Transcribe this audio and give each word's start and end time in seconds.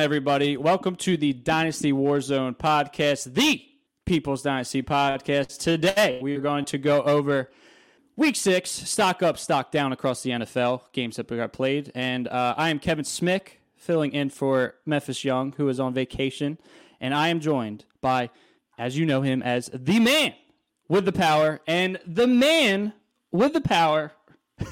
Everybody? 0.00 0.56
Welcome 0.56 0.96
to 0.96 1.18
the 1.18 1.34
Dynasty 1.34 1.92
Warzone 1.92 2.56
podcast, 2.56 3.34
the 3.34 3.62
People's 4.06 4.40
Dynasty 4.40 4.82
podcast. 4.82 5.58
Today, 5.58 6.18
we 6.22 6.34
are 6.34 6.40
going 6.40 6.64
to 6.66 6.78
go 6.78 7.02
over 7.02 7.50
week 8.16 8.34
six, 8.34 8.70
stock 8.70 9.22
up, 9.22 9.36
stock 9.36 9.70
down 9.70 9.92
across 9.92 10.22
the 10.22 10.30
NFL, 10.30 10.84
games 10.92 11.16
that 11.16 11.28
got 11.28 11.52
played. 11.52 11.92
And 11.94 12.28
uh, 12.28 12.54
I 12.56 12.70
am 12.70 12.78
Kevin 12.78 13.04
Smick, 13.04 13.58
filling 13.76 14.12
in 14.12 14.30
for 14.30 14.76
Memphis 14.86 15.22
Young, 15.22 15.52
who 15.58 15.68
is 15.68 15.78
on 15.78 15.92
vacation. 15.92 16.56
And 16.98 17.14
I 17.14 17.28
am 17.28 17.38
joined 17.38 17.84
by, 18.00 18.30
as 18.78 18.96
you 18.96 19.04
know 19.04 19.20
him, 19.20 19.42
as 19.42 19.68
the 19.74 20.00
man 20.00 20.32
with 20.88 21.04
the 21.04 21.12
power 21.12 21.60
and 21.66 22.00
the 22.06 22.26
man 22.26 22.94
with 23.32 23.52
the 23.52 23.60
power, 23.60 24.12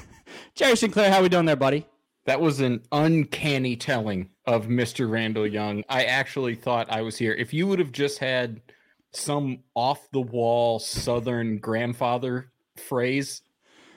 Jerry 0.55 0.75
Sinclair. 0.75 1.11
How 1.11 1.21
we 1.21 1.29
doing 1.29 1.45
there, 1.45 1.55
buddy? 1.55 1.85
That 2.25 2.41
was 2.41 2.61
an 2.61 2.81
uncanny 2.91 3.75
telling 3.75 4.31
of 4.49 4.65
Mr. 4.65 5.07
Randall 5.07 5.45
Young. 5.45 5.83
I 5.89 6.05
actually 6.05 6.55
thought 6.55 6.91
I 6.91 7.03
was 7.03 7.15
here. 7.15 7.33
If 7.33 7.53
you 7.53 7.67
would 7.67 7.77
have 7.77 7.91
just 7.91 8.17
had 8.17 8.61
some 9.13 9.59
off 9.75 10.09
the 10.11 10.21
wall 10.21 10.79
Southern 10.79 11.59
grandfather 11.59 12.51
phrase, 12.75 13.43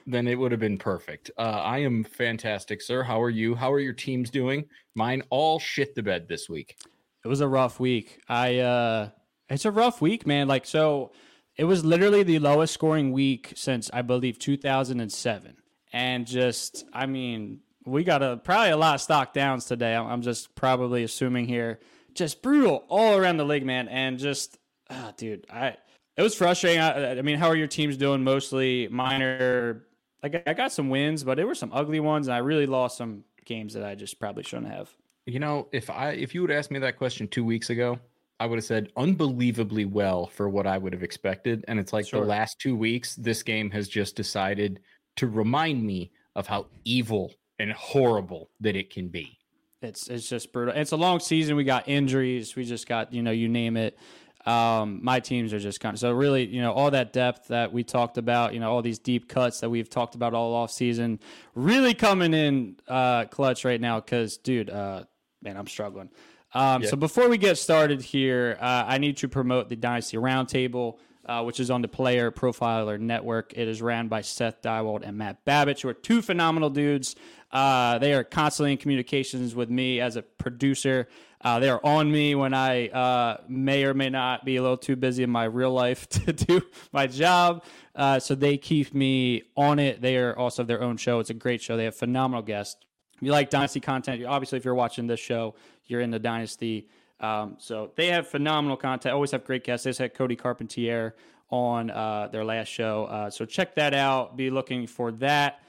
then 0.05 0.27
it 0.27 0.37
would 0.37 0.51
have 0.51 0.59
been 0.59 0.77
perfect. 0.77 1.31
Uh, 1.39 1.41
I 1.63 1.79
am 1.79 2.03
fantastic, 2.03 2.83
sir. 2.83 3.01
How 3.01 3.19
are 3.19 3.31
you? 3.31 3.55
How 3.55 3.73
are 3.73 3.79
your 3.79 3.93
teams 3.93 4.29
doing? 4.29 4.65
Mine 4.93 5.23
all 5.31 5.57
shit 5.57 5.95
the 5.95 6.03
bed 6.03 6.27
this 6.27 6.47
week. 6.47 6.77
It 7.25 7.27
was 7.27 7.41
a 7.41 7.47
rough 7.47 7.79
week. 7.79 8.19
I 8.29 8.59
uh 8.59 9.09
it's 9.49 9.65
a 9.65 9.71
rough 9.71 10.01
week, 10.01 10.27
man. 10.27 10.47
Like 10.47 10.67
so 10.67 11.13
it 11.57 11.63
was 11.63 11.83
literally 11.83 12.21
the 12.21 12.37
lowest 12.37 12.75
scoring 12.75 13.11
week 13.11 13.53
since 13.55 13.89
I 13.91 14.03
believe 14.03 14.37
2007. 14.37 15.55
And 15.93 16.27
just 16.27 16.85
I 16.93 17.07
mean, 17.07 17.61
we 17.85 18.03
got 18.03 18.23
a 18.23 18.37
probably 18.37 18.71
a 18.71 18.77
lot 18.77 18.95
of 18.95 19.01
stock 19.01 19.33
downs 19.33 19.65
today. 19.65 19.95
I'm, 19.95 20.21
just 20.21 20.55
probably 20.55 21.03
assuming 21.03 21.47
here. 21.47 21.79
Just 22.13 22.41
brutal 22.41 22.83
all 22.89 23.17
around 23.17 23.37
the 23.37 23.43
league, 23.45 23.65
man. 23.65 23.87
And 23.87 24.19
just 24.19 24.57
ah, 24.89 25.13
dude, 25.17 25.45
I 25.51 25.77
it 26.15 26.21
was 26.21 26.35
frustrating. 26.35 26.81
I, 26.81 27.17
I 27.17 27.21
mean, 27.21 27.37
how 27.37 27.47
are 27.47 27.55
your 27.55 27.67
teams 27.67 27.97
doing? 27.97 28.23
Mostly 28.23 28.87
minor. 28.89 29.85
Like 30.21 30.47
I 30.47 30.53
got 30.53 30.71
some 30.71 30.89
wins, 30.89 31.23
but 31.23 31.35
there 31.35 31.47
were 31.47 31.55
some 31.55 31.71
ugly 31.73 31.99
ones, 31.99 32.27
and 32.27 32.35
I 32.35 32.37
really 32.37 32.65
lost 32.65 32.97
some 32.97 33.23
games 33.45 33.73
that 33.73 33.83
I 33.83 33.95
just 33.95 34.19
probably 34.19 34.43
shouldn't 34.43 34.71
have. 34.71 34.89
You 35.25 35.39
know, 35.39 35.67
if 35.71 35.89
I 35.89 36.11
if 36.11 36.33
you 36.35 36.41
would 36.41 36.51
ask 36.51 36.71
me 36.71 36.79
that 36.79 36.97
question 36.97 37.27
two 37.27 37.43
weeks 37.43 37.69
ago, 37.69 37.99
I 38.39 38.45
would 38.45 38.57
have 38.57 38.65
said 38.65 38.91
unbelievably 38.95 39.85
well 39.85 40.27
for 40.27 40.49
what 40.49 40.67
I 40.67 40.77
would 40.77 40.93
have 40.93 41.03
expected. 41.03 41.65
And 41.67 41.79
it's 41.79 41.93
like 41.93 42.07
Sure. 42.07 42.21
the 42.21 42.27
last 42.27 42.59
two 42.59 42.75
weeks, 42.75 43.15
this 43.15 43.43
game 43.43 43.71
has 43.71 43.87
just 43.87 44.15
decided 44.15 44.81
to 45.17 45.27
remind 45.27 45.83
me 45.83 46.11
of 46.35 46.47
how 46.47 46.67
evil 46.83 47.31
and 47.63 47.71
horrible 47.71 48.49
that 48.59 48.75
it 48.75 48.89
can 48.89 49.07
be. 49.07 49.39
It's 49.81 50.07
it's 50.09 50.27
just 50.29 50.51
brutal. 50.53 50.75
It's 50.75 50.91
a 50.91 50.97
long 50.97 51.19
season. 51.19 51.55
We 51.55 51.63
got 51.63 51.87
injuries. 51.87 52.55
We 52.55 52.63
just 52.65 52.87
got 52.87 53.13
you 53.13 53.23
know 53.23 53.31
you 53.31 53.47
name 53.49 53.77
it. 53.77 53.97
Um, 54.45 54.99
my 55.01 55.21
teams 55.21 55.53
are 55.53 55.59
just 55.59 55.79
kind 55.79 55.93
of 55.93 55.99
so 55.99 56.11
really 56.11 56.45
you 56.45 56.61
know 56.61 56.73
all 56.73 56.91
that 56.91 57.13
depth 57.13 57.47
that 57.47 57.71
we 57.73 57.83
talked 57.83 58.17
about. 58.17 58.53
You 58.53 58.59
know 58.59 58.69
all 58.71 58.81
these 58.81 58.99
deep 58.99 59.27
cuts 59.29 59.61
that 59.61 59.69
we've 59.69 59.89
talked 59.89 60.15
about 60.15 60.33
all 60.33 60.53
off 60.53 60.71
season 60.71 61.19
really 61.55 61.93
coming 61.93 62.33
in 62.33 62.75
uh, 62.87 63.25
clutch 63.25 63.65
right 63.65 63.79
now. 63.79 63.99
Because 63.99 64.37
dude, 64.37 64.69
uh, 64.69 65.03
man, 65.41 65.57
I'm 65.57 65.67
struggling. 65.67 66.09
Um, 66.53 66.83
So 66.83 66.95
before 66.95 67.27
we 67.29 67.37
get 67.37 67.57
started 67.57 68.01
here, 68.01 68.57
uh, 68.61 68.83
I 68.87 68.99
need 68.99 69.17
to 69.17 69.27
promote 69.27 69.69
the 69.69 69.75
Dynasty 69.75 70.17
Roundtable. 70.17 70.97
Uh, 71.25 71.41
which 71.41 71.61
is 71.61 71.71
on 71.71 71.81
the 71.81 71.87
Player 71.87 72.31
Profiler 72.31 72.99
Network. 72.99 73.53
It 73.55 73.69
is 73.69 73.81
ran 73.81 74.09
by 74.09 74.19
Seth 74.19 74.61
Dywald 74.61 75.07
and 75.07 75.17
Matt 75.17 75.45
Babbage, 75.45 75.83
who 75.83 75.87
are 75.87 75.93
two 75.93 76.21
phenomenal 76.21 76.69
dudes. 76.69 77.15
Uh, 77.53 77.99
they 77.99 78.13
are 78.13 78.23
constantly 78.23 78.71
in 78.71 78.79
communications 78.79 79.53
with 79.53 79.69
me 79.69 80.01
as 80.01 80.15
a 80.15 80.23
producer. 80.23 81.07
Uh, 81.39 81.59
they 81.59 81.69
are 81.69 81.79
on 81.85 82.11
me 82.11 82.33
when 82.33 82.53
I 82.53 82.87
uh, 82.87 83.37
may 83.47 83.83
or 83.83 83.93
may 83.93 84.09
not 84.09 84.43
be 84.43 84.55
a 84.55 84.61
little 84.61 84.77
too 84.77 84.95
busy 84.95 85.21
in 85.21 85.29
my 85.29 85.43
real 85.43 85.71
life 85.71 86.09
to 86.09 86.33
do 86.33 86.63
my 86.91 87.05
job. 87.05 87.63
Uh, 87.95 88.19
so 88.19 88.33
they 88.33 88.57
keep 88.57 88.93
me 88.95 89.43
on 89.55 89.77
it. 89.77 90.01
They 90.01 90.17
are 90.17 90.35
also 90.35 90.63
their 90.63 90.81
own 90.81 90.97
show. 90.97 91.19
It's 91.19 91.29
a 91.29 91.35
great 91.35 91.61
show. 91.61 91.77
They 91.77 91.83
have 91.85 91.95
phenomenal 91.95 92.41
guests. 92.41 92.77
If 93.17 93.21
you 93.21 93.31
like 93.31 93.51
Dynasty 93.51 93.79
content, 93.79 94.25
obviously, 94.25 94.57
if 94.57 94.65
you're 94.65 94.73
watching 94.73 95.05
this 95.05 95.19
show, 95.19 95.53
you're 95.85 96.01
in 96.01 96.09
the 96.09 96.19
Dynasty. 96.19 96.89
Um, 97.19 97.57
so 97.59 97.91
they 97.95 98.07
have 98.07 98.27
phenomenal 98.27 98.77
content. 98.77 99.13
Always 99.13 99.31
have 99.31 99.45
great 99.45 99.63
guests. 99.63 99.83
They 99.83 99.91
just 99.91 99.99
had 99.99 100.15
Cody 100.15 100.35
Carpentier 100.35 101.15
on 101.49 101.91
uh, 101.91 102.29
their 102.31 102.43
last 102.43 102.69
show. 102.69 103.05
Uh, 103.05 103.29
so 103.29 103.45
check 103.45 103.75
that 103.75 103.93
out. 103.93 104.35
Be 104.35 104.49
looking 104.49 104.87
for 104.87 105.11
that. 105.13 105.62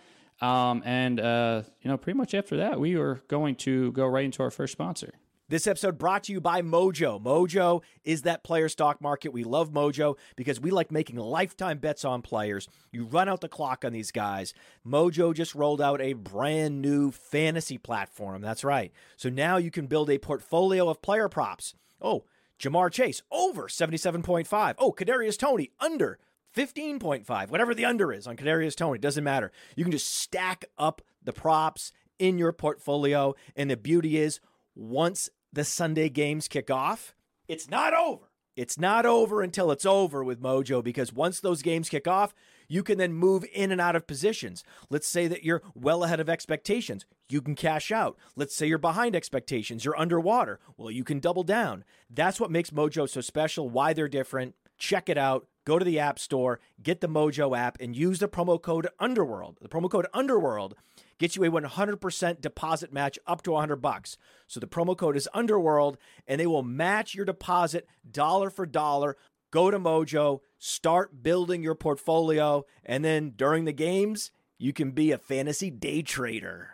Um, 0.44 0.82
and 0.84 1.21
uh, 1.21 1.62
you 1.81 1.91
know, 1.91 1.97
pretty 1.97 2.19
much 2.19 2.34
after 2.34 2.59
that, 2.59 2.78
we 2.78 2.97
are 2.97 3.22
going 3.28 3.55
to 3.56 3.93
go 3.93 4.06
right 4.06 4.27
into 4.27 4.43
our 4.43 4.50
first 4.50 4.72
sponsor. 4.72 5.15
This 5.49 5.66
episode 5.66 5.99
brought 5.99 6.25
to 6.25 6.32
you 6.32 6.41
by 6.41 6.60
Mojo. 6.60 7.22
Mojo 7.22 7.82
is 8.03 8.22
that 8.22 8.44
player 8.44 8.69
stock 8.69 9.00
market. 9.00 9.32
We 9.32 9.44
love 9.44 9.72
Mojo 9.72 10.16
because 10.37 10.60
we 10.60 10.71
like 10.71 10.91
making 10.91 11.16
lifetime 11.16 11.78
bets 11.78 12.05
on 12.05 12.22
players. 12.22 12.69
You 12.93 13.05
run 13.05 13.28
out 13.28 13.41
the 13.41 13.49
clock 13.49 13.84
on 13.84 13.93
these 13.93 14.10
guys. 14.10 14.53
Mojo 14.87 15.34
just 15.34 15.55
rolled 15.55 15.81
out 15.81 16.00
a 16.00 16.15
brand 16.15 16.82
new 16.82 17.11
fantasy 17.11 17.78
platform. 17.78 18.43
That's 18.43 18.64
right. 18.64 18.93
So 19.17 19.31
now 19.31 19.56
you 19.56 19.70
can 19.70 19.87
build 19.87 20.11
a 20.11 20.19
portfolio 20.19 20.88
of 20.88 21.02
player 21.02 21.29
props. 21.29 21.75
Oh, 22.00 22.25
Ja'Marr 22.58 22.91
Chase 22.91 23.23
over 23.31 23.69
77.5. 23.69 24.75
Oh, 24.79 24.93
Kadarius 24.93 25.38
Toney 25.38 25.70
under 25.81 26.19
15.5. 26.56 27.51
Whatever 27.51 27.75
the 27.75 27.85
under 27.85 28.12
is 28.12 28.27
on 28.27 28.37
Kadarius 28.37 28.77
Toney, 28.77 28.99
doesn't 28.99 29.25
matter. 29.25 29.51
You 29.77 29.85
can 29.85 29.93
just 29.93 30.12
stack 30.15 30.65
up 30.79 31.03
the 31.23 31.33
props 31.33 31.93
in 32.19 32.39
your 32.39 32.53
portfolio 32.53 33.35
and 33.56 33.71
the 33.71 33.77
beauty 33.77 34.19
is 34.19 34.41
once 34.75 35.29
the 35.53 35.65
Sunday 35.65 36.09
games 36.09 36.49
kick 36.49 36.71
off, 36.71 37.15
it's 37.49 37.69
not 37.69 37.95
over. 37.95 38.31
It's 38.56 38.79
not 38.79 39.05
over 39.05 39.43
until 39.43 39.73
it's 39.73 39.85
over 39.85 40.23
with 40.23 40.41
Mojo 40.41 40.83
because 40.83 41.12
once 41.12 41.41
those 41.41 41.61
games 41.61 41.89
kick 41.89 42.06
off, 42.06 42.35
you 42.69 42.85
can 42.85 42.99
then 42.99 43.12
move 43.12 43.45
in 43.53 43.73
and 43.73 43.81
out 43.81 43.97
of 43.97 44.06
positions. 44.06 44.62
Let's 44.91 45.09
say 45.09 45.27
that 45.27 45.43
you're 45.43 45.62
well 45.75 46.05
ahead 46.05 46.21
of 46.21 46.29
expectations. 46.29 47.05
You 47.29 47.43
can 47.43 47.56
cash 47.56 47.91
out. 47.91 48.17
Let's 48.37 48.55
say 48.55 48.67
you're 48.67 48.79
behind 48.79 49.17
expectations. 49.17 49.85
You're 49.85 49.99
underwater. 49.99 50.61
Well, 50.77 50.91
you 50.91 51.03
can 51.03 51.19
double 51.19 51.43
down. 51.43 51.85
That's 52.09 52.39
what 52.39 52.51
makes 52.51 52.71
Mojo 52.71 53.09
so 53.09 53.21
special, 53.21 53.69
why 53.69 53.93
they're 53.93 54.09
different. 54.09 54.55
Check 54.79 55.09
it 55.09 55.19
out. 55.19 55.49
Go 55.64 55.78
to 55.78 55.84
the 55.84 55.99
App 55.99 56.19
Store, 56.19 56.61
get 56.82 57.00
the 57.00 57.08
Mojo 57.08 57.56
app, 57.56 57.78
and 57.81 57.96
use 57.96 58.19
the 58.19 58.28
promo 58.28 58.61
code 58.61 58.88
Underworld. 58.99 59.58
The 59.61 59.69
promo 59.69 59.90
code 59.90 60.06
Underworld 60.12 60.75
gets 61.19 61.37
you 61.37 61.44
a 61.44 61.50
100% 61.50 62.40
deposit 62.40 62.93
match 62.93 63.19
up 63.26 63.43
to 63.43 63.52
100 63.52 63.76
bucks. 63.76 64.16
So 64.46 64.61
the 64.61 64.66
promo 64.66 64.96
code 64.96 65.16
is 65.16 65.28
Underworld, 65.32 65.96
and 66.26 66.40
they 66.40 66.46
will 66.46 66.62
match 66.62 67.14
your 67.14 67.25
deposit 67.25 67.87
dollar 68.11 68.50
for 68.50 68.66
dollar. 68.66 69.16
Go 69.50 69.70
to 69.70 69.78
Mojo, 69.78 70.40
start 70.58 71.22
building 71.22 71.62
your 71.62 71.76
portfolio, 71.76 72.64
and 72.84 73.05
then 73.05 73.32
during 73.37 73.64
the 73.64 73.72
games, 73.72 74.31
you 74.58 74.72
can 74.72 74.90
be 74.90 75.12
a 75.12 75.19
fantasy 75.19 75.70
day 75.70 76.02
trader. 76.02 76.74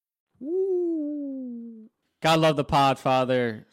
God 2.21 2.39
love 2.39 2.55
the 2.55 2.65
Podfather. 2.65 3.65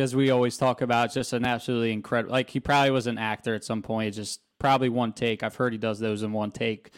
As 0.00 0.14
we 0.14 0.30
always 0.30 0.56
talk 0.56 0.82
about, 0.82 1.12
just 1.12 1.32
an 1.32 1.44
absolutely 1.44 1.92
incredible. 1.92 2.32
Like 2.32 2.50
he 2.50 2.60
probably 2.60 2.90
was 2.90 3.06
an 3.06 3.18
actor 3.18 3.54
at 3.54 3.64
some 3.64 3.82
point. 3.82 4.14
Just 4.14 4.40
probably 4.58 4.88
one 4.88 5.12
take. 5.12 5.42
I've 5.42 5.56
heard 5.56 5.72
he 5.72 5.78
does 5.78 5.98
those 5.98 6.22
in 6.22 6.32
one 6.32 6.52
take. 6.52 6.90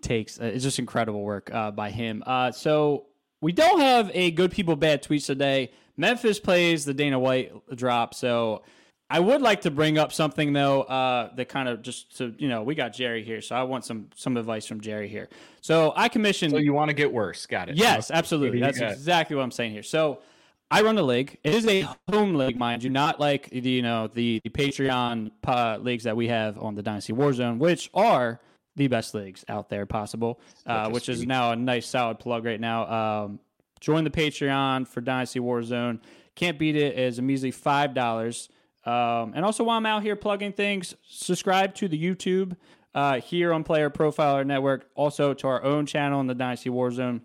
Takes. 0.00 0.38
It's 0.38 0.62
just 0.62 0.78
incredible 0.78 1.22
work 1.22 1.52
uh, 1.52 1.72
by 1.72 1.90
him. 1.90 2.22
Uh, 2.24 2.52
so 2.52 3.06
we 3.40 3.50
don't 3.52 3.80
have 3.80 4.10
a 4.14 4.30
good 4.30 4.52
people 4.52 4.76
bad 4.76 5.02
tweets 5.02 5.26
today. 5.26 5.72
Memphis 5.96 6.38
plays 6.38 6.84
the 6.84 6.94
Dana 6.94 7.18
White 7.18 7.52
drop. 7.74 8.14
So 8.14 8.62
I 9.10 9.20
would 9.20 9.40
like 9.40 9.62
to 9.62 9.70
bring 9.70 9.96
up 9.96 10.12
something 10.12 10.52
though 10.52 10.82
uh, 10.82 11.34
that 11.34 11.48
kind 11.48 11.68
of 11.68 11.82
just 11.82 12.18
to 12.18 12.34
you 12.38 12.48
know 12.48 12.62
we 12.62 12.74
got 12.74 12.92
Jerry 12.92 13.24
here, 13.24 13.40
so 13.40 13.56
I 13.56 13.62
want 13.62 13.84
some 13.84 14.10
some 14.14 14.36
advice 14.36 14.66
from 14.66 14.80
Jerry 14.80 15.08
here. 15.08 15.28
So 15.60 15.92
I 15.96 16.08
commissioned. 16.08 16.52
So 16.52 16.58
you 16.58 16.74
want 16.74 16.90
to 16.90 16.94
get 16.94 17.12
worse? 17.12 17.46
Got 17.46 17.70
it. 17.70 17.76
Yes, 17.76 18.10
absolutely. 18.10 18.60
That's 18.60 18.78
That's 18.78 18.90
got 18.90 18.90
it. 18.92 18.98
exactly 18.98 19.36
what 19.36 19.42
I'm 19.42 19.50
saying 19.50 19.72
here. 19.72 19.82
So 19.82 20.20
I 20.70 20.82
run 20.82 20.98
a 20.98 21.02
league. 21.02 21.38
It 21.42 21.54
is 21.54 21.66
a 21.66 21.88
home 22.10 22.34
league, 22.34 22.58
mind 22.58 22.82
you, 22.82 22.90
not 22.90 23.18
like 23.18 23.48
the 23.48 23.60
you 23.60 23.82
know 23.82 24.08
the, 24.08 24.40
the 24.44 24.50
Patreon 24.50 25.30
uh, 25.46 25.78
leagues 25.80 26.04
that 26.04 26.16
we 26.16 26.28
have 26.28 26.58
on 26.58 26.74
the 26.74 26.82
Dynasty 26.82 27.14
Warzone, 27.14 27.56
which 27.58 27.90
are 27.94 28.40
the 28.76 28.88
best 28.88 29.14
leagues 29.14 29.44
out 29.48 29.70
there 29.70 29.86
possible. 29.86 30.38
Uh, 30.66 30.90
which 30.90 31.08
is 31.08 31.24
now 31.24 31.52
a 31.52 31.56
nice 31.56 31.86
solid 31.86 32.18
plug 32.18 32.44
right 32.44 32.60
now. 32.60 33.22
Um, 33.24 33.40
join 33.80 34.04
the 34.04 34.10
Patreon 34.10 34.86
for 34.86 35.00
Dynasty 35.00 35.40
Warzone. 35.40 36.00
Can't 36.34 36.58
beat 36.58 36.76
it. 36.76 36.98
It's 36.98 37.16
a 37.16 37.22
measly 37.22 37.50
five 37.50 37.94
dollars. 37.94 38.50
Um, 38.84 39.32
and 39.34 39.44
also, 39.44 39.64
while 39.64 39.76
I'm 39.76 39.86
out 39.86 40.02
here 40.02 40.16
plugging 40.16 40.52
things, 40.52 40.94
subscribe 41.08 41.74
to 41.76 41.88
the 41.88 42.02
YouTube 42.02 42.56
uh, 42.94 43.20
here 43.20 43.52
on 43.52 43.64
Player 43.64 43.90
Profiler 43.90 44.46
Network. 44.46 44.88
Also 44.94 45.34
to 45.34 45.46
our 45.46 45.62
own 45.62 45.86
channel 45.86 46.20
in 46.20 46.26
the 46.26 46.34
Dynasty 46.34 46.70
Warzone. 46.70 47.20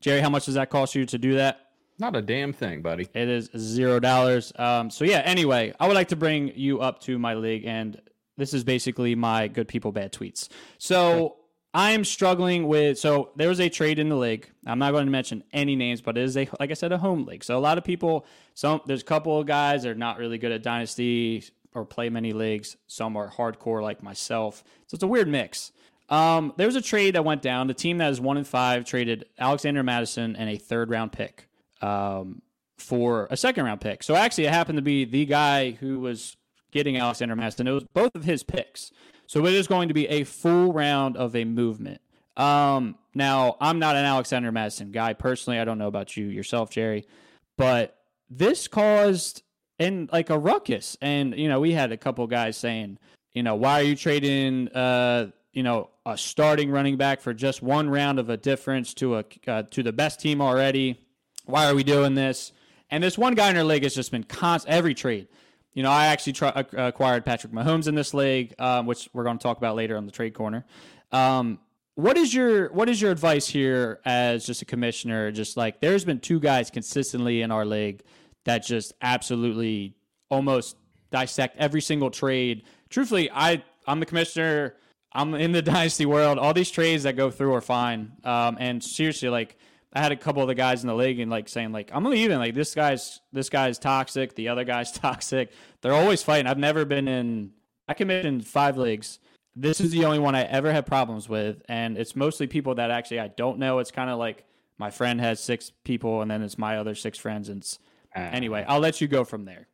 Jerry, 0.00 0.20
how 0.20 0.30
much 0.30 0.46
does 0.46 0.54
that 0.54 0.70
cost 0.70 0.94
you 0.94 1.04
to 1.06 1.18
do 1.18 1.34
that? 1.36 1.60
Not 1.98 2.14
a 2.14 2.22
damn 2.22 2.52
thing, 2.52 2.82
buddy. 2.82 3.08
It 3.12 3.28
is 3.28 3.50
zero 3.56 3.98
dollars. 3.98 4.52
Um, 4.56 4.90
so 4.90 5.04
yeah. 5.04 5.22
Anyway, 5.24 5.74
I 5.80 5.88
would 5.88 5.94
like 5.94 6.08
to 6.08 6.16
bring 6.16 6.52
you 6.54 6.80
up 6.80 7.00
to 7.02 7.18
my 7.18 7.34
league, 7.34 7.64
and 7.64 8.00
this 8.36 8.54
is 8.54 8.62
basically 8.62 9.16
my 9.16 9.48
good 9.48 9.66
people 9.66 9.90
bad 9.90 10.12
tweets. 10.12 10.48
So 10.78 11.37
I 11.78 11.92
am 11.92 12.04
struggling 12.04 12.66
with. 12.66 12.98
So 12.98 13.30
there 13.36 13.48
was 13.48 13.60
a 13.60 13.68
trade 13.68 14.00
in 14.00 14.08
the 14.08 14.16
league. 14.16 14.50
I'm 14.66 14.80
not 14.80 14.90
going 14.90 15.06
to 15.06 15.12
mention 15.12 15.44
any 15.52 15.76
names, 15.76 16.00
but 16.00 16.18
it 16.18 16.24
is 16.24 16.36
a 16.36 16.48
like 16.58 16.72
I 16.72 16.74
said 16.74 16.90
a 16.90 16.98
home 16.98 17.24
league. 17.24 17.44
So 17.44 17.56
a 17.56 17.60
lot 17.60 17.78
of 17.78 17.84
people. 17.84 18.26
Some 18.54 18.80
there's 18.86 19.02
a 19.02 19.04
couple 19.04 19.38
of 19.38 19.46
guys 19.46 19.84
that 19.84 19.90
are 19.90 19.94
not 19.94 20.18
really 20.18 20.38
good 20.38 20.50
at 20.50 20.64
dynasty 20.64 21.44
or 21.74 21.84
play 21.84 22.08
many 22.08 22.32
leagues. 22.32 22.76
Some 22.88 23.16
are 23.16 23.30
hardcore 23.30 23.80
like 23.80 24.02
myself. 24.02 24.64
So 24.88 24.96
it's 24.96 25.04
a 25.04 25.06
weird 25.06 25.28
mix. 25.28 25.70
Um, 26.08 26.52
there 26.56 26.66
was 26.66 26.74
a 26.74 26.82
trade 26.82 27.14
that 27.14 27.24
went 27.24 27.42
down. 27.42 27.68
The 27.68 27.74
team 27.74 27.98
that 27.98 28.10
is 28.10 28.20
one 28.20 28.38
and 28.38 28.46
five 28.46 28.84
traded 28.84 29.26
Alexander 29.38 29.84
Mattison 29.84 30.34
and 30.34 30.50
a 30.50 30.56
third 30.56 30.90
round 30.90 31.12
pick 31.12 31.48
um, 31.80 32.42
for 32.76 33.28
a 33.30 33.36
second 33.36 33.66
round 33.66 33.80
pick. 33.80 34.02
So 34.02 34.16
actually, 34.16 34.46
it 34.46 34.52
happened 34.52 34.78
to 34.78 34.82
be 34.82 35.04
the 35.04 35.26
guy 35.26 35.70
who 35.70 36.00
was 36.00 36.36
getting 36.72 36.96
Alexander 36.96 37.36
Mattison. 37.36 37.68
It 37.68 37.72
was 37.72 37.84
both 37.84 38.16
of 38.16 38.24
his 38.24 38.42
picks. 38.42 38.90
So 39.28 39.44
it 39.44 39.52
is 39.52 39.68
going 39.68 39.88
to 39.88 39.94
be 39.94 40.08
a 40.08 40.24
full 40.24 40.72
round 40.72 41.18
of 41.18 41.36
a 41.36 41.44
movement. 41.44 42.00
Um, 42.38 42.96
now, 43.14 43.58
I'm 43.60 43.78
not 43.78 43.94
an 43.94 44.06
Alexander 44.06 44.50
Mattison 44.50 44.90
guy 44.90 45.12
personally. 45.12 45.60
I 45.60 45.66
don't 45.66 45.76
know 45.76 45.86
about 45.86 46.16
you 46.16 46.26
yourself, 46.26 46.70
Jerry, 46.70 47.06
but 47.58 47.98
this 48.30 48.68
caused 48.68 49.42
and 49.78 50.10
like 50.10 50.30
a 50.30 50.38
ruckus. 50.38 50.96
And 51.02 51.36
you 51.36 51.46
know, 51.46 51.60
we 51.60 51.72
had 51.72 51.92
a 51.92 51.98
couple 51.98 52.26
guys 52.26 52.56
saying, 52.56 52.98
you 53.34 53.42
know, 53.42 53.54
why 53.54 53.80
are 53.80 53.84
you 53.84 53.96
trading, 53.96 54.68
uh, 54.68 55.30
you 55.52 55.62
know, 55.62 55.90
a 56.06 56.16
starting 56.16 56.70
running 56.70 56.96
back 56.96 57.20
for 57.20 57.34
just 57.34 57.62
one 57.62 57.90
round 57.90 58.18
of 58.18 58.30
a 58.30 58.38
difference 58.38 58.94
to 58.94 59.18
a 59.18 59.24
uh, 59.46 59.62
to 59.64 59.82
the 59.82 59.92
best 59.92 60.20
team 60.20 60.40
already? 60.40 60.98
Why 61.44 61.66
are 61.66 61.74
we 61.74 61.84
doing 61.84 62.14
this? 62.14 62.52
And 62.90 63.04
this 63.04 63.18
one 63.18 63.34
guy 63.34 63.50
in 63.50 63.58
our 63.58 63.64
league 63.64 63.82
has 63.82 63.94
just 63.94 64.10
been 64.10 64.24
constant 64.24 64.74
every 64.74 64.94
trade. 64.94 65.28
You 65.78 65.84
know, 65.84 65.92
I 65.92 66.06
actually 66.06 66.34
acquired 66.76 67.24
Patrick 67.24 67.52
Mahomes 67.52 67.86
in 67.86 67.94
this 67.94 68.12
league, 68.12 68.52
um, 68.58 68.84
which 68.86 69.08
we're 69.12 69.22
going 69.22 69.38
to 69.38 69.42
talk 69.44 69.58
about 69.58 69.76
later 69.76 69.96
on 69.96 70.06
the 70.06 70.10
trade 70.10 70.34
corner. 70.34 70.66
Um, 71.12 71.60
what 71.94 72.16
is 72.16 72.34
your 72.34 72.72
what 72.72 72.88
is 72.88 73.00
your 73.00 73.12
advice 73.12 73.46
here 73.46 74.00
as 74.04 74.44
just 74.44 74.60
a 74.60 74.64
commissioner? 74.64 75.30
Just 75.30 75.56
like 75.56 75.80
there's 75.80 76.04
been 76.04 76.18
two 76.18 76.40
guys 76.40 76.68
consistently 76.68 77.42
in 77.42 77.52
our 77.52 77.64
league 77.64 78.02
that 78.44 78.66
just 78.66 78.92
absolutely 79.02 79.94
almost 80.30 80.74
dissect 81.12 81.56
every 81.58 81.80
single 81.80 82.10
trade. 82.10 82.64
Truthfully, 82.90 83.30
I 83.32 83.62
I'm 83.86 84.00
the 84.00 84.06
commissioner. 84.06 84.74
I'm 85.12 85.32
in 85.36 85.52
the 85.52 85.62
dynasty 85.76 86.06
world. 86.06 86.40
All 86.40 86.54
these 86.54 86.72
trades 86.72 87.04
that 87.04 87.14
go 87.14 87.30
through 87.30 87.54
are 87.54 87.60
fine. 87.60 88.14
Um, 88.24 88.56
and 88.58 88.82
seriously, 88.82 89.28
like 89.28 89.56
I 89.92 90.00
had 90.00 90.12
a 90.12 90.16
couple 90.16 90.42
of 90.42 90.48
the 90.48 90.54
guys 90.54 90.82
in 90.82 90.88
the 90.88 90.94
league 90.94 91.18
and 91.18 91.30
like 91.30 91.48
saying 91.48 91.72
like 91.72 91.90
I'm 91.92 92.04
leaving. 92.04 92.38
Like 92.38 92.54
this 92.54 92.74
guy's 92.74 93.20
this 93.32 93.48
guy's 93.48 93.78
toxic. 93.78 94.34
The 94.34 94.48
other 94.48 94.64
guy's 94.64 94.92
toxic. 95.06 95.50
They're 95.82 95.94
always 95.94 96.22
fighting. 96.22 96.46
I've 96.46 96.58
never 96.58 96.84
been 96.84 97.08
in. 97.08 97.52
I 97.88 97.94
commissioned 97.94 98.46
five 98.46 98.76
leagues. 98.76 99.18
This 99.56 99.80
is 99.80 99.90
the 99.90 100.04
only 100.04 100.18
one 100.20 100.34
I 100.36 100.42
ever 100.44 100.72
had 100.72 100.86
problems 100.86 101.28
with, 101.28 101.62
and 101.68 101.96
it's 101.98 102.14
mostly 102.14 102.46
people 102.46 102.74
that 102.76 102.90
actually 102.90 103.20
I 103.20 103.28
don't 103.28 103.58
know. 103.58 103.78
It's 103.80 103.90
kind 103.90 104.08
of 104.10 104.18
like 104.18 104.44
my 104.78 104.90
friend 104.90 105.20
has 105.20 105.40
six 105.40 105.72
people, 105.84 106.22
and 106.22 106.30
then 106.30 106.42
it's 106.42 106.58
my 106.58 106.76
other 106.76 106.94
six 106.94 107.18
friends. 107.18 107.48
And 107.48 107.62
it's, 107.62 107.78
Ah. 108.14 108.20
anyway, 108.30 108.64
I'll 108.68 108.78
let 108.80 109.00
you 109.00 109.08
go 109.08 109.24
from 109.24 109.44
there. 109.44 109.68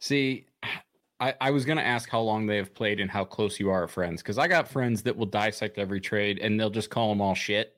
See, 0.00 0.46
I, 1.20 1.34
I 1.40 1.50
was 1.52 1.64
gonna 1.64 1.82
ask 1.82 2.08
how 2.08 2.20
long 2.20 2.46
they 2.46 2.56
have 2.56 2.74
played 2.74 3.00
and 3.00 3.10
how 3.10 3.24
close 3.24 3.58
you 3.60 3.70
are 3.70 3.86
friends, 3.88 4.22
because 4.22 4.38
I 4.38 4.46
got 4.48 4.68
friends 4.68 5.02
that 5.04 5.16
will 5.16 5.26
dissect 5.26 5.78
every 5.78 6.00
trade 6.00 6.38
and 6.40 6.58
they'll 6.58 6.68
just 6.70 6.90
call 6.90 7.08
them 7.10 7.20
all 7.20 7.34
shit, 7.34 7.76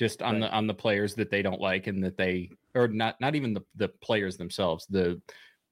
just 0.00 0.22
on 0.22 0.40
the 0.40 0.50
on 0.50 0.66
the 0.66 0.72
players 0.72 1.14
that 1.14 1.30
they 1.30 1.42
don't 1.42 1.60
like 1.60 1.86
and 1.86 2.02
that 2.02 2.16
they 2.16 2.48
or 2.74 2.88
not 2.88 3.20
not 3.20 3.34
even 3.34 3.52
the 3.52 3.60
the 3.76 3.88
players 4.00 4.38
themselves, 4.38 4.86
the 4.88 5.20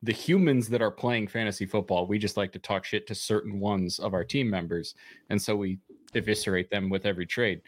the 0.02 0.12
humans 0.12 0.68
that 0.68 0.82
are 0.82 0.90
playing 0.90 1.26
fantasy 1.26 1.64
football. 1.64 2.06
We 2.06 2.18
just 2.18 2.36
like 2.36 2.52
to 2.52 2.58
talk 2.58 2.84
shit 2.84 3.06
to 3.06 3.14
certain 3.14 3.58
ones 3.58 3.98
of 3.98 4.12
our 4.12 4.24
team 4.24 4.50
members, 4.50 4.94
and 5.30 5.40
so 5.40 5.56
we 5.56 5.78
eviscerate 6.14 6.68
them 6.68 6.90
with 6.90 7.06
every 7.06 7.24
trade. 7.24 7.62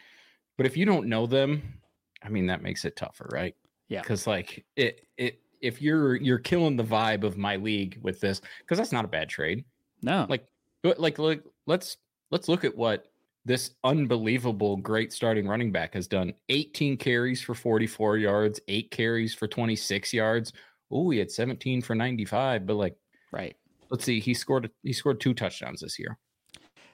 But 0.55 0.67
if 0.67 0.77
you 0.77 0.85
don't 0.85 1.07
know 1.07 1.25
them, 1.25 1.79
I 2.21 2.29
mean 2.29 2.45
that 2.45 2.61
makes 2.61 2.85
it 2.85 2.95
tougher, 2.95 3.27
right? 3.33 3.55
Yeah. 3.89 4.01
because 4.01 4.27
like 4.27 4.63
it 4.75 5.07
it 5.17 5.41
if 5.61 5.81
you're 5.81 6.15
you're 6.15 6.37
killing 6.37 6.77
the 6.77 6.83
vibe 6.83 7.23
of 7.23 7.37
my 7.37 7.55
league 7.55 7.97
with 8.03 8.21
this 8.21 8.39
because 8.59 8.77
that's 8.77 8.91
not 8.91 9.03
a 9.03 9.07
bad 9.07 9.29
trade 9.29 9.65
No, 10.03 10.27
like 10.29 10.45
like 10.83 11.17
like 11.17 11.43
let's 11.65 11.97
let's 12.29 12.47
look 12.47 12.63
at 12.63 12.77
what 12.77 13.10
this 13.45 13.71
unbelievable 13.83 14.77
great 14.77 15.11
starting 15.11 15.47
running 15.47 15.71
back 15.71 15.93
has 15.93 16.07
done 16.07 16.33
18 16.49 16.97
carries 16.97 17.41
for 17.41 17.55
44 17.55 18.17
yards 18.17 18.59
8 18.67 18.91
carries 18.91 19.33
for 19.33 19.47
26 19.47 20.13
yards 20.13 20.53
oh 20.91 21.09
he 21.09 21.17
had 21.19 21.31
17 21.31 21.81
for 21.81 21.95
95 21.95 22.65
but 22.65 22.75
like 22.75 22.95
right. 23.31 23.55
let's 23.89 24.03
see 24.05 24.19
he 24.19 24.33
scored 24.33 24.69
he 24.83 24.93
scored 24.93 25.19
two 25.19 25.33
touchdowns 25.33 25.81
this 25.81 25.97
year 25.97 26.17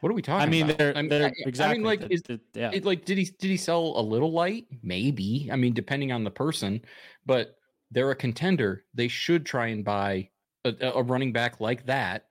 What 0.01 0.09
are 0.09 0.13
we 0.15 0.21
talking 0.21 0.47
I 0.47 0.49
mean, 0.49 0.65
about? 0.65 0.77
they're, 0.77 0.95
I 0.97 1.01
mean, 1.01 1.09
they're 1.09 1.27
I- 1.29 1.33
exactly. 1.47 1.73
I 1.73 1.77
mean, 1.77 1.83
like, 1.85 2.11
is, 2.11 2.21
the- 2.21 2.39
yeah. 2.53 2.69
it, 2.71 2.85
like, 2.85 3.03
did 3.03 3.17
he 3.17 3.25
did 3.39 3.49
he 3.49 3.57
sell 3.57 3.93
a 3.97 4.01
little 4.01 4.31
light? 4.31 4.67
Maybe. 4.83 5.49
I 5.51 5.55
mean, 5.55 5.73
depending 5.73 6.11
on 6.11 6.23
the 6.23 6.29
person, 6.29 6.81
but 7.25 7.55
they're 7.89 8.11
a 8.11 8.15
contender. 8.15 8.83
They 8.93 9.07
should 9.07 9.43
try 9.43 9.67
and 9.67 9.83
buy 9.83 10.29
a, 10.65 10.73
a 10.93 11.01
running 11.01 11.33
back 11.33 11.59
like 11.59 11.87
that 11.87 12.27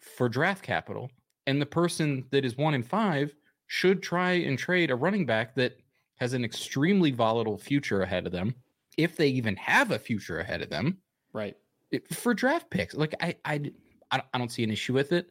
for 0.00 0.28
draft 0.28 0.62
capital. 0.62 1.10
And 1.48 1.60
the 1.60 1.66
person 1.66 2.24
that 2.30 2.44
is 2.44 2.56
one 2.56 2.74
in 2.74 2.84
five 2.84 3.34
should 3.68 4.02
try 4.02 4.32
and 4.32 4.58
trade 4.58 4.90
a 4.90 4.96
running 4.96 5.24
back 5.24 5.54
that 5.54 5.78
has 6.16 6.32
an 6.32 6.44
extremely 6.44 7.12
volatile 7.12 7.56
future 7.58 8.02
ahead 8.02 8.26
of 8.26 8.32
them, 8.32 8.54
if 8.96 9.16
they 9.16 9.28
even 9.28 9.54
have 9.56 9.92
a 9.92 9.98
future 9.98 10.40
ahead 10.40 10.60
of 10.62 10.68
them 10.70 10.98
right. 11.32 11.56
it- 11.92 12.12
for 12.12 12.34
draft 12.34 12.68
picks. 12.70 12.94
Like 12.94 13.14
I, 13.20 13.36
I, 13.44 13.52
I 13.54 14.16
don't- 14.16 14.28
I 14.34 14.38
don't 14.38 14.50
see 14.50 14.64
an 14.64 14.70
issue 14.70 14.94
with 14.94 15.12
it. 15.12 15.30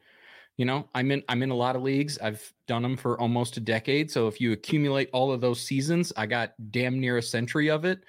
You 0.56 0.66
know, 0.66 0.88
I'm 0.96 1.12
in, 1.12 1.24
I'm 1.30 1.44
in 1.44 1.50
a 1.52 1.56
lot 1.56 1.76
of 1.76 1.82
leagues. 1.84 2.18
I've 2.20 2.52
done 2.68 2.82
them 2.84 2.96
for 2.96 3.20
almost 3.20 3.58
a 3.58 3.60
decade. 3.60 4.10
So 4.10 4.28
if 4.28 4.40
you 4.42 4.54
accumulate 4.54 5.10
all 5.14 5.32
of 5.32 5.42
those 5.42 5.60
seasons, 5.62 6.14
I 6.18 6.26
got 6.26 6.54
damn 6.72 7.00
near 7.00 7.18
a 7.18 7.22
century 7.22 7.70
of 7.70 7.86
it, 7.86 8.00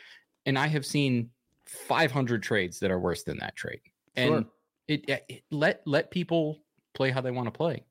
and 0.47 0.59
I 0.59 0.67
have 0.69 0.87
seen 0.87 1.29
500 1.67 2.43
trades 2.43 2.79
that 2.81 2.91
are 2.91 2.99
worse 2.99 3.23
than 3.23 3.39
that 3.39 3.55
trade. 3.57 3.81
And 4.17 4.29
Sure. 4.31 4.45
it, 4.89 5.05
it 5.09 5.43
let 5.51 5.83
let 5.87 6.11
people 6.11 6.63
play 6.95 7.11
how 7.11 7.21
they 7.21 7.31
want 7.31 7.47
to 7.47 7.51
play. 7.53 7.85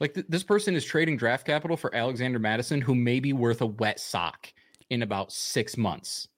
Like 0.00 0.14
th- 0.14 0.26
this 0.28 0.44
person 0.44 0.74
is 0.74 0.84
trading 0.84 1.16
draft 1.16 1.46
capital 1.46 1.76
for 1.76 1.94
Alexander 1.94 2.38
Mattison, 2.38 2.80
who 2.80 2.94
may 2.94 3.20
be 3.20 3.32
worth 3.32 3.60
a 3.60 3.66
wet 3.66 3.98
sock 4.00 4.52
in 4.90 5.02
about 5.02 5.32
six 5.32 5.76
months. 5.76 6.28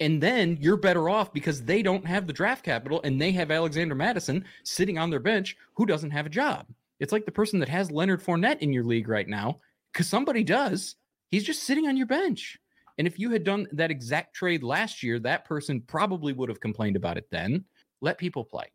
And 0.00 0.22
then 0.22 0.58
you're 0.60 0.76
better 0.76 1.08
off 1.08 1.32
because 1.32 1.62
they 1.62 1.82
don't 1.82 2.06
have 2.06 2.26
the 2.26 2.32
draft 2.32 2.64
capital 2.64 3.00
and 3.04 3.20
they 3.20 3.30
have 3.32 3.50
Alexander 3.50 3.94
Mattison 3.94 4.44
sitting 4.64 4.98
on 4.98 5.10
their 5.10 5.20
bench 5.20 5.56
who 5.74 5.86
doesn't 5.86 6.10
have 6.10 6.26
a 6.26 6.30
job. 6.30 6.66
It's 6.98 7.12
like 7.12 7.24
the 7.24 7.32
person 7.32 7.60
that 7.60 7.68
has 7.68 7.90
Leonard 7.90 8.22
Fournette 8.22 8.60
in 8.60 8.72
your 8.72 8.84
league 8.84 9.08
right 9.08 9.28
now 9.28 9.60
because 9.92 10.08
somebody 10.08 10.42
does. 10.42 10.96
He's 11.30 11.44
just 11.44 11.62
sitting 11.64 11.86
on 11.86 11.96
your 11.96 12.06
bench. 12.06 12.58
And 12.98 13.06
if 13.06 13.18
you 13.18 13.30
had 13.30 13.44
done 13.44 13.66
that 13.72 13.90
exact 13.90 14.34
trade 14.34 14.62
last 14.62 15.02
year, 15.02 15.18
that 15.20 15.44
person 15.44 15.80
probably 15.80 16.32
would 16.32 16.48
have 16.48 16.60
complained 16.60 16.96
about 16.96 17.18
it 17.18 17.26
then. 17.30 17.64
Let 18.00 18.18
people 18.18 18.44
play. 18.44 18.66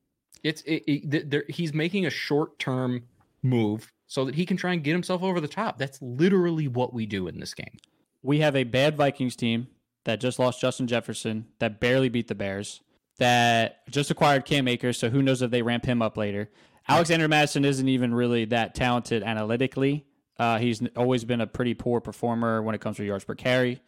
It's 0.44 0.62
it, 0.62 0.84
it, 0.88 1.46
he's 1.50 1.74
making 1.74 2.06
a 2.06 2.10
short 2.10 2.58
term 2.60 3.04
move 3.42 3.92
so 4.08 4.26
that 4.26 4.36
he 4.36 4.46
can 4.46 4.58
try 4.58 4.74
and 4.74 4.84
get 4.84 4.94
himself 4.94 5.22
over 5.24 5.40
the 5.40 5.48
top. 5.48 5.78
That's 5.78 6.02
literally 6.02 6.68
what 6.68 6.94
we 6.94 7.06
do 7.06 7.28
in 7.28 7.40
this 7.40 7.54
game. 7.54 7.78
we 8.22 8.40
have 8.40 8.56
a 8.56 8.64
bad 8.64 8.98
Vikings 8.98 9.36
team 9.36 9.68
that 10.06 10.20
just 10.20 10.40
lost 10.40 10.62
Justin 10.62 10.88
Jefferson, 10.88 11.46
that 11.60 11.80
barely 11.80 12.10
beat 12.10 12.28
the 12.28 12.36
Bears, 12.36 12.82
that 13.18 13.88
just 13.90 14.12
acquired 14.12 14.46
Cam 14.46 14.68
Akers, 14.68 14.98
so 14.98 15.10
who 15.10 15.22
knows 15.22 15.42
if 15.42 15.52
they 15.52 15.62
ramp 15.62 15.86
him 15.86 16.02
up 16.02 16.18
later. 16.18 16.50
Alexander 16.88 17.28
Mattison 17.28 17.66
isn't 17.66 17.88
even 17.88 18.14
really 18.14 18.46
that 18.46 18.76
talented 18.76 19.24
analytically. 19.24 20.06
Uh, 20.38 20.58
he's 20.58 20.82
always 20.96 21.24
been 21.26 21.42
a 21.42 21.48
pretty 21.48 21.74
poor 21.74 22.00
performer 22.00 22.62
when 22.62 22.74
it 22.74 22.82
comes 22.82 22.98
to 22.98 23.04
yards 23.04 23.26
per 23.26 23.36
carry. 23.36 23.82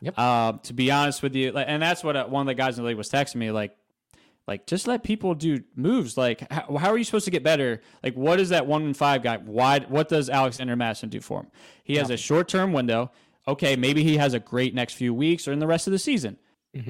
Yep. 0.00 0.14
Uh, 0.16 0.52
to 0.62 0.72
be 0.72 0.90
honest 0.90 1.22
with 1.22 1.34
you, 1.34 1.52
like, 1.52 1.66
and 1.68 1.82
that's 1.82 2.02
what 2.02 2.16
uh, 2.16 2.26
one 2.26 2.42
of 2.42 2.46
the 2.46 2.54
guys 2.54 2.78
in 2.78 2.84
the 2.84 2.88
league 2.88 2.96
was 2.96 3.10
texting 3.10 3.36
me, 3.36 3.50
like, 3.50 3.76
like 4.48 4.66
just 4.66 4.88
let 4.88 5.04
people 5.04 5.34
do 5.34 5.62
moves. 5.76 6.16
Like, 6.16 6.50
how, 6.50 6.76
how 6.78 6.90
are 6.90 6.98
you 6.98 7.04
supposed 7.04 7.26
to 7.26 7.30
get 7.30 7.44
better? 7.44 7.82
Like, 8.02 8.14
what 8.14 8.40
is 8.40 8.48
that 8.48 8.66
one 8.66 8.82
in 8.82 8.94
five 8.94 9.22
guy? 9.22 9.36
Why? 9.36 9.80
What 9.80 10.08
does 10.08 10.30
Alexander 10.30 10.74
Mattison 10.74 11.10
do 11.10 11.20
for 11.20 11.42
him? 11.42 11.50
He 11.84 11.96
has 11.96 12.08
a 12.10 12.16
short 12.16 12.48
term 12.48 12.72
window. 12.72 13.12
Okay, 13.46 13.76
maybe 13.76 14.02
he 14.02 14.16
has 14.16 14.34
a 14.34 14.40
great 14.40 14.74
next 14.74 14.94
few 14.94 15.14
weeks 15.14 15.46
or 15.46 15.52
in 15.52 15.58
the 15.58 15.66
rest 15.66 15.86
of 15.86 15.92
the 15.92 15.98
season. 15.98 16.38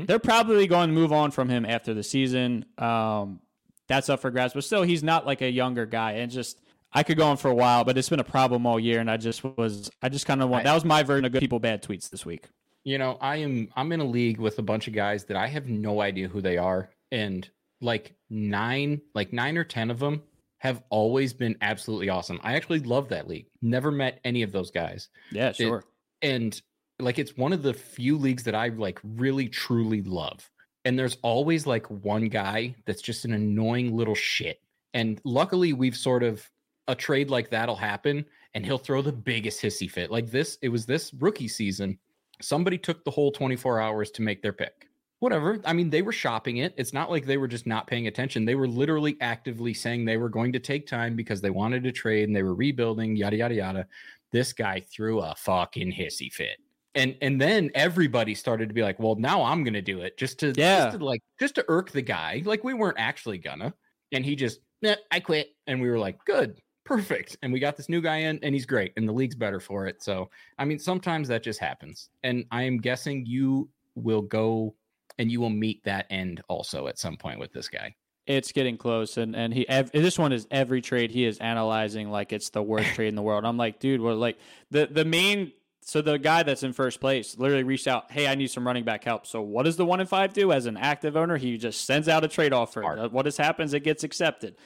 They're 0.07 0.19
probably 0.19 0.67
going 0.67 0.89
to 0.89 0.95
move 0.95 1.13
on 1.13 1.31
from 1.31 1.49
him 1.49 1.65
after 1.65 1.95
the 1.95 2.03
season. 2.03 2.65
Um, 2.79 3.41
that's 3.87 4.09
up 4.09 4.21
for 4.21 4.31
grabs, 4.31 4.55
but 4.55 4.65
still, 4.65 4.83
he's 4.83 5.03
not 5.03 5.27
like 5.27 5.41
a 5.41 5.51
younger 5.51 5.87
guy. 5.87 6.13
And 6.13 6.31
just, 6.31 6.61
I 6.93 7.03
could 7.03 7.17
go 7.17 7.27
on 7.27 7.39
for 7.39 7.51
a 7.51 7.55
while, 7.55 7.85
but 7.85 7.97
it's 7.97 8.09
been 8.09 8.21
a 8.21 8.25
problem 8.25 8.67
all 8.67 8.79
year. 8.79 9.01
And 9.01 9.11
I 9.11 9.17
just 9.17 9.43
was, 9.45 9.91
I 10.03 10.09
just 10.09 10.27
kind 10.27 10.43
of 10.43 10.49
want, 10.49 10.65
that 10.65 10.75
was 10.75 10.85
my 10.85 11.03
version 11.03 11.25
of 11.25 11.33
good 11.33 11.41
people, 11.41 11.59
bad 11.59 11.83
tweets 11.83 12.11
this 12.11 12.27
week. 12.27 12.49
You 12.85 12.99
know, 12.99 13.19
I 13.21 13.37
am 13.37 13.69
I'm 13.77 13.93
in 13.93 14.01
a 14.01 14.05
league 14.05 14.39
with 14.39 14.59
a 14.59 14.63
bunch 14.63 14.89
of 14.89 14.95
guys 14.95 15.25
that 15.25 15.37
I 15.37 15.47
have 15.49 15.69
no 15.69 16.01
idea 16.01 16.29
who 16.29 16.41
they 16.41 16.57
are 16.59 16.91
and 17.13 17.49
like 17.81 18.15
9 18.31 19.01
like 19.15 19.33
9 19.33 19.57
or 19.59 19.65
10 19.65 19.91
of 19.91 19.99
them 19.99 20.23
have 20.59 20.83
always 20.91 21.33
been 21.33 21.57
absolutely 21.61 22.09
awesome. 22.09 22.41
I 22.43 22.55
actually 22.55 22.81
love 22.81 23.09
that 23.11 23.29
league. 23.29 23.47
Never 23.63 23.93
met 23.93 24.19
any 24.25 24.43
of 24.43 24.51
those 24.51 24.71
guys. 24.73 25.09
Yeah, 25.31 25.51
It- 25.51 25.57
sure. 25.57 25.85
and 26.23 26.61
like 26.99 27.19
it's 27.21 27.37
one 27.37 27.53
of 27.53 27.63
the 27.63 27.73
few 27.75 28.19
leagues 28.19 28.43
that 28.43 28.57
I 28.57 28.69
like 28.69 28.99
really 29.05 29.49
truly 29.49 30.03
love. 30.03 30.51
And 30.85 30.99
there's 30.99 31.17
always 31.23 31.65
like 31.67 31.87
one 31.89 32.29
guy 32.29 32.75
that's 32.87 33.03
just 33.03 33.25
an 33.25 33.33
annoying 33.35 33.97
little 33.97 34.17
shit. 34.17 34.61
And 34.95 35.21
luckily 35.25 35.73
we've 35.75 35.97
sort 35.97 36.23
of 36.25 36.49
a 36.89 36.95
trade 36.97 37.31
like 37.31 37.51
that'll 37.51 37.77
happen 37.77 38.25
and 38.55 38.65
he'll 38.67 38.79
throw 38.79 39.01
the 39.03 39.13
biggest 39.13 39.63
hissy 39.63 39.89
fit. 39.89 40.11
Like 40.11 40.29
this, 40.31 40.59
it 40.63 40.71
was 40.71 40.87
this 40.87 41.15
rookie 41.15 41.47
season. 41.47 41.99
Somebody 42.43 42.79
took 42.79 43.05
the 43.05 43.11
whole 43.13 43.31
24 43.31 43.81
hours 43.81 44.11
to 44.13 44.23
make 44.23 44.43
their 44.43 44.53
pick. 44.55 44.88
Whatever. 45.21 45.61
I 45.65 45.73
mean, 45.73 45.91
they 45.91 46.03
were 46.03 46.13
shopping 46.13 46.59
it. 46.59 46.75
It's 46.77 46.93
not 46.93 47.11
like 47.11 47.27
they 47.27 47.39
were 47.39 47.49
just 47.49 47.67
not 47.67 47.87
paying 47.87 48.07
attention. 48.07 48.45
They 48.45 48.55
were 48.55 48.69
literally 48.69 49.17
actively 49.21 49.75
saying 49.75 50.05
they 50.05 50.17
were 50.17 50.29
going 50.29 50.53
to 50.53 50.61
take 50.61 50.87
time 50.87 51.17
because 51.17 51.41
they 51.41 51.51
wanted 51.51 51.83
to 51.85 51.93
trade 51.93 52.29
and 52.29 52.37
they 52.37 52.45
were 52.45 52.55
rebuilding, 52.55 53.17
yada, 53.17 53.37
yada, 53.37 53.55
yada. 53.55 53.87
This 54.31 54.53
guy 54.53 54.81
threw 54.81 55.21
a 55.21 55.35
fucking 55.37 55.93
hissy 55.93 56.33
fit 56.33 56.59
and 56.95 57.17
and 57.21 57.41
then 57.41 57.71
everybody 57.75 58.35
started 58.35 58.69
to 58.69 58.75
be 58.75 58.83
like 58.83 58.99
well 58.99 59.15
now 59.17 59.43
i'm 59.43 59.63
gonna 59.63 59.83
do 59.83 60.01
it 60.01 60.17
just 60.17 60.39
to 60.41 60.53
Yeah. 60.57 60.87
just 60.87 60.99
to 60.99 61.05
like 61.05 61.23
just 61.39 61.55
to 61.57 61.65
irk 61.69 61.91
the 61.91 62.03
guy 62.03 62.43
like 62.45 62.65
we 62.65 62.75
weren't 62.75 62.99
actually 62.99 63.39
gonna 63.39 63.75
and 64.13 64.25
he 64.25 64.35
just 64.35 64.61
"Nah, 64.83 64.97
i 65.11 65.21
quit 65.21 65.51
and 65.67 65.81
we 65.81 65.91
were 65.91 65.99
like 65.99 66.19
good 66.25 66.59
perfect 66.85 67.37
and 67.43 67.53
we 67.53 67.61
got 67.61 67.77
this 67.77 67.91
new 67.91 68.01
guy 68.01 68.17
in 68.19 68.39
and 68.43 68.55
he's 68.55 68.65
great 68.65 68.93
and 68.97 69.07
the 69.07 69.13
league's 69.13 69.35
better 69.35 69.61
for 69.61 69.87
it 69.87 70.03
so 70.03 70.31
i 70.59 70.65
mean 70.65 70.79
sometimes 70.79 71.29
that 71.29 71.43
just 71.43 71.61
happens 71.61 72.09
and 72.23 72.45
i 72.51 72.63
am 72.63 72.79
guessing 72.79 73.25
you 73.27 73.69
will 73.95 74.23
go 74.23 74.75
and 75.19 75.31
you 75.31 75.41
will 75.41 75.51
meet 75.51 75.85
that 75.85 76.07
end 76.11 76.43
also 76.49 76.87
at 76.87 76.99
some 76.99 77.17
point 77.17 77.39
with 77.41 77.53
this 77.53 77.69
guy 77.69 77.95
It's 78.27 78.53
getting 78.53 78.77
close, 78.77 79.17
and 79.17 79.35
and 79.35 79.53
he 79.55 79.69
ev- 79.69 79.91
this 79.93 80.19
one 80.19 80.33
is 80.33 80.47
every 80.51 80.81
trade 80.81 81.11
he 81.11 81.25
is 81.25 81.39
analyzing 81.39 82.11
like 82.11 82.33
it's 82.33 82.51
the 82.51 82.63
worst 82.63 82.89
trade 82.95 83.09
in 83.09 83.15
the 83.15 83.23
world. 83.23 83.45
I'm 83.45 83.57
like, 83.57 83.81
dude, 83.81 84.01
well, 84.01 84.17
like 84.17 84.39
the 84.71 84.87
the 84.87 85.05
main. 85.05 85.53
So 85.81 86.03
the 86.03 86.19
guy 86.19 86.43
that's 86.43 86.63
in 86.63 86.75
first 86.75 87.01
place 87.01 87.39
literally 87.39 87.63
reached 87.63 87.89
out, 87.89 88.11
hey, 88.13 88.27
I 88.29 88.35
need 88.35 88.51
some 88.51 88.67
running 88.67 88.85
back 88.85 89.05
help. 89.05 89.27
So 89.27 89.41
what 89.41 89.63
does 89.63 89.79
the 89.79 89.87
one 89.87 90.01
in 90.01 90.07
five 90.07 90.35
do 90.35 90.53
as 90.53 90.67
an 90.67 90.77
active 90.77 91.17
owner? 91.17 91.39
He 91.39 91.57
just 91.57 91.87
sends 91.87 92.11
out 92.11 92.23
a 92.25 92.29
trade 92.29 92.53
offer. 92.53 92.85
Uh, 92.85 93.09
What 93.09 93.25
has 93.25 93.39
happens? 93.39 93.73
It 93.73 93.85
gets 93.85 94.05
accepted. 94.05 94.57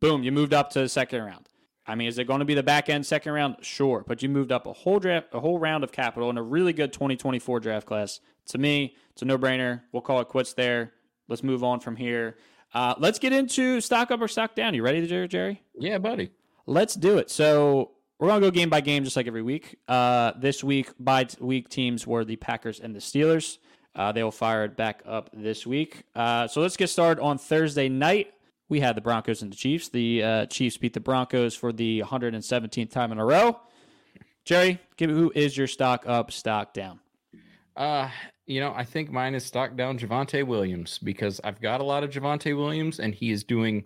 Boom, 0.00 0.22
you 0.22 0.32
moved 0.32 0.54
up 0.54 0.70
to 0.70 0.80
the 0.80 0.88
second 0.88 1.20
round. 1.24 1.46
I 1.86 1.94
mean, 1.94 2.08
is 2.08 2.16
it 2.18 2.26
going 2.26 2.38
to 2.38 2.46
be 2.46 2.54
the 2.54 2.62
back 2.62 2.88
end 2.88 3.04
second 3.04 3.32
round? 3.34 3.56
Sure, 3.60 4.02
but 4.06 4.22
you 4.22 4.30
moved 4.30 4.50
up 4.50 4.66
a 4.66 4.72
whole 4.72 4.98
draft, 4.98 5.26
a 5.34 5.40
whole 5.40 5.58
round 5.58 5.84
of 5.84 5.92
capital 5.92 6.30
in 6.30 6.38
a 6.38 6.42
really 6.42 6.72
good 6.72 6.92
2024 6.94 7.60
draft 7.60 7.86
class. 7.86 8.20
To 8.48 8.58
me, 8.58 8.96
it's 9.12 9.22
a 9.22 9.24
no 9.24 9.38
brainer. 9.38 9.82
We'll 9.92 10.02
call 10.02 10.20
it 10.20 10.28
quits 10.28 10.54
there. 10.54 10.92
Let's 11.28 11.42
move 11.42 11.64
on 11.64 11.80
from 11.80 11.96
here. 11.96 12.36
Uh, 12.74 12.94
let's 12.98 13.18
get 13.18 13.32
into 13.32 13.80
stock 13.80 14.10
up 14.10 14.20
or 14.20 14.28
stock 14.28 14.54
down. 14.54 14.74
You 14.74 14.82
ready, 14.82 15.06
Jerry? 15.06 15.28
Jerry? 15.28 15.62
yeah 15.78 15.98
buddy 15.98 16.30
Let's 16.66 16.94
do 16.94 17.18
it. 17.18 17.30
So 17.30 17.92
we're 18.18 18.28
gonna 18.28 18.40
go 18.40 18.50
game 18.50 18.70
by 18.70 18.80
game, 18.80 19.04
just 19.04 19.16
like 19.16 19.26
every 19.26 19.42
week. 19.42 19.78
Uh, 19.88 20.32
this 20.38 20.62
week, 20.62 20.90
by 20.98 21.26
week 21.40 21.68
teams 21.68 22.06
were 22.06 22.24
the 22.24 22.36
Packers 22.36 22.78
and 22.78 22.94
the 22.94 23.00
Steelers. 23.00 23.58
Uh, 23.94 24.12
they 24.12 24.22
will 24.22 24.30
fire 24.30 24.64
it 24.64 24.76
back 24.76 25.02
up 25.04 25.30
this 25.32 25.66
week. 25.66 26.04
Uh, 26.14 26.46
so 26.46 26.60
let's 26.60 26.76
get 26.76 26.88
started 26.88 27.20
on 27.20 27.36
Thursday 27.36 27.88
night. 27.88 28.32
We 28.68 28.80
had 28.80 28.96
the 28.96 29.00
Broncos 29.00 29.42
and 29.42 29.52
the 29.52 29.56
Chiefs. 29.56 29.88
The 29.88 30.22
uh, 30.22 30.46
Chiefs 30.46 30.76
beat 30.78 30.94
the 30.94 31.00
Broncos 31.00 31.54
for 31.54 31.72
the 31.72 32.02
117th 32.06 32.90
time 32.90 33.12
in 33.12 33.18
a 33.18 33.24
row. 33.24 33.60
Jerry, 34.44 34.78
give 34.96 35.10
me 35.10 35.16
who 35.16 35.30
is 35.34 35.56
your 35.56 35.66
stock 35.66 36.04
up, 36.06 36.32
stock 36.32 36.72
down? 36.72 37.00
Uh, 37.76 38.10
you 38.46 38.60
know, 38.60 38.72
I 38.74 38.84
think 38.84 39.10
mine 39.10 39.34
is 39.34 39.44
stock 39.44 39.76
down 39.76 39.98
Javonte 39.98 40.46
Williams 40.46 40.98
because 40.98 41.40
I've 41.44 41.60
got 41.60 41.80
a 41.80 41.84
lot 41.84 42.04
of 42.04 42.10
Javonte 42.10 42.56
Williams 42.56 43.00
and 43.00 43.14
he 43.14 43.30
is 43.30 43.44
doing 43.44 43.84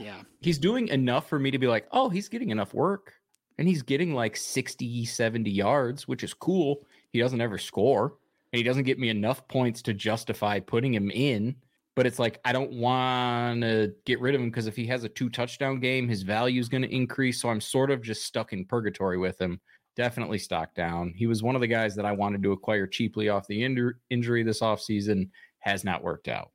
Yeah, 0.00 0.22
he's 0.40 0.58
doing 0.58 0.88
enough 0.88 1.28
for 1.28 1.38
me 1.38 1.50
to 1.50 1.58
be 1.58 1.66
like, 1.66 1.86
"Oh, 1.92 2.08
he's 2.08 2.28
getting 2.28 2.50
enough 2.50 2.74
work." 2.74 3.12
And 3.58 3.66
he's 3.66 3.82
getting 3.82 4.12
like 4.12 4.36
60, 4.36 5.06
70 5.06 5.50
yards, 5.50 6.06
which 6.06 6.22
is 6.22 6.34
cool. 6.34 6.86
He 7.10 7.18
doesn't 7.18 7.40
ever 7.40 7.56
score, 7.56 8.14
and 8.52 8.58
he 8.58 8.62
doesn't 8.62 8.84
get 8.84 8.98
me 8.98 9.08
enough 9.08 9.48
points 9.48 9.80
to 9.82 9.94
justify 9.94 10.60
putting 10.60 10.92
him 10.92 11.10
in. 11.10 11.56
But 11.94 12.06
it's 12.06 12.18
like 12.18 12.38
I 12.44 12.52
don't 12.52 12.72
want 12.72 13.62
to 13.62 13.94
get 14.04 14.20
rid 14.20 14.34
of 14.34 14.42
him 14.42 14.50
because 14.50 14.66
if 14.66 14.76
he 14.76 14.86
has 14.86 15.04
a 15.04 15.08
two 15.08 15.30
touchdown 15.30 15.80
game, 15.80 16.08
his 16.08 16.22
value 16.22 16.60
is 16.60 16.68
going 16.68 16.82
to 16.82 16.94
increase. 16.94 17.40
So 17.40 17.48
I'm 17.48 17.60
sort 17.60 17.90
of 17.90 18.02
just 18.02 18.24
stuck 18.24 18.52
in 18.52 18.66
purgatory 18.66 19.16
with 19.16 19.40
him. 19.40 19.60
Definitely 19.96 20.38
stock 20.38 20.74
down. 20.74 21.14
He 21.16 21.26
was 21.26 21.42
one 21.42 21.54
of 21.54 21.60
the 21.60 21.66
guys 21.66 21.94
that 21.96 22.04
I 22.04 22.12
wanted 22.12 22.42
to 22.42 22.52
acquire 22.52 22.86
cheaply 22.86 23.28
off 23.28 23.46
the 23.46 23.62
injur- 23.62 23.94
injury 24.10 24.42
this 24.42 24.60
offseason. 24.60 25.30
Has 25.60 25.82
not 25.82 26.04
worked 26.04 26.28
out. 26.28 26.52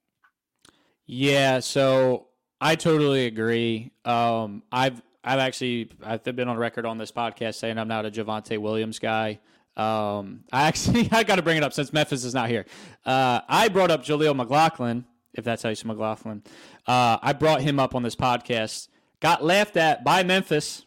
Yeah, 1.06 1.60
so 1.60 2.28
I 2.62 2.76
totally 2.76 3.26
agree. 3.26 3.92
Um, 4.06 4.64
I've 4.72 5.02
I've 5.24 5.40
actually 5.40 5.92
I've 6.04 6.24
been 6.24 6.48
on 6.48 6.58
record 6.58 6.86
on 6.86 6.98
this 6.98 7.12
podcast 7.12 7.56
saying 7.56 7.78
I'm 7.78 7.88
not 7.88 8.06
a 8.06 8.12
Javonte 8.12 8.58
Williams 8.58 9.00
guy. 9.00 9.40
Um, 9.76 10.44
I 10.52 10.68
actually 10.68 11.10
I 11.12 11.24
got 11.24 11.36
to 11.36 11.42
bring 11.42 11.58
it 11.58 11.64
up 11.64 11.74
since 11.74 11.92
Memphis 11.92 12.24
is 12.24 12.34
not 12.34 12.50
here. 12.50 12.66
Uh, 13.06 13.42
I 13.48 13.68
brought 13.68 13.92
up 13.92 14.04
Jaleel 14.04 14.36
McLaughlin, 14.36 15.06
if 15.34 15.44
that's 15.44 15.64
how 15.64 15.70
you 15.70 15.76
say 15.76 15.88
McLaughlin. 15.88 16.44
Uh, 16.88 17.18
I 17.22 17.34
brought 17.34 17.62
him 17.62 17.80
up 17.80 17.96
on 17.96 18.04
this 18.04 18.16
podcast. 18.16 18.88
Got 19.20 19.44
laughed 19.44 19.78
at 19.78 20.04
by 20.04 20.24
Memphis. 20.24 20.86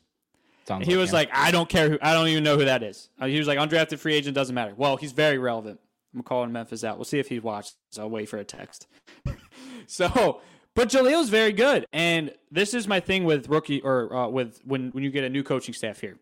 Sounds 0.67 0.87
he 0.87 0.97
was 0.97 1.11
him. 1.11 1.15
like, 1.15 1.31
I 1.33 1.51
don't 1.51 1.69
care 1.69 1.91
who, 1.91 1.99
I 2.01 2.15
don't 2.15 2.29
even 2.29 2.43
know 2.43 2.57
who 2.57 2.65
that 2.65 2.83
is. 2.83 3.11
Uh, 3.21 3.27
he 3.27 3.39
was 3.39 3.47
like, 3.47 3.59
undrafted 3.59 3.99
free 3.99 4.15
agent 4.15 4.35
doesn't 4.35 4.55
matter. 4.55 4.73
Well, 4.77 4.97
he's 4.97 5.13
very 5.13 5.39
relevant. 5.39 5.81
I'm 6.15 6.23
calling 6.23 6.53
Memphis 6.53 6.85
out. 6.85 6.97
We'll 6.97 7.05
see 7.05 7.19
if 7.19 7.29
he 7.29 7.39
watches. 7.41 7.77
I'll 7.99 8.09
wait 8.09 8.29
for 8.29 8.39
a 8.39 8.45
text. 8.45 8.87
so, 9.87 10.41
but 10.75 10.89
Jaleel's 10.89 11.29
very 11.29 11.53
good, 11.53 11.87
and 11.93 12.33
this 12.51 12.73
is 12.73 12.87
my 12.87 13.01
thing 13.01 13.25
with 13.25 13.49
rookie 13.49 13.81
or 13.81 14.15
uh, 14.15 14.29
with 14.29 14.61
when 14.65 14.91
when 14.91 15.03
you 15.05 15.11
get 15.11 15.25
a 15.25 15.29
new 15.29 15.43
coaching 15.43 15.75
staff 15.75 16.01
here. 16.01 16.19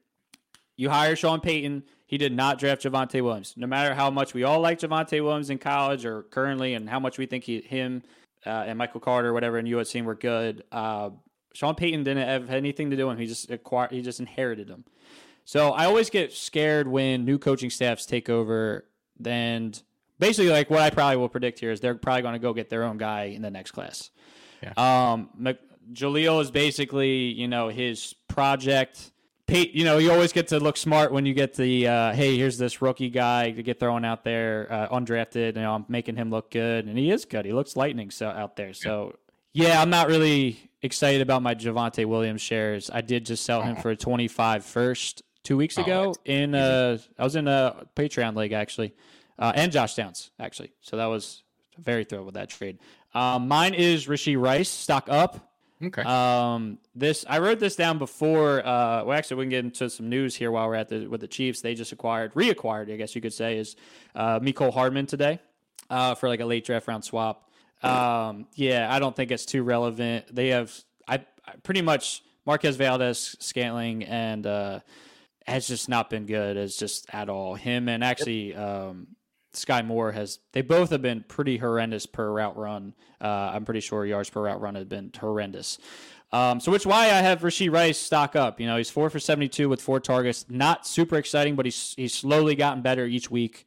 You 0.77 0.89
hire 0.91 1.15
Sean 1.15 1.41
Payton. 1.41 1.85
He 2.07 2.19
did 2.19 2.35
not 2.35 2.59
draft 2.59 2.83
Javonte 2.83 3.23
Williams. 3.23 3.55
No 3.57 3.67
matter 3.67 3.95
how 3.95 4.11
much 4.11 4.35
we 4.35 4.45
all 4.45 4.61
like 4.61 4.79
Javonte 4.79 5.23
Williams 5.23 5.51
in 5.51 5.59
college 5.59 6.05
or 6.05 6.23
currently, 6.25 6.75
and 6.75 6.89
how 6.89 6.99
much 6.99 7.19
we 7.19 7.27
think 7.27 7.45
he, 7.45 7.61
him 7.61 8.03
uh, 8.47 8.65
and 8.67 8.79
Michael 8.79 9.01
Carter, 9.01 9.33
whatever, 9.33 9.59
in 9.59 9.67
USC 9.67 10.03
were 10.05 10.15
good. 10.15 10.65
Uh, 10.73 11.11
Sean 11.55 11.75
Payton 11.75 12.05
didn't 12.05 12.27
have 12.27 12.51
anything 12.51 12.91
to 12.91 12.97
do 12.97 13.07
with 13.07 13.15
him. 13.15 13.21
He 13.21 13.27
just 13.27 13.51
acquired. 13.51 13.93
He 13.93 14.03
just 14.03 14.21
inherited 14.21 14.69
them. 14.69 14.85
So 15.45 15.71
I 15.71 15.87
always 15.87 16.11
get 16.11 16.33
scared 16.33 16.89
when 16.89 17.25
new 17.25 17.39
coaching 17.39 17.71
staffs 17.71 18.07
take 18.07 18.29
over. 18.29 18.87
And 19.25 19.81
basically, 20.19 20.51
like 20.51 20.71
what 20.71 20.81
I 20.81 20.91
probably 20.91 21.17
will 21.17 21.29
predict 21.29 21.59
here 21.59 21.71
is 21.71 21.81
they're 21.81 21.95
probably 21.95 22.23
going 22.23 22.35
to 22.35 22.39
go 22.39 22.53
get 22.53 22.71
their 22.71 22.85
own 22.85 22.99
guy 22.99 23.25
in 23.25 23.43
the 23.43 23.51
next 23.51 23.73
class. 23.73 24.11
Yeah. 24.63 24.73
Um, 24.77 25.31
Mc- 25.37 25.61
Jaleel 25.93 26.41
is 26.41 26.51
basically, 26.51 27.33
you 27.33 27.49
know, 27.49 27.69
his 27.69 28.15
project. 28.29 29.11
Pate, 29.49 29.75
you 29.75 29.85
know, 29.85 29.99
you 29.99 30.13
always 30.13 30.33
get 30.33 30.49
to 30.49 30.61
look 30.61 30.77
smart 30.77 31.13
when 31.13 31.27
you 31.27 31.35
get 31.35 31.55
the, 31.55 31.89
uh, 31.89 32.13
hey, 32.13 32.39
here's 32.39 32.57
this 32.57 32.81
rookie 32.81 33.11
guy 33.11 33.51
to 33.51 33.63
get 33.63 33.81
thrown 33.81 34.05
out 34.05 34.23
there, 34.23 34.69
uh, 34.71 34.89
undrafted. 34.97 35.57
You 35.57 35.63
know, 35.63 35.75
I'm 35.75 35.85
making 35.89 36.15
him 36.15 36.31
look 36.31 36.53
good, 36.53 36.87
and 36.87 36.97
he 36.97 37.11
is 37.11 37.25
good. 37.25 37.45
He 37.45 37.53
looks 37.53 37.77
lightning 37.77 38.11
so 38.13 38.29
out 38.29 38.55
there. 38.55 38.73
So, 38.73 39.17
yeah, 39.53 39.81
I'm 39.81 39.91
not 39.91 40.09
really 40.09 40.59
excited 40.83 41.21
about 41.21 41.43
my 41.43 41.55
Javonte 41.55 42.05
Williams 42.07 42.41
shares. 42.41 42.91
I 42.93 43.01
did 43.03 43.27
just 43.27 43.45
sell 43.45 43.63
him 43.63 43.77
for 43.77 43.91
a 43.91 43.97
25 43.97 44.65
first 44.65 45.23
two 45.45 45.57
weeks 45.57 45.79
Oh, 45.79 45.83
ago 45.83 46.15
in 46.25 46.55
uh, 46.55 46.99
I 47.19 47.25
was 47.25 47.37
in 47.37 47.49
a 47.49 47.87
Patreon 47.97 48.37
league 48.37 48.53
actually, 48.53 48.95
uh, 49.39 49.53
and 49.55 49.73
Josh 49.73 49.95
Downs 49.95 50.31
actually. 50.39 50.73
So 50.81 50.97
that 50.97 51.07
was 51.07 51.43
very 51.79 52.05
thrilled 52.05 52.27
with 52.27 52.35
that 52.35 52.49
trade. 52.51 52.79
Um, 53.15 53.49
mine 53.49 53.75
is 53.75 54.07
Rashee 54.07 54.41
Rice 54.41 54.69
stock 54.69 55.09
up. 55.09 55.53
okay. 55.85 56.03
Um, 56.03 56.79
this 56.95 57.25
I 57.29 57.39
wrote 57.41 57.59
this 57.59 57.77
down 57.77 57.99
before. 57.99 58.61
Uh, 58.61 59.05
well, 59.05 59.13
actually, 59.13 59.39
we 59.39 59.45
can 59.45 59.51
get 59.51 59.65
into 59.65 59.91
some 59.91 60.09
news 60.09 60.35
here 60.35 60.51
while 60.51 60.67
we're 60.69 60.77
at 60.77 60.89
the 60.89 61.07
with 61.07 61.21
the 61.21 61.29
Chiefs. 61.29 61.61
They 61.61 61.75
just 61.75 61.93
acquired, 61.93 62.33
reacquired, 62.35 62.93
I 62.93 62.97
guess 62.97 63.15
you 63.15 63.21
could 63.21 63.33
say, 63.35 63.59
is 63.59 63.77
uh, 64.15 64.41
Mecole 64.41 64.73
Hardman 64.73 65.07
today 65.07 65.41
uh, 65.91 66.15
for 66.15 66.29
like 66.29 66.41
a 66.41 66.47
late 66.47 66.65
draft 66.65 66.87
round 66.89 67.05
swap. 67.05 67.51
Um, 67.83 68.47
yeah, 68.55 68.89
I 68.91 68.99
don't 68.99 69.15
think 69.15 69.31
it's 69.31 69.47
too 69.47 69.63
relevant. 69.63 70.35
They 70.35 70.49
have 70.49 70.73
I, 71.07 71.25
I 71.47 71.53
pretty 71.63 71.83
much 71.83 72.23
Marquez 72.47 72.77
Valdes, 72.77 73.37
Scantling, 73.41 74.05
and 74.05 74.47
uh, 74.47 74.81
has 75.47 75.67
just 75.67 75.89
not 75.89 76.11
been 76.11 76.27
good 76.27 76.57
as 76.57 76.77
just 76.77 77.07
at 77.13 77.29
all. 77.29 77.55
Him 77.55 77.89
and 77.89 78.03
actually 78.03 78.55
um, 78.55 79.09
Skyy 79.55 79.85
Moore 79.85 80.13
has 80.13 80.39
they 80.53 80.63
both 80.63 80.91
have 80.91 81.03
been 81.03 81.25
pretty 81.27 81.59
horrendous 81.59 82.07
per 82.07 82.31
route 82.31 82.57
run. 82.57 82.95
Uh, 83.21 83.53
I'm 83.55 83.65
pretty 83.65 83.81
sure 83.81 84.05
yards 84.05 84.31
per 84.31 84.43
route 84.43 84.61
run 84.61 84.75
have 84.75 84.89
been 84.89 85.13
horrendous. 85.19 85.79
Um, 86.33 86.61
so 86.61 86.73
which 86.73 86.87
why 86.87 87.05
I 87.05 87.21
have 87.21 87.43
Rashee 87.43 87.71
Rice 87.71 87.99
stock 87.99 88.35
up. 88.37 88.59
You 88.59 88.67
know, 88.67 88.79
he's 88.79 88.89
four 88.89 89.11
for 89.11 89.19
72 89.19 89.69
with 89.69 89.83
four 89.83 90.01
targets. 90.01 90.47
Not 90.49 90.87
super 90.87 91.17
exciting, 91.17 91.57
but 91.57 91.67
he's 91.67 91.95
he's 91.97 92.15
slowly 92.15 92.55
gotten 92.55 92.83
better 92.83 93.05
each 93.05 93.31
week. 93.31 93.67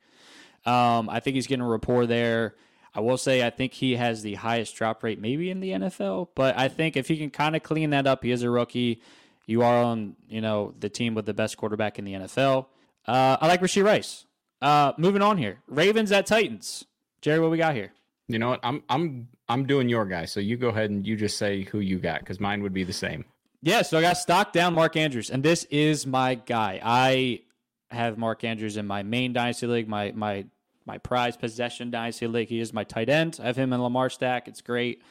Um, 0.66 1.10
I 1.10 1.20
think 1.20 1.36
he's 1.36 1.46
getting 1.46 1.64
a 1.64 1.68
rapport 1.68 2.08
there. 2.08 2.56
I 2.96 3.02
will 3.02 3.18
say 3.18 3.46
I 3.46 3.50
think 3.50 3.74
he 3.74 3.96
has 3.98 4.22
the 4.22 4.36
highest 4.36 4.76
drop 4.76 5.04
rate 5.04 5.20
maybe 5.20 5.50
in 5.50 5.60
the 5.60 5.72
NFL, 5.72 6.30
but 6.36 6.58
I 6.58 6.70
think 6.70 6.96
if 6.96 7.08
he 7.08 7.18
can 7.18 7.30
kind 7.30 7.56
of 7.56 7.64
clean 7.64 7.90
that 7.92 8.08
up, 8.08 8.24
he 8.24 8.32
is 8.32 8.42
a 8.42 8.50
rookie. 8.50 9.02
You 9.46 9.62
are 9.62 9.84
on, 9.84 10.16
you 10.28 10.42
know, 10.42 10.74
the 10.80 10.90
team 10.90 11.14
with 11.14 11.26
the 11.26 11.34
best 11.34 11.58
quarterback 11.58 12.00
in 12.00 12.06
the 12.06 12.14
NFL. 12.14 12.68
Uh, 13.06 13.38
I 13.40 13.48
like 13.48 13.62
Rashee 13.62 13.84
Rice. 13.84 14.26
Uh, 14.62 14.94
moving 14.98 15.22
on 15.22 15.38
here, 15.38 15.60
Ravens 15.68 16.12
at 16.12 16.26
Titans. 16.26 16.86
Jerry, 17.22 17.40
what 17.40 17.52
we 17.52 17.58
got 17.58 17.76
here? 17.76 17.92
you 18.28 18.40
know 18.40 18.50
what? 18.50 18.60
I'm 18.64 18.84
I'm 18.90 19.28
I'm 19.48 19.66
doing 19.66 19.90
your 19.90 20.06
guy. 20.06 20.26
So 20.26 20.40
you 20.40 20.58
go 20.58 20.70
ahead 20.70 20.90
and 20.90 21.06
you 21.06 21.16
just 21.16 21.38
say 21.38 21.64
who 21.64 21.80
you 21.80 22.00
got 22.00 22.20
because 22.20 22.40
mine 22.40 22.64
would 22.64 22.74
be 22.74 22.84
the 22.84 22.94
same. 22.94 23.26
Yeah, 23.62 23.82
so 23.82 23.98
I 23.98 24.02
got 24.02 24.18
stock 24.18 24.54
down 24.54 24.74
Mark 24.74 24.96
Andrews, 24.96 25.30
and 25.30 25.42
this 25.44 25.64
is 25.66 26.06
my 26.06 26.36
guy. 26.36 26.80
I 26.84 27.42
have 27.90 28.18
Mark 28.18 28.44
Andrews 28.44 28.78
in 28.78 28.86
my 28.86 29.04
main 29.04 29.34
dynasty 29.34 29.68
league, 29.68 29.88
my 29.88 30.12
my 30.16 30.46
my 30.86 30.98
prize 30.98 31.38
possession 31.38 31.92
dynasty 31.92 32.28
league. 32.28 32.50
He 32.50 32.60
is 32.60 32.74
my 32.74 32.84
tight 32.84 33.10
end. 33.10 33.40
I 33.42 33.48
have 33.48 33.58
him 33.58 33.74
in 33.74 33.82
Lamar 33.82 34.10
stack. 34.10 34.48
It's 34.48 34.62
great, 34.62 35.02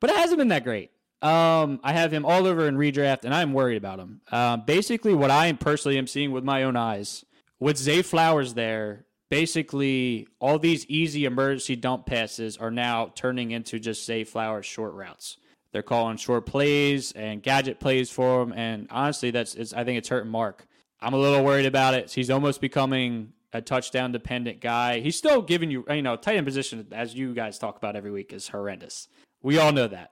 but 0.00 0.10
it 0.10 0.16
hasn't 0.16 0.38
been 0.38 0.48
that 0.48 0.64
great. 0.64 0.90
Um, 1.22 1.80
I 1.82 1.92
have 1.92 2.12
him 2.12 2.26
all 2.26 2.46
over 2.46 2.68
in 2.68 2.76
redraft, 2.76 3.24
and 3.24 3.34
I'm 3.34 3.54
worried 3.54 3.78
about 3.78 3.98
him. 3.98 4.20
Um, 4.30 4.64
basically, 4.66 5.14
what 5.14 5.30
I 5.30 5.50
personally 5.52 5.96
am 5.96 6.06
seeing 6.06 6.32
with 6.32 6.44
my 6.44 6.64
own 6.64 6.76
eyes 6.76 7.24
with 7.58 7.78
Zay 7.78 8.02
Flowers 8.02 8.54
there. 8.54 9.06
Basically, 9.30 10.28
all 10.38 10.58
these 10.58 10.84
easy 10.86 11.24
emergency 11.24 11.76
dump 11.76 12.04
passes 12.04 12.58
are 12.58 12.70
now 12.70 13.10
turning 13.14 13.52
into 13.52 13.78
just 13.78 14.04
Zay 14.04 14.22
Flowers 14.24 14.66
short 14.66 14.92
routes. 14.92 15.38
They're 15.72 15.82
calling 15.82 16.18
short 16.18 16.46
plays 16.46 17.10
and 17.12 17.42
gadget 17.42 17.80
plays 17.80 18.10
for 18.10 18.42
him, 18.42 18.52
and 18.52 18.86
honestly, 18.90 19.30
that's 19.30 19.56
I 19.72 19.82
think 19.82 19.98
it's 19.98 20.08
hurting 20.08 20.30
Mark. 20.30 20.66
I'm 21.00 21.14
a 21.14 21.18
little 21.18 21.44
worried 21.44 21.66
about 21.66 21.94
it. 21.94 22.12
He's 22.12 22.30
almost 22.30 22.60
becoming 22.60 23.33
a 23.54 23.62
touchdown 23.62 24.12
dependent 24.12 24.60
guy. 24.60 24.98
He's 25.00 25.16
still 25.16 25.40
giving 25.40 25.70
you, 25.70 25.86
you 25.88 26.02
know, 26.02 26.16
tight 26.16 26.36
end 26.36 26.44
position 26.44 26.86
as 26.92 27.14
you 27.14 27.32
guys 27.32 27.58
talk 27.58 27.76
about 27.78 27.96
every 27.96 28.10
week 28.10 28.32
is 28.32 28.48
horrendous. 28.48 29.08
We 29.42 29.58
all 29.58 29.72
know 29.72 29.86
that. 29.86 30.10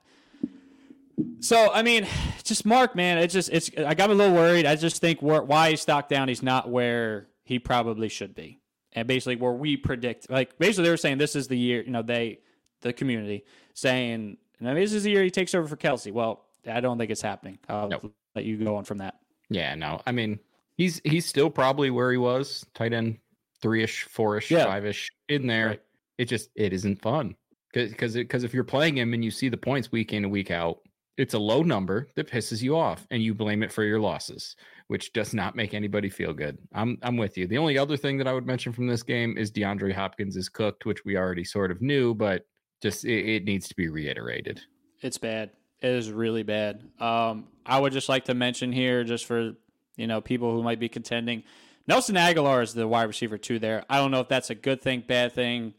So 1.40 1.70
I 1.72 1.82
mean, 1.82 2.06
just 2.44 2.64
Mark, 2.64 2.94
man. 2.96 3.18
It's 3.18 3.34
just 3.34 3.50
it's. 3.50 3.70
I 3.76 3.94
got 3.94 4.10
a 4.10 4.14
little 4.14 4.34
worried. 4.34 4.64
I 4.64 4.76
just 4.76 5.00
think 5.00 5.20
where, 5.20 5.42
why 5.42 5.70
he's 5.70 5.80
stocked 5.80 6.08
down. 6.08 6.28
He's 6.28 6.42
not 6.42 6.70
where 6.70 7.26
he 7.42 7.58
probably 7.58 8.08
should 8.08 8.34
be, 8.34 8.60
and 8.92 9.06
basically 9.08 9.36
where 9.36 9.52
we 9.52 9.76
predict. 9.76 10.30
Like 10.30 10.56
basically, 10.58 10.84
they 10.84 10.90
were 10.90 10.96
saying 10.96 11.18
this 11.18 11.34
is 11.36 11.48
the 11.48 11.58
year. 11.58 11.82
You 11.82 11.90
know, 11.90 12.02
they 12.02 12.38
the 12.80 12.92
community 12.92 13.44
saying, 13.74 14.36
"No, 14.60 14.74
this 14.74 14.92
is 14.92 15.02
the 15.02 15.10
year 15.10 15.22
he 15.24 15.30
takes 15.30 15.54
over 15.54 15.66
for 15.66 15.76
Kelce." 15.76 16.12
Well, 16.12 16.44
I 16.70 16.80
don't 16.80 16.96
think 16.96 17.10
it's 17.10 17.22
happening. 17.22 17.58
I'll 17.68 17.88
Nope. 17.88 18.12
let 18.36 18.44
you 18.44 18.56
go 18.56 18.76
on 18.76 18.84
from 18.84 18.98
that. 18.98 19.16
Yeah, 19.50 19.74
no. 19.74 20.00
I 20.06 20.12
mean, 20.12 20.38
he's 20.76 21.00
he's 21.04 21.26
still 21.26 21.50
probably 21.50 21.90
where 21.90 22.10
he 22.12 22.18
was, 22.18 22.64
tight 22.74 22.92
end 22.92 23.18
three 23.62 23.82
ish, 23.82 24.04
four 24.04 24.36
ish, 24.36 24.50
Yeah. 24.50 24.64
five 24.66 24.84
ish 24.84 25.10
in 25.28 25.46
there. 25.46 25.66
Right. 25.68 25.82
It 26.18 26.24
just 26.26 26.50
it 26.56 26.72
isn't 26.72 27.00
fun 27.00 27.36
because 27.72 28.14
because 28.14 28.44
if 28.44 28.52
you're 28.52 28.64
playing 28.64 28.98
him 28.98 29.14
and 29.14 29.24
you 29.24 29.30
see 29.30 29.48
the 29.48 29.56
points 29.56 29.90
week 29.90 30.12
in 30.12 30.24
and 30.24 30.32
week 30.32 30.50
out, 30.50 30.80
it's 31.16 31.34
a 31.34 31.38
low 31.38 31.62
number 31.62 32.08
that 32.16 32.28
pisses 32.30 32.62
you 32.62 32.76
off, 32.76 33.06
and 33.10 33.22
you 33.22 33.34
blame 33.34 33.62
it 33.62 33.72
for 33.72 33.82
your 33.84 34.00
losses, 34.00 34.56
which 34.88 35.12
does 35.12 35.34
not 35.34 35.56
make 35.56 35.74
anybody 35.74 36.08
feel 36.10 36.32
good. 36.32 36.58
I'm 36.74 36.98
I'm 37.02 37.16
with 37.16 37.36
you. 37.38 37.46
The 37.46 37.58
only 37.58 37.78
other 37.78 37.96
thing 37.96 38.18
that 38.18 38.26
I 38.28 38.32
would 38.32 38.46
mention 38.46 38.72
from 38.72 38.86
this 38.86 39.02
game 39.02 39.36
is 39.38 39.50
DeAndre 39.50 39.92
Hopkins 39.92 40.36
is 40.36 40.48
cooked, 40.48 40.84
which 40.86 41.04
we 41.04 41.16
already 41.16 41.44
sort 41.44 41.70
of 41.70 41.80
knew, 41.80 42.14
but 42.14 42.46
just 42.82 43.04
it, 43.04 43.26
it 43.26 43.44
needs 43.44 43.68
to 43.68 43.76
be 43.76 43.88
reiterated. 43.88 44.60
It's 45.00 45.18
bad. 45.18 45.50
It 45.80 45.90
is 45.90 46.12
really 46.12 46.42
bad. 46.44 46.88
Um, 47.00 47.48
I 47.66 47.78
would 47.80 47.92
just 47.92 48.08
like 48.08 48.24
to 48.26 48.34
mention 48.34 48.70
here, 48.72 49.02
just 49.02 49.24
for 49.26 49.52
you 49.96 50.06
know 50.06 50.20
people 50.20 50.52
who 50.52 50.62
might 50.62 50.78
be 50.80 50.88
contending, 50.88 51.42
Nelson 51.86 52.14
Agholor 52.16 52.62
is 52.62 52.74
the 52.74 52.86
wide 52.86 53.04
receiver 53.04 53.38
too. 53.38 53.58
There, 53.58 53.84
I 53.90 53.98
don't 53.98 54.10
know 54.10 54.20
if 54.20 54.28
that's 54.28 54.50
a 54.50 54.54
good 54.54 54.80
thing, 54.80 55.02
bad 55.06 55.32
thing, 55.32 55.74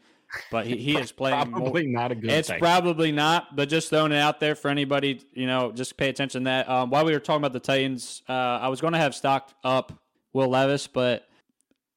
but 0.51 0.65
he, 0.67 0.77
he 0.77 0.97
is 0.97 1.11
playing. 1.13 1.37
more- 1.51 1.61
Probably 1.61 1.87
not 1.87 2.11
a 2.11 2.15
good 2.15 2.29
It's 2.31 2.49
thing. 2.49 2.59
probably 2.59 3.11
not, 3.11 3.55
but 3.55 3.69
just 3.69 3.89
throwing 3.89 4.11
it 4.11 4.17
out 4.17 4.39
there 4.39 4.55
for 4.55 4.69
anybody, 4.69 5.21
you 5.33 5.47
know, 5.47 5.71
just 5.71 5.95
pay 5.97 6.09
attention 6.09 6.41
to 6.41 6.45
that. 6.45 6.69
Um, 6.69 6.89
while 6.89 7.05
we 7.05 7.13
were 7.13 7.19
talking 7.19 7.41
about 7.41 7.53
the 7.53 7.59
Titans, 7.59 8.21
uh, 8.27 8.31
I 8.33 8.67
was 8.67 8.81
going 8.81 8.93
to 8.93 8.99
have 8.99 9.15
stocked 9.15 9.53
up 9.63 9.93
Will 10.33 10.49
Levis, 10.49 10.87
but 10.87 11.27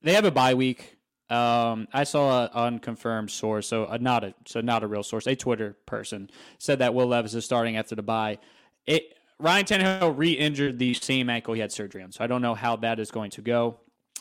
they 0.02 0.14
have 0.14 0.24
a 0.24 0.30
bye 0.30 0.54
week. 0.54 0.92
Um, 1.28 1.88
I 1.92 2.04
saw 2.04 2.44
an 2.44 2.50
unconfirmed 2.54 3.32
source, 3.32 3.66
so 3.66 3.86
uh, 3.86 3.98
not 4.00 4.22
a 4.22 4.34
so 4.46 4.60
not 4.60 4.84
a 4.84 4.86
real 4.86 5.02
source, 5.02 5.26
a 5.26 5.34
Twitter 5.34 5.76
person 5.84 6.30
said 6.58 6.78
that 6.78 6.94
Will 6.94 7.08
Levis 7.08 7.34
is 7.34 7.44
starting 7.44 7.76
after 7.76 7.96
the 7.96 8.02
bye. 8.02 8.38
It 8.86 9.12
Ryan 9.40 9.64
Tannehill 9.64 10.16
re-injured 10.16 10.78
the 10.78 10.94
same 10.94 11.28
ankle 11.28 11.54
he 11.54 11.60
had 11.60 11.72
surgery 11.72 12.02
on, 12.04 12.12
so 12.12 12.22
I 12.22 12.28
don't 12.28 12.42
know 12.42 12.54
how 12.54 12.76
that 12.76 13.00
is 13.00 13.10
going 13.10 13.32
to 13.32 13.42
go. 13.42 13.80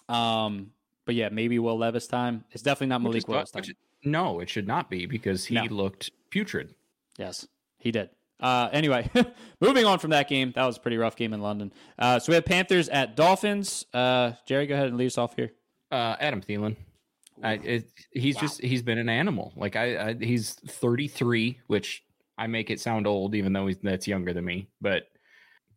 Um, 0.09 0.71
but 1.05 1.15
yeah, 1.15 1.29
maybe 1.29 1.59
Will 1.59 1.77
Levis 1.77 2.07
time. 2.07 2.43
It's 2.51 2.63
definitely 2.63 2.87
not 2.87 3.01
Malik 3.01 3.27
Willis 3.27 3.51
time. 3.51 3.61
which- 3.61 3.75
no, 4.03 4.39
it 4.39 4.49
should 4.49 4.67
not 4.67 4.89
be 4.89 5.05
because 5.07 5.45
he 5.45 5.55
No. 5.55 5.63
looked 5.65 6.11
putrid. 6.29 6.75
Yes, 7.17 7.47
he 7.79 7.91
did. 7.91 8.09
Uh, 8.39 8.69
anyway, 8.71 9.09
moving 9.61 9.85
on 9.85 9.97
from 9.97 10.11
that 10.11 10.27
game, 10.29 10.51
that 10.55 10.65
was 10.65 10.77
a 10.77 10.79
pretty 10.79 10.97
rough 10.97 11.15
game 11.15 11.33
in 11.33 11.41
London. 11.41 11.71
Uh, 11.97 12.19
so 12.19 12.31
we 12.31 12.35
have 12.35 12.45
Panthers 12.45 12.87
at 12.89 13.15
Dolphins. 13.15 13.85
Uh, 13.93 14.33
Jerry, 14.45 14.67
go 14.67 14.75
ahead 14.75 14.87
and 14.87 14.97
lead 14.97 15.07
us 15.07 15.17
off 15.17 15.35
here. 15.35 15.53
Uh, 15.91 16.15
Adam 16.19 16.41
Thielen. 16.41 16.75
I, 17.43 17.53
it, 17.53 17.85
he's 18.11 18.37
just 18.37 18.61
he's 18.61 18.81
been 18.81 18.97
an 18.97 19.09
animal. 19.09 19.53
Like 19.55 19.75
I, 19.75 20.09
I, 20.09 20.13
he's 20.13 20.53
33, 20.53 21.59
which 21.67 22.03
I 22.37 22.47
make 22.47 22.69
it 22.69 22.79
sound 22.79 23.07
old, 23.07 23.35
even 23.35 23.53
though 23.53 23.67
he's 23.67 23.77
that's 23.79 24.07
younger 24.07 24.33
than 24.33 24.45
me. 24.45 24.67
But 24.81 25.07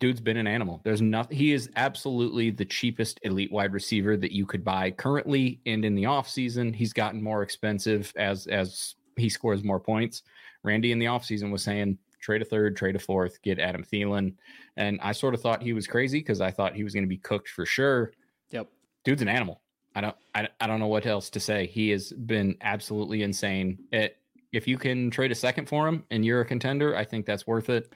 dude's 0.01 0.21
been 0.21 0.37
an 0.37 0.47
animal. 0.47 0.81
There's 0.85 1.03
nothing. 1.03 1.37
He 1.37 1.53
is 1.53 1.71
absolutely 1.77 2.51
the 2.51 2.65
cheapest 2.65 3.21
elite 3.23 3.53
wide 3.53 3.73
receiver 3.73 4.17
that 4.17 4.33
you 4.33 4.47
could 4.47 4.65
buy 4.65 4.91
currently 4.91 5.61
and 5.67 5.85
in 5.85 5.95
the 5.95 6.07
off 6.07 6.29
season. 6.29 6.73
He's 6.73 6.93
gotten 6.93 7.23
more 7.23 7.43
expensive 7.43 8.13
as 8.17 8.47
as 8.47 8.95
he 9.17 9.29
scores 9.29 9.65
more 9.65 9.81
points. 9.81 10.23
Randy 10.63 10.93
in 10.93 10.99
the 10.99 11.07
offseason 11.07 11.51
was 11.51 11.63
saying 11.63 11.99
trade 12.21 12.43
a 12.43 12.45
third, 12.45 12.77
trade 12.77 12.97
a 12.97 12.99
fourth, 12.99 13.41
get 13.43 13.59
Adam 13.59 13.85
Thielen. 13.85 14.35
And 14.77 14.99
I 15.03 15.13
sort 15.13 15.35
of 15.35 15.41
thought 15.41 15.63
he 15.63 15.73
was 15.73 15.87
crazy 15.87 16.19
because 16.19 16.41
I 16.41 16.51
thought 16.51 16.75
he 16.75 16.85
was 16.85 16.95
going 16.95 17.05
to 17.05 17.09
be 17.09 17.19
cooked 17.19 17.49
for 17.49 17.65
sure. 17.65 18.13
Yep. 18.51 18.69
Dude's 19.05 19.23
an 19.23 19.29
animal. 19.29 19.61
I 19.95 20.01
don't 20.01 20.17
I, 20.35 20.49
I 20.61 20.67
don't 20.67 20.81
know 20.81 20.87
what 20.87 21.07
else 21.07 21.31
to 21.31 21.41
say. 21.41 21.67
He 21.67 21.91
has 21.91 22.13
been 22.13 22.57
absolutely 22.61 23.23
insane. 23.23 23.79
It 23.93 24.17
if 24.53 24.67
you 24.67 24.79
can 24.79 25.11
trade 25.11 25.33
a 25.33 25.35
second 25.35 25.69
for 25.69 25.87
him 25.87 26.05
and 26.11 26.25
you're 26.25 26.41
a 26.41 26.45
contender, 26.45 26.97
I 26.97 27.05
think 27.05 27.27
that's 27.27 27.47
worth 27.47 27.69
it. 27.69 27.93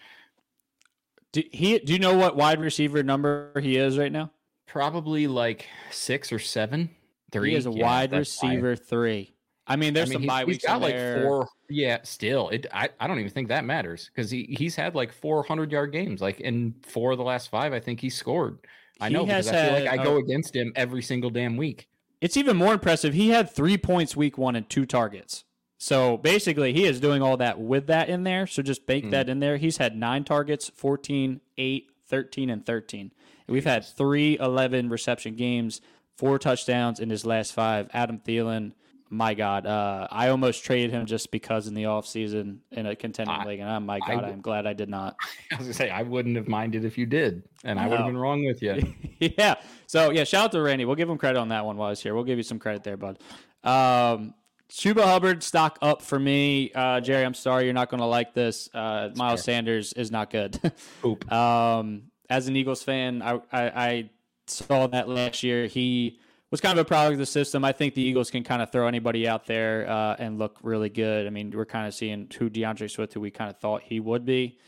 Do 1.33 1.42
he? 1.51 1.79
Do 1.79 1.92
you 1.92 1.99
know 1.99 2.14
what 2.16 2.37
wide 2.37 2.61
receiver 2.61 3.03
number 3.03 3.53
he 3.61 3.77
is 3.77 3.99
right 3.99 4.12
now? 4.12 4.31
Probably 4.66 5.27
like 5.27 5.66
six 5.90 6.33
or 6.33 6.38
seven. 6.38 6.90
Three. 7.31 7.51
He 7.51 7.57
is 7.57 7.66
a 7.66 7.71
Yeah, 7.71 7.85
wide 7.85 8.12
receiver 8.12 8.77
three. 8.77 9.35
I 9.66 9.77
mean, 9.77 9.95
there's 9.95 10.11
I 10.11 10.14
mean, 10.14 10.14
some 10.14 10.23
he's- 10.23 10.31
bye 10.31 10.38
he's 10.40 10.47
weeks 10.47 10.64
got 10.64 10.77
in 10.77 10.83
like 10.83 10.92
there. 10.95 11.23
four. 11.23 11.49
Yeah, 11.71 11.99
still, 12.03 12.49
it. 12.51 12.66
I, 12.73 12.90
I 13.01 13.07
don't 13.07 13.18
even 13.18 13.31
think 13.31 13.49
that 13.49 13.64
matters 13.64 14.11
because 14.14 14.31
he 14.31 14.55
he's 14.59 14.77
had 14.77 14.95
like 14.95 15.12
400 15.12 15.71
yard 15.73 15.92
games. 15.92 16.21
Like 16.21 16.40
in 16.40 16.75
four 16.83 17.12
of 17.12 17.18
the 17.18 17.25
last 17.25 17.49
five, 17.49 17.73
I 17.73 17.81
think 17.81 18.01
he 18.01 18.11
scored. 18.11 18.59
I 19.01 19.09
He 19.09 19.14
know 19.14 19.25
because 19.25 19.49
I 19.49 19.53
feel 19.68 19.85
like 19.85 20.01
I 20.01 20.03
go 20.05 20.16
against 20.18 20.55
him 20.55 20.73
every 20.77 21.01
single 21.03 21.31
damn 21.31 21.57
week. 21.57 21.88
It's 22.21 22.37
even 22.37 22.57
more 22.57 22.75
impressive. 22.75 23.14
He 23.14 23.31
had 23.31 23.51
three 23.51 23.79
points 23.79 24.14
week 24.14 24.37
one 24.37 24.55
and 24.57 24.68
two 24.68 24.85
targets. 24.85 25.45
So 25.83 26.16
basically, 26.16 26.73
he 26.73 26.85
is 26.85 27.01
doing 27.01 27.23
all 27.23 27.37
that 27.38 27.59
with 27.59 27.88
that 27.88 28.09
in 28.09 28.23
there. 28.23 28.47
So 28.47 28.62
just 28.62 28.87
bake 28.87 29.07
Mm. 29.07 29.11
that 29.11 29.29
in 29.29 29.40
there. 29.40 29.57
He's 29.57 29.79
had 29.79 29.97
nine 29.97 30.23
targets 30.23 30.68
14, 30.68 31.40
8, 31.59 31.90
13, 32.07 32.51
and 32.51 32.64
13. 32.64 33.11
We've 33.49 33.64
had 33.64 33.85
three 33.85 34.38
11 34.38 34.90
reception 34.90 35.35
games, 35.35 35.81
four 36.16 36.38
touchdowns 36.38 37.01
in 37.01 37.11
his 37.11 37.27
last 37.27 37.53
five. 37.53 37.88
Adam 37.92 38.21
Thielen, 38.21 38.75
my 39.11 39.35
God. 39.35 39.66
Uh, 39.66 40.07
I 40.09 40.29
almost 40.29 40.64
traded 40.64 40.92
him 40.92 41.05
just 41.05 41.33
because 41.33 41.66
in 41.66 41.75
the 41.75 41.83
offseason 41.83 42.59
in 42.71 42.87
a 42.87 42.95
contending 42.95 43.35
I- 43.35 43.45
league. 43.45 43.59
And 43.59 43.68
oh, 43.68 43.81
my 43.81 43.99
God, 43.99 44.07
w- 44.09 44.33
I'm 44.33 44.40
glad 44.40 44.68
I 44.68 44.75
did 44.75 44.88
not. 44.88 45.16
I 45.51 45.57
was 45.57 45.66
gonna 45.66 45.75
say 45.75 45.90
I 45.90 46.03
wouldn't 46.03 46.37
have 46.37 46.47
minded 46.47 46.85
if 46.85 46.97
you 46.97 47.07
did, 47.07 47.42
and 47.64 47.81
I 47.81 47.88
would 47.88 47.99
have 47.99 48.07
been 48.07 48.16
wrong 48.16 48.45
with 48.47 48.62
you. 48.62 48.95
yeah. 49.18 49.57
So 49.88 50.12
yeah, 50.12 50.23
shout 50.23 50.45
out 50.45 50.53
to 50.53 50.62
Randy. 50.62 50.85
We'll 50.85 50.95
give 50.95 51.11
him 51.11 51.18
credit 51.18 51.40
on 51.40 51.49
that 51.49 51.66
one 51.66 51.77
while 51.77 51.88
he's 51.88 52.01
here. 52.01 52.14
We'll 52.14 52.23
give 52.23 52.38
you 52.38 52.45
some 52.45 52.61
credit 52.61 52.85
there, 52.85 52.97
bud. 52.97 53.18
Um, 53.64 54.35
Chuba 54.73 55.05
Hubbard 55.05 55.43
stock 55.43 55.79
up 55.83 56.01
for 56.01 56.19
me. 56.19 56.73
Uh, 56.75 57.01
Jerry, 57.01 57.25
I'm 57.25 57.35
sorry 57.35 57.65
you're 57.65 57.75
not 57.75 57.91
going 57.91 58.01
to 58.01 58.07
like 58.07 58.33
this. 58.33 58.71
Uh, 58.73 59.11
Miles 59.15 59.45
Sanders 59.45 59.93
is 59.93 60.11
not 60.11 60.31
good. 60.31 60.59
Poop. 61.03 61.31
um, 61.31 62.05
as 62.31 62.49
an 62.49 62.57
Eagles 62.57 62.83
fan, 62.83 63.21
I, 63.21 63.35
I, 63.53 63.63
I 63.63 64.11
saw 64.47 64.87
that 64.87 65.09
last 65.09 65.43
year. 65.43 65.67
He 65.67 66.19
was 66.51 66.63
kind 66.63 66.79
of 66.79 66.87
a 66.87 66.89
product 66.89 67.13
of 67.15 67.19
the 67.19 67.27
system. 67.27 67.67
I 67.67 67.73
think 67.73 67.93
the 67.95 68.03
Eagles 68.03 68.31
can 68.31 68.45
kind 68.45 68.63
of 68.63 68.73
throw 68.73 68.87
anybody 68.87 69.29
out 69.29 69.47
there 69.47 69.89
uh, 69.89 70.17
and 70.19 70.39
look 70.39 70.57
really 70.63 70.89
good. 70.89 71.27
I 71.27 71.31
mean, 71.31 71.53
we're 71.55 71.67
kind 71.67 71.87
of 71.87 71.93
seeing 71.93 72.29
who 72.39 72.49
D'Andre 72.49 72.89
Swift, 72.89 73.13
who 73.13 73.21
we 73.21 73.31
kind 73.31 73.51
of 73.51 73.59
thought 73.59 73.83
he 73.83 74.01
would 74.01 74.25
be. 74.25 74.59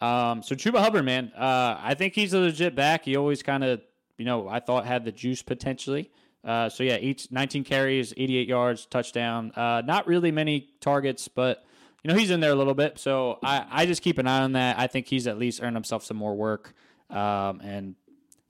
Um, 0.00 0.42
so 0.42 0.54
Chuba 0.54 0.80
Hubbard, 0.80 1.06
man, 1.06 1.32
uh, 1.34 1.78
I 1.82 1.94
think 1.94 2.14
he's 2.14 2.34
a 2.34 2.38
legit 2.38 2.74
back. 2.74 3.06
He 3.06 3.16
always 3.16 3.42
kind 3.42 3.64
of, 3.64 3.80
you 4.18 4.26
know, 4.26 4.46
I 4.46 4.60
thought 4.60 4.84
had 4.84 5.06
the 5.06 5.12
juice 5.12 5.40
potentially. 5.42 6.10
Uh, 6.44 6.68
so 6.68 6.82
yeah, 6.82 6.98
each 6.98 7.30
19 7.30 7.64
carries, 7.64 8.12
88 8.16 8.48
yards, 8.48 8.86
touchdown. 8.86 9.52
Uh, 9.56 9.82
not 9.84 10.06
really 10.06 10.30
many 10.30 10.68
targets, 10.80 11.28
but 11.28 11.64
you 12.02 12.10
know 12.10 12.16
he's 12.16 12.30
in 12.30 12.40
there 12.40 12.52
a 12.52 12.54
little 12.54 12.74
bit. 12.74 12.98
So 12.98 13.38
I, 13.42 13.64
I 13.70 13.86
just 13.86 14.02
keep 14.02 14.18
an 14.18 14.26
eye 14.26 14.42
on 14.42 14.52
that. 14.52 14.78
I 14.78 14.86
think 14.86 15.06
he's 15.06 15.26
at 15.26 15.38
least 15.38 15.62
earned 15.62 15.76
himself 15.76 16.04
some 16.04 16.16
more 16.16 16.34
work. 16.34 16.74
Um, 17.08 17.60
and 17.62 17.94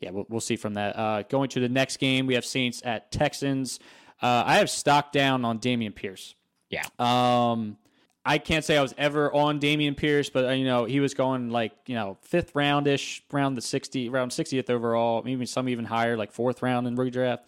yeah, 0.01 0.11
we'll, 0.11 0.27
we'll 0.29 0.41
see 0.41 0.57
from 0.57 0.75
that. 0.75 0.99
Uh, 0.99 1.23
going 1.23 1.49
to 1.51 1.61
the 1.61 1.69
next 1.69 1.99
game, 1.99 2.27
we 2.27 2.35
have 2.35 2.45
Saints 2.45 2.83
at 2.85 3.13
Texans. 3.13 3.79
Uh, 4.21 4.43
I 4.47 4.57
have 4.57 4.71
stock 4.71 5.13
down 5.13 5.45
on 5.45 5.59
Dameon 5.59 5.95
Pierce. 5.95 6.35
Yeah. 6.71 6.85
Um, 6.99 7.77
I 8.25 8.39
can't 8.39 8.65
say 8.65 8.77
I 8.77 8.83
was 8.83 8.95
ever 8.97 9.33
on 9.33 9.61
Dameon 9.61 9.97
Pierce, 9.97 10.31
but 10.31 10.47
uh, 10.47 10.51
you 10.53 10.65
know 10.65 10.87
he 10.87 10.99
was 10.99 11.13
going 11.15 11.51
like 11.51 11.73
you 11.87 11.95
know 11.95 12.17
fifth 12.23 12.55
roundish, 12.55 13.21
round 13.31 13.57
the 13.57 13.61
sixty, 13.61 14.09
round 14.09 14.33
sixtieth 14.33 14.71
overall, 14.71 15.23
maybe 15.23 15.45
some 15.47 15.69
even 15.69 15.85
higher, 15.85 16.17
like 16.17 16.33
fourth 16.33 16.63
round 16.63 16.87
in 16.87 16.97
redraft. 16.97 17.41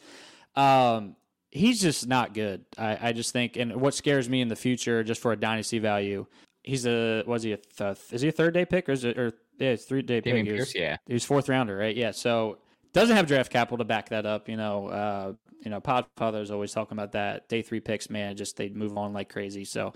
Um, 0.56 1.16
he's 1.50 1.80
just 1.80 2.06
not 2.06 2.34
good. 2.34 2.64
I, 2.78 3.08
I 3.08 3.12
just 3.12 3.32
think, 3.32 3.56
and 3.56 3.76
what 3.80 3.94
scares 3.94 4.28
me 4.28 4.40
in 4.40 4.48
the 4.48 4.56
future, 4.56 5.02
just 5.04 5.20
for 5.20 5.32
a 5.32 5.36
dynasty 5.36 5.78
value, 5.78 6.26
he's 6.62 6.86
a 6.86 7.22
was 7.26 7.42
he 7.42 7.52
a 7.52 7.56
th- 7.58 7.98
is 8.12 8.22
he 8.22 8.28
a 8.28 8.32
third 8.32 8.54
day 8.54 8.64
pick 8.64 8.88
or 8.88 8.92
is 8.92 9.04
it 9.04 9.18
or 9.18 9.32
yeah 9.58 9.70
it's 9.70 9.84
three 9.84 10.02
day 10.02 10.20
pick? 10.20 10.34
He 10.34 10.42
was- 10.52 10.58
Pierce, 10.58 10.74
yeah. 10.74 10.96
he 11.06 11.14
was 11.14 11.24
fourth 11.24 11.48
rounder, 11.48 11.76
right? 11.76 11.94
Yeah. 11.96 12.10
So 12.10 12.58
doesn't 12.92 13.14
have 13.16 13.26
draft 13.26 13.52
capital 13.52 13.78
to 13.78 13.84
back 13.84 14.08
that 14.08 14.24
up. 14.26 14.48
You 14.48 14.56
know, 14.56 14.86
uh, 14.88 15.32
you 15.62 15.70
know, 15.70 15.80
Podfather 15.80 16.40
is 16.40 16.50
always 16.50 16.72
talking 16.72 16.96
about 16.96 17.12
that. 17.12 17.48
Day 17.48 17.62
three 17.62 17.80
picks, 17.80 18.08
man, 18.08 18.36
just 18.36 18.56
they 18.56 18.68
move 18.68 18.96
on 18.96 19.12
like 19.12 19.28
crazy. 19.28 19.64
So 19.64 19.92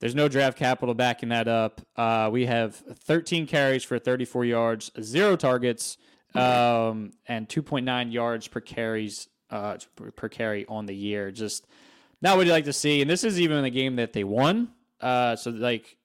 there's 0.00 0.14
no 0.14 0.28
draft 0.28 0.58
capital 0.58 0.94
backing 0.94 1.30
that 1.30 1.48
up. 1.48 1.80
Uh, 1.96 2.28
we 2.30 2.44
have 2.46 2.74
13 2.74 3.46
carries 3.46 3.82
for 3.84 3.98
34 3.98 4.44
yards, 4.44 4.90
zero 5.00 5.36
targets, 5.36 5.96
um, 6.34 7.12
and 7.26 7.48
2.9 7.48 8.12
yards 8.12 8.46
per 8.48 8.60
carries 8.60 9.28
uh, 9.50 9.76
per- 9.96 10.10
per 10.10 10.28
carry 10.28 10.66
on 10.66 10.86
the 10.86 10.94
year. 10.94 11.30
Just 11.30 11.66
not 12.22 12.36
what 12.36 12.46
you 12.46 12.52
like 12.52 12.64
to 12.64 12.72
see. 12.72 13.00
And 13.00 13.10
this 13.10 13.24
is 13.24 13.40
even 13.40 13.62
the 13.62 13.70
game 13.70 13.96
that 13.96 14.12
they 14.12 14.24
won. 14.24 14.68
Uh, 15.00 15.36
so 15.36 15.50
like 15.50 15.96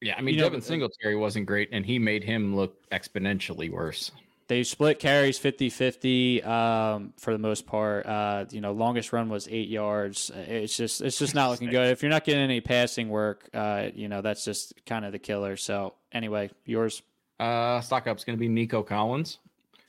Yeah, 0.00 0.14
I 0.16 0.20
mean 0.20 0.34
You 0.34 0.40
know, 0.40 0.46
Devin 0.46 0.62
Singletary 0.62 1.16
wasn't 1.16 1.46
great, 1.46 1.70
and 1.72 1.84
he 1.86 1.98
made 1.98 2.22
him 2.24 2.54
look 2.54 2.88
exponentially 2.90 3.70
worse. 3.70 4.10
they 4.48 4.64
split 4.64 4.98
carries 4.98 5.38
50-50 5.38 6.46
um, 6.46 7.14
for 7.16 7.32
the 7.32 7.38
most 7.38 7.66
part. 7.66 8.04
Uh, 8.04 8.44
you 8.50 8.60
know, 8.60 8.72
longest 8.72 9.12
run 9.14 9.30
was 9.30 9.48
eight 9.50 9.68
yards. 9.70 10.30
It's 10.34 10.76
just 10.76 11.00
it's 11.00 11.18
just 11.18 11.34
not 11.34 11.50
looking 11.50 11.70
good. 11.70 11.88
If 11.92 12.02
you're 12.02 12.10
not 12.10 12.24
getting 12.24 12.42
any 12.42 12.60
passing 12.60 13.08
work, 13.08 13.48
uh, 13.54 13.88
you 13.94 14.08
know 14.08 14.20
that's 14.20 14.44
just 14.44 14.74
kind 14.84 15.04
of 15.06 15.12
the 15.12 15.18
killer. 15.18 15.56
So 15.56 15.94
anyway, 16.12 16.50
yours. 16.66 17.02
Uh, 17.40 17.80
stock 17.80 18.06
up's 18.06 18.24
going 18.24 18.36
to 18.36 18.40
be 18.40 18.48
Nico 18.48 18.82
Collins. 18.82 19.38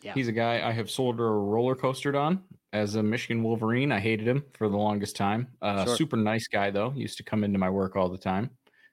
Yeah. 0.01 0.13
He's 0.13 0.27
a 0.27 0.31
guy 0.31 0.67
I 0.67 0.71
have 0.71 0.89
sold 0.89 1.19
a 1.19 1.23
roller 1.23 1.75
coastered 1.75 2.15
on 2.15 2.41
as 2.73 2.95
a 2.95 3.03
Michigan 3.03 3.43
Wolverine. 3.43 3.91
I 3.91 3.99
hated 3.99 4.27
him 4.27 4.43
for 4.53 4.67
the 4.67 4.77
longest 4.77 5.15
time. 5.15 5.47
Uh, 5.61 5.85
Sure. 5.85 5.95
Super 5.95 6.17
nice 6.17 6.47
guy 6.47 6.71
though. 6.71 6.91
Used 6.95 7.17
to 7.17 7.23
come 7.23 7.43
into 7.43 7.59
my 7.59 7.69
work 7.69 7.95
all 7.95 8.09
the 8.09 8.17
time. 8.17 8.49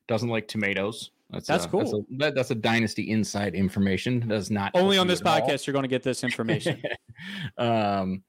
Doesn't 0.06 0.28
like 0.28 0.46
tomatoes. 0.46 1.10
That's 1.30 1.46
That's 1.46 1.64
a, 1.64 1.68
cool. 1.68 1.80
That's 1.80 1.92
a, 1.92 2.16
that, 2.18 2.34
that's 2.34 2.50
a 2.50 2.56
dynasty 2.56 3.10
inside 3.10 3.54
information. 3.54 4.28
Does 4.28 4.50
not 4.50 4.72
Only 4.74 4.98
on 4.98 5.06
this 5.06 5.20
at 5.20 5.26
all. 5.26 5.40
podcast 5.40 5.66
you're 5.66 5.72
going 5.72 5.84
to 5.84 5.88
get 5.88 6.02
this 6.02 6.24
information. 6.24 6.82
um, 7.58 8.22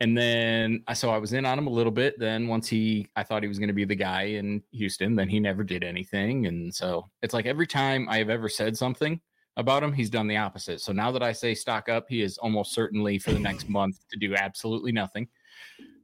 and 0.00 0.16
then 0.16 0.82
I 0.86 0.92
so 0.92 1.10
I 1.10 1.18
was 1.18 1.32
in 1.32 1.46
on 1.46 1.58
him 1.58 1.66
a 1.66 1.70
little 1.70 1.92
bit. 1.92 2.18
Then 2.18 2.46
once 2.46 2.68
he, 2.68 3.08
I 3.16 3.22
thought 3.22 3.42
he 3.42 3.48
was 3.48 3.58
going 3.58 3.68
to 3.68 3.74
be 3.74 3.84
the 3.84 3.94
guy 3.94 4.22
in 4.22 4.62
Houston. 4.72 5.16
Then 5.16 5.28
he 5.28 5.40
never 5.40 5.64
did 5.64 5.82
anything, 5.82 6.46
and 6.46 6.74
so 6.74 7.08
it's 7.22 7.32
like 7.32 7.46
every 7.46 7.66
time 7.66 8.08
I 8.10 8.18
have 8.18 8.28
ever 8.28 8.48
said 8.48 8.76
something 8.76 9.20
about 9.56 9.82
him, 9.82 9.92
he's 9.92 10.10
done 10.10 10.26
the 10.26 10.36
opposite. 10.36 10.80
So 10.80 10.92
now 10.92 11.12
that 11.12 11.22
I 11.22 11.32
say 11.32 11.54
stock 11.54 11.88
up, 11.88 12.06
he 12.08 12.22
is 12.22 12.38
almost 12.38 12.72
certainly 12.72 13.18
for 13.18 13.32
the 13.32 13.38
next 13.38 13.68
month 13.70 13.98
to 14.10 14.18
do 14.18 14.34
absolutely 14.34 14.92
nothing. 14.92 15.28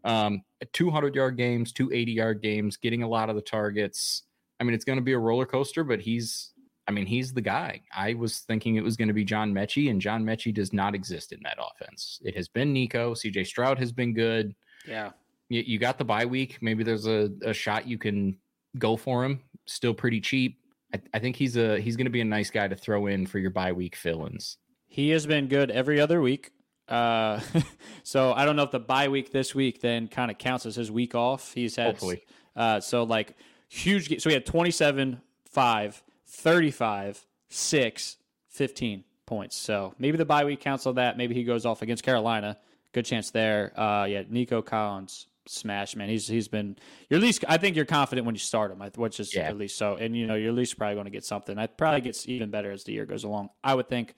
Um, 0.04 0.42
200 0.72 1.14
yard 1.14 1.36
games, 1.36 1.72
280 1.72 2.12
yard 2.12 2.42
games, 2.42 2.76
getting 2.76 3.02
a 3.02 3.08
lot 3.08 3.28
of 3.28 3.36
the 3.36 3.42
targets. 3.42 4.22
I 4.60 4.64
mean, 4.64 4.74
it's 4.74 4.84
going 4.84 4.98
to 4.98 5.04
be 5.04 5.12
a 5.12 5.18
roller 5.18 5.46
coaster, 5.46 5.84
but 5.84 6.00
he's, 6.00 6.52
I 6.86 6.92
mean, 6.92 7.06
he's 7.06 7.32
the 7.32 7.40
guy. 7.40 7.82
I 7.94 8.14
was 8.14 8.40
thinking 8.40 8.76
it 8.76 8.84
was 8.84 8.96
going 8.96 9.08
to 9.08 9.14
be 9.14 9.24
John 9.24 9.52
Metchie, 9.52 9.90
and 9.90 10.00
John 10.00 10.24
Metchie 10.24 10.54
does 10.54 10.72
not 10.72 10.94
exist 10.94 11.32
in 11.32 11.40
that 11.44 11.58
offense. 11.58 12.20
It 12.24 12.36
has 12.36 12.48
been 12.48 12.72
Nico. 12.72 13.14
CJ 13.14 13.46
Stroud 13.46 13.78
has 13.78 13.92
been 13.92 14.14
good. 14.14 14.54
yeah. 14.86 15.10
You, 15.48 15.62
you 15.66 15.78
got 15.80 15.98
the 15.98 16.04
bye 16.04 16.26
week. 16.26 16.58
Maybe 16.60 16.84
there's 16.84 17.06
a, 17.06 17.28
a 17.42 17.52
shot 17.52 17.86
you 17.88 17.98
can 17.98 18.38
go 18.78 18.96
for 18.96 19.24
him. 19.24 19.40
Still 19.66 19.92
pretty 19.92 20.20
cheap. 20.20 20.59
I, 20.94 21.00
I 21.14 21.18
think 21.18 21.36
he's 21.36 21.56
a 21.56 21.80
he's 21.80 21.96
going 21.96 22.06
to 22.06 22.10
be 22.10 22.20
a 22.20 22.24
nice 22.24 22.50
guy 22.50 22.68
to 22.68 22.76
throw 22.76 23.06
in 23.06 23.26
for 23.26 23.38
your 23.38 23.50
bye 23.50 23.72
week 23.72 23.96
fill-ins. 23.96 24.58
He 24.86 25.10
has 25.10 25.26
been 25.26 25.48
good 25.48 25.70
every 25.70 26.00
other 26.00 26.20
week. 26.20 26.52
Uh, 26.88 27.40
so 28.02 28.32
I 28.32 28.44
don't 28.44 28.56
know 28.56 28.64
if 28.64 28.72
the 28.72 28.80
bye 28.80 29.08
week 29.08 29.30
this 29.30 29.54
week 29.54 29.80
then 29.80 30.08
kind 30.08 30.30
of 30.30 30.38
counts 30.38 30.66
as 30.66 30.74
his 30.74 30.90
week 30.90 31.14
off. 31.14 31.52
He's 31.52 31.76
had 31.76 31.86
Hopefully. 31.86 32.22
Uh, 32.56 32.80
so 32.80 33.04
like 33.04 33.36
huge. 33.68 34.20
So 34.20 34.28
he 34.30 34.34
had 34.34 34.46
27, 34.46 35.20
5, 35.44 36.02
35, 36.26 37.26
6, 37.48 38.16
15 38.48 39.04
points. 39.26 39.56
So 39.56 39.94
maybe 39.98 40.18
the 40.18 40.24
bye 40.24 40.44
week 40.44 40.60
counts 40.60 40.86
on 40.86 40.96
that. 40.96 41.16
Maybe 41.16 41.34
he 41.34 41.44
goes 41.44 41.64
off 41.64 41.82
against 41.82 42.02
Carolina. 42.02 42.58
Good 42.92 43.04
chance 43.04 43.30
there. 43.30 43.72
Uh, 43.78 44.04
yeah, 44.06 44.24
Nico 44.28 44.62
Collins 44.62 45.26
smash 45.50 45.96
man. 45.96 46.08
He's 46.08 46.26
he's 46.26 46.48
been 46.48 46.76
you're 47.08 47.18
at 47.18 47.22
least 47.22 47.44
I 47.48 47.56
think 47.56 47.76
you're 47.76 47.84
confident 47.84 48.24
when 48.26 48.34
you 48.34 48.38
start 48.40 48.70
him, 48.72 48.80
which 48.96 49.20
is 49.20 49.34
Yeah. 49.34 49.42
at 49.42 49.56
least 49.58 49.76
so. 49.76 49.96
And 49.96 50.16
you 50.16 50.26
know 50.26 50.34
you're 50.34 50.50
at 50.50 50.54
least 50.56 50.76
probably 50.78 50.94
going 50.94 51.04
to 51.06 51.10
get 51.10 51.24
something. 51.24 51.58
It 51.58 51.76
probably 51.76 52.00
gets 52.00 52.28
even 52.28 52.50
better 52.50 52.70
as 52.70 52.84
the 52.84 52.92
year 52.92 53.06
goes 53.06 53.24
along. 53.24 53.50
I 53.64 53.74
would 53.74 53.88
think. 53.88 54.14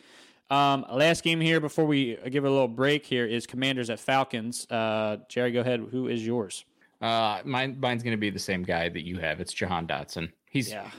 Um, 0.50 0.84
last 0.92 1.24
game 1.24 1.40
here 1.40 1.60
before 1.60 1.86
we 1.86 2.16
give 2.30 2.44
it 2.44 2.48
a 2.48 2.50
little 2.50 2.68
break 2.68 3.06
here 3.06 3.24
is 3.24 3.46
Commanders 3.46 3.88
at 3.88 3.98
Falcons. 3.98 4.66
Uh, 4.70 5.16
Jerry, 5.28 5.50
go 5.50 5.60
ahead. 5.60 5.80
Who 5.90 6.08
is 6.08 6.26
yours? 6.26 6.64
Uh, 7.00 7.40
mine 7.44 7.78
mine's 7.80 8.02
going 8.02 8.12
to 8.12 8.20
be 8.20 8.28
the 8.30 8.38
same 8.38 8.62
guy 8.62 8.88
that 8.90 9.06
you 9.06 9.18
have. 9.18 9.40
It's 9.40 9.52
Jahan 9.52 9.86
Dotson. 9.86 10.30
He's 10.50 10.70
Yeah. 10.70 10.90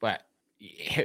but 0.00 0.22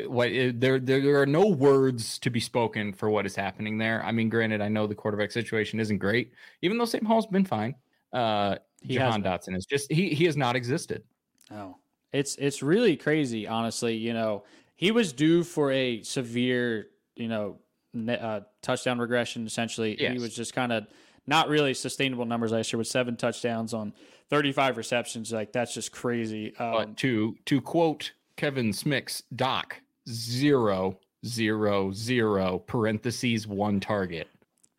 what 0.05 0.29
eh, 0.31 0.51
there 0.55 0.79
there 0.79 1.19
are 1.19 1.25
no 1.25 1.47
words 1.47 2.17
to 2.19 2.29
be 2.29 2.39
spoken 2.39 2.93
for 2.93 3.09
what 3.09 3.25
is 3.25 3.35
happening 3.35 3.77
there. 3.77 4.03
I 4.03 4.11
mean, 4.11 4.29
granted, 4.29 4.61
I 4.61 4.69
know 4.69 4.87
the 4.87 4.95
quarterback 4.95 5.31
situation 5.31 5.79
isn't 5.79 5.97
great, 5.97 6.31
even 6.61 6.77
though 6.77 6.85
St. 6.85 7.03
Paul's 7.03 7.25
been 7.27 7.43
fine. 7.45 7.75
Uh, 8.13 8.55
He 8.81 8.95
Jahan 8.95 9.21
been. 9.21 9.31
Dotson 9.31 9.55
is 9.57 9.65
just 9.65 9.91
he 9.91 10.09
he 10.09 10.25
has 10.25 10.37
not 10.37 10.55
existed. 10.55 11.03
Oh, 11.51 11.77
it's 12.13 12.35
it's 12.35 12.61
really 12.61 12.95
crazy, 12.95 13.47
honestly. 13.47 13.95
You 13.95 14.13
know, 14.13 14.43
he 14.75 14.91
was 14.91 15.13
due 15.13 15.43
for 15.43 15.71
a 15.71 16.01
severe, 16.03 16.87
you 17.15 17.27
know, 17.27 17.57
ne- 17.93 18.19
uh, 18.19 18.41
touchdown 18.61 18.99
regression. 18.99 19.45
Essentially, 19.45 19.95
he 19.95 20.19
was 20.19 20.35
just 20.35 20.53
kind 20.53 20.71
of 20.71 20.87
not 21.25 21.49
really 21.49 21.73
sustainable 21.73 22.25
numbers 22.25 22.51
last 22.51 22.71
year 22.71 22.77
with 22.77 22.87
seven 22.87 23.17
touchdowns 23.17 23.73
on 23.73 23.93
35 24.29 24.77
receptions. 24.77 25.31
Like 25.31 25.51
that's 25.51 25.73
just 25.73 25.91
crazy. 25.91 26.55
Um, 26.57 26.71
But 26.71 26.97
to 26.97 27.35
to 27.45 27.61
quote 27.61 28.11
Kevin 28.37 28.71
Smick's 28.71 29.23
doc, 29.35 29.81
zero 30.07 30.99
zero 31.25 31.91
zero 31.91 32.59
parentheses 32.59 33.47
one 33.47 33.79
target. 33.79 34.27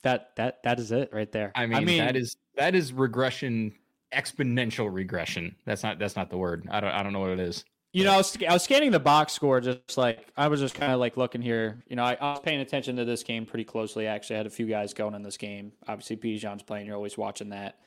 that 0.03 0.31
that 0.37 0.63
that 0.63 0.79
is 0.79 0.93
it 0.93 1.11
right 1.13 1.31
there. 1.33 1.53
I 1.55 1.67
mean, 1.67 1.99
that 1.99 2.17
is 2.17 2.37
that 2.57 2.75
is 2.75 2.93
regression, 2.93 3.75
exponential 4.13 4.93
regression. 4.93 5.57
That's 5.65 5.83
not 5.83 5.99
that's 5.99 6.17
not 6.17 6.31
the 6.31 6.39
word. 6.39 6.69
I 6.71 6.81
don't 6.81 6.91
I 6.91 7.03
don't 7.03 7.13
know 7.13 7.21
what 7.21 7.31
it 7.31 7.41
is. 7.41 7.65
You 7.93 8.05
know, 8.05 8.13
I 8.13 8.17
was, 8.19 8.37
I 8.47 8.53
was 8.53 8.63
scanning 8.63 8.91
the 8.91 9.01
box 9.01 9.33
score, 9.33 9.61
just 9.63 9.97
like 9.97 10.29
I 10.37 10.49
was 10.49 10.61
just 10.61 10.75
kind 10.75 10.93
of 10.93 11.01
like 11.01 11.17
looking 11.17 11.41
here. 11.41 11.83
You 11.89 11.97
know, 11.97 12.05
I, 12.05 12.19
I 12.21 12.33
was 12.33 12.41
paying 12.41 12.61
attention 12.61 12.97
to 12.97 13.07
this 13.07 13.23
game 13.23 13.47
pretty 13.47 13.65
closely. 13.65 14.07
Actually, 14.07 14.37
I 14.37 14.39
had 14.39 14.47
a 14.47 14.51
few 14.51 14.67
guys 14.67 14.93
going 14.93 15.15
in 15.15 15.23
this 15.23 15.39
game. 15.39 15.73
Obviously, 15.87 16.17
Bijan's 16.17 16.63
playing. 16.63 16.87
You're 16.87 16.97
always 16.97 17.17
watching 17.17 17.49
that. 17.49 17.79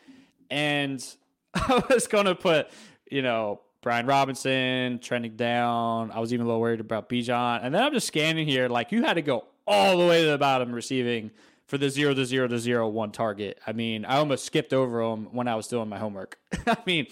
And 0.50 1.04
I 1.54 1.84
was 1.88 2.08
going 2.08 2.26
to 2.26 2.34
put, 2.34 2.70
you 3.12 3.22
know, 3.22 3.62
Brian 3.82 4.08
Robinson 4.08 5.00
trending 5.00 5.36
down. 5.36 6.12
I 6.12 6.20
was 6.20 6.34
even 6.34 6.46
a 6.46 6.50
little 6.50 6.62
worried 6.62 6.80
about 6.80 7.08
Bijan. 7.08 7.64
And 7.64 7.74
then 7.74 7.84
I'm 7.84 7.94
just 7.94 8.08
scanning 8.08 8.48
here. 8.48 8.70
Like, 8.70 8.92
you 8.92 9.04
had 9.04 9.14
to 9.14 9.22
go 9.22 9.46
all 9.68 9.98
the 9.98 10.08
way 10.08 10.24
to 10.24 10.32
the 10.32 10.38
bottom 10.40 10.74
receiving 10.74 11.30
for 11.72 11.78
the 11.78 11.90
zero 11.90 12.14
to 12.14 12.26
zero 12.26 12.50
to 12.50 12.60
zero 12.60 12.90
one 12.90 13.14
target. 13.14 13.58
I 13.66 13.72
mean, 13.72 14.04
I 14.04 14.18
almost 14.18 14.44
skipped 14.44 14.74
over 14.74 15.02
them 15.02 15.30
when 15.32 15.48
I 15.48 15.56
was 15.56 15.70
doing 15.70 15.88
my 15.88 15.98
homework. 15.98 16.38
I 16.68 16.76
mean, 16.86 17.08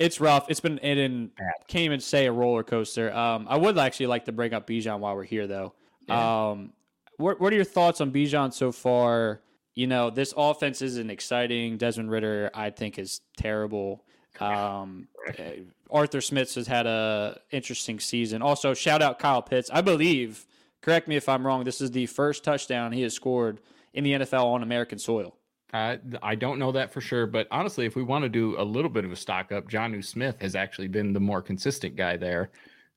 it's 0.00 0.20
rough. 0.20 0.50
It's 0.50 0.58
been 0.58 0.80
it 0.82 0.96
didn't 0.96 1.30
can't 1.68 1.84
even 1.84 2.00
say 2.00 2.26
a 2.26 2.32
roller 2.32 2.64
coaster. 2.64 3.14
Um, 3.14 3.46
I 3.48 3.56
would 3.56 3.78
actually 3.78 4.08
like 4.08 4.24
to 4.24 4.32
bring 4.32 4.52
up 4.54 4.66
Bijan 4.66 4.98
while 4.98 5.14
we're 5.14 5.22
here 5.22 5.46
though. 5.46 5.72
Um, 6.08 6.72
what 7.18 7.40
what 7.40 7.52
are 7.52 7.56
your 7.56 7.64
thoughts 7.64 8.00
on 8.00 8.10
Bijan 8.10 8.52
so 8.52 8.72
far? 8.72 9.40
You 9.76 9.86
know, 9.86 10.10
this 10.10 10.34
offense 10.36 10.82
isn't 10.82 11.08
exciting. 11.08 11.76
Desmond 11.76 12.10
Ridder, 12.10 12.50
I 12.54 12.70
think, 12.70 12.98
is 12.98 13.20
terrible. 13.36 14.04
Um, 14.40 15.06
uh, 15.28 15.42
Arthur 15.92 16.20
Smith 16.20 16.52
has 16.56 16.66
had 16.66 16.88
a 16.88 17.38
interesting 17.52 18.00
season. 18.00 18.42
Also, 18.42 18.74
shout 18.74 19.00
out 19.00 19.20
Kyle 19.20 19.42
Pitts. 19.42 19.70
I 19.72 19.80
believe, 19.80 20.44
correct 20.82 21.06
me 21.06 21.14
if 21.14 21.28
I'm 21.28 21.46
wrong. 21.46 21.62
This 21.62 21.80
is 21.80 21.92
the 21.92 22.06
first 22.06 22.42
touchdown 22.42 22.90
he 22.90 23.02
has 23.02 23.14
scored 23.14 23.60
in 23.96 24.04
the 24.04 24.12
NFL 24.12 24.44
on 24.44 24.62
American 24.62 24.98
soil. 24.98 25.36
Uh, 25.72 25.96
I 26.22 26.36
don't 26.36 26.58
know 26.58 26.70
that 26.72 26.92
for 26.92 27.00
sure, 27.00 27.26
but 27.26 27.48
honestly, 27.50 27.86
if 27.86 27.96
we 27.96 28.02
want 28.02 28.22
to 28.22 28.28
do 28.28 28.54
a 28.58 28.62
little 28.62 28.90
bit 28.90 29.04
of 29.04 29.10
a 29.10 29.16
stock 29.16 29.50
up, 29.50 29.68
Jonnu 29.68 30.04
Smith 30.04 30.40
has 30.40 30.54
actually 30.54 30.88
been 30.88 31.12
the 31.12 31.20
more 31.20 31.42
consistent 31.42 31.96
guy 31.96 32.16
there. 32.16 32.50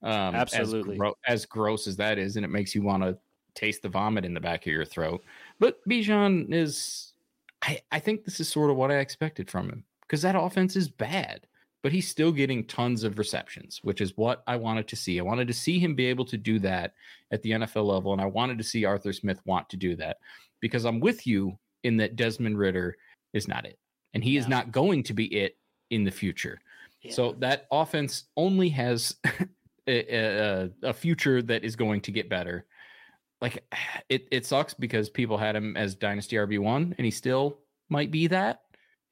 Um, 0.03 0.35
as 0.35 0.53
Absolutely. 0.53 0.97
gro- 0.97 1.17
As, 1.27 1.45
gross 1.45 1.88
as 1.88 1.97
that 1.97 2.17
is, 2.17 2.35
and 2.35 2.45
it 2.45 2.49
makes 2.49 2.75
you 2.75 2.83
want 2.83 3.03
to 3.03 3.17
taste 3.55 3.81
the 3.81 3.89
vomit 3.89 4.23
in 4.23 4.33
the 4.33 4.39
back 4.39 4.62
of 4.62 4.71
your 4.71 4.85
throat. 4.85 5.23
But 5.59 5.79
Bijan 5.89 6.53
is, 6.53 7.13
I, 7.62 7.81
I 7.91 7.99
think 7.99 8.23
this 8.23 8.39
is 8.39 8.47
sort 8.47 8.69
of 8.69 8.77
what 8.77 8.91
I 8.91 8.99
expected 8.99 9.49
from 9.49 9.69
him 9.69 9.83
because 10.01 10.21
that 10.21 10.39
offense 10.39 10.75
is 10.75 10.88
bad, 10.89 11.47
but 11.81 11.91
he's 11.91 12.07
still 12.07 12.31
getting 12.31 12.65
tons 12.65 13.03
of 13.03 13.17
receptions, 13.17 13.79
which 13.83 13.99
is 13.99 14.15
what 14.15 14.43
I 14.47 14.55
wanted 14.55 14.88
to 14.89 14.95
see. 14.95 15.19
I 15.19 15.23
wanted 15.23 15.47
to 15.47 15.53
see 15.53 15.79
him 15.79 15.95
be 15.95 16.05
able 16.05 16.25
to 16.25 16.38
do 16.38 16.59
that 16.59 16.93
at 17.31 17.41
the 17.41 17.51
NFL 17.51 17.85
level, 17.85 18.13
and 18.13 18.21
I 18.21 18.25
wanted 18.25 18.57
to 18.59 18.63
see 18.63 18.85
Arthur 18.85 19.12
Smith 19.12 19.41
want 19.45 19.69
to 19.69 19.77
do 19.77 19.95
that 19.97 20.17
because 20.61 20.85
I'm 20.85 20.99
with 20.99 21.25
you 21.25 21.57
in 21.83 21.97
that 21.97 22.15
Desmond 22.15 22.57
Ridder 22.57 22.97
is 23.33 23.47
not 23.47 23.65
it. 23.65 23.77
And 24.13 24.23
he 24.23 24.37
is 24.37 24.47
not 24.47 24.71
going 24.71 25.03
to 25.03 25.13
be 25.13 25.25
it 25.25 25.57
in 25.91 26.03
the 26.03 26.11
future. 26.11 26.59
So 27.09 27.35
that 27.39 27.67
offense 27.71 28.25
only 28.35 28.69
has 28.69 29.15
a, 29.87 30.15
a, 30.15 30.69
a 30.83 30.93
future 30.93 31.41
that 31.43 31.63
is 31.63 31.75
going 31.75 32.01
to 32.01 32.11
get 32.11 32.29
better. 32.29 32.65
Like 33.41 33.63
it, 34.09 34.27
it 34.31 34.45
sucks 34.45 34.73
because 34.73 35.09
people 35.09 35.37
had 35.37 35.55
him 35.55 35.77
as 35.77 35.95
Dynasty 35.95 36.35
RB1 36.35 36.95
and 36.97 37.05
he 37.05 37.11
still 37.11 37.59
might 37.89 38.11
be 38.11 38.27
that. 38.27 38.61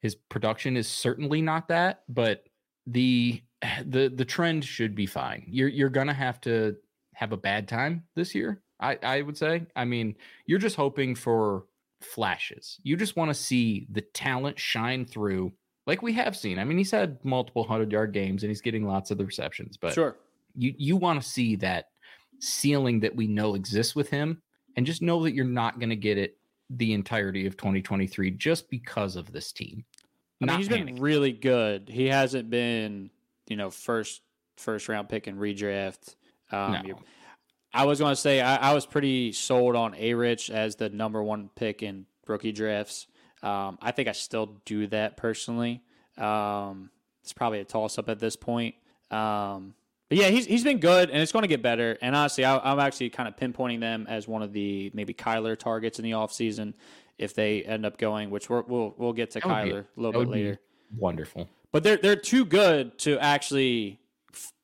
His 0.00 0.14
production 0.14 0.76
is 0.76 0.86
certainly 0.86 1.42
not 1.42 1.68
that, 1.68 2.02
but 2.08 2.44
the 2.86 3.42
the 3.86 4.08
the 4.08 4.24
trend 4.24 4.64
should 4.64 4.94
be 4.94 5.06
fine. 5.06 5.44
You're 5.48 5.68
you're 5.68 5.88
gonna 5.88 6.14
have 6.14 6.40
to 6.42 6.76
have 7.14 7.32
a 7.32 7.36
bad 7.36 7.66
time 7.66 8.04
this 8.14 8.34
year. 8.34 8.62
I 8.80 8.98
I 9.02 9.22
would 9.22 9.36
say. 9.36 9.66
I 9.76 9.84
mean, 9.84 10.16
you're 10.46 10.58
just 10.58 10.76
hoping 10.76 11.14
for 11.14 11.64
flashes. 12.00 12.78
You 12.82 12.96
just 12.96 13.16
want 13.16 13.30
to 13.30 13.34
see 13.34 13.86
the 13.90 14.00
talent 14.02 14.58
shine 14.58 15.04
through, 15.04 15.52
like 15.86 16.02
we 16.02 16.12
have 16.14 16.36
seen. 16.36 16.58
I 16.58 16.64
mean, 16.64 16.78
he's 16.78 16.90
had 16.90 17.18
multiple 17.24 17.64
hundred 17.64 17.90
yard 17.92 18.12
games 18.12 18.42
and 18.42 18.50
he's 18.50 18.60
getting 18.60 18.86
lots 18.86 19.10
of 19.10 19.18
the 19.18 19.24
receptions, 19.26 19.76
but 19.76 19.94
Sure. 19.94 20.16
you 20.54 20.74
you 20.78 20.96
want 20.96 21.20
to 21.22 21.28
see 21.28 21.56
that 21.56 21.88
ceiling 22.40 23.00
that 23.00 23.16
we 23.16 23.26
know 23.26 23.54
exists 23.54 23.96
with 23.96 24.10
him, 24.10 24.42
and 24.76 24.86
just 24.86 25.02
know 25.02 25.22
that 25.24 25.34
you're 25.34 25.44
not 25.44 25.80
going 25.80 25.90
to 25.90 25.96
get 25.96 26.18
it 26.18 26.36
the 26.70 26.92
entirety 26.92 27.46
of 27.46 27.56
2023 27.56 28.30
just 28.32 28.68
because 28.70 29.16
of 29.16 29.32
this 29.32 29.52
team. 29.52 29.84
I 30.40 30.44
mean, 30.46 30.56
he's 30.58 30.68
panic. 30.68 30.86
been 30.86 31.02
really 31.02 31.32
good. 31.32 31.88
He 31.88 32.06
hasn't 32.06 32.48
been, 32.50 33.10
you 33.48 33.56
know, 33.56 33.70
first 33.70 34.20
first 34.56 34.88
round 34.88 35.08
pick 35.08 35.26
and 35.26 35.38
redraft. 35.38 36.14
Um, 36.52 36.72
No. 36.86 37.00
I 37.72 37.84
was 37.84 37.98
going 37.98 38.12
to 38.12 38.16
say 38.16 38.40
I, 38.40 38.70
I 38.70 38.74
was 38.74 38.86
pretty 38.86 39.32
sold 39.32 39.76
on 39.76 39.94
A 39.96 40.14
Rich 40.14 40.50
as 40.50 40.76
the 40.76 40.88
number 40.88 41.22
one 41.22 41.50
pick 41.54 41.82
in 41.82 42.06
rookie 42.26 42.52
drafts. 42.52 43.06
Um, 43.42 43.78
I 43.80 43.92
think 43.92 44.08
I 44.08 44.12
still 44.12 44.56
do 44.64 44.86
that 44.88 45.16
personally. 45.16 45.82
Um, 46.16 46.90
it's 47.22 47.32
probably 47.32 47.60
a 47.60 47.64
toss 47.64 47.98
up 47.98 48.08
at 48.08 48.18
this 48.18 48.36
point. 48.36 48.74
Um, 49.10 49.74
but 50.08 50.18
yeah, 50.18 50.28
he's 50.28 50.46
he's 50.46 50.64
been 50.64 50.78
good, 50.78 51.10
and 51.10 51.20
it's 51.20 51.32
going 51.32 51.42
to 51.42 51.48
get 51.48 51.62
better. 51.62 51.98
And 52.00 52.16
honestly, 52.16 52.44
I, 52.44 52.58
I'm 52.58 52.80
actually 52.80 53.10
kind 53.10 53.28
of 53.28 53.36
pinpointing 53.36 53.80
them 53.80 54.06
as 54.08 54.26
one 54.26 54.42
of 54.42 54.52
the 54.52 54.90
maybe 54.94 55.12
Kyler 55.12 55.56
targets 55.56 55.98
in 55.98 56.04
the 56.04 56.12
offseason 56.12 56.72
if 57.18 57.34
they 57.34 57.62
end 57.62 57.84
up 57.84 57.98
going, 57.98 58.30
which 58.30 58.48
we're, 58.48 58.62
we'll 58.62 58.94
we'll 58.96 59.12
get 59.12 59.32
to 59.32 59.40
would 59.44 59.48
be- 59.64 59.70
Kyler 59.70 59.84
a 59.96 60.00
little 60.00 60.24
bit 60.24 60.30
later 60.30 60.60
Wonderful. 60.96 61.48
but 61.72 61.82
they're 61.82 61.98
they're 61.98 62.16
too 62.16 62.46
good 62.46 62.98
to 63.00 63.18
actually 63.18 64.00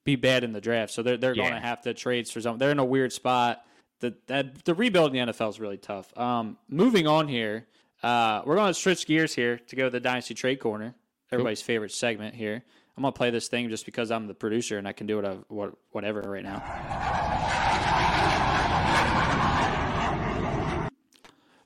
be 0.05 0.17
bad 0.17 0.45
in 0.45 0.53
the 0.53 0.61
draft. 0.61 0.93
So 0.93 1.03
they're 1.03 1.17
they're 1.17 1.35
going 1.35 1.53
to 1.53 1.61
have 1.61 1.83
to 1.83 1.95
trade 1.95 2.29
for 2.29 2.41
something. 2.41 2.59
They're 2.59 2.71
in 2.71 2.79
a 2.79 2.85
weird 2.85 3.13
spot. 3.13 3.65
The 4.01 4.15
that 4.27 4.65
the 4.65 4.75
rebuild 4.75 5.15
in 5.15 5.27
the 5.27 5.33
NFL 5.33 5.51
is 5.51 5.61
really 5.61 5.79
tough. 5.79 6.17
Um, 6.19 6.59
moving 6.69 7.07
on 7.07 7.29
here, 7.29 7.67
uh, 8.03 8.43
we're 8.45 8.57
going 8.57 8.73
to 8.73 8.79
switch 8.79 9.07
gears 9.07 9.35
here 9.35 9.59
to 9.59 9.77
go 9.77 9.85
to 9.85 9.91
the 9.91 10.01
Dynasty 10.01 10.35
Trade 10.35 10.61
Corner, 10.61 10.95
everybody's 11.33 11.63
favorite 11.63 11.93
segment 11.93 12.35
here. 12.35 12.65
I'm 12.97 13.03
gonna 13.03 13.13
play 13.13 13.31
this 13.31 13.49
thing 13.49 13.69
just 13.71 13.87
because 13.87 14.13
I'm 14.13 14.29
the 14.29 14.35
producer 14.35 14.79
and 14.79 14.87
I 14.87 14.93
can 14.93 15.09
do 15.09 15.17
what 15.17 15.25
I, 15.25 15.33
what 15.49 15.75
whatever 15.91 16.21
right 16.21 16.45
now. 16.45 16.63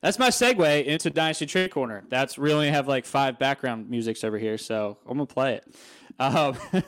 That's 0.00 0.18
my 0.18 0.28
segue 0.28 0.86
into 0.86 1.10
Dynasty 1.10 1.44
Trade 1.44 1.70
Corner. 1.70 2.04
That's 2.08 2.38
we 2.38 2.52
only 2.52 2.70
have 2.70 2.88
like 2.88 3.04
five 3.04 3.38
background 3.38 3.90
musics 3.90 4.24
over 4.24 4.38
here, 4.38 4.56
so 4.56 4.96
I'm 5.06 5.18
gonna 5.18 5.26
play 5.26 5.56
it. 5.56 5.74
Um, 6.18 6.56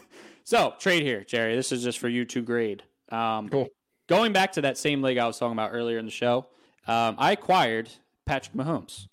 so 0.51 0.75
trade 0.81 1.05
here, 1.05 1.23
Jerry. 1.23 1.55
This 1.55 1.71
is 1.71 1.85
just 1.85 2.01
for 2.01 2.09
you 2.09 2.25
to 2.25 2.43
grade. 2.43 2.83
Um, 3.11 3.49
Cool. 3.49 3.69
Going 4.09 4.33
back 4.33 4.51
to 4.55 4.63
that 4.63 4.77
same 4.77 5.01
league 5.01 5.19
I 5.19 5.27
was 5.29 5.39
talking 5.39 5.53
about 5.53 5.71
earlier 5.73 5.99
in 5.99 6.05
the 6.05 6.11
show, 6.11 6.49
um, 6.89 7.15
I 7.19 7.31
acquired 7.31 7.89
Patrick 8.27 8.57
Mahomes, 8.57 9.07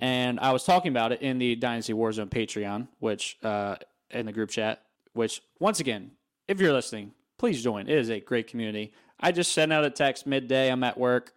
and 0.00 0.38
I 0.38 0.52
was 0.52 0.62
talking 0.62 0.92
about 0.92 1.10
it 1.10 1.22
in 1.22 1.38
the 1.38 1.56
Dynasty 1.56 1.92
Warzone 1.92 2.30
Patreon, 2.30 2.86
which 3.00 3.36
uh, 3.42 3.74
in 4.10 4.26
the 4.26 4.32
group 4.32 4.50
chat. 4.50 4.82
Which 5.12 5.42
once 5.58 5.80
again, 5.80 6.12
if 6.46 6.60
you're 6.60 6.72
listening, 6.72 7.10
please 7.36 7.60
join. 7.64 7.88
It 7.88 7.98
is 7.98 8.08
a 8.08 8.20
great 8.20 8.46
community. 8.46 8.92
I 9.18 9.32
just 9.32 9.50
sent 9.50 9.72
out 9.72 9.84
a 9.84 9.90
text 9.90 10.24
midday. 10.24 10.70
I'm 10.70 10.84
at 10.84 10.96
work 10.96 11.34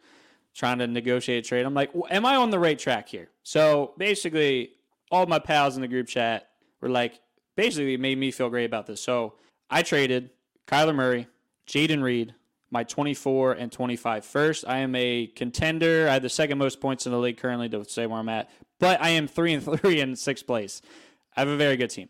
trying 0.53 0.77
to 0.77 0.85
negotiate 0.85 1.43
a 1.43 1.47
trade. 1.47 1.65
I'm 1.65 1.73
like, 1.73 1.91
"W- 1.93 2.05
am 2.11 2.27
I 2.27 2.35
on 2.35 2.51
the 2.51 2.59
right 2.59 2.77
track 2.77 3.09
here? 3.09 3.29
So 3.41 3.95
basically, 3.97 4.73
all 5.09 5.25
my 5.25 5.39
pals 5.39 5.75
in 5.75 5.81
the 5.81 5.87
group 5.87 6.07
chat 6.07 6.49
were 6.79 6.89
like, 6.89 7.19
basically, 7.55 7.93
it 7.93 7.99
made 7.99 8.17
me 8.17 8.31
feel 8.31 8.49
great 8.49 8.65
about 8.65 8.87
this. 8.87 9.01
So 9.01 9.33
I 9.69 9.81
traded 9.81 10.29
Kyler 10.67 10.95
Murray, 10.95 11.27
Jayden 11.67 12.03
Reed, 12.03 12.35
my 12.71 12.83
24 12.83 13.53
and 13.53 13.71
25 13.71 14.25
first. 14.25 14.65
I 14.67 14.79
am 14.79 14.95
a 14.95 15.27
contender. 15.27 16.07
I 16.09 16.13
have 16.13 16.23
the 16.23 16.29
second 16.29 16.57
most 16.57 16.81
points 16.81 17.05
in 17.05 17.11
the 17.11 17.19
league 17.19 17.37
currently 17.37 17.69
to 17.69 17.85
say 17.85 18.07
where 18.07 18.19
I'm 18.19 18.29
at, 18.29 18.49
but 18.79 19.01
I 19.01 19.09
am 19.09 19.27
three 19.27 19.53
and 19.53 19.63
three 19.81 19.99
in 19.99 20.15
sixth 20.15 20.47
place. 20.47 20.81
I 21.35 21.41
have 21.41 21.49
a 21.49 21.57
very 21.57 21.77
good 21.77 21.89
team. 21.89 22.09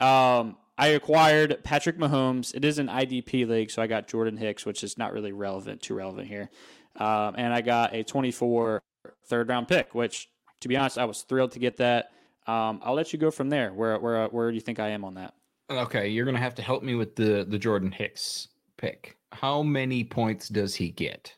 Um, 0.00 0.56
I 0.78 0.88
acquired 0.88 1.62
Patrick 1.62 1.98
Mahomes. 1.98 2.54
It 2.54 2.64
is 2.64 2.78
an 2.78 2.88
IDP 2.88 3.46
league, 3.46 3.70
so 3.70 3.82
I 3.82 3.86
got 3.86 4.08
Jordan 4.08 4.38
Hicks, 4.38 4.64
which 4.64 4.82
is 4.82 4.96
not 4.96 5.12
really 5.12 5.32
relevant, 5.32 5.82
too 5.82 5.94
relevant 5.94 6.28
here. 6.28 6.48
Um, 6.96 7.34
and 7.36 7.52
I 7.52 7.60
got 7.60 7.94
a 7.94 8.02
24 8.02 8.82
third 9.26 9.48
round 9.50 9.68
pick, 9.68 9.94
which, 9.94 10.30
to 10.60 10.68
be 10.68 10.78
honest, 10.78 10.96
I 10.96 11.04
was 11.04 11.20
thrilled 11.20 11.52
to 11.52 11.58
get 11.58 11.76
that. 11.76 12.12
Um, 12.46 12.80
I'll 12.82 12.94
let 12.94 13.12
you 13.12 13.18
go 13.18 13.30
from 13.30 13.48
there. 13.50 13.72
Where 13.72 13.98
where 13.98 14.26
where 14.28 14.50
do 14.50 14.54
you 14.54 14.60
think 14.60 14.80
I 14.80 14.88
am 14.90 15.04
on 15.04 15.14
that? 15.14 15.34
Okay, 15.70 16.08
you're 16.08 16.24
gonna 16.24 16.38
have 16.38 16.54
to 16.56 16.62
help 16.62 16.82
me 16.82 16.94
with 16.94 17.14
the 17.16 17.44
the 17.48 17.58
Jordan 17.58 17.92
Hicks 17.92 18.48
pick. 18.76 19.16
How 19.32 19.62
many 19.62 20.02
points 20.04 20.48
does 20.48 20.74
he 20.74 20.90
get? 20.90 21.34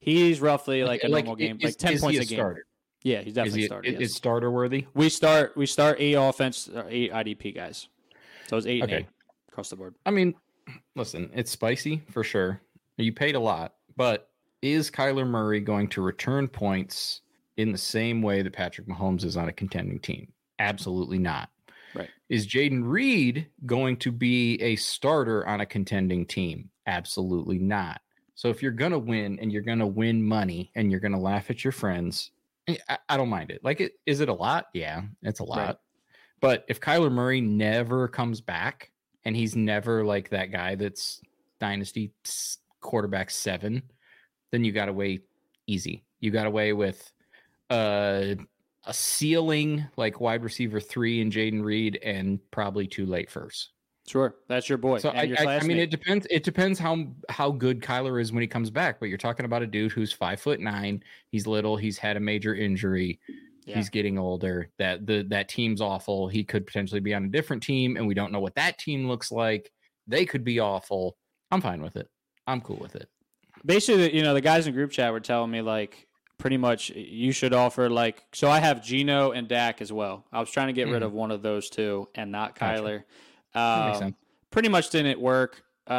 He's 0.00 0.40
roughly 0.40 0.82
like 0.82 1.04
a 1.04 1.08
normal 1.08 1.36
game, 1.36 1.58
is- 1.58 1.64
like 1.64 1.76
10 1.76 1.92
is 1.92 2.00
he 2.00 2.04
points 2.04 2.18
a 2.18 2.22
a 2.22 2.24
game. 2.24 2.36
starter? 2.38 2.66
Yeah, 3.02 3.18
he's 3.18 3.28
Is 3.28 3.34
definitely 3.34 3.60
he 3.60 3.66
starter. 3.66 3.88
is- 3.88 3.92
yes. 3.92 4.02
is 4.10 4.14
starter 4.14 4.50
worthy? 4.50 4.86
we 4.94 5.08
start 5.08 5.56
we 5.56 5.66
start 5.66 5.98
eight 6.00 6.14
offense, 6.14 6.68
uh, 6.68 6.84
eight 6.88 7.12
IDP 7.12 7.54
guys. 7.54 7.88
So 8.48 8.56
it's 8.56 8.66
eight 8.66 8.82
Okay. 8.82 8.96
eight 8.96 9.06
across 9.48 9.70
the 9.70 9.76
board. 9.76 9.94
I 10.04 10.10
mean, 10.10 10.34
listen, 10.96 11.30
it's 11.34 11.50
spicy 11.50 12.02
for 12.10 12.24
sure. 12.24 12.60
You 12.96 13.12
paid 13.12 13.34
a 13.36 13.40
lot, 13.40 13.74
but 13.96 14.28
is 14.62 14.90
Kyler 14.90 15.26
Murray 15.26 15.60
going 15.60 15.88
to 15.88 16.02
return 16.02 16.48
points 16.48 17.20
in 17.56 17.72
the 17.72 17.78
same 17.78 18.22
way 18.22 18.42
that 18.42 18.52
Patrick 18.52 18.86
Mahomes 18.86 19.24
is 19.24 19.36
on 19.36 19.48
a 19.48 19.52
contending 19.52 20.00
team? 20.00 20.32
Absolutely 20.58 21.18
not. 21.18 21.50
Right. 21.94 22.08
Is 22.28 22.46
Jayden 22.46 22.82
Reed 22.84 23.48
going 23.66 23.96
to 23.98 24.12
be 24.12 24.60
a 24.62 24.76
starter 24.76 25.46
on 25.46 25.60
a 25.60 25.66
contending 25.66 26.26
team? 26.26 26.70
Absolutely 26.86 27.58
not. 27.58 28.00
So 28.34 28.48
if 28.48 28.62
you're 28.62 28.72
gonna 28.72 28.98
win 28.98 29.38
and 29.40 29.52
you're 29.52 29.62
gonna 29.62 29.86
win 29.86 30.22
money 30.22 30.70
and 30.74 30.90
you're 30.90 31.00
gonna 31.00 31.20
laugh 31.20 31.50
at 31.50 31.64
your 31.64 31.72
friends, 31.72 32.30
eh, 32.68 32.76
I, 32.88 32.98
I 33.10 33.16
don't 33.16 33.28
mind 33.28 33.50
it. 33.50 33.62
Like, 33.62 33.80
it 33.80 33.92
is 34.06 34.20
it 34.20 34.28
a 34.28 34.34
lot? 34.34 34.66
Yeah, 34.72 35.02
it's 35.22 35.40
a 35.40 35.44
lot. 35.44 35.58
Right. 35.58 35.76
But 36.40 36.64
if 36.68 36.80
Kyler 36.80 37.12
Murray 37.12 37.40
never 37.40 38.08
comes 38.08 38.40
back 38.40 38.92
and 39.24 39.36
he's 39.36 39.56
never 39.56 40.04
like 40.04 40.30
that 40.30 40.46
guy 40.46 40.74
that's 40.74 41.20
dynasty 41.60 42.12
quarterback 42.80 43.30
seven, 43.30 43.82
then 44.50 44.64
you 44.64 44.72
got 44.72 44.86
to 44.86 44.92
weigh 44.92 45.20
easy. 45.66 46.04
You 46.20 46.30
got 46.30 46.46
away 46.46 46.72
with 46.72 47.12
uh, 47.70 48.34
a 48.86 48.94
ceiling 48.94 49.86
like 49.96 50.20
wide 50.20 50.42
receiver 50.42 50.80
three 50.80 51.20
and 51.20 51.32
Jayden 51.32 51.62
Reed 51.62 51.98
and 52.02 52.38
probably 52.50 52.86
two 52.86 53.06
late 53.06 53.30
first. 53.30 53.70
Sure, 54.06 54.34
that's 54.48 54.68
your 54.68 54.78
boy. 54.78 54.98
So 54.98 55.10
and 55.10 55.20
I, 55.20 55.22
your 55.24 55.48
I, 55.48 55.58
I 55.58 55.62
mean, 55.62 55.76
it 55.76 55.90
depends. 55.90 56.26
It 56.30 56.42
depends 56.42 56.78
how 56.78 57.06
how 57.28 57.50
good 57.50 57.80
Kyler 57.80 58.20
is 58.20 58.32
when 58.32 58.40
he 58.40 58.48
comes 58.48 58.70
back. 58.70 58.98
But 58.98 59.08
you're 59.08 59.18
talking 59.18 59.44
about 59.44 59.62
a 59.62 59.66
dude 59.66 59.92
who's 59.92 60.12
five 60.12 60.40
foot 60.40 60.58
nine. 60.58 61.04
He's 61.30 61.46
little. 61.46 61.76
He's 61.76 61.98
had 61.98 62.16
a 62.16 62.20
major 62.20 62.54
injury. 62.54 63.20
Yeah. 63.66 63.76
He's 63.76 63.88
getting 63.88 64.18
older. 64.18 64.70
That 64.78 65.06
the 65.06 65.22
that 65.28 65.48
team's 65.48 65.80
awful. 65.80 66.26
He 66.26 66.42
could 66.42 66.66
potentially 66.66 67.00
be 67.00 67.14
on 67.14 67.24
a 67.26 67.28
different 67.28 67.62
team, 67.62 67.96
and 67.96 68.06
we 68.06 68.14
don't 68.14 68.32
know 68.32 68.40
what 68.40 68.56
that 68.56 68.78
team 68.78 69.06
looks 69.06 69.30
like. 69.30 69.70
They 70.08 70.24
could 70.24 70.42
be 70.42 70.58
awful. 70.58 71.16
I'm 71.52 71.60
fine 71.60 71.82
with 71.82 71.96
it. 71.96 72.08
I'm 72.46 72.62
cool 72.62 72.78
with 72.80 72.96
it. 72.96 73.08
basically, 73.64 74.16
you 74.16 74.22
know, 74.22 74.34
the 74.34 74.40
guys 74.40 74.66
in 74.66 74.74
group 74.74 74.90
chat 74.90 75.12
were 75.12 75.20
telling 75.20 75.50
me 75.50 75.60
like 75.60 76.08
pretty 76.40 76.56
much 76.56 76.90
you 76.90 77.30
should 77.32 77.52
offer 77.52 77.88
like 77.88 78.24
so 78.32 78.50
I 78.50 78.58
have 78.58 78.82
Geno 78.82 79.30
and 79.30 79.46
Dak 79.46 79.80
as 79.80 79.92
well. 79.92 80.24
I 80.32 80.40
was 80.40 80.50
trying 80.50 80.66
to 80.66 80.72
get 80.72 80.88
rid 80.88 81.02
Mhm. 81.02 81.06
of 81.06 81.12
one 81.12 81.30
of 81.30 81.42
those 81.42 81.70
two 81.70 82.08
and 82.14 82.32
not. 82.32 82.56
Kyler. 82.56 83.04
Um, 83.54 84.16
pretty 84.50 84.68
much 84.68 84.90
didn't 84.90 85.20
work. 85.20 85.62
Uh, 85.88 85.92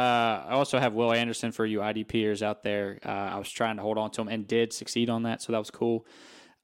I 0.48 0.50
also 0.52 0.78
have 0.78 0.94
Will 0.94 1.12
Anderson 1.12 1.52
for 1.52 1.64
you 1.66 1.80
IDPers 1.80 2.42
out 2.42 2.62
there. 2.62 2.98
Uh, 3.04 3.08
I 3.08 3.38
was 3.38 3.50
trying 3.50 3.76
to 3.76 3.82
hold 3.82 3.98
on 3.98 4.10
to 4.12 4.22
him 4.22 4.28
and 4.28 4.46
did 4.46 4.72
succeed 4.72 5.10
on 5.10 5.22
that, 5.24 5.42
so 5.42 5.52
that 5.52 5.58
was 5.58 5.70
cool. 5.70 6.06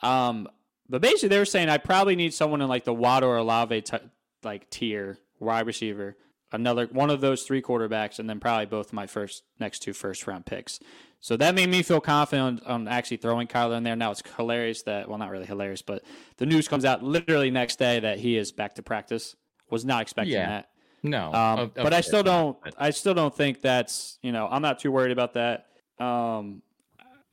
Um, 0.02 0.48
but 0.88 1.02
basically, 1.02 1.28
they 1.28 1.38
were 1.38 1.44
saying 1.44 1.68
I 1.68 1.78
probably 1.78 2.16
need 2.16 2.32
someone 2.32 2.62
in 2.62 2.68
like 2.68 2.84
the 2.84 2.94
Waddle 2.94 3.28
or 3.30 3.36
Olave 3.36 3.82
t- 3.82 3.96
like 4.42 4.70
tier 4.70 5.18
wide 5.40 5.66
receiver, 5.66 6.16
another 6.52 6.86
one 6.86 7.10
of 7.10 7.20
those 7.20 7.42
three 7.42 7.60
quarterbacks, 7.60 8.18
and 8.18 8.28
then 8.30 8.40
probably 8.40 8.66
both 8.66 8.92
my 8.92 9.06
first 9.06 9.42
next 9.60 9.80
two 9.80 9.92
first 9.92 10.26
round 10.26 10.46
picks. 10.46 10.80
So 11.20 11.37
that 11.37 11.54
made 11.54 11.68
me 11.68 11.83
feel 11.83 12.00
confident 12.00 12.62
on, 12.64 12.87
on 12.87 12.88
actually 12.88 13.16
throwing 13.16 13.48
Kyler 13.48 13.76
in 13.76 13.83
there. 13.83 13.96
Now 13.96 14.12
it's 14.12 14.22
hilarious 14.37 14.83
that 14.83 15.09
well, 15.09 15.18
not 15.18 15.31
really 15.31 15.46
hilarious, 15.46 15.83
but 15.83 16.04
the 16.37 16.46
news 16.46 16.68
comes 16.68 16.85
out 16.85 17.02
literally 17.02 17.50
next 17.50 17.78
day 17.78 18.00
that 18.00 18.18
he 18.18 18.37
is 18.37 18.52
back 18.52 18.74
to 18.76 18.83
practice. 18.83 19.35
Was 19.70 19.85
not 19.85 20.02
expecting 20.02 20.35
Yeah. 20.35 20.48
that. 20.48 20.68
No, 21.02 21.26
Um, 21.33 21.59
of- 21.59 21.59
of 21.61 21.74
but 21.74 21.92
I 21.92 22.00
still 22.00 22.22
don't. 22.22 22.57
but- 22.62 22.74
I 22.78 22.90
still 22.90 23.14
don't 23.14 23.35
think 23.35 23.61
that's 23.61 24.18
you 24.22 24.33
know. 24.33 24.48
I'm 24.50 24.62
not 24.62 24.78
too 24.78 24.90
worried 24.92 25.12
about 25.12 25.35
that. 25.35 25.66
Um, 25.98 26.62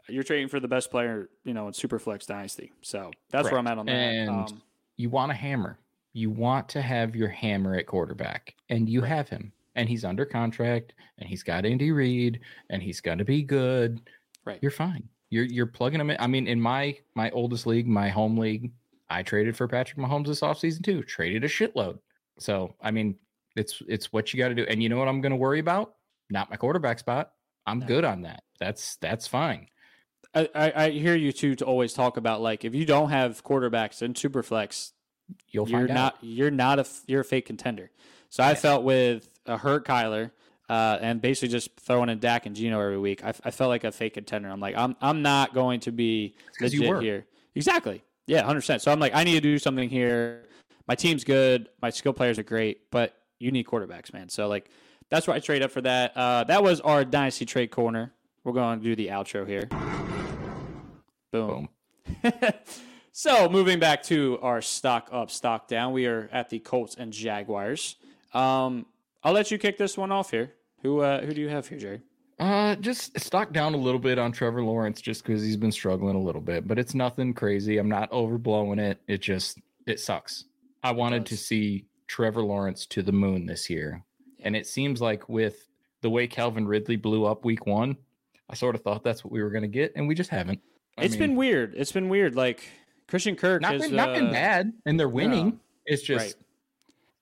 you're 0.08 0.24
trading 0.24 0.48
for 0.50 0.60
the 0.60 0.67
best 0.67 0.91
player, 0.91 1.30
you 1.43 1.54
know, 1.54 1.67
in 1.67 1.74
Superflex 1.74 2.26
Dynasty. 2.28 2.71
So 2.82 3.12
that's 3.32 3.50
where 3.50 3.58
I'm 3.60 3.67
at 3.67 3.78
on 3.78 3.86
that. 3.88 3.91
And 3.91 4.30
um, 4.30 4.62
you 4.98 5.10
want 5.10 5.32
a 5.32 5.36
hammer. 5.36 5.80
You 6.13 6.30
want 6.30 6.69
to 6.69 6.82
have 6.82 7.15
your 7.15 7.28
hammer 7.30 7.76
at 7.76 7.88
quarterback, 7.88 8.56
and 8.69 8.88
you 8.89 9.02
have 9.02 9.30
him. 9.30 9.52
And 9.76 9.90
he's 9.90 10.06
under 10.06 10.26
contract, 10.26 10.94
and 11.18 11.28
he's 11.28 11.44
got 11.44 11.66
Andy 11.66 11.92
Reid, 11.92 12.40
and 12.70 12.82
he's 12.82 13.02
going 13.02 13.18
to 13.18 13.26
be 13.26 13.44
good. 13.44 14.02
Right. 14.46 14.60
You're 14.62 14.72
fine. 14.72 15.10
You're 15.30 15.44
you're 15.46 15.66
plugging 15.66 16.00
him 16.00 16.10
in. 16.12 16.18
I 16.20 16.28
mean, 16.28 16.48
in 16.48 16.62
my 16.62 16.98
my 17.16 17.30
oldest 17.32 17.68
league, 17.68 17.88
my 17.88 18.10
home 18.10 18.38
league, 18.38 18.72
I 19.10 19.24
traded 19.24 19.58
for 19.58 19.68
Patrick 19.68 19.98
Mahomes 20.00 20.28
this 20.28 20.42
offseason 20.42 20.84
too. 20.84 21.04
Traded 21.04 21.44
a 21.44 21.48
shitload. 21.50 22.00
So 22.40 22.76
I 22.82 22.92
mean, 22.92 23.16
it's 23.56 23.82
it's 23.88 24.14
what 24.14 24.34
you 24.34 24.38
got 24.38 24.50
to 24.50 24.56
do. 24.56 24.66
And 24.70 24.82
you 24.82 24.88
know 24.90 24.98
what 24.98 25.08
I'm 25.10 25.20
going 25.22 25.32
to 25.32 25.36
worry 25.38 25.60
about? 25.60 25.96
Not 26.30 26.50
my 26.50 26.56
quarterback 26.56 27.00
spot. 27.00 27.32
I'm 27.68 27.80
No. 27.80 27.88
good 27.88 28.06
on 28.06 28.22
that. 28.22 28.44
That's 28.60 28.96
that's 28.98 29.28
fine. 29.28 29.68
I, 30.34 30.50
I, 30.56 30.84
I 30.86 30.90
hear 30.92 31.16
you 31.16 31.32
too 31.32 31.56
to 31.56 31.66
always 31.66 31.94
talk 31.94 32.18
about 32.18 32.42
like 32.42 32.64
if 32.64 32.76
you 32.76 32.86
don't 32.86 33.10
have 33.10 33.44
quarterbacks 33.44 34.02
in 34.02 34.14
Superflex, 34.14 34.92
You'll 35.50 35.68
you're 35.68 35.80
find 35.88 35.92
out. 35.92 35.96
not 35.96 36.18
you're 36.22 36.52
not 36.52 36.80
a 36.80 36.86
you're 37.08 37.22
a 37.22 37.26
fake 37.26 37.48
contender. 37.48 37.90
So 38.30 38.44
I 38.44 38.54
felt 38.54 38.84
with 38.84 39.28
a 39.45 39.58
hurt 39.58 39.86
Kyler. 39.86 40.31
Uh, 40.67 40.97
and 40.99 41.21
basically 41.21 41.49
just 41.49 41.69
throwing 41.79 42.10
in 42.10 42.17
Dak 42.17 42.47
and 42.47 42.55
Geno 42.55 42.79
every 42.79 42.97
week, 42.97 43.23
I, 43.23 43.34
I 43.43 43.51
felt 43.51 43.69
like 43.69 43.84
a 43.84 43.91
fake 43.91 44.15
contender. 44.15 44.49
I'm 44.49 44.60
like, 44.60 44.75
I'm 44.75 44.95
I'm 44.99 45.21
not 45.21 45.53
going 45.53 45.79
to 45.81 45.91
be 45.91 46.36
legit 46.60 47.03
here. 47.03 47.27
Exactly. 47.53 48.03
Yeah, 48.25 48.41
hundred 48.41 48.62
percent. 48.62 48.81
So 48.81 48.91
I'm 48.91 48.99
like, 48.99 49.13
I 49.13 49.23
need 49.23 49.36
to 49.36 49.41
do 49.41 49.60
something 49.60 49.89
here. 49.89 50.45
My 50.88 50.95
team's 50.95 51.23
good. 51.23 51.69
My 51.81 51.91
skill 51.91 52.13
players 52.13 52.39
are 52.39 52.43
great, 52.43 52.89
but 52.89 53.15
you 53.39 53.51
need 53.51 53.67
quarterbacks, 53.67 54.12
man. 54.12 54.29
So 54.29 54.47
like, 54.47 54.69
that's 55.10 55.27
why 55.27 55.36
I 55.36 55.39
trade 55.39 55.62
up 55.62 55.71
for 55.71 55.81
that. 55.81 56.17
Uh, 56.17 56.43
that 56.45 56.63
was 56.63 56.81
our 56.81 57.05
dynasty 57.05 57.45
trade 57.45 57.69
corner. 57.69 58.13
We're 58.43 58.53
going 58.53 58.79
to 58.79 58.84
do 58.84 58.95
the 58.95 59.08
outro 59.10 59.47
here. 59.47 59.65
Boom. 61.31 61.69
Boom. 62.23 62.31
so 63.12 63.49
moving 63.49 63.79
back 63.79 64.03
to 64.03 64.39
our 64.41 64.62
stock 64.62 65.10
up, 65.12 65.29
stock 65.29 65.67
down. 65.67 65.93
We 65.93 66.05
are 66.08 66.29
at 66.31 66.49
the 66.49 66.60
Colts 66.60 66.95
and 66.95 67.12
Jaguars. 67.12 67.97
Um, 68.34 68.86
I'll 69.26 69.34
let 69.34 69.50
you 69.50 69.58
kick 69.58 69.78
this 69.78 69.98
one 69.98 70.12
off 70.12 70.30
here. 70.32 70.54
Who 70.84 71.02
uh, 71.02 71.26
who 71.26 71.34
do 71.34 71.42
you 71.42 71.50
have 71.50 71.68
here, 71.68 71.80
Jerry? 71.80 72.02
Uh, 72.38 72.76
just 72.76 73.20
stock 73.20 73.52
down 73.52 73.74
a 73.74 73.78
little 73.78 74.00
bit 74.00 74.20
on 74.20 74.32
Trevor 74.32 74.62
Lawrence 74.62 75.02
just 75.02 75.24
because 75.24 75.42
he's 75.42 75.58
been 75.58 75.72
struggling 75.72 76.16
a 76.16 76.22
little 76.22 76.42
bit, 76.42 76.68
but 76.68 76.78
it's 76.78 76.94
nothing 76.94 77.34
crazy. 77.34 77.78
I'm 77.78 77.90
not 77.90 78.12
overblowing 78.12 78.80
it. 78.80 79.00
It 79.08 79.22
just 79.22 79.58
it 79.88 80.00
sucks. 80.00 80.46
I 80.84 80.92
wanted 80.92 81.26
to 81.28 81.38
see 81.38 81.86
Trevor 82.08 82.44
Lawrence 82.44 82.86
to 82.88 83.02
the 83.02 83.12
moon 83.12 83.48
this 83.48 83.68
year, 83.68 84.04
and 84.42 84.56
it 84.56 84.68
seems 84.68 85.02
like 85.02 85.28
with 85.28 85.68
the 86.02 86.10
way 86.10 86.28
Calvin 86.28 86.68
Ridley 86.68 86.96
blew 86.98 87.26
up 87.26 87.46
Week 87.46 87.66
One, 87.66 87.98
I 88.48 88.54
sort 88.54 88.76
of 88.76 88.82
thought 88.82 89.04
that's 89.04 89.24
what 89.24 89.32
we 89.32 89.42
were 89.42 89.50
going 89.50 89.64
to 89.64 89.68
get, 89.68 89.94
and 89.96 90.08
we 90.08 90.14
just 90.14 90.30
haven't. 90.30 90.60
I 91.00 91.06
It's 91.06 91.14
mean, 91.14 91.30
been 91.30 91.36
weird. 91.36 91.74
It's 91.76 91.92
been 91.92 92.10
weird. 92.10 92.36
Like 92.36 92.64
Christian 93.08 93.36
Kirk 93.36 93.64
not 93.64 93.74
has 93.74 93.82
been, 93.84 93.96
not 93.96 94.14
been 94.14 94.28
uh, 94.28 94.32
bad, 94.32 94.74
and 94.86 95.00
they're 95.00 95.10
winning. 95.10 95.60
It's 95.88 96.04
just 96.04 96.26
Right. 96.26 96.36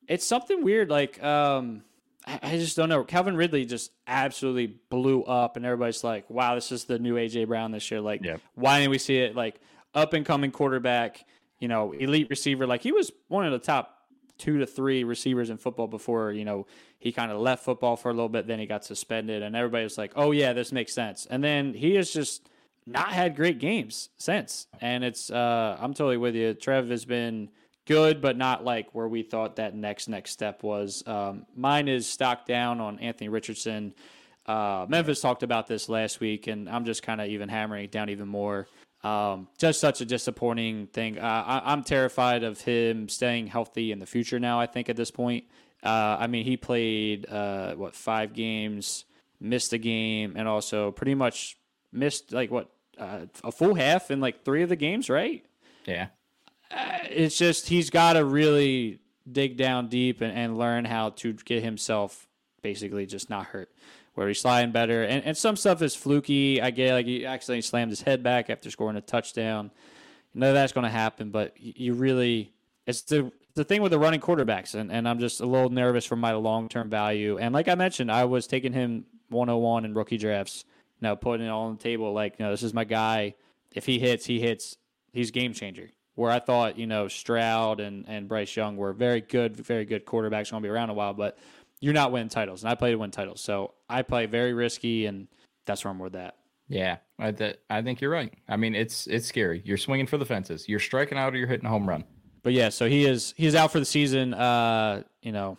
It's 0.10 0.26
something 0.26 0.64
weird. 0.66 0.90
Like, 0.90 1.24
um, 1.24 1.84
I, 2.26 2.58
just 2.58 2.78
don't 2.78 2.90
know. 2.90 3.04
Calvin 3.04 3.36
Ridley 3.36 3.66
just 3.66 3.92
absolutely 4.08 4.68
blew 4.90 5.24
up, 5.24 5.58
and 5.58 5.66
everybody's 5.66 6.04
like, 6.04 6.30
"Wow, 6.30 6.56
this 6.56 6.72
is 6.72 6.86
the 6.86 7.00
new 7.00 7.16
AJ 7.16 7.48
Brown 7.48 7.72
this 7.72 7.90
year." 7.92 8.00
Like, 8.02 8.24
Yep. 8.24 8.42
why 8.56 8.80
didn't 8.80 8.92
we 8.92 8.98
see 8.98 9.18
it? 9.18 9.36
Like, 9.36 9.60
up 9.94 10.14
and 10.14 10.26
coming 10.26 10.52
quarterback, 10.52 11.26
you 11.60 11.68
know, 11.68 11.92
elite 11.92 12.28
receiver. 12.30 12.66
Like, 12.66 12.82
he 12.82 12.92
was 12.92 13.12
one 13.28 13.46
of 13.46 13.52
the 13.52 13.60
top 13.60 13.98
two 14.38 14.60
to 14.60 14.66
three 14.66 15.04
receivers 15.04 15.50
in 15.50 15.58
football 15.58 15.88
before 15.88 16.32
you 16.32 16.44
know 16.44 16.66
he 17.00 17.12
kind 17.12 17.32
of 17.32 17.40
left 17.40 17.64
football 17.64 17.96
for 17.96 18.10
a 18.10 18.14
little 18.14 18.30
bit. 18.30 18.48
Then 18.48 18.60
he 18.60 18.66
got 18.66 18.84
suspended, 18.86 19.44
and 19.44 19.56
everybody 19.56 19.84
was 19.84 19.98
like, 19.98 20.14
"Oh 20.16 20.32
yeah, 20.32 20.54
this 20.54 20.72
makes 20.72 20.94
sense." 20.94 21.26
And 21.30 21.44
then 21.44 21.74
he 21.74 21.96
has 21.96 22.12
just 22.12 22.50
not 22.86 23.14
had 23.14 23.36
great 23.36 23.60
games 23.60 24.10
since. 24.18 24.68
And 24.82 25.04
it's 25.04 25.30
uh 25.30 25.78
I'm 25.80 25.94
totally 25.94 26.18
with 26.18 26.36
you. 26.36 26.54
Trev 26.54 26.90
has 26.90 27.06
been 27.06 27.50
good, 27.86 28.22
but 28.22 28.38
not 28.38 28.64
like 28.64 28.94
where 28.94 29.08
we 29.08 29.24
thought 29.24 29.58
that 29.58 29.76
next 29.76 30.08
next 30.08 30.32
step 30.32 30.64
was. 30.64 31.04
Um, 31.06 31.46
mine 31.56 31.88
is 31.88 32.08
stock 32.08 32.46
down 32.46 32.80
on 32.80 33.00
Anthony 33.00 33.30
Richardson. 33.30 33.94
Uh, 34.46 34.86
Memphis 34.90 35.22
talked 35.22 35.44
about 35.44 35.68
this 35.68 35.88
last 35.90 36.20
week, 36.20 36.48
and 36.48 36.70
I'm 36.70 36.86
just 36.86 37.04
kind 37.04 37.22
of 37.22 37.28
even 37.28 37.50
hammering 37.50 37.86
it 37.86 37.92
down 37.92 38.10
even 38.10 38.28
more. 38.28 38.68
Um, 39.04 39.48
just 39.58 39.80
such 39.80 40.00
a 40.02 40.06
disappointing 40.06 40.88
thing. 40.88 41.18
Uh, 41.18 41.44
I, 41.46 41.72
I'm 41.72 41.84
terrified 41.84 42.44
of 42.44 42.62
him 42.62 43.10
staying 43.10 43.48
healthy 43.48 43.92
in 43.92 44.00
the 44.00 44.06
future. 44.06 44.40
Now, 44.40 44.60
I 44.60 44.66
think 44.66 44.90
at 44.90 44.96
this 44.96 45.12
point, 45.12 45.46
uh, 45.84 46.18
I 46.20 46.28
mean, 46.28 46.46
he 46.46 46.56
played 46.56 47.30
uh, 47.30 47.76
what 47.76 47.96
five 47.96 48.34
games, 48.34 49.06
missed 49.42 49.74
a 49.74 49.78
game, 49.78 50.34
and 50.38 50.48
also 50.48 50.92
pretty 50.92 51.16
much 51.16 51.58
missed 51.92 52.32
like 52.32 52.50
what 52.50 52.70
uh, 52.98 53.26
a 53.44 53.52
full 53.52 53.76
half 53.76 54.10
in 54.10 54.22
like 54.22 54.46
three 54.46 54.64
of 54.64 54.70
the 54.70 54.76
games, 54.76 55.10
right? 55.10 55.46
yeah. 55.86 56.08
It's 57.10 57.38
just 57.38 57.68
he's 57.68 57.90
got 57.90 58.14
to 58.14 58.26
really 58.26 59.00
dig 59.30 59.58
down 59.58 59.88
deep 59.88 60.22
and, 60.22 60.36
and 60.36 60.58
learn 60.58 60.86
how 60.86 61.10
to 61.10 61.34
get 61.34 61.64
himself 61.64 62.28
basically 62.62 63.06
just 63.06 63.30
not 63.30 63.48
hurt. 63.48 63.70
Where 64.16 64.28
he's 64.28 64.42
sliding 64.42 64.72
better, 64.72 65.04
and, 65.04 65.24
and 65.26 65.36
some 65.36 65.56
stuff 65.56 65.82
is 65.82 65.96
fluky. 65.96 66.62
I 66.62 66.70
get 66.70 66.94
like 66.94 67.08
he 67.08 67.26
accidentally 67.26 67.62
slammed 67.64 67.90
his 67.90 68.02
head 68.02 68.22
back 68.22 68.52
after 68.52 68.70
scoring 68.70 68.96
a 68.96 69.02
touchdown. 69.02 69.72
You 70.36 70.42
know 70.42 70.54
that's 70.54 70.72
going 70.72 70.84
to 70.84 70.92
happen, 70.92 71.32
but 71.32 71.56
you 71.60 71.96
really 71.96 72.54
it's 72.86 73.02
the 73.02 73.32
the 73.56 73.64
thing 73.64 73.82
with 73.82 73.92
the 73.92 73.98
running 73.98 74.20
quarterbacks, 74.20 74.76
and, 74.76 74.92
and 74.92 75.10
I'm 75.10 75.18
just 75.18 75.42
a 75.42 75.48
little 75.48 75.70
nervous 75.70 76.06
for 76.06 76.16
my 76.16 76.34
long 76.34 76.70
term 76.70 76.92
value. 76.92 77.40
And 77.40 77.56
like 77.56 77.68
I 77.68 77.74
mentioned, 77.74 78.12
I 78.12 78.26
was 78.26 78.46
taking 78.46 78.72
him 78.72 79.06
101 79.30 79.86
in 79.86 79.96
rookie 79.96 80.18
drafts. 80.18 80.66
Know, 81.02 81.18
putting 81.18 81.46
it 81.46 81.50
all 81.50 81.66
on 81.66 81.76
the 81.76 81.84
table. 81.84 82.14
Like, 82.14 82.36
you 82.40 82.46
know, 82.46 82.52
this 82.52 82.64
is 82.64 82.74
my 82.74 82.86
guy. 82.86 83.36
If 83.74 83.86
he 83.86 84.00
hits, 84.00 84.26
he 84.26 84.40
hits. 84.40 84.78
He's 85.12 85.32
game 85.32 85.54
changer. 85.54 85.90
Where 86.16 86.32
I 86.32 86.40
thought, 86.40 86.78
you 86.78 86.86
know, 86.86 87.08
Stroud 87.08 87.80
and, 87.80 88.06
and 88.08 88.28
Bryce 88.28 88.56
Young 88.56 88.78
were 88.78 88.94
very 88.94 89.22
good, 89.22 89.58
very 89.58 89.86
good 89.86 90.06
quarterbacks, 90.06 90.52
going 90.52 90.62
to 90.62 90.68
be 90.68 90.70
around 90.70 90.92
a 90.92 90.94
while, 90.94 91.14
but 91.14 91.40
you're 91.80 91.94
not 91.94 92.12
winning 92.12 92.30
titles. 92.30 92.64
And 92.64 92.70
I 92.70 92.76
play 92.76 92.92
to 92.92 92.98
win 92.98 93.12
titles. 93.12 93.42
So 93.42 93.74
I 93.90 94.04
play 94.04 94.28
very 94.28 94.54
risky 94.54 95.08
and 95.08 95.28
that's 95.66 95.84
where 95.84 95.92
I'm 95.92 96.00
with 96.00 96.14
that. 96.14 96.38
Yeah, 96.68 96.98
I, 97.20 97.32
th- 97.32 97.58
I 97.70 97.82
think 97.82 98.00
you're 98.00 98.12
right. 98.12 98.34
I 98.48 98.58
mean, 98.58 98.74
it's 98.74 99.06
it's 99.08 99.28
scary. 99.28 99.62
You're 99.66 99.78
swinging 99.78 100.08
for 100.08 100.18
the 100.18 100.26
fences. 100.26 100.70
You're 100.70 100.80
striking 100.80 101.18
out 101.18 101.34
or 101.34 101.38
you're 101.38 101.48
hitting 101.48 101.66
a 101.66 101.70
home 101.70 101.88
run. 101.88 102.06
But 102.42 102.54
yeah, 102.54 102.70
so 102.70 102.88
he 102.88 103.06
is 103.06 103.34
he 103.36 103.46
is 103.46 103.56
out 103.56 103.72
for 103.72 103.80
the 103.80 103.86
season. 103.86 104.34
Uh, 104.34 105.04
you 105.22 105.32
know, 105.32 105.58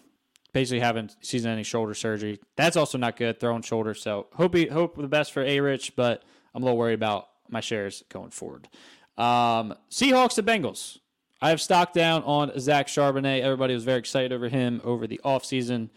basically 0.52 0.80
having 0.80 1.10
season-ending 1.20 1.64
shoulder 1.64 1.94
surgery. 1.94 2.40
That's 2.56 2.76
also 2.76 2.96
not 2.96 3.16
good. 3.16 3.38
Throwing 3.38 3.62
shoulder. 3.62 3.92
So 3.94 4.28
hope 4.32 4.54
he, 4.54 4.66
hope 4.66 4.96
the 4.96 5.08
best 5.08 5.32
for 5.32 5.42
A 5.42 5.60
Rich, 5.60 5.94
but 5.94 6.22
I'm 6.54 6.62
a 6.62 6.64
little 6.64 6.78
worried 6.78 6.94
about 6.94 7.28
my 7.48 7.60
shares 7.60 8.02
going 8.08 8.30
forward. 8.30 8.68
Um, 9.16 9.74
Seahawks 9.90 10.34
to 10.34 10.42
Bengals. 10.42 10.98
I 11.40 11.50
have 11.50 11.60
stock 11.60 11.92
down 11.92 12.22
on 12.24 12.58
Zach 12.58 12.86
Charbonnet. 12.86 13.42
Everybody 13.42 13.74
was 13.74 13.84
very 13.84 13.98
excited 13.98 14.32
over 14.32 14.48
him 14.48 14.80
over 14.84 15.06
the 15.06 15.20
offseason. 15.24 15.90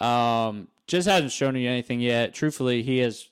Um, 0.00 0.68
just 0.86 1.08
hasn't 1.08 1.32
shown 1.32 1.56
you 1.56 1.68
anything 1.68 2.00
yet. 2.00 2.34
Truthfully, 2.34 2.82
he 2.82 3.00
is. 3.00 3.28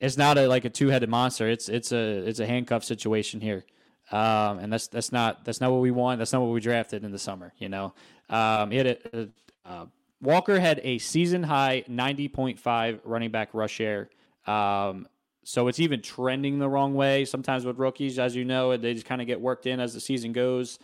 It's 0.00 0.16
not 0.16 0.38
a 0.38 0.46
like 0.46 0.64
a 0.64 0.70
two 0.70 0.88
headed 0.88 1.08
monster. 1.08 1.48
It's 1.48 1.68
it's 1.68 1.92
a 1.92 2.18
it's 2.28 2.38
a 2.38 2.46
handcuff 2.46 2.84
situation 2.84 3.40
here, 3.40 3.64
um, 4.12 4.58
and 4.58 4.72
that's 4.72 4.86
that's 4.86 5.10
not 5.10 5.44
that's 5.44 5.60
not 5.60 5.72
what 5.72 5.80
we 5.80 5.90
want. 5.90 6.18
That's 6.18 6.32
not 6.32 6.42
what 6.42 6.52
we 6.52 6.60
drafted 6.60 7.04
in 7.04 7.10
the 7.10 7.18
summer. 7.18 7.52
You 7.58 7.70
know, 7.70 7.94
um, 8.28 8.70
he 8.70 8.76
had 8.76 8.86
a, 8.86 8.98
a 9.18 9.28
uh, 9.66 9.86
Walker 10.20 10.58
had 10.58 10.80
a 10.82 10.98
season 10.98 11.42
high 11.42 11.84
90.5 11.88 13.00
running 13.04 13.30
back 13.30 13.50
rush 13.52 13.72
share. 13.72 14.08
Um, 14.46 15.06
so 15.44 15.68
it's 15.68 15.80
even 15.80 16.02
trending 16.02 16.58
the 16.58 16.68
wrong 16.68 16.94
way. 16.94 17.24
Sometimes 17.24 17.64
with 17.64 17.78
rookies, 17.78 18.18
as 18.18 18.34
you 18.34 18.44
know, 18.44 18.76
they 18.76 18.94
just 18.94 19.06
kind 19.06 19.20
of 19.20 19.26
get 19.26 19.40
worked 19.40 19.66
in 19.66 19.80
as 19.80 19.94
the 19.94 20.00
season 20.00 20.32
goes. 20.32 20.78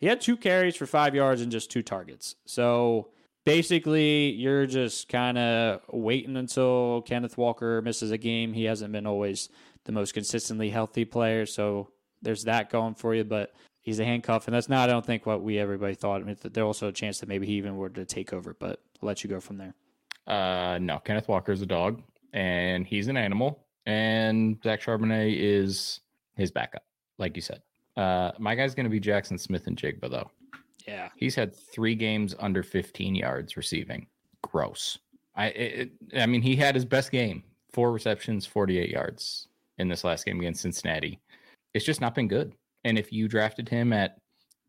He 0.00 0.06
had 0.06 0.20
two 0.20 0.36
carries 0.36 0.76
for 0.76 0.86
five 0.86 1.14
yards 1.14 1.40
and 1.40 1.52
just 1.52 1.70
two 1.70 1.82
targets. 1.82 2.36
So 2.46 3.08
basically, 3.44 4.30
you're 4.30 4.66
just 4.66 5.08
kind 5.08 5.38
of 5.38 5.80
waiting 5.92 6.36
until 6.36 7.02
Kenneth 7.02 7.36
Walker 7.36 7.82
misses 7.82 8.10
a 8.10 8.18
game. 8.18 8.52
He 8.52 8.64
hasn't 8.64 8.92
been 8.92 9.06
always 9.06 9.48
the 9.84 9.92
most 9.92 10.14
consistently 10.14 10.70
healthy 10.70 11.04
player. 11.04 11.46
So 11.46 11.90
there's 12.22 12.44
that 12.44 12.70
going 12.70 12.94
for 12.94 13.14
you. 13.14 13.24
But 13.24 13.52
he's 13.84 14.00
a 14.00 14.04
handcuff, 14.04 14.48
and 14.48 14.54
that's 14.54 14.68
not, 14.68 14.88
I 14.88 14.92
don't 14.92 15.06
think, 15.06 15.26
what 15.26 15.42
we 15.42 15.58
everybody 15.58 15.94
thought. 15.94 16.22
I 16.22 16.24
mean, 16.24 16.36
there's 16.42 16.64
also 16.64 16.88
a 16.88 16.92
chance 16.92 17.20
that 17.20 17.28
maybe 17.28 17.46
he 17.46 17.52
even 17.54 17.76
were 17.76 17.90
to 17.90 18.04
take 18.04 18.32
over, 18.32 18.56
but 18.58 18.80
I'll 19.00 19.06
let 19.06 19.22
you 19.22 19.30
go 19.30 19.40
from 19.40 19.58
there. 19.58 19.74
Uh, 20.26 20.78
no, 20.80 20.98
Kenneth 20.98 21.28
Walker 21.28 21.52
is 21.52 21.62
a 21.62 21.66
dog, 21.66 22.02
and 22.32 22.86
he's 22.86 23.08
an 23.08 23.16
animal, 23.16 23.63
and 23.86 24.58
Zach 24.62 24.82
Charbonnet 24.82 25.34
is 25.36 26.00
his 26.36 26.50
backup, 26.50 26.84
like 27.18 27.36
you 27.36 27.42
said. 27.42 27.62
Uh, 27.96 28.32
my 28.38 28.54
guy's 28.54 28.74
going 28.74 28.84
to 28.84 28.90
be 28.90 29.00
Jackson 29.00 29.38
Smith-Njigba, 29.38 30.10
though. 30.10 30.30
Yeah, 30.86 31.08
he's 31.16 31.34
had 31.34 31.54
three 31.54 31.94
games 31.94 32.34
under 32.38 32.62
15 32.62 33.14
yards 33.14 33.56
receiving. 33.56 34.06
Gross. 34.42 34.98
I, 35.36 35.46
it, 35.46 35.92
I 36.16 36.26
mean, 36.26 36.42
he 36.42 36.56
had 36.56 36.74
his 36.74 36.84
best 36.84 37.10
game, 37.10 37.42
four 37.72 37.92
receptions, 37.92 38.46
48 38.46 38.90
yards 38.90 39.48
in 39.78 39.88
this 39.88 40.04
last 40.04 40.24
game 40.24 40.38
against 40.38 40.62
Cincinnati. 40.62 41.18
It's 41.72 41.84
just 41.84 42.00
not 42.00 42.14
been 42.14 42.28
good. 42.28 42.52
And 42.84 42.98
if 42.98 43.12
you 43.12 43.28
drafted 43.28 43.68
him 43.68 43.92
at 43.92 44.18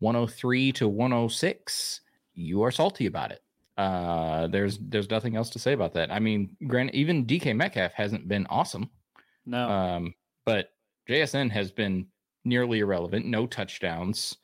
103 0.00 0.72
to 0.72 0.88
106, 0.88 2.00
you 2.34 2.62
are 2.62 2.70
salty 2.70 3.06
about 3.06 3.32
it. 3.32 3.42
Uh, 3.76 4.46
there's 4.46 4.78
there's 4.78 5.10
nothing 5.10 5.36
else 5.36 5.50
to 5.50 5.58
say 5.58 5.74
about 5.74 5.92
that. 5.92 6.10
I 6.10 6.18
mean, 6.18 6.56
Grant, 6.66 6.94
even 6.94 7.26
DK 7.26 7.54
Metcalf 7.54 7.92
hasn't 7.92 8.26
been 8.26 8.46
awesome. 8.48 8.88
No. 9.46 9.68
Um, 9.68 10.14
but 10.44 10.70
JSN 11.08 11.50
has 11.50 11.70
been 11.70 12.06
nearly 12.44 12.80
irrelevant. 12.80 13.26
No 13.26 13.46
touchdowns, 13.46 14.36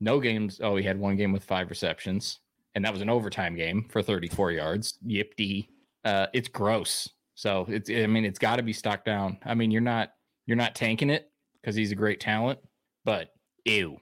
no 0.00 0.20
games. 0.20 0.60
Oh, 0.62 0.76
he 0.76 0.84
had 0.84 0.98
one 0.98 1.16
game 1.16 1.32
with 1.32 1.44
five 1.44 1.70
receptions, 1.70 2.40
and 2.74 2.84
that 2.84 2.92
was 2.92 3.02
an 3.02 3.10
overtime 3.10 3.56
game 3.56 3.86
for 3.90 4.02
34 4.02 4.52
yards. 4.52 4.98
Yipty. 5.06 5.68
Uh, 6.04 6.26
it's 6.32 6.48
gross. 6.48 7.08
So 7.34 7.66
it's 7.68 7.90
I 7.90 8.06
mean, 8.06 8.24
it's 8.24 8.38
got 8.38 8.56
to 8.56 8.62
be 8.62 8.72
stocked 8.72 9.06
down. 9.06 9.38
I 9.44 9.54
mean, 9.54 9.70
you're 9.70 9.80
not 9.80 10.12
you're 10.46 10.56
not 10.56 10.74
tanking 10.74 11.10
it 11.10 11.30
because 11.60 11.74
he's 11.74 11.92
a 11.92 11.96
great 11.96 12.20
talent 12.20 12.58
but 13.04 13.32
ew. 13.64 13.98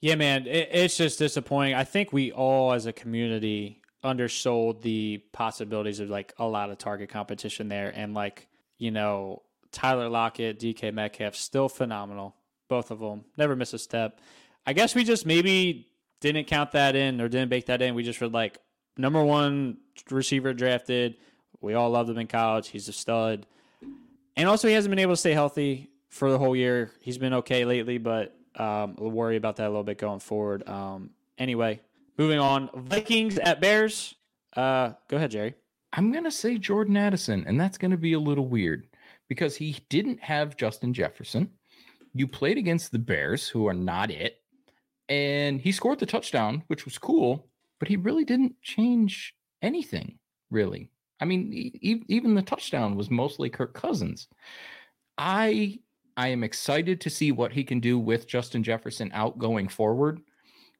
Yeah, 0.00 0.14
man, 0.14 0.46
it, 0.46 0.68
it's 0.72 0.96
just 0.96 1.18
disappointing. 1.18 1.74
I 1.74 1.84
think 1.84 2.12
we 2.12 2.32
all, 2.32 2.72
as 2.72 2.86
a 2.86 2.92
community, 2.92 3.82
undersold 4.02 4.82
the 4.82 5.22
possibilities 5.32 6.00
of 6.00 6.08
like 6.08 6.32
a 6.38 6.46
lot 6.46 6.70
of 6.70 6.78
target 6.78 7.10
competition 7.10 7.68
there, 7.68 7.92
and 7.94 8.14
like 8.14 8.48
you 8.78 8.90
know, 8.90 9.42
Tyler 9.72 10.08
Lockett, 10.08 10.58
DK 10.58 10.92
Metcalf, 10.92 11.34
still 11.34 11.68
phenomenal, 11.68 12.34
both 12.68 12.90
of 12.90 13.00
them, 13.00 13.24
never 13.36 13.54
miss 13.56 13.72
a 13.72 13.78
step. 13.78 14.20
I 14.66 14.72
guess 14.72 14.94
we 14.94 15.04
just 15.04 15.26
maybe 15.26 15.88
didn't 16.20 16.46
count 16.46 16.72
that 16.72 16.96
in 16.96 17.20
or 17.20 17.28
didn't 17.28 17.48
bake 17.48 17.66
that 17.66 17.82
in. 17.82 17.94
We 17.94 18.02
just 18.02 18.20
were 18.20 18.28
like 18.28 18.58
number 18.96 19.22
one 19.22 19.78
receiver 20.10 20.52
drafted. 20.52 21.16
We 21.60 21.74
all 21.74 21.90
loved 21.90 22.10
him 22.10 22.18
in 22.18 22.26
college. 22.26 22.68
He's 22.68 22.88
a 22.88 22.92
stud, 22.92 23.46
and 24.36 24.48
also 24.48 24.68
he 24.68 24.74
hasn't 24.74 24.90
been 24.90 24.98
able 24.98 25.12
to 25.12 25.18
stay 25.18 25.32
healthy 25.32 25.90
for 26.08 26.30
the 26.30 26.38
whole 26.38 26.56
year. 26.56 26.90
He's 27.00 27.18
been 27.18 27.34
okay 27.34 27.64
lately, 27.64 27.98
but 27.98 28.36
um, 28.56 28.96
we'll 28.98 29.10
worry 29.10 29.36
about 29.36 29.56
that 29.56 29.66
a 29.66 29.70
little 29.70 29.84
bit 29.84 29.98
going 29.98 30.20
forward. 30.20 30.68
Um, 30.68 31.10
anyway, 31.38 31.80
moving 32.18 32.38
on. 32.38 32.70
Vikings 32.74 33.38
at 33.38 33.60
Bears. 33.60 34.14
Uh, 34.56 34.92
go 35.08 35.16
ahead, 35.16 35.30
Jerry. 35.30 35.54
I'm 35.92 36.12
gonna 36.12 36.30
say 36.30 36.56
Jordan 36.56 36.96
Addison, 36.96 37.44
and 37.46 37.60
that's 37.60 37.78
gonna 37.78 37.96
be 37.96 38.12
a 38.12 38.20
little 38.20 38.46
weird 38.46 38.86
because 39.30 39.54
he 39.54 39.76
didn't 39.88 40.20
have 40.20 40.56
Justin 40.56 40.92
Jefferson. 40.92 41.50
You 42.12 42.26
played 42.26 42.58
against 42.58 42.90
the 42.90 42.98
Bears, 42.98 43.48
who 43.48 43.68
are 43.68 43.74
not 43.74 44.10
it, 44.10 44.42
and 45.08 45.60
he 45.60 45.70
scored 45.70 46.00
the 46.00 46.06
touchdown, 46.06 46.64
which 46.66 46.84
was 46.84 46.98
cool, 46.98 47.46
but 47.78 47.86
he 47.86 47.94
really 47.96 48.24
didn't 48.24 48.60
change 48.60 49.32
anything, 49.62 50.18
really. 50.50 50.90
I 51.20 51.26
mean, 51.26 51.52
e- 51.52 52.02
even 52.08 52.34
the 52.34 52.42
touchdown 52.42 52.96
was 52.96 53.08
mostly 53.08 53.48
Kirk 53.48 53.72
Cousins. 53.72 54.26
I 55.16 55.78
I 56.16 56.28
am 56.28 56.42
excited 56.42 57.00
to 57.02 57.10
see 57.10 57.30
what 57.30 57.52
he 57.52 57.62
can 57.62 57.78
do 57.78 58.00
with 58.00 58.26
Justin 58.26 58.64
Jefferson 58.64 59.12
out 59.14 59.38
going 59.38 59.68
forward. 59.68 60.20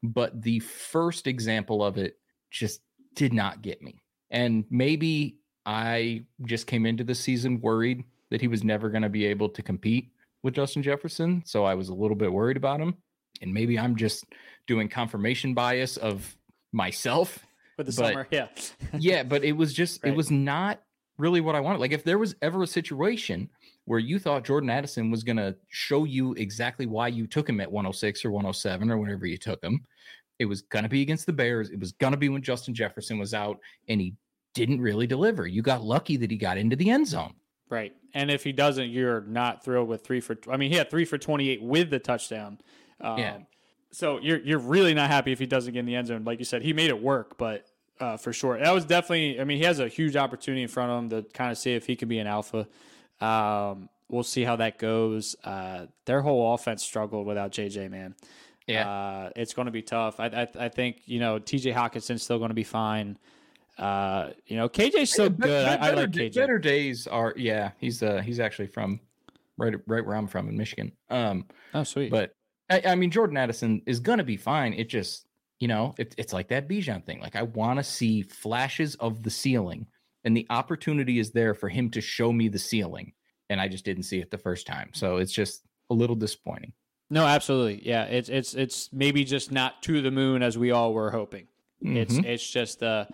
But 0.03 0.43
the 0.43 0.59
first 0.59 1.29
example 1.29 1.85
of 1.85 1.99
it 1.99 2.19
just 2.51 2.81
did 3.15 3.33
not 3.33 3.63
get 3.63 3.81
me. 3.81 4.03
And 4.31 4.65
maybe 4.71 5.39
I 5.65 6.25
just 6.45 6.67
came 6.67 6.85
into 6.85 7.05
the 7.05 7.15
season 7.15 7.61
worried 7.61 8.03
that 8.31 8.41
he 8.41 8.49
was 8.49 8.65
never 8.65 8.89
going 8.91 9.03
to 9.03 9.09
be 9.09 9.27
able 9.27 9.49
to 9.49 9.63
compete 9.63 10.11
with 10.43 10.55
Justin 10.55 10.83
Jefferson. 10.83 11.43
So 11.45 11.65
I 11.65 11.75
was 11.75 11.89
a 11.89 11.95
little 11.95 12.17
bit 12.17 12.33
worried 12.33 12.57
about 12.57 12.81
him. 12.81 12.97
And 13.43 13.53
maybe 13.53 13.79
I'm 13.79 13.97
just 13.97 14.25
doing 14.67 14.89
confirmation 14.89 15.55
bias 15.55 15.97
of 15.97 16.37
myself. 16.73 17.39
For 17.77 17.85
the 17.85 17.93
but, 17.93 18.09
summer, 18.09 18.29
yeah. 18.31 18.49
yeah, 18.99 19.23
but 19.23 19.45
it 19.45 19.53
was 19.53 19.73
just, 19.73 20.03
Right. 20.03 20.13
it 20.13 20.17
was 20.17 20.31
not 20.31 20.83
really 21.19 21.41
what 21.41 21.55
I 21.55 21.61
wanted. 21.61 21.81
Like 21.81 21.93
if 21.93 22.05
there 22.05 22.19
was 22.19 22.35
ever 22.43 22.63
a 22.63 22.67
situation 22.67 23.49
where 23.85 23.99
you 23.99 24.19
thought 24.19 24.45
Jordan 24.45 24.71
Addison 24.71 25.11
was 25.11 25.25
going 25.25 25.37
to 25.37 25.57
show 25.69 26.05
you 26.05 26.33
exactly 26.35 26.87
why 26.87 27.09
you 27.09 27.27
took 27.27 27.49
him 27.49 27.61
at 27.61 27.71
106 27.71 28.25
or 28.25 28.31
107 28.31 28.91
or 28.91 28.99
whenever 28.99 29.27
you 29.27 29.37
took 29.39 29.63
him, 29.63 29.85
it 30.39 30.45
was 30.47 30.63
going 30.63 30.85
to 30.85 30.89
be 30.89 31.03
against 31.03 31.27
the 31.27 31.33
Bears. 31.33 31.71
It 31.71 31.79
was 31.79 31.93
going 31.93 32.13
to 32.13 32.17
be 32.17 32.29
when 32.29 32.43
Justin 32.43 32.75
Jefferson 32.75 33.19
was 33.19 33.35
out 33.35 33.59
and 33.89 34.01
he 34.01 34.15
didn't 34.55 34.81
really 34.81 35.07
deliver. 35.07 35.47
You 35.47 35.63
got 35.63 35.83
lucky 35.83 36.17
that 36.17 36.31
he 36.31 36.37
got 36.37 36.59
into 36.59 36.77
the 36.77 36.91
end 36.91 37.07
zone. 37.07 37.35
Right. 37.71 37.95
And 38.13 38.31
if 38.31 38.43
he 38.45 38.53
doesn't, 38.53 38.91
you're 38.91 39.21
not 39.23 39.65
thrilled 39.65 39.89
with 39.89 40.03
three 40.05 40.21
for. 40.21 40.37
I 40.51 40.57
mean, 40.57 40.71
he 40.73 40.77
had 40.77 40.91
three 40.91 41.05
for 41.05 41.17
28 41.17 41.63
with 41.63 41.89
the 41.91 41.99
touchdown. 42.01 42.59
Um, 43.01 43.19
Yeah. 43.19 43.39
So 43.93 44.19
you're 44.21 44.39
you're 44.41 44.59
really 44.59 44.95
not 44.95 45.09
happy 45.11 45.33
if 45.33 45.39
he 45.39 45.47
doesn't 45.47 45.73
get 45.73 45.81
in 45.81 45.87
the 45.87 45.97
end 45.97 46.07
zone. 46.09 46.25
Like 46.25 46.39
you 46.39 46.45
said, 46.45 46.63
he 46.63 46.73
made 46.73 46.91
it 46.91 47.01
work, 47.03 47.39
but 47.39 47.67
uh, 47.99 48.17
for 48.17 48.33
sure, 48.33 48.59
that 48.59 48.71
was 48.73 48.85
definitely. 48.85 49.41
I 49.41 49.45
mean, 49.45 49.59
he 49.59 49.65
has 49.65 49.79
a 49.81 49.89
huge 49.89 50.17
opportunity 50.17 50.63
in 50.63 50.69
front 50.69 50.91
of 50.93 50.99
him 51.03 51.11
to 51.25 51.29
kind 51.33 51.51
of 51.51 51.59
see 51.59 51.75
if 51.75 51.87
he 51.87 51.97
can 51.97 52.09
be 52.09 52.19
an 52.21 52.27
alpha. 52.29 52.69
Um, 53.21 53.89
we'll 54.09 54.23
see 54.23 54.45
how 54.45 54.57
that 54.57 54.79
goes. 54.79 55.37
Uh, 55.45 55.87
their 56.07 56.23
whole 56.23 56.55
offense 56.55 56.83
struggled 56.85 57.27
without 57.27 57.51
JJ. 57.53 57.91
Man, 57.91 58.15
Yeah. 58.67 58.89
uh, 58.89 59.31
it's 59.37 59.55
going 59.55 59.67
to 59.67 59.73
be 59.73 59.83
tough. 59.83 60.21
I, 60.21 60.27
I 60.27 60.67
I 60.67 60.69
think 60.69 61.03
you 61.07 61.19
know 61.21 61.39
TJ 61.41 61.75
Hockenson's 61.75 62.23
still 62.23 62.39
going 62.39 62.51
to 62.51 62.55
be 62.55 62.65
fine. 62.65 63.19
Uh, 63.79 64.31
you 64.47 64.57
know 64.57 64.69
KJ's 64.69 65.11
so 65.11 65.29
good. 65.29 65.67
I, 65.67 65.89
I 65.89 65.91
like 65.93 66.11
KJ. 66.11 66.35
better 66.35 66.59
days 66.59 67.07
are 67.07 67.33
yeah. 67.37 67.71
He's 67.79 68.03
uh 68.03 68.21
he's 68.21 68.41
actually 68.41 68.69
from 68.69 69.01
right 69.59 69.75
right 69.87 70.05
where 70.05 70.17
I'm 70.17 70.27
from 70.27 70.49
in 70.49 70.57
Michigan. 70.57 70.93
Um, 71.09 71.47
Oh, 71.75 71.85
sweet. 71.85 72.11
but 72.11 72.33
I, 72.71 72.83
I 72.87 72.95
mean 72.95 73.11
Jordan 73.11 73.37
Addison 73.37 73.83
is 73.87 74.01
gonna 74.01 74.25
be 74.25 74.37
fine. 74.37 74.75
It 74.75 74.89
just 74.89 75.27
you 75.61 75.69
know 75.69 75.95
it, 75.99 76.15
it's 76.19 76.33
like 76.33 76.49
that 76.49 76.69
Bijan 76.69 77.05
thing. 77.05 77.21
Like 77.21 77.37
I 77.37 77.43
want 77.43 77.79
to 77.79 77.83
see 77.85 78.23
flashes 78.23 78.95
of 78.97 79.23
the 79.23 79.31
ceiling, 79.31 79.87
and 80.25 80.37
the 80.37 80.47
opportunity 80.51 81.19
is 81.19 81.31
there 81.31 81.55
for 81.55 81.69
him 81.69 81.91
to 81.91 82.01
show 82.01 82.33
me 82.33 82.49
the 82.49 82.59
ceiling, 82.59 83.13
and 83.49 83.61
I 83.61 83.69
just 83.69 83.85
didn't 83.85 84.03
see 84.05 84.19
it 84.21 84.31
the 84.31 84.39
first 84.39 84.67
time. 84.67 84.91
So 84.93 85.17
it's 85.17 85.33
just 85.33 85.63
a 85.91 85.95
little 85.95 86.17
disappointing. 86.17 86.73
No, 87.09 87.25
absolutely. 87.27 87.87
Yeah, 87.87 88.05
it's 88.05 88.29
it's 88.29 88.55
it's 88.55 88.93
maybe 88.93 89.25
just 89.25 89.51
not 89.53 89.83
to 89.85 90.03
the 90.03 90.11
moon 90.11 90.43
as 90.43 90.59
we 90.59 90.71
all 90.71 90.93
were 90.93 91.11
hoping. 91.11 91.47
It's 91.83 92.15
Mhm. 92.15 92.25
it's 92.27 92.49
just 92.49 92.83
uh 92.83 93.07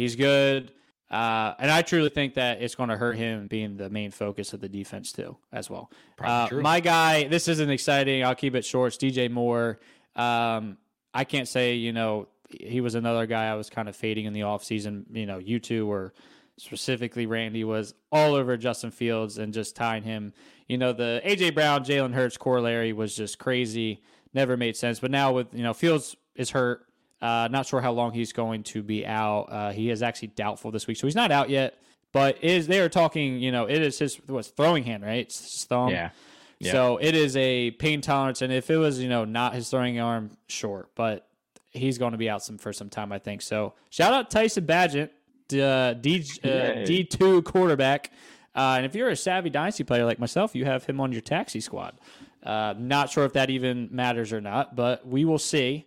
he's 0.00 0.16
good. 0.16 0.72
Uh, 1.10 1.54
and 1.58 1.70
I 1.70 1.82
truly 1.82 2.08
think 2.08 2.34
that 2.34 2.62
it's 2.62 2.76
going 2.76 2.88
to 2.88 2.96
hurt 2.96 3.16
him 3.16 3.48
being 3.48 3.76
the 3.76 3.90
main 3.90 4.12
focus 4.12 4.52
of 4.52 4.60
the 4.60 4.68
defense 4.68 5.12
too, 5.12 5.36
as 5.52 5.68
well. 5.68 5.90
Uh, 6.20 6.48
my 6.52 6.78
guy, 6.78 7.26
this 7.26 7.48
isn't 7.48 7.70
exciting. 7.70 8.24
I'll 8.24 8.36
keep 8.36 8.54
it 8.54 8.64
short. 8.64 8.94
It's 8.94 8.96
DJ 8.96 9.30
Moore. 9.30 9.80
Um, 10.14 10.78
I 11.12 11.24
can't 11.24 11.48
say 11.48 11.74
you 11.74 11.92
know 11.92 12.28
he 12.48 12.80
was 12.80 12.94
another 12.94 13.26
guy 13.26 13.48
I 13.48 13.54
was 13.54 13.68
kind 13.70 13.88
of 13.88 13.96
fading 13.96 14.26
in 14.26 14.32
the 14.32 14.40
offseason. 14.40 15.04
You 15.12 15.26
know, 15.26 15.38
you 15.38 15.58
two 15.58 15.86
were 15.86 16.14
specifically 16.56 17.26
Randy, 17.26 17.64
was 17.64 17.94
all 18.12 18.34
over 18.34 18.56
Justin 18.56 18.92
Fields 18.92 19.38
and 19.38 19.52
just 19.52 19.74
tying 19.74 20.04
him. 20.04 20.32
You 20.68 20.78
know, 20.78 20.92
the 20.92 21.20
AJ 21.24 21.54
Brown, 21.54 21.84
Jalen 21.84 22.14
Hurts 22.14 22.36
corollary 22.36 22.92
was 22.92 23.16
just 23.16 23.38
crazy. 23.38 24.02
Never 24.32 24.56
made 24.56 24.76
sense. 24.76 25.00
But 25.00 25.10
now 25.10 25.32
with 25.32 25.52
you 25.54 25.64
know 25.64 25.74
Fields 25.74 26.16
is 26.36 26.50
hurt. 26.50 26.86
Uh, 27.20 27.48
not 27.50 27.66
sure 27.66 27.80
how 27.80 27.92
long 27.92 28.12
he's 28.12 28.32
going 28.32 28.62
to 28.62 28.82
be 28.82 29.06
out. 29.06 29.42
Uh, 29.50 29.70
he 29.72 29.90
is 29.90 30.02
actually 30.02 30.28
doubtful 30.28 30.70
this 30.70 30.86
week, 30.86 30.96
so 30.96 31.06
he's 31.06 31.14
not 31.14 31.30
out 31.30 31.50
yet. 31.50 31.78
But 32.12 32.42
is 32.42 32.66
they 32.66 32.80
are 32.80 32.88
talking? 32.88 33.38
You 33.38 33.52
know, 33.52 33.66
it 33.66 33.82
is 33.82 33.98
his 33.98 34.16
what's 34.26 34.48
throwing 34.48 34.84
hand, 34.84 35.04
right? 35.04 35.20
It's 35.20 35.38
his 35.38 35.64
thumb. 35.64 35.90
Yeah. 35.90 36.10
Yeah. 36.58 36.72
So 36.72 36.98
it 36.98 37.14
is 37.14 37.36
a 37.36 37.70
pain 37.72 38.00
tolerance, 38.00 38.42
and 38.42 38.52
if 38.52 38.70
it 38.70 38.76
was, 38.76 39.00
you 39.00 39.08
know, 39.08 39.24
not 39.24 39.54
his 39.54 39.70
throwing 39.70 39.98
arm, 39.98 40.30
sure, 40.48 40.88
but 40.94 41.26
he's 41.70 41.96
going 41.98 42.12
to 42.12 42.18
be 42.18 42.28
out 42.28 42.42
some 42.42 42.58
for 42.58 42.72
some 42.72 42.90
time, 42.90 43.12
I 43.12 43.18
think. 43.18 43.40
So 43.42 43.74
shout 43.88 44.12
out 44.12 44.30
Tyson 44.30 44.66
Bagent, 44.66 45.10
uh, 45.54 45.94
D 45.94 46.24
uh, 46.44 46.84
D 46.84 47.04
two 47.04 47.42
quarterback, 47.42 48.10
uh, 48.54 48.74
and 48.76 48.84
if 48.84 48.94
you're 48.94 49.08
a 49.08 49.16
savvy 49.16 49.48
dynasty 49.48 49.84
player 49.84 50.04
like 50.04 50.18
myself, 50.18 50.54
you 50.54 50.66
have 50.66 50.84
him 50.84 51.00
on 51.00 51.12
your 51.12 51.22
taxi 51.22 51.60
squad. 51.60 51.98
Uh, 52.42 52.74
not 52.76 53.08
sure 53.10 53.24
if 53.24 53.32
that 53.34 53.50
even 53.50 53.88
matters 53.90 54.32
or 54.32 54.40
not, 54.40 54.74
but 54.74 55.06
we 55.06 55.24
will 55.24 55.38
see. 55.38 55.86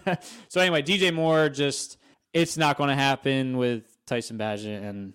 so 0.48 0.60
anyway, 0.60 0.82
DJ 0.82 1.12
Moore 1.12 1.48
just 1.48 1.98
it's 2.32 2.56
not 2.56 2.76
going 2.76 2.88
to 2.88 2.96
happen 2.96 3.56
with 3.56 3.84
Tyson 4.06 4.38
Bagent 4.38 4.88
and 4.88 5.12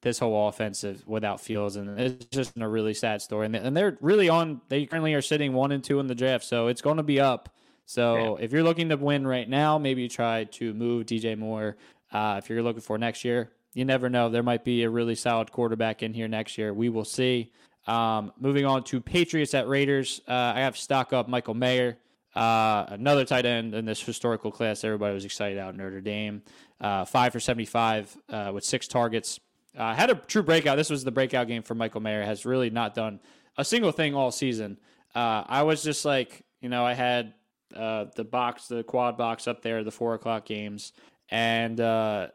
this 0.00 0.18
whole 0.18 0.48
offense 0.48 0.84
is 0.84 1.04
without 1.06 1.40
Fields, 1.40 1.76
and 1.76 1.98
it's 1.98 2.26
just 2.26 2.56
a 2.56 2.68
really 2.68 2.94
sad 2.94 3.20
story. 3.20 3.46
And, 3.46 3.56
and 3.56 3.76
they're 3.76 3.98
really 4.00 4.28
on. 4.28 4.60
They 4.68 4.86
currently 4.86 5.14
are 5.14 5.22
sitting 5.22 5.52
one 5.52 5.72
and 5.72 5.82
two 5.82 5.98
in 5.98 6.06
the 6.06 6.14
draft, 6.14 6.44
so 6.44 6.68
it's 6.68 6.80
going 6.80 6.98
to 6.98 7.02
be 7.02 7.20
up. 7.20 7.48
So 7.84 8.36
if 8.36 8.52
you're 8.52 8.62
looking 8.62 8.90
to 8.90 8.96
win 8.96 9.26
right 9.26 9.48
now, 9.48 9.78
maybe 9.78 10.02
you 10.02 10.08
try 10.08 10.44
to 10.44 10.74
move 10.74 11.06
DJ 11.06 11.38
Moore. 11.38 11.76
Uh, 12.12 12.38
if 12.42 12.50
you're 12.50 12.62
looking 12.62 12.82
for 12.82 12.98
next 12.98 13.24
year, 13.24 13.50
you 13.72 13.84
never 13.84 14.10
know. 14.10 14.28
There 14.28 14.42
might 14.42 14.62
be 14.62 14.82
a 14.82 14.90
really 14.90 15.14
solid 15.14 15.50
quarterback 15.50 16.02
in 16.02 16.12
here 16.12 16.28
next 16.28 16.58
year. 16.58 16.74
We 16.74 16.90
will 16.90 17.04
see. 17.04 17.50
Um, 17.86 18.32
moving 18.38 18.66
on 18.66 18.84
to 18.84 19.00
Patriots 19.00 19.54
at 19.54 19.66
Raiders, 19.66 20.20
uh, 20.28 20.52
I 20.54 20.60
have 20.60 20.76
stock 20.76 21.14
up 21.14 21.28
Michael 21.28 21.54
Mayer. 21.54 21.96
Uh, 22.34 22.84
another 22.88 23.24
tight 23.24 23.46
end 23.46 23.74
in 23.74 23.84
this 23.84 24.00
historical 24.00 24.50
class. 24.50 24.84
Everybody 24.84 25.14
was 25.14 25.24
excited 25.24 25.58
out 25.58 25.74
Notre 25.76 26.00
Dame. 26.00 26.42
Uh, 26.80 27.04
five 27.04 27.32
for 27.32 27.40
75 27.40 28.16
uh, 28.28 28.50
with 28.54 28.64
six 28.64 28.86
targets. 28.86 29.40
Uh, 29.76 29.94
had 29.94 30.10
a 30.10 30.14
true 30.14 30.42
breakout. 30.42 30.76
This 30.76 30.90
was 30.90 31.04
the 31.04 31.10
breakout 31.10 31.48
game 31.48 31.62
for 31.62 31.74
Michael 31.74 32.00
Mayer. 32.00 32.22
Has 32.22 32.44
really 32.44 32.70
not 32.70 32.94
done 32.94 33.20
a 33.56 33.64
single 33.64 33.92
thing 33.92 34.14
all 34.14 34.30
season. 34.30 34.78
Uh, 35.14 35.44
I 35.46 35.62
was 35.62 35.82
just 35.82 36.04
like, 36.04 36.44
you 36.60 36.68
know, 36.68 36.84
I 36.84 36.94
had 36.94 37.34
uh, 37.74 38.06
the 38.14 38.24
box, 38.24 38.68
the 38.68 38.82
quad 38.82 39.16
box 39.16 39.48
up 39.48 39.62
there, 39.62 39.84
the 39.84 39.90
four 39.90 40.14
o'clock 40.14 40.46
games, 40.46 40.92
and 41.30 41.80
uh, 41.80 42.28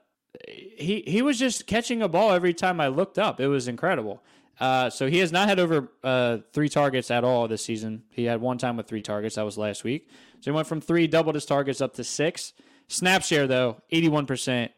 he 0.48 1.04
he 1.06 1.22
was 1.22 1.40
just 1.40 1.66
catching 1.66 2.02
a 2.02 2.08
ball 2.08 2.32
every 2.32 2.54
time 2.54 2.80
I 2.80 2.88
looked 2.88 3.18
up. 3.18 3.40
It 3.40 3.48
was 3.48 3.68
incredible. 3.68 4.24
Uh, 4.60 4.90
so 4.90 5.08
he 5.08 5.18
has 5.18 5.32
not 5.32 5.50
had 5.50 5.60
over 5.60 5.92
uh, 6.04 6.38
three 6.54 6.70
targets 6.70 7.10
at 7.12 7.24
all 7.24 7.48
this 7.48 7.64
season. 7.64 8.04
He 8.12 8.26
had 8.26 8.40
one 8.40 8.58
time 8.58 8.78
with 8.78 8.88
three 8.88 9.02
targets. 9.02 9.36
That 9.36 9.46
was 9.46 9.58
last 9.58 9.84
week. 9.84 10.08
So 10.42 10.52
he 10.52 10.56
went 10.56 10.68
from 10.68 10.80
three, 10.82 11.08
doubled 11.08 11.36
his 11.36 11.46
targets 11.46 11.82
up 11.82 11.96
to 11.96 12.04
six. 12.04 12.54
Snap 12.88 13.24
share 13.24 13.48
though, 13.48 13.82
eighty-one 13.92 14.26
percent. 14.26 14.72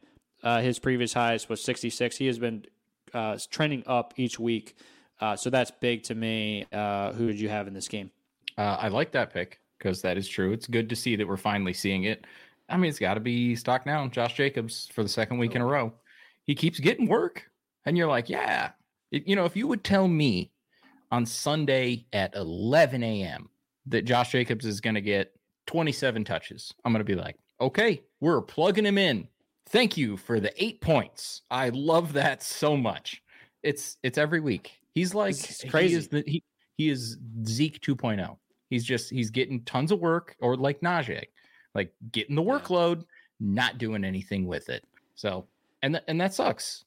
Uh, 0.44 0.62
his 0.62 0.78
previous 0.78 1.12
highest 1.12 1.50
was 1.50 1.62
66. 1.64 2.18
He 2.18 2.28
has 2.28 2.38
been 2.38 2.66
uh, 3.16 3.38
trending 3.50 3.84
up 3.88 4.14
each 4.16 4.40
week. 4.40 4.78
Uh, 5.20 5.36
so 5.36 5.50
that's 5.50 5.72
big 5.72 6.04
to 6.04 6.14
me. 6.14 6.68
Uh, 6.72 7.14
who 7.14 7.28
did 7.28 7.40
you 7.40 7.50
have 7.50 7.68
in 7.68 7.74
this 7.74 7.88
game? 7.88 8.12
Uh, 8.58 8.78
I 8.80 8.90
like 8.90 9.12
that 9.14 9.34
pick 9.34 9.60
because 9.80 10.04
that 10.04 10.18
is 10.18 10.28
true. 10.28 10.52
It's 10.52 10.68
good 10.68 10.88
to 10.90 10.96
see 10.96 11.16
that 11.16 11.28
we're 11.28 11.36
finally 11.36 11.74
seeing 11.74 12.04
it. 12.04 12.26
I 12.70 12.78
mean, 12.78 12.90
it's 12.90 13.00
got 13.00 13.16
to 13.16 13.20
be 13.20 13.56
stock 13.56 13.88
now. 13.88 14.08
Josh 14.08 14.36
Jacobs 14.36 14.88
for 14.94 15.02
the 15.02 15.10
second 15.10 15.40
week 15.40 15.56
in 15.56 15.62
a 15.62 15.66
row. 15.66 15.94
He 16.44 16.54
keeps 16.54 16.80
getting 16.80 17.08
work, 17.08 17.50
and 17.86 17.98
you're 17.98 18.08
like, 18.08 18.30
yeah. 18.30 18.72
You 19.26 19.36
know, 19.36 19.46
if 19.46 19.56
you 19.56 19.68
would 19.68 19.84
tell 19.84 20.08
me 20.08 20.52
on 21.12 21.26
Sunday 21.26 22.06
at 22.14 22.36
11 22.36 23.04
a.m. 23.04 23.50
that 23.88 24.06
Josh 24.06 24.32
Jacobs 24.32 24.66
is 24.66 24.82
going 24.82 24.96
to 24.96 25.02
get 25.02 25.32
27 25.68 26.24
touches, 26.26 26.74
I'm 26.84 26.92
going 26.92 27.06
to 27.06 27.10
be 27.10 27.20
like, 27.20 27.38
okay, 27.62 28.04
we're 28.20 28.42
plugging 28.42 28.86
him 28.86 28.98
in. 28.98 29.28
Thank 29.70 29.98
you 29.98 30.18
for 30.18 30.40
the 30.40 30.52
eight 30.64 30.82
points. 30.82 31.42
I 31.50 31.70
love 31.70 32.14
that 32.14 32.44
so 32.44 32.78
much. 32.78 33.22
It's 33.64 33.98
it's 34.04 34.18
every 34.18 34.40
week. 34.40 34.74
He's 34.94 35.16
like 35.16 35.32
It's 35.32 35.64
He 35.92 35.98
is, 35.98 36.08
the, 36.08 36.24
he, 36.28 36.44
he 36.78 36.90
is 36.90 37.18
Zeke 37.46 37.82
2.0. 37.82 38.38
He's 38.70 38.84
just 38.84 39.10
he's 39.10 39.32
getting 39.32 39.64
tons 39.64 39.92
of 39.92 40.00
work, 40.00 40.36
or 40.40 40.56
like 40.56 40.82
Najee, 40.82 41.24
like 41.74 41.94
getting 42.12 42.36
the 42.36 42.44
workload, 42.44 43.06
not 43.40 43.78
doing 43.78 44.04
anything 44.04 44.46
with 44.46 44.70
it. 44.70 44.84
So 45.16 45.48
and 45.82 45.96
th- 45.96 46.04
and 46.08 46.20
that 46.22 46.34
sucks. 46.34 46.86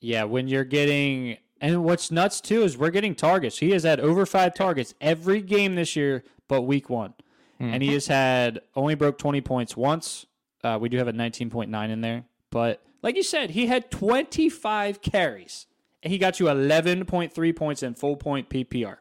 Yeah, 0.00 0.24
when 0.24 0.48
you're 0.48 0.64
getting 0.64 1.36
and 1.60 1.84
what's 1.84 2.10
nuts 2.10 2.40
too 2.40 2.62
is 2.62 2.76
we're 2.78 2.90
getting 2.90 3.14
targets. 3.14 3.58
He 3.58 3.70
has 3.70 3.82
had 3.84 4.00
over 4.00 4.24
five 4.26 4.54
targets 4.54 4.94
every 5.00 5.40
game 5.42 5.74
this 5.74 5.94
year, 5.96 6.24
but 6.48 6.62
week 6.62 6.88
one, 6.90 7.14
and 7.58 7.82
he 7.82 7.92
has 7.92 8.06
had 8.06 8.60
only 8.74 8.94
broke 8.94 9.18
twenty 9.18 9.40
points 9.40 9.76
once. 9.76 10.26
Uh, 10.64 10.78
we 10.80 10.88
do 10.88 10.96
have 10.98 11.08
a 11.08 11.12
nineteen 11.12 11.50
point 11.50 11.70
nine 11.70 11.90
in 11.90 12.00
there, 12.00 12.24
but 12.50 12.82
like 13.02 13.16
you 13.16 13.22
said, 13.22 13.50
he 13.50 13.66
had 13.66 13.90
twenty 13.90 14.48
five 14.48 15.00
carries, 15.02 15.66
and 16.02 16.12
he 16.12 16.18
got 16.18 16.40
you 16.40 16.48
eleven 16.48 17.04
point 17.04 17.32
three 17.32 17.52
points 17.52 17.82
in 17.82 17.94
full 17.94 18.16
point 18.16 18.48
PPR. 18.48 18.96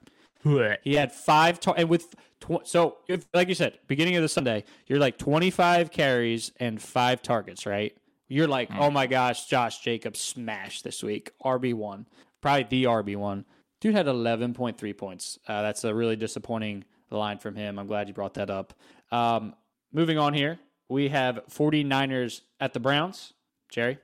He 0.83 0.95
had 0.95 1.11
five, 1.11 1.59
tar- 1.59 1.75
and 1.77 1.89
with 1.89 2.15
tw- 2.39 2.65
so 2.65 2.97
if 3.09 3.25
like 3.33 3.49
you 3.49 3.55
said, 3.55 3.77
beginning 3.87 4.15
of 4.15 4.21
the 4.21 4.29
Sunday, 4.29 4.63
you're 4.87 4.99
like 4.99 5.17
25 5.17 5.91
carries 5.91 6.53
and 6.61 6.81
five 6.81 7.21
targets, 7.21 7.65
right? 7.65 7.93
You're 8.29 8.47
like, 8.47 8.69
oh 8.79 8.89
my 8.89 9.05
gosh, 9.07 9.47
Josh 9.47 9.79
Jacobs 9.81 10.19
smashed 10.21 10.83
this 10.85 11.03
week, 11.03 11.31
RB 11.43 11.73
one, 11.73 12.05
probably 12.41 12.63
the 12.63 12.83
RB 12.85 13.15
one. 13.15 13.45
Dude 13.81 13.95
had 13.95 14.07
11.3 14.07 14.97
points. 14.97 15.39
Uh, 15.47 15.61
that's 15.61 15.83
a 15.83 15.93
really 15.93 16.15
disappointing 16.15 16.83
line 17.11 17.39
from 17.39 17.55
him. 17.55 17.79
I'm 17.79 17.87
glad 17.87 18.07
you 18.07 18.13
brought 18.13 18.33
that 18.35 18.49
up. 18.49 18.73
Um, 19.11 19.55
moving 19.93 20.17
on 20.17 20.33
here, 20.33 20.59
we 20.89 21.07
have 21.09 21.39
49ers 21.49 22.41
at 22.59 22.73
the 22.73 22.79
Browns. 22.79 23.33
Jerry, 23.71 23.99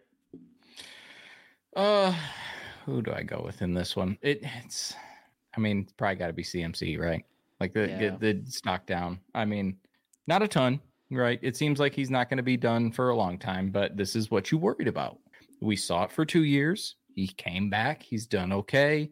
Uh, 1.75 2.15
who 2.86 3.01
do 3.01 3.11
I 3.11 3.23
go 3.23 3.41
with 3.43 3.61
in 3.61 3.73
this 3.73 3.95
one? 3.95 4.17
It, 4.21 4.41
it's, 4.63 4.93
I 5.55 5.59
mean, 5.59 5.79
it's 5.81 5.93
probably 5.93 6.15
got 6.15 6.27
to 6.27 6.33
be 6.33 6.43
CMC, 6.43 6.99
right? 6.99 7.25
Like 7.59 7.73
the, 7.73 7.88
Yeah. 7.89 8.15
the 8.17 8.33
the 8.33 8.51
stock 8.51 8.86
down. 8.86 9.19
I 9.33 9.45
mean, 9.45 9.77
not 10.27 10.41
a 10.43 10.47
ton, 10.47 10.79
right? 11.11 11.39
It 11.41 11.55
seems 11.57 11.79
like 11.79 11.93
he's 11.93 12.09
not 12.09 12.29
going 12.29 12.38
to 12.38 12.43
be 12.43 12.57
done 12.57 12.91
for 12.91 13.09
a 13.09 13.15
long 13.15 13.38
time, 13.39 13.71
but 13.71 13.97
this 13.97 14.15
is 14.15 14.29
what 14.31 14.51
you 14.51 14.57
worried 14.57 14.88
about. 14.88 15.17
We 15.61 15.75
saw 15.75 16.03
it 16.03 16.11
for 16.11 16.25
two 16.25 16.43
years. 16.43 16.95
He 17.16 17.28
came 17.28 17.70
back. 17.70 18.03
He's 18.03 18.28
done 18.28 18.51
okay. 18.51 19.09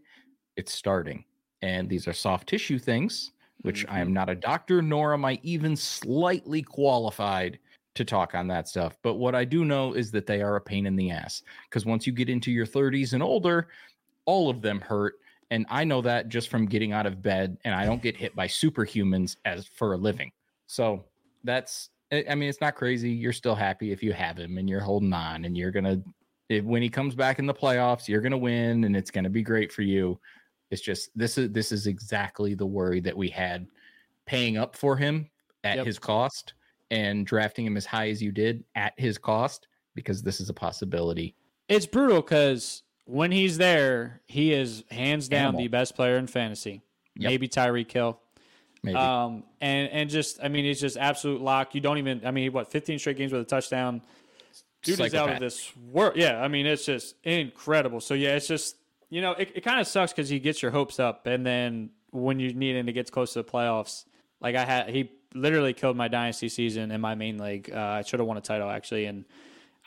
It's 0.57 0.73
starting, 0.73 1.23
and 1.61 1.89
these 1.89 2.07
are 2.07 2.13
soft 2.13 2.47
tissue 2.47 2.77
things, 2.77 3.31
which 3.61 3.85
I 3.87 3.99
am 3.99 4.07
mm-hmm. 4.07 4.13
not 4.13 4.29
a 4.29 4.35
doctor, 4.35 4.81
nor 4.81 5.13
am 5.13 5.25
I 5.25 5.39
even 5.41 5.75
slightly 5.75 6.61
qualified 6.61 7.57
to 7.95 8.03
talk 8.03 8.35
on 8.35 8.47
that 8.47 8.67
stuff. 8.67 8.97
But 9.03 9.15
what 9.15 9.35
I 9.35 9.45
do 9.45 9.65
know 9.65 9.93
is 9.93 10.11
that 10.11 10.25
they 10.25 10.41
are 10.41 10.55
a 10.55 10.61
pain 10.61 10.85
in 10.85 10.95
the 10.95 11.11
ass 11.11 11.43
because 11.69 11.85
once 11.85 12.05
you 12.05 12.13
get 12.13 12.29
into 12.29 12.51
your 12.51 12.65
30s 12.65 13.13
and 13.13 13.23
older, 13.23 13.69
all 14.25 14.49
of 14.49 14.61
them 14.61 14.81
hurt. 14.81 15.15
And 15.51 15.65
I 15.69 15.83
know 15.83 16.01
that 16.01 16.29
just 16.29 16.49
from 16.49 16.65
getting 16.65 16.91
out 16.93 17.05
of 17.05 17.21
bed, 17.21 17.57
and 17.63 17.75
I 17.75 17.85
don't 17.85 18.01
get 18.01 18.17
hit 18.17 18.35
by 18.35 18.47
superhumans 18.47 19.37
as 19.45 19.67
for 19.67 19.93
a 19.93 19.97
living. 19.97 20.31
So 20.65 21.03
that's, 21.43 21.89
I 22.11 22.25
I 22.31 22.35
mean, 22.35 22.49
it's 22.49 22.61
not 22.61 22.75
crazy. 22.75 23.11
You're 23.11 23.33
still 23.33 23.55
happy 23.55 23.91
if 23.91 24.01
you 24.01 24.13
have 24.13 24.37
him 24.37 24.57
and 24.57 24.67
you're 24.67 24.79
holding 24.79 25.13
on, 25.13 25.45
and 25.45 25.55
you're 25.55 25.71
gonna, 25.71 26.01
if, 26.49 26.63
when 26.63 26.81
he 26.81 26.89
comes 26.89 27.15
back 27.15 27.39
in 27.39 27.45
the 27.45 27.53
playoffs, 27.53 28.07
you're 28.07 28.21
gonna 28.21 28.37
win, 28.37 28.83
and 28.83 28.95
it's 28.95 29.11
gonna 29.11 29.29
be 29.29 29.41
great 29.43 29.71
for 29.71 29.81
you. 29.81 30.19
It's 30.71 30.81
just 30.81 31.09
this 31.17 31.37
is 31.37 31.51
this 31.51 31.71
is 31.71 31.87
exactly 31.87 32.53
the 32.55 32.65
worry 32.65 32.99
that 33.01 33.15
we 33.15 33.29
had 33.29 33.67
paying 34.25 34.57
up 34.57 34.75
for 34.75 34.95
him 34.95 35.29
at 35.63 35.77
Yep. 35.77 35.85
his 35.85 35.99
cost 35.99 36.53
and 36.91 37.25
drafting 37.25 37.65
him 37.65 37.77
as 37.77 37.85
high 37.85 38.09
as 38.09 38.21
you 38.21 38.31
did 38.31 38.63
at 38.75 38.93
his 38.97 39.17
cost 39.17 39.67
because 39.95 40.21
this 40.23 40.39
is 40.39 40.49
a 40.49 40.53
possibility. 40.53 41.35
it's 41.69 41.85
brutal 41.85 42.21
because 42.21 42.83
when 43.05 43.31
he's 43.31 43.57
there, 43.57 44.21
he 44.27 44.53
is 44.53 44.83
hands 44.91 45.27
down 45.27 45.47
Animal. 45.47 45.61
the 45.61 45.67
best 45.67 45.95
player 45.95 46.17
in 46.17 46.27
fantasy. 46.27 46.81
Yep. 47.15 47.29
Maybe 47.29 47.47
Tyreek 47.47 47.91
Hill. 47.91 48.19
Maybe. 48.81 48.97
Um, 48.97 49.43
and 49.61 49.89
and 49.91 50.09
just 50.09 50.39
I 50.43 50.47
mean, 50.49 50.65
it's 50.65 50.79
just 50.81 50.97
absolute 50.97 51.41
lock. 51.41 51.73
You 51.75 51.81
don't 51.81 51.97
even 51.99 52.21
I 52.25 52.31
mean, 52.31 52.51
what 52.51 52.69
15 52.71 52.99
straight 52.99 53.17
games 53.17 53.31
with 53.31 53.41
a 53.41 53.45
touchdown. 53.45 54.01
Dude 54.83 54.99
is 54.99 55.15
out 55.15 55.29
of 55.29 55.39
this 55.39 55.71
world. 55.91 56.13
Yeah, 56.15 56.41
I 56.41 56.47
mean, 56.47 56.65
it's 56.65 56.85
just 56.85 57.15
incredible. 57.23 58.01
So 58.01 58.13
yeah, 58.13 58.35
it's 58.35 58.47
just 58.47 58.75
you 59.09 59.21
know, 59.21 59.31
it, 59.33 59.51
it 59.55 59.61
kind 59.61 59.79
of 59.79 59.87
sucks 59.87 60.11
because 60.11 60.29
he 60.29 60.39
gets 60.39 60.61
your 60.61 60.71
hopes 60.71 60.99
up, 60.99 61.27
and 61.27 61.45
then 61.45 61.91
when 62.11 62.39
you 62.39 62.53
need 62.53 62.75
him 62.75 62.85
to 62.87 62.93
get 62.93 63.11
close 63.11 63.33
to 63.33 63.43
the 63.43 63.49
playoffs, 63.49 64.05
like 64.41 64.55
I 64.55 64.65
had, 64.65 64.89
he 64.89 65.11
literally 65.33 65.73
killed 65.73 65.95
my 65.95 66.07
dynasty 66.07 66.49
season 66.49 66.91
in 66.91 66.99
my 67.01 67.15
main 67.15 67.37
league. 67.37 67.71
Uh, 67.73 67.79
I 67.79 68.01
should 68.01 68.19
have 68.19 68.27
won 68.27 68.37
a 68.37 68.41
title 68.41 68.69
actually, 68.69 69.05
and 69.05 69.25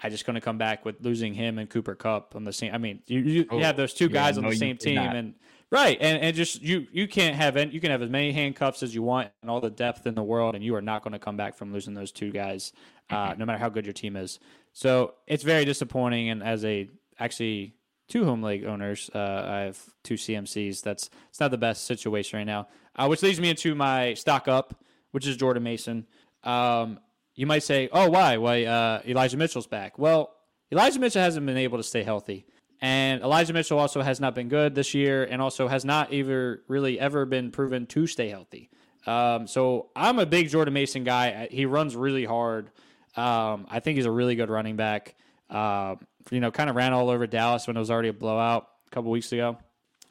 I 0.02 0.10
just 0.10 0.24
couldn't 0.24 0.42
come 0.42 0.58
back 0.58 0.84
with 0.84 0.96
losing 1.00 1.34
him 1.34 1.58
and 1.58 1.68
Cooper 1.68 1.94
Kupp 1.94 2.36
on 2.36 2.44
the 2.44 2.52
same. 2.52 2.74
I 2.74 2.78
mean, 2.78 3.00
you 3.06 3.20
you, 3.20 3.46
Oh, 3.50 3.58
you 3.58 3.64
have 3.64 3.76
those 3.76 3.94
two 3.94 4.06
yeah, 4.06 4.12
guys 4.12 4.38
on 4.38 4.44
no, 4.44 4.50
the 4.50 4.56
same 4.56 4.76
team, 4.76 4.98
and 4.98 5.34
right, 5.70 5.96
and 6.00 6.20
and 6.22 6.36
just 6.36 6.62
you 6.62 6.86
you 6.92 7.06
can't 7.08 7.34
have 7.36 7.56
any, 7.56 7.72
you 7.72 7.80
can 7.80 7.90
have 7.90 8.02
as 8.02 8.10
many 8.10 8.32
handcuffs 8.32 8.82
as 8.82 8.94
you 8.94 9.02
want 9.02 9.30
and 9.42 9.50
all 9.50 9.60
the 9.60 9.70
depth 9.70 10.06
in 10.06 10.14
the 10.14 10.22
world, 10.22 10.54
and 10.54 10.64
you 10.64 10.74
are 10.74 10.82
not 10.82 11.02
going 11.02 11.12
to 11.12 11.18
come 11.18 11.36
back 11.36 11.56
from 11.56 11.72
losing 11.72 11.94
those 11.94 12.12
two 12.12 12.30
guys, 12.30 12.72
uh, 13.10 13.30
Mm-hmm. 13.30 13.38
no 13.40 13.46
matter 13.46 13.58
how 13.58 13.68
good 13.68 13.84
your 13.86 13.92
team 13.92 14.16
is. 14.16 14.38
So 14.72 15.14
it's 15.26 15.42
very 15.42 15.64
disappointing, 15.64 16.30
and 16.30 16.42
as 16.42 16.64
a 16.64 16.88
actually 17.18 17.74
two 18.08 18.24
home 18.24 18.42
league 18.42 18.64
owners. 18.64 19.10
Uh, 19.14 19.18
I 19.48 19.58
have 19.62 19.78
two 20.04 20.14
CMCs. 20.14 20.82
That's 20.82 21.10
it's 21.28 21.40
not 21.40 21.50
the 21.50 21.58
best 21.58 21.84
situation 21.86 22.38
right 22.38 22.44
now. 22.46 22.68
Uh, 22.94 23.06
which 23.08 23.22
leads 23.22 23.40
me 23.40 23.50
into 23.50 23.74
my 23.74 24.14
stock 24.14 24.48
up, 24.48 24.74
which 25.10 25.26
is 25.26 25.36
Jordan 25.36 25.62
Mason. 25.64 26.06
Um, 26.44 27.00
you 27.34 27.46
might 27.46 27.62
say, 27.64 27.88
"Oh, 27.92 28.08
why? 28.08 28.36
Why 28.36 28.64
uh, 28.64 29.02
Elijah 29.06 29.36
Mitchell's 29.36 29.66
back?" 29.66 29.98
Well, 29.98 30.32
Elijah 30.70 30.98
Mitchell 31.00 31.20
hasn't 31.22 31.44
been 31.46 31.56
able 31.56 31.78
to 31.78 31.82
stay 31.84 32.02
healthy, 32.02 32.46
and 32.80 33.22
Elijah 33.22 33.52
Mitchell 33.52 33.78
also 33.78 34.02
has 34.02 34.20
not 34.20 34.34
been 34.34 34.48
good 34.48 34.74
this 34.74 34.94
year, 34.94 35.24
and 35.24 35.40
also 35.40 35.68
has 35.68 35.84
not 35.84 36.12
either 36.12 36.62
really 36.68 37.00
ever 37.00 37.24
been 37.24 37.50
proven 37.50 37.86
to 37.86 38.06
stay 38.06 38.28
healthy. 38.28 38.70
Um, 39.06 39.46
so 39.46 39.90
I'm 39.94 40.18
a 40.18 40.26
big 40.26 40.48
Jordan 40.50 40.74
Mason 40.74 41.04
guy. 41.04 41.48
He 41.50 41.64
runs 41.64 41.94
really 41.94 42.24
hard. 42.24 42.70
Um, 43.16 43.66
I 43.70 43.80
think 43.80 43.96
he's 43.96 44.06
a 44.06 44.10
really 44.10 44.34
good 44.34 44.50
running 44.50 44.76
back. 44.76 45.14
Uh, 45.48 45.96
you 46.30 46.40
know, 46.40 46.50
kind 46.50 46.68
of 46.68 46.76
ran 46.76 46.92
all 46.92 47.08
over 47.08 47.26
Dallas 47.26 47.66
when 47.66 47.76
it 47.76 47.80
was 47.80 47.90
already 47.90 48.08
a 48.08 48.12
blowout 48.12 48.68
a 48.86 48.90
couple 48.90 49.10
weeks 49.10 49.32
ago. 49.32 49.58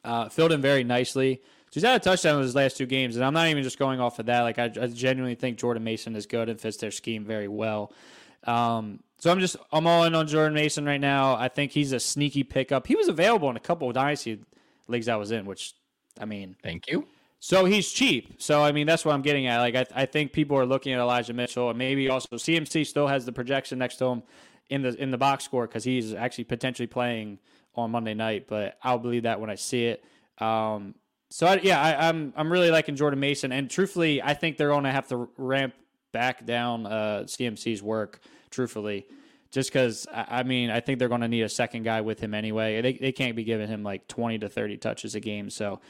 Uh, 0.03 0.29
filled 0.29 0.51
in 0.51 0.61
very 0.61 0.83
nicely. 0.83 1.41
So 1.71 1.71
he's 1.73 1.83
had 1.83 1.99
a 1.99 2.03
touchdown 2.03 2.37
in 2.37 2.43
his 2.43 2.55
last 2.55 2.77
two 2.77 2.85
games, 2.85 3.15
and 3.15 3.25
I'm 3.25 3.33
not 3.33 3.47
even 3.47 3.63
just 3.63 3.77
going 3.77 3.99
off 3.99 4.19
of 4.19 4.27
that. 4.27 4.41
Like 4.41 4.59
I, 4.59 4.65
I 4.65 4.87
genuinely 4.87 5.35
think 5.35 5.57
Jordan 5.57 5.83
Mason 5.83 6.15
is 6.15 6.25
good 6.25 6.47
and 6.47 6.59
fits 6.59 6.77
their 6.77 6.91
scheme 6.91 7.25
very 7.25 7.47
well. 7.47 7.91
Um, 8.45 9.01
so 9.17 9.31
I'm 9.31 9.39
just 9.39 9.55
I'm 9.71 9.87
all 9.87 10.03
in 10.03 10.15
on 10.15 10.27
Jordan 10.27 10.53
Mason 10.53 10.85
right 10.85 10.99
now. 10.99 11.35
I 11.35 11.47
think 11.47 11.71
he's 11.71 11.91
a 11.91 11.99
sneaky 11.99 12.43
pickup. 12.43 12.87
He 12.87 12.95
was 12.95 13.07
available 13.07 13.49
in 13.49 13.55
a 13.55 13.61
couple 13.61 13.87
of 13.87 13.93
dynasty 13.93 14.39
leagues 14.87 15.07
I 15.07 15.15
was 15.15 15.31
in, 15.31 15.45
which 15.45 15.73
I 16.19 16.25
mean, 16.25 16.55
thank 16.63 16.87
you. 16.87 17.07
So 17.39 17.65
he's 17.65 17.91
cheap. 17.91 18.41
So 18.41 18.63
I 18.63 18.71
mean, 18.71 18.87
that's 18.87 19.05
what 19.05 19.13
I'm 19.13 19.21
getting 19.21 19.47
at. 19.47 19.59
Like 19.59 19.75
I, 19.75 19.85
I 20.03 20.05
think 20.05 20.33
people 20.33 20.57
are 20.57 20.65
looking 20.65 20.93
at 20.93 20.99
Elijah 20.99 21.33
Mitchell, 21.33 21.69
and 21.69 21.77
maybe 21.77 22.09
also 22.09 22.35
CMC 22.35 22.85
still 22.85 23.07
has 23.07 23.25
the 23.25 23.31
projection 23.31 23.79
next 23.79 23.97
to 23.97 24.05
him 24.05 24.23
in 24.69 24.81
the 24.81 25.01
in 25.01 25.11
the 25.11 25.17
box 25.17 25.43
score 25.45 25.67
because 25.67 25.83
he's 25.83 26.13
actually 26.13 26.45
potentially 26.45 26.87
playing 26.87 27.39
on 27.75 27.91
Monday 27.91 28.13
night. 28.13 28.47
But 28.47 28.77
I'll 28.81 28.99
believe 28.99 29.23
that 29.23 29.39
when 29.39 29.49
I 29.49 29.55
see 29.55 29.85
it. 29.85 30.03
Um, 30.39 30.95
so 31.29 31.47
I, 31.47 31.59
yeah, 31.61 31.81
I, 31.81 32.07
I'm 32.09 32.33
I'm 32.35 32.51
really 32.51 32.71
liking 32.71 32.95
Jordan 32.95 33.19
Mason, 33.19 33.51
and 33.51 33.69
truthfully, 33.69 34.21
I 34.21 34.33
think 34.33 34.57
they're 34.57 34.69
going 34.69 34.83
to 34.83 34.91
have 34.91 35.07
to 35.09 35.29
ramp 35.37 35.73
back 36.11 36.45
down 36.45 36.85
uh, 36.85 37.23
CMC's 37.25 37.83
work. 37.83 38.21
Truthfully, 38.49 39.05
just 39.51 39.69
because 39.71 40.07
I, 40.13 40.43
mean, 40.43 40.69
I 40.69 40.79
think 40.79 40.99
they're 40.99 41.09
going 41.09 41.21
to 41.21 41.27
need 41.27 41.41
a 41.43 41.49
second 41.49 41.83
guy 41.83 42.01
with 42.01 42.19
him 42.19 42.33
anyway. 42.33 42.81
They 42.81 42.93
they 42.93 43.11
can't 43.11 43.35
be 43.35 43.43
giving 43.43 43.67
him 43.67 43.83
like 43.83 44.07
20 44.07 44.39
to 44.39 44.49
30 44.49 44.77
touches 44.77 45.15
a 45.15 45.19
game. 45.19 45.49
So 45.49 45.81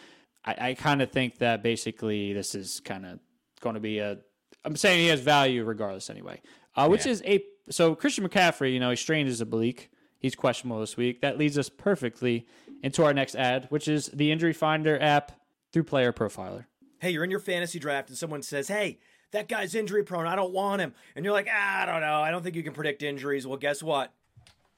I, 0.43 0.69
I 0.69 0.73
kind 0.73 1.01
of 1.01 1.11
think 1.11 1.37
that 1.39 1.63
basically 1.63 2.33
this 2.33 2.55
is 2.55 2.79
kind 2.79 3.05
of 3.05 3.19
going 3.61 3.75
to 3.75 3.79
be 3.81 3.99
a. 3.99 4.17
I'm 4.63 4.75
saying 4.75 4.99
he 5.01 5.07
has 5.07 5.19
value 5.21 5.63
regardless 5.63 6.09
anyway, 6.09 6.41
uh, 6.75 6.87
which 6.87 7.05
Yeah. 7.05 7.11
is 7.13 7.23
a 7.25 7.43
so 7.69 7.95
Christian 7.95 8.27
McCaffrey. 8.27 8.73
You 8.73 8.79
know, 8.79 8.89
he 8.89 8.95
strained 8.95 9.27
his 9.27 9.41
oblique. 9.41 9.89
He's 10.19 10.35
questionable 10.35 10.79
this 10.79 10.97
week. 10.97 11.21
That 11.21 11.37
leads 11.37 11.57
us 11.57 11.69
perfectly 11.69 12.47
into 12.81 13.03
our 13.03 13.13
next 13.13 13.35
ad, 13.35 13.67
which 13.69 13.87
is 13.87 14.07
the 14.07 14.31
Injury 14.31 14.53
Finder 14.53 14.99
app 15.01 15.33
through 15.71 15.83
Player 15.83 16.11
Profiler. 16.11 16.65
Hey, 16.99 17.11
you're 17.11 17.23
in 17.23 17.29
your 17.29 17.39
fantasy 17.39 17.77
draft 17.77 18.09
and 18.09 18.17
someone 18.17 18.41
says, 18.41 18.67
"Hey, 18.69 18.99
that 19.31 19.47
guy's 19.47 19.75
injury 19.75 20.03
prone. 20.03 20.27
I 20.27 20.35
don't 20.35 20.53
want 20.53 20.81
him." 20.81 20.93
And 21.15 21.23
you're 21.25 21.33
like, 21.33 21.49
ah, 21.51 21.81
"I 21.81 21.85
don't 21.85 22.01
know. 22.01 22.21
I 22.21 22.31
don't 22.31 22.43
think 22.43 22.55
you 22.55 22.63
can 22.63 22.73
predict 22.73 23.03
injuries." 23.03 23.45
Well, 23.45 23.57
guess 23.57 23.81
what? 23.81 24.13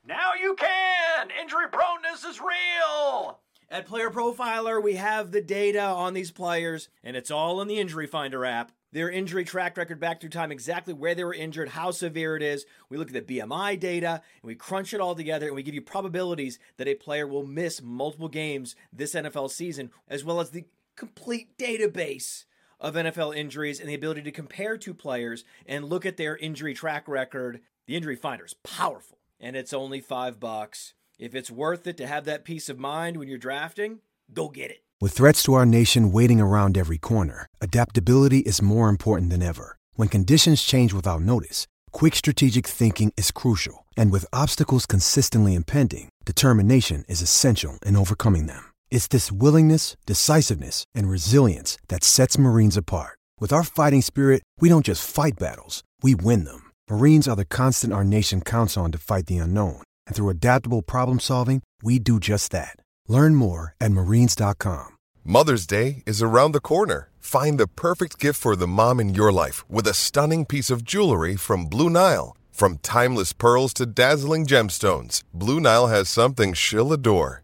Now 0.06 0.34
you 0.39 0.56
can. 0.56 1.30
Injury 1.41 1.68
proneness 1.70 2.24
is 2.24 2.39
real. 2.39 3.39
At 3.70 3.86
Player 3.86 4.10
Profiler, 4.10 4.82
we 4.82 4.95
have 4.95 5.32
the 5.32 5.41
data 5.41 5.82
on 5.82 6.14
these 6.14 6.32
players, 6.32 6.88
and 7.04 7.18
it's 7.18 7.30
all 7.30 7.60
in 7.62 7.68
the 7.68 7.80
Injury 7.80 8.08
Finder 8.08 8.45
app. 8.45 8.72
Their 8.93 9.10
injury 9.10 9.43
track 9.43 9.76
record 9.76 10.00
back 10.00 10.22
through 10.22 10.30
time, 10.30 10.50
exactly 10.50 10.93
where 10.93 11.14
they 11.14 11.26
were 11.26 11.34
injured, 11.34 11.70
how 11.70 11.91
severe 11.91 12.38
it 12.38 12.41
is. 12.41 12.66
We 12.89 12.98
look 12.98 13.14
at 13.14 13.28
the 13.28 13.39
BMI 13.39 13.78
data, 13.78 14.22
and 14.41 14.48
we 14.48 14.56
crunch 14.56 14.93
it 14.93 15.02
all 15.02 15.14
together, 15.14 15.48
and 15.48 15.56
we 15.56 15.64
give 15.64 15.76
you 15.76 15.82
probabilities 15.82 16.58
that 16.78 16.88
a 16.88 16.95
player 16.95 17.28
will 17.28 17.45
miss 17.45 17.82
multiple 17.82 18.30
games 18.30 18.78
this 18.93 19.14
NFL 19.14 19.52
season, 19.52 19.91
as 20.08 20.24
well 20.24 20.39
as 20.39 20.52
the 20.52 20.66
complete 20.95 21.58
database 21.58 22.45
of 22.80 22.96
NFL 22.96 23.36
injuries 23.36 23.80
and 23.80 23.90
the 23.90 23.96
ability 23.96 24.22
to 24.24 24.32
compare 24.32 24.78
two 24.78 24.94
players 24.94 25.44
and 25.66 25.86
look 25.86 26.06
at 26.06 26.18
their 26.18 26.38
injury 26.38 26.74
track 26.74 27.08
record. 27.08 27.62
The 27.88 27.96
Injury 27.96 28.16
Finder 28.16 28.46
is 28.46 28.56
powerful, 28.64 29.18
and 29.40 29.56
it's 29.56 29.74
only 29.74 30.02
five 30.02 30.40
bucks. 30.40 30.94
If 31.18 31.34
it's 31.34 31.50
worth 31.50 31.88
it 31.88 31.98
to 31.98 32.08
have 32.08 32.26
that 32.26 32.44
peace 32.44 32.70
of 32.70 32.78
mind 32.78 33.18
when 33.18 33.28
you're 33.28 33.38
drafting, 33.38 34.00
go 34.34 34.50
get 34.50 34.72
it. 34.72 34.84
With 35.00 35.14
threats 35.14 35.44
to 35.44 35.54
our 35.54 35.66
nation 35.66 36.12
waiting 36.12 36.42
around 36.42 36.78
every 36.78 36.98
corner, 36.98 37.48
adaptability 37.62 38.40
is 38.40 38.62
more 38.62 38.90
important 38.90 39.30
than 39.30 39.42
ever. 39.42 39.78
When 39.94 40.10
conditions 40.10 40.64
change 40.64 40.94
without 40.94 41.22
notice, 41.22 41.68
quick 41.92 42.16
strategic 42.16 42.68
thinking 42.68 43.14
is 43.16 43.32
crucial. 43.32 43.86
And 43.96 44.12
with 44.12 44.26
obstacles 44.34 44.86
consistently 44.86 45.56
impending, 45.56 46.10
determination 46.26 47.06
is 47.08 47.22
essential 47.22 47.80
in 47.86 47.96
overcoming 47.96 48.48
them. 48.48 48.72
It's 48.90 49.08
this 49.08 49.32
willingness, 49.32 49.96
decisiveness, 50.06 50.84
and 50.94 51.10
resilience 51.10 51.78
that 51.88 52.04
sets 52.04 52.38
Marines 52.38 52.76
apart. 52.76 53.18
With 53.40 53.54
our 53.54 53.64
fighting 53.64 54.02
spirit, 54.02 54.44
we 54.60 54.68
don't 54.68 54.86
just 54.86 55.10
fight 55.10 55.40
battles, 55.40 55.84
we 56.02 56.14
win 56.16 56.44
them. 56.44 56.72
Marines 56.90 57.28
are 57.28 57.36
the 57.38 57.46
constant 57.46 57.94
our 57.94 58.04
nation 58.04 58.42
counts 58.42 58.76
on 58.76 58.92
to 58.92 58.98
fight 58.98 59.28
the 59.28 59.38
unknown. 59.38 59.84
And 60.06 60.16
through 60.16 60.30
adaptable 60.30 60.82
problem 60.82 61.20
solving, 61.20 61.62
we 61.82 62.00
do 62.00 62.20
just 62.20 62.52
that. 62.52 62.78
Learn 63.08 63.36
more 63.36 63.74
at 63.80 63.92
marines.com. 63.92 64.96
Mother's 65.24 65.68
Day 65.68 66.04
is 66.06 66.22
around 66.22 66.52
the 66.54 66.60
corner. 66.60 67.10
Find 67.20 67.58
the 67.60 67.68
perfect 67.68 68.20
gift 68.20 68.40
for 68.40 68.56
the 68.56 68.68
mom 68.68 69.00
in 69.00 69.14
your 69.14 69.32
life 69.34 69.70
with 69.70 69.88
a 69.88 69.94
stunning 69.94 70.46
piece 70.46 70.70
of 70.70 70.84
jewelry 70.84 71.36
from 71.36 71.66
Blue 71.66 71.90
Nile. 71.90 72.38
From 72.52 72.78
timeless 72.78 73.34
pearls 73.34 73.74
to 73.74 73.86
dazzling 73.86 74.46
gemstones, 74.46 75.24
Blue 75.34 75.60
Nile 75.60 75.88
has 75.88 76.10
something 76.10 76.54
she'll 76.54 76.94
adore. 76.94 77.44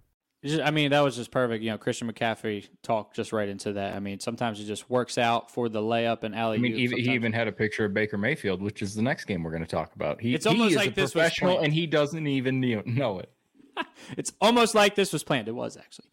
I 0.43 0.71
mean, 0.71 0.89
that 0.89 1.01
was 1.01 1.15
just 1.15 1.29
perfect. 1.29 1.63
You 1.63 1.69
know, 1.69 1.77
Christian 1.77 2.11
McCaffrey 2.11 2.67
talked 2.81 3.15
just 3.15 3.31
right 3.31 3.47
into 3.47 3.73
that. 3.73 3.95
I 3.95 3.99
mean, 3.99 4.19
sometimes 4.19 4.59
it 4.59 4.65
just 4.65 4.89
works 4.89 5.19
out 5.19 5.51
for 5.51 5.69
the 5.69 5.81
layup 5.81 6.23
and 6.23 6.35
alley. 6.35 6.57
I 6.57 6.59
mean, 6.59 6.75
even, 6.75 6.97
he 6.97 7.11
even 7.11 7.31
had 7.31 7.47
a 7.47 7.51
picture 7.51 7.85
of 7.85 7.93
Baker 7.93 8.17
Mayfield, 8.17 8.59
which 8.61 8.81
is 8.81 8.95
the 8.95 9.03
next 9.03 9.25
game 9.25 9.43
we're 9.43 9.51
going 9.51 9.63
to 9.63 9.69
talk 9.69 9.93
about. 9.93 10.19
He, 10.19 10.33
It's 10.33 10.47
almost 10.47 10.69
he 10.69 10.71
is 10.71 10.77
like 10.77 10.91
a 10.91 10.95
this 10.95 11.11
professional, 11.11 11.59
and 11.59 11.71
he 11.71 11.85
doesn't 11.85 12.25
even 12.25 12.59
know 12.85 13.19
it. 13.19 13.29
It's 14.17 14.33
almost 14.41 14.75
like 14.75 14.95
this 14.95 15.13
was 15.13 15.23
planned. 15.23 15.47
It 15.47 15.55
was 15.55 15.77
actually. 15.77 16.09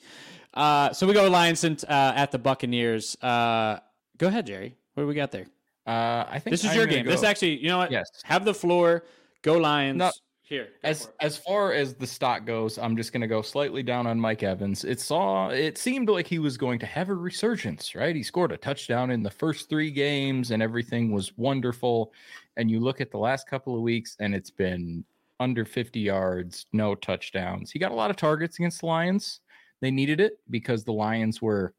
Uh, 0.54 0.92
so 0.92 1.06
we 1.06 1.12
go 1.12 1.28
Lions 1.28 1.64
and, 1.64 1.82
uh, 1.88 2.12
at 2.14 2.30
the 2.30 2.38
Buccaneers. 2.38 3.16
Uh, 3.20 3.80
go 4.16 4.28
ahead, 4.28 4.46
Jerry. 4.46 4.76
What 4.94 5.02
do 5.02 5.06
we 5.06 5.14
got 5.14 5.32
there? 5.32 5.46
Uh, 5.86 6.24
I 6.28 6.38
think 6.38 6.52
This 6.52 6.64
is 6.64 6.70
I'm 6.70 6.76
your 6.76 6.86
game. 6.86 7.04
This 7.04 7.22
actually, 7.22 7.58
you 7.58 7.68
know 7.68 7.78
what? 7.78 7.90
Yes. 7.90 8.08
Have 8.24 8.44
the 8.44 8.54
floor. 8.54 9.04
Go 9.42 9.58
Lions. 9.58 9.98
No, 9.98 10.10
Here. 10.48 10.68
As 10.82 11.10
as 11.20 11.36
far 11.36 11.74
as 11.74 11.94
the 11.94 12.06
stock 12.06 12.46
goes, 12.46 12.78
I'm 12.78 12.96
just 12.96 13.12
going 13.12 13.20
to 13.20 13.26
go 13.26 13.42
slightly 13.42 13.82
down 13.82 14.06
on 14.06 14.18
Mike 14.18 14.42
Evans. 14.42 14.82
It 14.82 14.98
saw 14.98 15.50
it 15.50 15.76
seemed 15.76 16.08
like 16.08 16.26
he 16.26 16.38
was 16.38 16.56
going 16.56 16.78
to 16.78 16.86
have 16.86 17.10
a 17.10 17.14
resurgence, 17.14 17.94
right? 17.94 18.16
He 18.16 18.22
scored 18.22 18.52
a 18.52 18.56
touchdown 18.56 19.10
in 19.10 19.22
the 19.22 19.30
first 19.30 19.68
3 19.68 19.90
games 19.90 20.50
and 20.50 20.62
everything 20.62 21.12
was 21.12 21.36
wonderful. 21.36 22.14
And 22.56 22.70
you 22.70 22.80
look 22.80 23.02
at 23.02 23.10
the 23.10 23.18
last 23.18 23.46
couple 23.46 23.74
of 23.74 23.82
weeks 23.82 24.16
and 24.20 24.34
it's 24.34 24.50
been 24.50 25.04
under 25.38 25.66
50 25.66 26.00
yards, 26.00 26.64
no 26.72 26.94
touchdowns. 26.94 27.70
He 27.70 27.78
got 27.78 27.92
a 27.92 27.94
lot 27.94 28.10
of 28.10 28.16
targets 28.16 28.58
against 28.58 28.80
the 28.80 28.86
Lions. 28.86 29.40
They 29.82 29.90
needed 29.90 30.18
it 30.18 30.40
because 30.48 30.82
the 30.82 30.92
Lions 30.92 31.42
were 31.42 31.74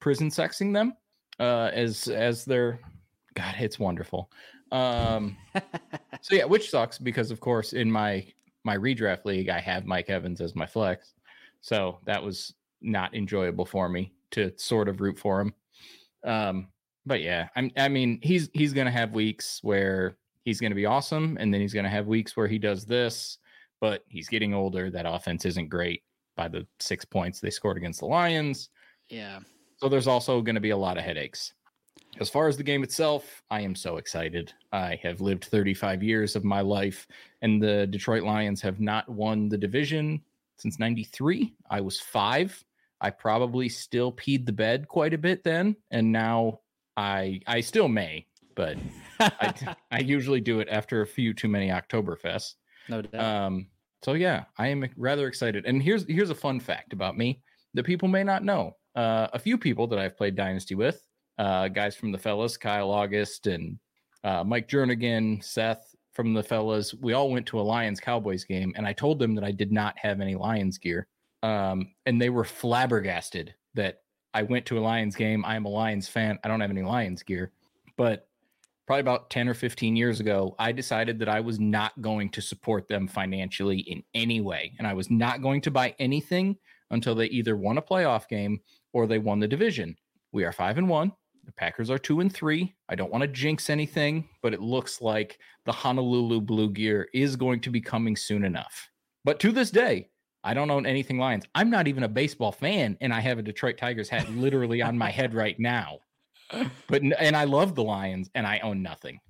prison 0.00 0.28
sexing 0.30 0.72
them 0.72 0.94
uh 1.40 1.70
as 1.72 2.08
as 2.08 2.44
their 2.44 2.78
god, 3.34 3.54
it's 3.58 3.78
wonderful. 3.78 4.30
Um 4.72 5.36
so 6.22 6.34
yeah, 6.34 6.44
which 6.44 6.70
sucks 6.70 6.98
because 6.98 7.30
of 7.30 7.40
course 7.40 7.72
in 7.72 7.90
my 7.90 8.26
my 8.64 8.76
redraft 8.76 9.24
league 9.24 9.48
I 9.48 9.60
have 9.60 9.86
Mike 9.86 10.10
Evans 10.10 10.40
as 10.40 10.54
my 10.54 10.66
flex. 10.66 11.14
So 11.60 11.98
that 12.04 12.22
was 12.22 12.54
not 12.80 13.14
enjoyable 13.14 13.64
for 13.64 13.88
me 13.88 14.12
to 14.32 14.52
sort 14.56 14.88
of 14.88 15.00
root 15.00 15.18
for 15.18 15.40
him. 15.40 15.54
Um 16.24 16.68
but 17.06 17.20
yeah, 17.20 17.48
I'm 17.56 17.70
I 17.76 17.88
mean 17.88 18.20
he's 18.22 18.50
he's 18.54 18.72
to 18.86 18.92
have 18.92 19.12
weeks 19.12 19.60
where 19.62 20.16
he's 20.44 20.60
to 20.70 20.76
be 20.76 20.86
awesome 20.86 21.36
and 21.40 21.52
then 21.52 21.60
he's 21.60 21.72
to 21.84 21.90
have 21.90 22.06
weeks 22.06 22.36
where 22.36 22.48
he 22.48 22.58
does 22.58 22.84
this, 22.84 23.38
but 23.80 24.04
he's 24.08 24.28
getting 24.28 24.54
older. 24.54 24.90
That 24.90 25.06
offense 25.06 25.44
isn't 25.44 25.68
great 25.68 26.02
by 26.36 26.48
the 26.48 26.66
6 26.80 27.04
points 27.06 27.40
they 27.40 27.50
scored 27.50 27.76
against 27.76 28.00
the 28.00 28.06
Lions. 28.06 28.70
yeah. 29.08 29.40
So 29.78 29.88
there's 29.88 30.06
also 30.06 30.40
going 30.40 30.54
to 30.54 30.60
be 30.60 30.70
a 30.70 30.76
lot 30.76 30.96
of 30.96 31.04
headaches. 31.04 31.52
As 32.20 32.30
far 32.30 32.46
as 32.46 32.56
the 32.56 32.62
game 32.62 32.84
itself, 32.84 33.42
I 33.50 33.60
am 33.62 33.74
so 33.74 33.96
excited. 33.96 34.52
I 34.72 34.98
have 35.02 35.20
lived 35.20 35.46
35 35.46 36.02
years 36.02 36.36
of 36.36 36.44
my 36.44 36.60
life, 36.60 37.08
and 37.42 37.60
the 37.60 37.88
Detroit 37.88 38.22
Lions 38.22 38.60
have 38.62 38.80
not 38.80 39.08
won 39.08 39.48
the 39.48 39.58
division 39.58 40.22
since 40.56 40.78
93. 40.78 41.54
I 41.70 41.80
was 41.80 42.00
five. 42.00 42.64
I 43.00 43.10
probably 43.10 43.68
still 43.68 44.12
peed 44.12 44.46
the 44.46 44.52
bed 44.52 44.86
quite 44.86 45.12
a 45.12 45.18
bit 45.18 45.42
then, 45.42 45.76
and 45.90 46.12
now 46.12 46.60
I 46.96 47.40
I 47.46 47.60
still 47.60 47.88
may, 47.88 48.26
but 48.54 48.78
I, 49.18 49.76
I 49.90 49.98
usually 49.98 50.40
do 50.40 50.60
it 50.60 50.68
after 50.70 51.02
a 51.02 51.06
few 51.06 51.34
too 51.34 51.48
many 51.48 51.68
Oktoberfests. 51.68 52.54
No 52.88 53.02
doubt. 53.02 53.24
Um, 53.24 53.66
so 54.04 54.12
yeah, 54.12 54.44
I 54.56 54.68
am 54.68 54.88
rather 54.96 55.26
excited. 55.26 55.66
And 55.66 55.82
here's 55.82 56.06
here's 56.06 56.30
a 56.30 56.34
fun 56.34 56.60
fact 56.60 56.92
about 56.92 57.16
me 57.16 57.42
that 57.74 57.84
people 57.84 58.08
may 58.08 58.22
not 58.22 58.44
know. 58.44 58.76
Uh, 58.94 59.26
a 59.32 59.38
few 59.38 59.58
people 59.58 59.88
that 59.88 59.98
I've 59.98 60.16
played 60.16 60.36
Dynasty 60.36 60.76
with, 60.76 61.04
uh, 61.38 61.68
guys 61.68 61.96
from 61.96 62.12
the 62.12 62.18
fellas, 62.18 62.56
Kyle 62.56 62.90
August 62.90 63.46
and 63.46 63.78
uh, 64.22 64.44
Mike 64.44 64.68
Jernigan, 64.68 65.42
Seth 65.42 65.94
from 66.12 66.32
the 66.32 66.42
fellas, 66.42 66.94
we 66.94 67.12
all 67.12 67.30
went 67.30 67.46
to 67.46 67.60
a 67.60 67.62
Lions 67.62 68.00
Cowboys 68.00 68.44
game, 68.44 68.72
and 68.76 68.86
I 68.86 68.92
told 68.92 69.18
them 69.18 69.34
that 69.34 69.44
I 69.44 69.50
did 69.50 69.72
not 69.72 69.98
have 69.98 70.20
any 70.20 70.36
Lions 70.36 70.78
gear. 70.78 71.08
Um, 71.42 71.90
and 72.06 72.20
they 72.22 72.30
were 72.30 72.44
flabbergasted 72.44 73.54
that 73.74 74.02
I 74.32 74.42
went 74.42 74.64
to 74.66 74.78
a 74.78 74.80
Lions 74.80 75.14
game. 75.14 75.44
I 75.44 75.56
am 75.56 75.66
a 75.66 75.68
Lions 75.68 76.08
fan. 76.08 76.38
I 76.42 76.48
don't 76.48 76.60
have 76.60 76.70
any 76.70 76.82
Lions 76.82 77.22
gear. 77.22 77.52
But 77.96 78.28
probably 78.86 79.00
about 79.00 79.30
10 79.30 79.48
or 79.48 79.54
15 79.54 79.96
years 79.96 80.20
ago, 80.20 80.54
I 80.58 80.72
decided 80.72 81.18
that 81.18 81.28
I 81.28 81.40
was 81.40 81.60
not 81.60 82.00
going 82.00 82.30
to 82.30 82.40
support 82.40 82.88
them 82.88 83.06
financially 83.06 83.80
in 83.80 84.02
any 84.14 84.40
way. 84.40 84.72
And 84.78 84.86
I 84.86 84.94
was 84.94 85.10
not 85.10 85.42
going 85.42 85.60
to 85.62 85.70
buy 85.70 85.94
anything 85.98 86.56
until 86.90 87.14
they 87.14 87.26
either 87.26 87.56
won 87.56 87.78
a 87.78 87.82
playoff 87.82 88.28
game 88.28 88.60
or 88.92 89.06
they 89.06 89.18
won 89.18 89.40
the 89.40 89.48
division. 89.48 89.96
We 90.32 90.44
are 90.44 90.52
five 90.52 90.78
and 90.78 90.88
one. 90.88 91.12
The 91.44 91.52
Packers 91.52 91.90
are 91.90 91.98
two 91.98 92.20
and 92.20 92.32
three. 92.32 92.74
I 92.88 92.94
don't 92.94 93.12
want 93.12 93.22
to 93.22 93.28
jinx 93.28 93.68
anything, 93.68 94.28
but 94.42 94.54
it 94.54 94.60
looks 94.60 95.00
like 95.00 95.38
the 95.66 95.72
Honolulu 95.72 96.40
Blue 96.40 96.70
Gear 96.70 97.08
is 97.12 97.36
going 97.36 97.60
to 97.60 97.70
be 97.70 97.80
coming 97.80 98.16
soon 98.16 98.44
enough. 98.44 98.88
But 99.24 99.40
to 99.40 99.52
this 99.52 99.70
day, 99.70 100.08
I 100.42 100.54
don't 100.54 100.70
own 100.70 100.86
anything 100.86 101.18
Lions. 101.18 101.44
I'm 101.54 101.70
not 101.70 101.88
even 101.88 102.02
a 102.02 102.08
baseball 102.08 102.52
fan, 102.52 102.96
and 103.00 103.12
I 103.12 103.20
have 103.20 103.38
a 103.38 103.42
Detroit 103.42 103.78
Tigers 103.78 104.08
hat 104.08 104.30
literally 104.30 104.82
on 104.82 104.96
my 104.96 105.10
head 105.10 105.34
right 105.34 105.58
now. 105.58 105.98
But 106.88 107.02
and 107.02 107.36
I 107.36 107.44
love 107.44 107.74
the 107.74 107.84
Lions, 107.84 108.30
and 108.34 108.46
I 108.46 108.58
own 108.58 108.82
nothing. 108.82 109.20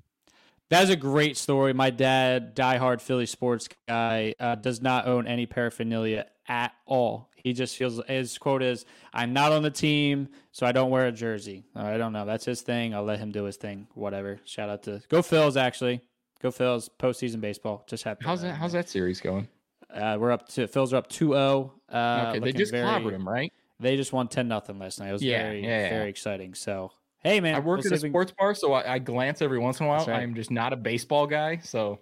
That's 0.74 0.90
a 0.90 0.96
great 0.96 1.36
story. 1.36 1.72
My 1.72 1.90
dad, 1.90 2.54
diehard 2.56 3.00
Philly 3.00 3.26
sports 3.26 3.68
guy, 3.88 4.34
uh, 4.40 4.56
does 4.56 4.82
not 4.82 5.06
own 5.06 5.26
any 5.26 5.46
paraphernalia 5.46 6.26
at 6.48 6.72
all. 6.86 7.30
He 7.36 7.52
just 7.52 7.76
feels 7.76 8.00
his 8.08 8.38
quote 8.38 8.62
is, 8.62 8.84
"I'm 9.12 9.32
not 9.32 9.52
on 9.52 9.62
the 9.62 9.70
team, 9.70 10.28
so 10.52 10.66
I 10.66 10.72
don't 10.72 10.90
wear 10.90 11.06
a 11.06 11.12
jersey." 11.12 11.64
I 11.76 11.96
don't 11.98 12.12
know. 12.12 12.24
That's 12.24 12.44
his 12.44 12.62
thing. 12.62 12.94
I'll 12.94 13.04
let 13.04 13.18
him 13.18 13.30
do 13.30 13.44
his 13.44 13.56
thing. 13.56 13.86
Whatever. 13.94 14.40
Shout 14.44 14.68
out 14.68 14.82
to 14.84 15.00
Go 15.08 15.20
Phils. 15.20 15.56
Actually, 15.56 16.00
Go 16.42 16.50
Phils. 16.50 16.88
Postseason 16.98 17.40
baseball. 17.40 17.84
Just 17.86 18.02
happy. 18.04 18.24
How's 18.24 18.42
that? 18.42 18.54
How's 18.56 18.72
that 18.72 18.88
series 18.88 19.20
going? 19.20 19.46
Uh, 19.92 20.16
we're 20.18 20.32
up 20.32 20.48
to 20.48 20.66
Phils 20.66 20.92
are 20.92 20.96
up 20.96 21.08
2-0. 21.08 21.70
Uh, 21.88 22.24
okay, 22.30 22.38
they 22.40 22.52
just 22.52 22.72
very- 22.72 22.84
clobbered 22.84 23.12
him, 23.12 23.28
right? 23.28 23.52
They 23.78 23.96
just 23.96 24.12
won 24.12 24.26
ten 24.28 24.48
nothing 24.48 24.78
last 24.78 24.98
night. 24.98 25.10
It 25.10 25.12
was 25.12 25.22
Yeah, 25.22 25.42
very 25.42 25.62
yeah, 25.62 25.82
yeah. 25.82 25.88
very 25.90 26.08
exciting. 26.10 26.54
So 26.54 26.90
hey 27.24 27.40
man, 27.40 27.54
I 27.54 27.58
work 27.58 27.82
we'll 27.82 27.92
at 27.92 28.00
a 28.00 28.02
we- 28.02 28.10
sports 28.10 28.32
bar, 28.38 28.54
so 28.54 28.72
I, 28.72 28.94
I 28.94 28.98
glance 29.00 29.42
every 29.42 29.58
once 29.58 29.80
in 29.80 29.86
a 29.86 29.88
while. 29.88 30.04
Right. 30.06 30.22
I'm 30.22 30.34
just 30.34 30.50
not 30.50 30.72
a 30.72 30.76
baseball 30.76 31.26
guy, 31.26 31.58
so 31.62 32.00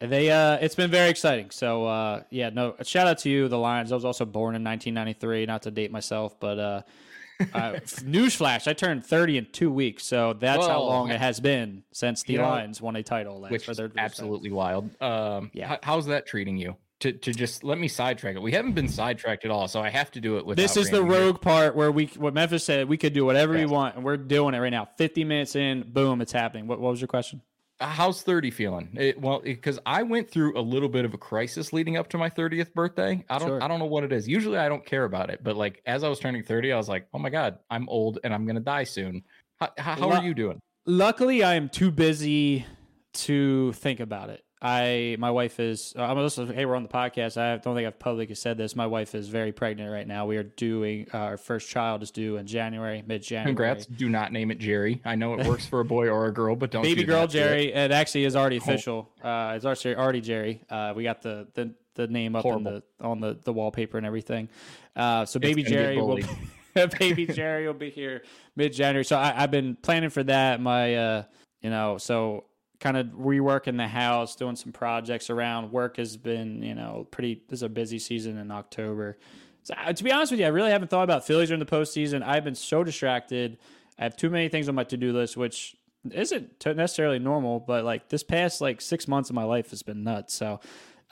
They 0.00 0.30
uh 0.30 0.58
it's 0.60 0.74
been 0.74 0.90
very 0.90 1.08
exciting. 1.08 1.50
So 1.50 1.86
uh 1.86 2.22
yeah, 2.30 2.50
no 2.50 2.74
shout 2.82 3.06
out 3.06 3.18
to 3.18 3.30
you, 3.30 3.48
the 3.48 3.58
Lions. 3.58 3.92
I 3.92 3.94
was 3.94 4.04
also 4.04 4.24
born 4.26 4.54
in 4.54 4.62
nineteen 4.62 4.92
ninety 4.94 5.14
three, 5.14 5.46
not 5.46 5.62
to 5.62 5.70
date 5.70 5.90
myself, 5.90 6.38
but 6.38 6.58
uh, 6.58 6.82
uh 7.54 7.72
newsflash, 8.04 8.66
I 8.68 8.72
turned 8.74 9.06
thirty 9.06 9.38
in 9.38 9.46
two 9.52 9.70
weeks, 9.70 10.04
so 10.04 10.32
that's 10.34 10.66
how 10.66 10.82
long 10.82 11.10
it 11.10 11.20
has 11.20 11.40
been 11.40 11.82
since 11.92 12.22
the 12.24 12.34
You 12.34 12.38
know, 12.40 12.48
Lions 12.48 12.80
won 12.82 12.96
a 12.96 13.02
title 13.02 13.40
last 13.40 13.52
which 13.52 13.68
is 13.68 13.80
absolutely 13.96 14.50
wild. 14.50 14.90
Um, 15.02 15.50
Yeah. 15.54 15.76
how's 15.82 16.06
that 16.06 16.26
treating 16.26 16.56
you? 16.56 16.76
To 17.00 17.12
to 17.12 17.32
just 17.32 17.62
let 17.62 17.78
me 17.78 17.88
sidetrack 17.88 18.36
it. 18.36 18.42
We 18.42 18.52
haven't 18.52 18.72
been 18.72 18.88
sidetracked 18.88 19.44
at 19.44 19.50
all, 19.50 19.68
so 19.68 19.80
I 19.82 19.90
have 19.90 20.10
to 20.12 20.20
do 20.20 20.38
it 20.38 20.46
with. 20.46 20.56
This 20.56 20.78
is 20.78 20.88
the 20.88 21.02
rogue 21.02 21.42
part 21.42 21.76
where 21.76 21.92
we 21.92 22.06
what 22.16 22.32
Memphis 22.32 22.64
said 22.64 22.88
we 22.88 22.96
could 22.96 23.12
do 23.12 23.26
whatever 23.26 23.52
we 23.52 23.66
want, 23.66 23.96
and 23.96 24.04
we're 24.04 24.16
doing 24.16 24.54
it 24.54 24.58
right 24.60 24.70
now. 24.70 24.88
Fifty 24.96 25.22
minutes 25.22 25.56
in, 25.56 25.84
boom, 25.92 26.22
it's 26.22 26.32
happening. 26.32 26.66
What, 26.66 26.80
what 26.80 26.92
was 26.92 27.00
your 27.00 27.08
question? 27.08 27.42
Uh, 27.78 27.86
how's 27.88 28.22
thirty 28.22 28.50
feeling? 28.50 28.88
It, 28.98 29.20
well, 29.20 29.40
because 29.40 29.78
I 29.84 30.02
went 30.04 30.30
through 30.30 30.58
a 30.58 30.62
little 30.62 30.88
bit 30.88 31.04
of 31.04 31.12
a 31.12 31.18
crisis 31.18 31.74
leading 31.74 31.98
up 31.98 32.08
to 32.08 32.18
my 32.18 32.30
thirtieth 32.30 32.72
birthday. 32.72 33.22
I 33.28 33.38
don't 33.38 33.48
Sure. 33.48 33.62
I 33.62 33.68
don't 33.68 33.78
know 33.78 33.84
what 33.84 34.02
it 34.02 34.12
is. 34.12 34.26
Usually 34.26 34.56
I 34.56 34.70
don't 34.70 34.84
care 34.86 35.04
about 35.04 35.28
it, 35.28 35.40
but 35.44 35.54
like 35.54 35.82
as 35.84 36.02
I 36.02 36.08
was 36.08 36.18
turning 36.18 36.42
thirty, 36.42 36.72
I 36.72 36.78
was 36.78 36.88
like, 36.88 37.08
oh 37.12 37.18
my 37.18 37.28
god, 37.28 37.58
I'm 37.68 37.86
old 37.90 38.20
and 38.24 38.32
I'm 38.32 38.46
gonna 38.46 38.60
die 38.60 38.84
soon. 38.84 39.22
How, 39.60 39.68
how, 39.76 39.94
how 39.96 40.08
Lu- 40.08 40.14
are 40.14 40.24
you 40.24 40.32
doing? 40.32 40.58
Luckily, 40.86 41.42
I 41.42 41.56
am 41.56 41.68
too 41.68 41.90
busy 41.90 42.64
to 43.12 43.74
think 43.74 44.00
about 44.00 44.30
it. 44.30 44.42
I 44.62 45.16
my 45.18 45.30
wife 45.30 45.60
is. 45.60 45.92
uh, 45.98 46.02
I'm 46.02 46.16
also. 46.16 46.46
Hey, 46.46 46.64
we're 46.64 46.76
on 46.76 46.82
the 46.82 46.88
podcast. 46.88 47.36
I 47.36 47.58
don't 47.58 47.74
think 47.74 47.86
I've 47.86 47.98
publicly 47.98 48.34
said 48.34 48.56
this. 48.56 48.74
My 48.74 48.86
wife 48.86 49.14
is 49.14 49.28
very 49.28 49.52
pregnant 49.52 49.92
right 49.92 50.06
now. 50.06 50.24
We 50.24 50.38
are 50.38 50.44
doing 50.44 51.08
uh, 51.12 51.18
our 51.18 51.36
first 51.36 51.68
child 51.68 52.02
is 52.02 52.10
due 52.10 52.38
in 52.38 52.46
January, 52.46 53.04
mid 53.06 53.22
January. 53.22 53.50
Congrats. 53.50 53.84
Do 53.84 54.08
not 54.08 54.32
name 54.32 54.50
it 54.50 54.58
Jerry. 54.58 55.02
I 55.04 55.14
know 55.14 55.34
it 55.34 55.46
works 55.46 55.66
for 55.66 55.80
a 55.80 55.84
boy 55.84 56.08
or 56.08 56.26
a 56.26 56.32
girl, 56.32 56.56
but 56.56 56.70
don't 56.70 56.82
baby 56.82 57.02
do 57.02 57.06
girl 57.06 57.28
to 57.28 57.38
it. 57.38 57.40
Jerry. 57.40 57.72
It 57.72 57.90
actually 57.92 58.24
is 58.24 58.34
already 58.34 58.56
official. 58.56 59.10
Uh, 59.22 59.52
it's 59.56 59.66
already 59.66 59.94
already 59.94 60.20
Jerry. 60.22 60.62
Uh, 60.70 60.94
we 60.96 61.02
got 61.02 61.20
the 61.20 61.48
the, 61.52 61.74
the 61.94 62.06
name 62.06 62.34
up 62.34 62.44
the 62.44 62.82
on 63.00 63.20
the, 63.20 63.38
the 63.44 63.52
wallpaper 63.52 63.98
and 63.98 64.06
everything. 64.06 64.48
Uh, 64.94 65.26
so 65.26 65.38
baby 65.38 65.64
Jerry 65.64 66.00
will 66.00 66.18
baby 66.98 67.26
Jerry 67.26 67.66
will 67.66 67.74
be 67.74 67.90
here 67.90 68.22
mid 68.56 68.72
January. 68.72 69.04
So 69.04 69.18
I, 69.18 69.42
I've 69.42 69.50
been 69.50 69.76
planning 69.76 70.10
for 70.10 70.22
that. 70.24 70.62
My 70.62 70.94
uh, 70.94 71.22
you 71.60 71.68
know, 71.68 71.98
so 71.98 72.44
kind 72.80 72.96
of 72.96 73.06
reworking 73.06 73.76
the 73.76 73.88
house, 73.88 74.36
doing 74.36 74.56
some 74.56 74.72
projects 74.72 75.30
around. 75.30 75.72
Work 75.72 75.96
has 75.96 76.16
been 76.16 76.62
you 76.62 76.74
know 76.74 77.06
pretty. 77.10 77.42
This 77.48 77.58
is 77.58 77.62
a 77.62 77.68
busy 77.68 77.98
season 77.98 78.38
in 78.38 78.50
October. 78.50 79.18
So, 79.62 79.74
uh, 79.74 79.92
to 79.92 80.04
be 80.04 80.12
honest 80.12 80.30
with 80.30 80.40
you, 80.40 80.46
I 80.46 80.50
really 80.50 80.70
haven't 80.70 80.88
thought 80.88 81.04
about 81.04 81.26
Phillies 81.26 81.48
during 81.48 81.58
the 81.58 81.66
postseason. 81.66 82.22
I've 82.22 82.44
been 82.44 82.54
so 82.54 82.84
distracted. 82.84 83.58
I 83.98 84.04
have 84.04 84.16
too 84.16 84.30
many 84.30 84.48
things 84.48 84.68
on 84.68 84.74
my 84.74 84.84
to 84.84 84.96
do 84.96 85.12
list, 85.12 85.36
which 85.36 85.76
isn't 86.12 86.64
necessarily 86.64 87.18
normal. 87.18 87.60
But 87.60 87.84
like 87.84 88.08
this 88.08 88.22
past 88.22 88.60
like 88.60 88.80
six 88.80 89.08
months 89.08 89.30
of 89.30 89.34
my 89.34 89.44
life 89.44 89.70
has 89.70 89.82
been 89.82 90.04
nuts. 90.04 90.34
So 90.34 90.60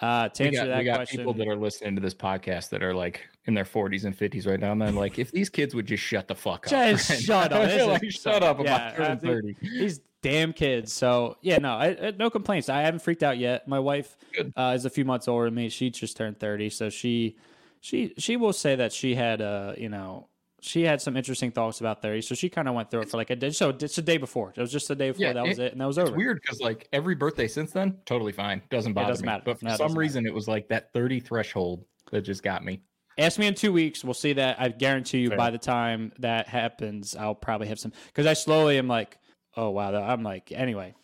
uh, 0.01 0.29
to 0.29 0.43
We 0.43 0.49
answer 0.49 0.61
got, 0.62 0.67
that 0.69 0.79
we 0.79 0.85
got 0.85 0.97
question, 0.97 1.19
people 1.19 1.35
that 1.35 1.49
are 1.49 1.57
listening 1.57 1.97
to 1.97 2.01
this 2.01 2.15
podcast 2.15 2.71
that 2.71 2.83
are 2.83 2.95
like 2.95 3.29
in 3.47 3.55
their 3.55 3.65
40s 3.65 4.05
and 4.05 4.17
50s 4.17 4.47
right 4.47 4.59
now, 4.59 4.73
and 4.73 4.81
they're 4.81 4.91
like, 4.91 5.19
if 5.19 5.31
these 5.31 5.51
kids 5.51 5.75
would 5.75 5.87
just 5.87 6.03
shut 6.03 6.29
the 6.29 6.35
fuck 6.35 6.67
up, 6.67 6.71
Just 6.71 7.11
right 7.11 7.19
shut 7.21 7.51
now." 7.51 7.61
up. 7.63 8.01
Like, 8.03 8.11
shut 8.11 8.43
up 8.43 8.59
yeah, 8.61 8.89
about 8.93 8.97
turning 8.97 9.19
30. 9.19 9.57
These 9.61 10.01
damn 10.23 10.53
kids. 10.55 10.93
So 10.93 11.37
yeah, 11.43 11.59
no, 11.59 11.75
I, 11.75 11.87
I, 12.09 12.11
no 12.19 12.31
complaints. 12.31 12.69
I 12.69 12.81
haven't 12.83 13.01
freaked 13.01 13.23
out 13.23 13.37
yet. 13.39 13.69
My 13.69 13.79
wife 13.79 14.17
uh, 14.57 14.73
is 14.75 14.85
a 14.87 14.91
few 14.91 15.05
months 15.05 15.29
older 15.29 15.45
than 15.47 15.55
me. 15.55 15.69
She 15.69 15.91
just 15.91 16.17
turned 16.17 16.41
thirty, 16.41 16.71
so 16.71 16.89
she 16.89 17.37
she 17.81 18.15
she 18.17 18.37
will 18.37 18.55
say 18.55 18.75
that 18.77 18.93
she 18.93 19.15
had 19.15 19.43
uh 19.43 19.75
you 19.77 19.91
know 19.91 20.29
she 20.63 20.85
had 20.85 21.03
some 21.03 21.15
interesting 21.19 21.51
thoughts 21.51 21.81
about 21.81 22.01
thirty. 22.01 22.23
So 22.23 22.35
she 22.35 22.49
kind 22.49 22.67
of 22.69 22.75
went 22.75 22.91
through 22.91 23.03
it 23.03 23.11
for 23.11 23.19
like 23.19 23.29
a 23.29 23.37
day. 23.37 23.51
So 23.51 23.69
it's 23.69 23.97
the 23.97 24.01
day 24.03 24.17
before. 24.17 24.55
It 24.57 24.61
was 24.63 24.73
just 24.73 24.89
the 24.89 24.97
day 24.97 25.11
before. 25.11 25.35
that 25.35 25.47
was 25.47 25.59
it, 25.59 25.73
and 25.73 25.81
that 25.83 25.87
was 25.87 25.99
it's 25.99 26.09
over. 26.09 26.17
weird 26.17 26.41
because 26.41 26.61
like 26.63 26.89
every 26.95 27.15
birthday 27.15 27.47
since 27.47 27.73
then, 27.73 27.99
totally 28.07 28.33
fine. 28.33 28.63
Doesn't 28.71 28.95
bother 28.95 29.09
doesn't 29.09 29.27
me. 29.27 29.31
matter. 29.31 29.43
But 29.45 29.59
for 29.59 29.67
No, 29.67 29.77
some 29.77 29.93
reason, 29.99 30.25
it 30.27 30.33
was 30.33 30.49
like 30.49 30.69
that 30.69 30.91
30 30.95 31.21
threshold 31.21 31.85
that 32.13 32.23
just 32.23 32.43
got 32.43 32.65
me. 32.65 32.81
Ask 33.17 33.39
me 33.39 33.47
in 33.47 33.55
two 33.55 33.73
weeks. 33.73 34.03
We'll 34.03 34.15
see 34.15 34.33
that. 34.35 34.61
I 34.61 34.69
guarantee 34.69 35.19
you, 35.19 35.29
Fair. 35.29 35.39
by 35.39 35.51
the 35.51 35.59
time 35.59 36.12
that 36.19 36.49
happens, 36.49 37.15
I'll 37.15 37.35
probably 37.35 37.69
have 37.69 37.79
some. 37.79 37.93
Because 38.07 38.27
I 38.27 38.33
slowly 38.33 38.79
am 38.79 38.89
like, 38.89 39.19
oh 39.57 39.71
wow, 39.71 39.95
I'm 39.95 40.23
like, 40.23 40.53
anyway. 40.53 40.95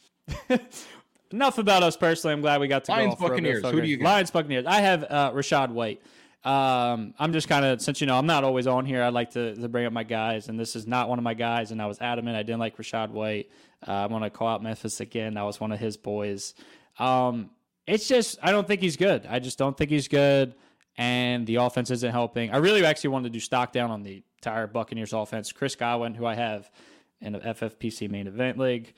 Enough 1.33 1.59
about 1.59 1.85
us 1.85 1.97
personally. 1.97 2.35
I'm 2.35 2.41
glad 2.41 2.61
we 2.61 2.67
got 2.67 2.85
to 2.87 2.91
Lions, 2.91 3.15
go. 3.15 3.27
for 3.27 3.27
a 3.27 3.37
bit 3.37 3.45
Buccaneers. 3.45 3.65
Who 3.71 3.81
do 3.81 3.87
you 3.87 3.99
got? 3.99 4.05
Lions 4.05 4.31
Buccaneers. 4.33 4.67
I 4.67 4.81
have 4.81 5.05
uh, 5.05 5.33
Rachaad 5.33 5.71
White. 5.71 6.03
Um, 6.43 7.15
I'm 7.19 7.33
just 7.33 7.49
kind 7.49 7.65
of 7.65 7.83
since 7.83 8.01
you 8.01 8.07
know 8.07 8.17
I'm 8.17 8.27
not 8.27 8.45
always 8.45 8.67
on 8.67 8.87
here. 8.87 9.03
I 9.03 9.11
like 9.11 9.31
to, 9.33 9.55
to 9.55 9.69
bring 9.69 9.87
up 9.87 9.93
my 9.93 10.05
guys, 10.05 10.49
and 10.49 10.59
this 10.59 10.75
is 10.75 10.87
not 10.87 11.09
one 11.09 11.19
of 11.19 11.23
my 11.23 11.35
guys. 11.35 11.71
And 11.71 11.81
I 11.81 11.87
was 11.87 12.01
adamant 12.01 12.37
I 12.37 12.43
didn't 12.43 12.61
like 12.61 12.77
Rachaad 12.77 13.11
White. 13.11 13.51
Uh, 13.87 13.93
I'm 13.93 14.11
gonna 14.11 14.31
call 14.31 14.49
out 14.49 14.63
Memphis 14.63 15.01
again. 15.01 15.37
I 15.37 15.45
was 15.45 15.61
one 15.61 15.71
of 15.71 15.79
his 15.79 15.97
boys. 15.97 16.55
Um, 16.99 17.51
it's 17.87 18.09
just 18.09 18.39
I 18.43 18.53
don't 18.53 18.67
think 18.67 18.81
he's 18.81 18.97
good. 18.97 19.27
I 19.29 19.39
just 19.39 19.59
don't 19.59 19.77
think 19.77 19.91
he's 19.91 20.09
good, 20.09 20.55
and 20.97 21.47
the 21.47 21.57
offense 21.57 21.91
isn't 21.91 22.13
helping. 22.13 22.51
I 22.51 22.59
really 22.59 22.85
actually 22.85 23.11
wanted 23.11 23.29
to 23.29 23.33
do 23.33 23.41
stock 23.41 23.73
down 23.73 23.91
on 23.91 24.03
the 24.03 24.23
entire 24.39 24.67
Buccaneers 24.67 25.13
offense. 25.13 25.53
Chris 25.53 25.77
Godwin, 25.77 26.15
who 26.15 26.27
I 26.27 26.35
have 26.35 26.71
in 27.21 27.33
the 27.35 27.41
FFPC 27.41 28.11
main 28.11 28.27
event 28.27 28.59
league, 28.59 28.93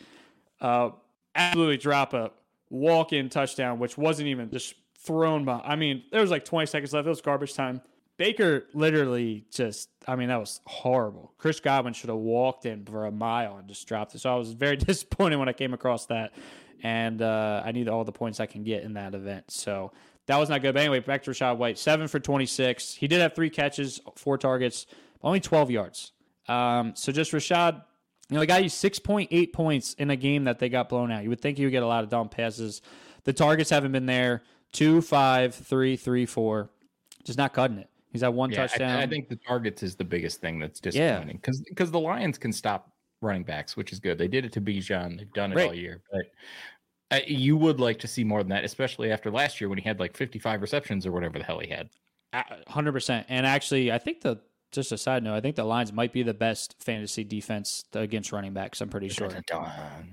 uh, 0.60 0.90
absolutely 1.34 1.76
drop 1.76 2.14
a 2.14 2.30
walk 2.70 3.12
in 3.12 3.28
touchdown, 3.28 3.78
which 3.78 3.98
wasn't 3.98 4.28
even 4.28 4.50
just 4.50 4.74
thrown 4.98 5.44
by. 5.44 5.60
I 5.64 5.76
mean, 5.76 6.04
there 6.10 6.20
was 6.20 6.30
like 6.30 6.44
20 6.44 6.66
seconds 6.66 6.92
left. 6.92 7.06
It 7.06 7.10
was 7.10 7.20
garbage 7.20 7.54
time. 7.54 7.82
Baker 8.16 8.66
literally 8.72 9.46
just, 9.50 9.88
I 10.06 10.16
mean, 10.16 10.28
that 10.28 10.38
was 10.38 10.60
horrible. 10.66 11.32
Chris 11.38 11.60
Godwin 11.60 11.92
should 11.94 12.10
have 12.10 12.18
walked 12.18 12.66
in 12.66 12.84
for 12.84 13.06
a 13.06 13.10
mile 13.10 13.56
and 13.56 13.68
just 13.68 13.86
dropped 13.88 14.14
it. 14.14 14.20
So 14.20 14.32
I 14.32 14.36
was 14.36 14.52
very 14.52 14.76
disappointed 14.88 15.36
when 15.36 15.48
I 15.48 15.52
came 15.52 15.74
across 15.74 16.06
that. 16.06 16.32
And 16.84 17.22
uh, 17.22 17.62
I 17.64 17.72
need 17.72 17.88
all 17.88 18.04
the 18.04 18.12
points 18.12 18.40
I 18.40 18.46
can 18.46 18.64
get 18.64 18.82
in 18.82 18.94
that 18.94 19.14
event. 19.14 19.50
So 19.50 19.92
that 20.26 20.36
was 20.38 20.48
not 20.48 20.62
good. 20.62 20.74
But 20.74 20.80
anyway, 20.80 21.00
back 21.00 21.22
to 21.24 21.30
Rachaad 21.30 21.56
White. 21.56 21.78
Seven 21.78 22.08
for 22.08 22.20
26. 22.20 22.94
He 22.94 23.08
did 23.08 23.20
have 23.20 23.34
three 23.34 23.50
catches, 23.50 24.00
four 24.16 24.38
targets, 24.38 24.86
only 25.22 25.40
12 25.40 25.70
yards. 25.70 26.12
Um, 26.48 26.92
so 26.94 27.12
just 27.12 27.32
Rachaad, 27.32 27.82
you 28.28 28.34
know, 28.34 28.40
the 28.40 28.46
guy 28.46 28.58
used 28.58 28.82
6.8 28.82 29.52
points 29.52 29.94
in 29.94 30.10
a 30.10 30.16
game 30.16 30.44
that 30.44 30.58
they 30.58 30.68
got 30.68 30.88
blown 30.88 31.10
out. 31.10 31.22
You 31.22 31.28
would 31.30 31.40
think 31.40 31.58
he 31.58 31.64
would 31.64 31.70
get 31.70 31.82
a 31.82 31.86
lot 31.86 32.04
of 32.04 32.10
dumb 32.10 32.28
passes. 32.28 32.82
The 33.24 33.32
targets 33.32 33.70
haven't 33.70 33.92
been 33.92 34.06
there. 34.06 34.42
Two, 34.72 35.02
five, 35.02 35.54
three, 35.54 35.96
three, 35.96 36.24
four. 36.24 36.70
Just 37.24 37.38
not 37.38 37.52
cutting 37.52 37.78
it. 37.78 37.88
He's 38.10 38.22
had 38.22 38.28
one 38.28 38.50
Yeah, 38.50 38.66
touchdown. 38.66 38.98
I, 38.98 39.06
think 39.06 39.28
the 39.28 39.36
targets 39.36 39.82
is 39.82 39.96
the 39.96 40.04
biggest 40.04 40.40
thing 40.40 40.58
that's 40.58 40.80
disappointing 40.80 41.36
because 41.36 41.62
because 41.62 41.90
the 41.90 41.98
Lions 42.00 42.36
can 42.36 42.52
stop 42.52 42.92
running 43.22 43.42
backs, 43.42 43.76
which 43.76 43.92
is 43.92 44.00
good. 44.00 44.18
They 44.18 44.28
did 44.28 44.44
it 44.44 44.52
to 44.52 44.60
Bijan. 44.60 45.18
They've 45.18 45.32
done 45.32 45.52
it 45.52 45.66
all 45.66 45.74
year, 45.74 46.02
but 46.10 46.22
Uh, 47.12 47.20
you 47.26 47.56
would 47.56 47.78
like 47.78 47.98
to 47.98 48.08
see 48.08 48.24
more 48.24 48.40
than 48.40 48.48
that, 48.48 48.64
especially 48.64 49.12
after 49.12 49.30
last 49.30 49.60
year 49.60 49.68
when 49.68 49.78
he 49.78 49.84
had 49.84 50.00
like 50.00 50.16
55 50.16 50.62
receptions 50.62 51.06
or 51.06 51.12
whatever 51.12 51.38
the 51.38 51.44
hell 51.44 51.58
he 51.58 51.68
had. 51.68 51.90
Hundred 52.66 52.92
percent. 52.92 53.26
And 53.28 53.46
actually, 53.46 53.92
I 53.92 53.98
think 53.98 54.22
the 54.22 54.40
just 54.72 54.90
a 54.90 54.96
side 54.96 55.22
note, 55.22 55.34
I 55.34 55.40
think 55.42 55.56
the 55.56 55.64
Lions 55.64 55.92
might 55.92 56.14
be 56.14 56.22
the 56.22 56.32
best 56.32 56.76
fantasy 56.82 57.24
defense 57.24 57.84
against 57.92 58.32
running 58.32 58.54
backs. 58.54 58.80
I'm 58.80 58.88
pretty 58.88 59.08
sure. 59.10 59.28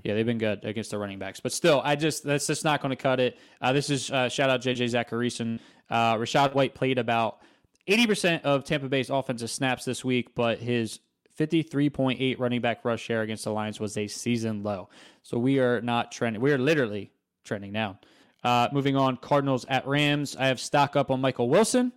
Yeah, 0.03 0.15
they've 0.15 0.25
been 0.25 0.37
good 0.37 0.65
against 0.65 0.91
the 0.91 0.97
running 0.97 1.17
backs, 1.17 1.39
but 1.39 1.53
still, 1.53 1.81
I 1.83 1.95
just 1.95 2.25
that's 2.25 2.45
just 2.45 2.65
not 2.65 2.81
going 2.81 2.89
to 2.89 3.01
cut 3.01 3.21
it. 3.21 3.39
Uh, 3.61 3.71
this 3.71 3.89
is 3.89 4.11
uh, 4.11 4.27
shout 4.27 4.49
out 4.49 4.61
JJ 4.61 4.89
Zachariason. 4.91 5.59
Uh, 5.89 6.15
Rachaad 6.15 6.53
White 6.53 6.75
played 6.75 6.97
about 6.97 7.39
80% 7.87 8.41
of 8.41 8.65
Tampa 8.65 8.89
Bay's 8.89 9.09
offensive 9.09 9.49
snaps 9.49 9.85
this 9.85 10.03
week, 10.03 10.35
but 10.35 10.59
his 10.59 10.99
53.8 11.39 12.37
running 12.37 12.61
back 12.61 12.83
rush 12.83 13.01
share 13.01 13.21
against 13.21 13.45
the 13.45 13.51
Lions 13.51 13.79
was 13.79 13.97
a 13.97 14.07
season 14.07 14.61
low. 14.61 14.89
So 15.23 15.37
we 15.37 15.59
are 15.59 15.81
not 15.81 16.11
trending. 16.11 16.41
We 16.41 16.51
are 16.51 16.57
literally 16.57 17.11
trending 17.45 17.71
down. 17.71 17.97
Uh, 18.43 18.67
moving 18.73 18.95
on, 18.95 19.17
Cardinals 19.17 19.65
at 19.69 19.87
Rams. 19.87 20.35
I 20.35 20.47
have 20.47 20.59
stock 20.59 20.95
up 20.95 21.09
on 21.09 21.21
Michael 21.21 21.49
Wilson. 21.49 21.93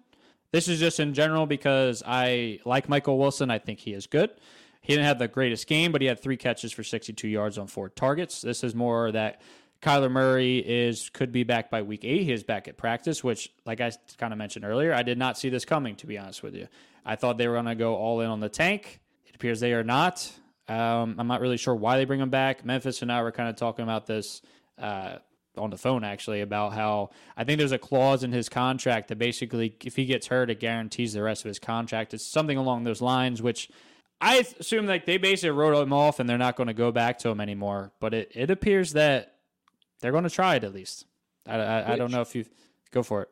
This 0.52 0.68
is 0.68 0.78
just 0.78 1.00
in 1.00 1.14
general 1.14 1.46
because 1.46 2.02
I 2.06 2.60
like 2.64 2.88
Michael 2.88 3.18
Wilson. 3.18 3.50
I 3.50 3.58
think 3.58 3.80
he 3.80 3.94
is 3.94 4.06
good. 4.06 4.30
He 4.80 4.92
didn't 4.92 5.06
have 5.06 5.18
the 5.18 5.28
greatest 5.28 5.66
game, 5.66 5.92
but 5.92 6.00
he 6.00 6.08
had 6.08 6.20
three 6.20 6.36
catches 6.36 6.72
for 6.72 6.82
62 6.82 7.28
yards 7.28 7.58
on 7.58 7.68
four 7.68 7.88
targets. 7.88 8.42
This 8.42 8.64
is 8.64 8.74
more 8.74 9.12
that 9.12 9.40
Kyler 9.80 10.10
Murray 10.10 10.58
is 10.58 11.08
could 11.10 11.32
be 11.32 11.44
back 11.44 11.70
by 11.70 11.82
week 11.82 12.04
eight. 12.04 12.22
He 12.22 12.32
is 12.32 12.42
back 12.42 12.68
at 12.68 12.76
practice, 12.76 13.24
which, 13.24 13.50
like 13.64 13.80
I 13.80 13.92
kind 14.18 14.32
of 14.32 14.38
mentioned 14.38 14.64
earlier, 14.64 14.92
I 14.92 15.02
did 15.02 15.18
not 15.18 15.38
see 15.38 15.48
this 15.48 15.64
coming. 15.64 15.96
To 15.96 16.06
be 16.06 16.18
honest 16.18 16.42
with 16.42 16.54
you, 16.54 16.68
I 17.04 17.16
thought 17.16 17.38
they 17.38 17.48
were 17.48 17.54
going 17.54 17.66
to 17.66 17.74
go 17.74 17.94
all 17.94 18.20
in 18.20 18.28
on 18.28 18.40
the 18.40 18.48
tank. 18.48 19.00
It 19.32 19.36
appears 19.36 19.60
they 19.60 19.72
are 19.72 19.84
not. 19.84 20.30
Um, 20.68 21.16
I'm 21.18 21.26
not 21.26 21.40
really 21.40 21.56
sure 21.56 21.74
why 21.74 21.96
they 21.96 22.04
bring 22.04 22.20
him 22.20 22.30
back. 22.30 22.64
Memphis 22.64 23.02
and 23.02 23.10
I 23.10 23.22
were 23.22 23.32
kind 23.32 23.48
of 23.48 23.56
talking 23.56 23.82
about 23.82 24.06
this 24.06 24.42
uh, 24.78 25.16
on 25.56 25.70
the 25.70 25.76
phone 25.76 26.04
actually 26.04 26.40
about 26.40 26.72
how 26.72 27.10
I 27.36 27.44
think 27.44 27.58
there's 27.58 27.72
a 27.72 27.78
clause 27.78 28.24
in 28.24 28.32
his 28.32 28.48
contract 28.48 29.08
that 29.08 29.18
basically, 29.18 29.76
if 29.84 29.96
he 29.96 30.04
gets 30.04 30.26
hurt, 30.28 30.50
it 30.50 30.60
guarantees 30.60 31.12
the 31.12 31.22
rest 31.22 31.44
of 31.44 31.48
his 31.48 31.58
contract. 31.58 32.14
It's 32.14 32.24
something 32.24 32.56
along 32.56 32.84
those 32.84 33.00
lines, 33.00 33.42
which 33.42 33.70
I 34.20 34.46
assume 34.60 34.86
like 34.86 35.04
they 35.04 35.16
basically 35.16 35.50
wrote 35.50 35.82
him 35.82 35.92
off 35.92 36.20
and 36.20 36.28
they're 36.28 36.38
not 36.38 36.56
going 36.56 36.68
to 36.68 36.74
go 36.74 36.92
back 36.92 37.18
to 37.20 37.28
him 37.28 37.40
anymore. 37.40 37.92
But 38.00 38.14
it, 38.14 38.32
it 38.34 38.50
appears 38.50 38.92
that 38.92 39.34
they're 40.00 40.12
going 40.12 40.24
to 40.24 40.30
try 40.30 40.56
it 40.56 40.64
at 40.64 40.72
least. 40.72 41.06
I, 41.46 41.56
I, 41.56 41.92
I 41.92 41.96
don't 41.96 42.12
know 42.12 42.20
if 42.20 42.34
you 42.34 42.44
go 42.92 43.02
for 43.02 43.22
it. 43.22 43.28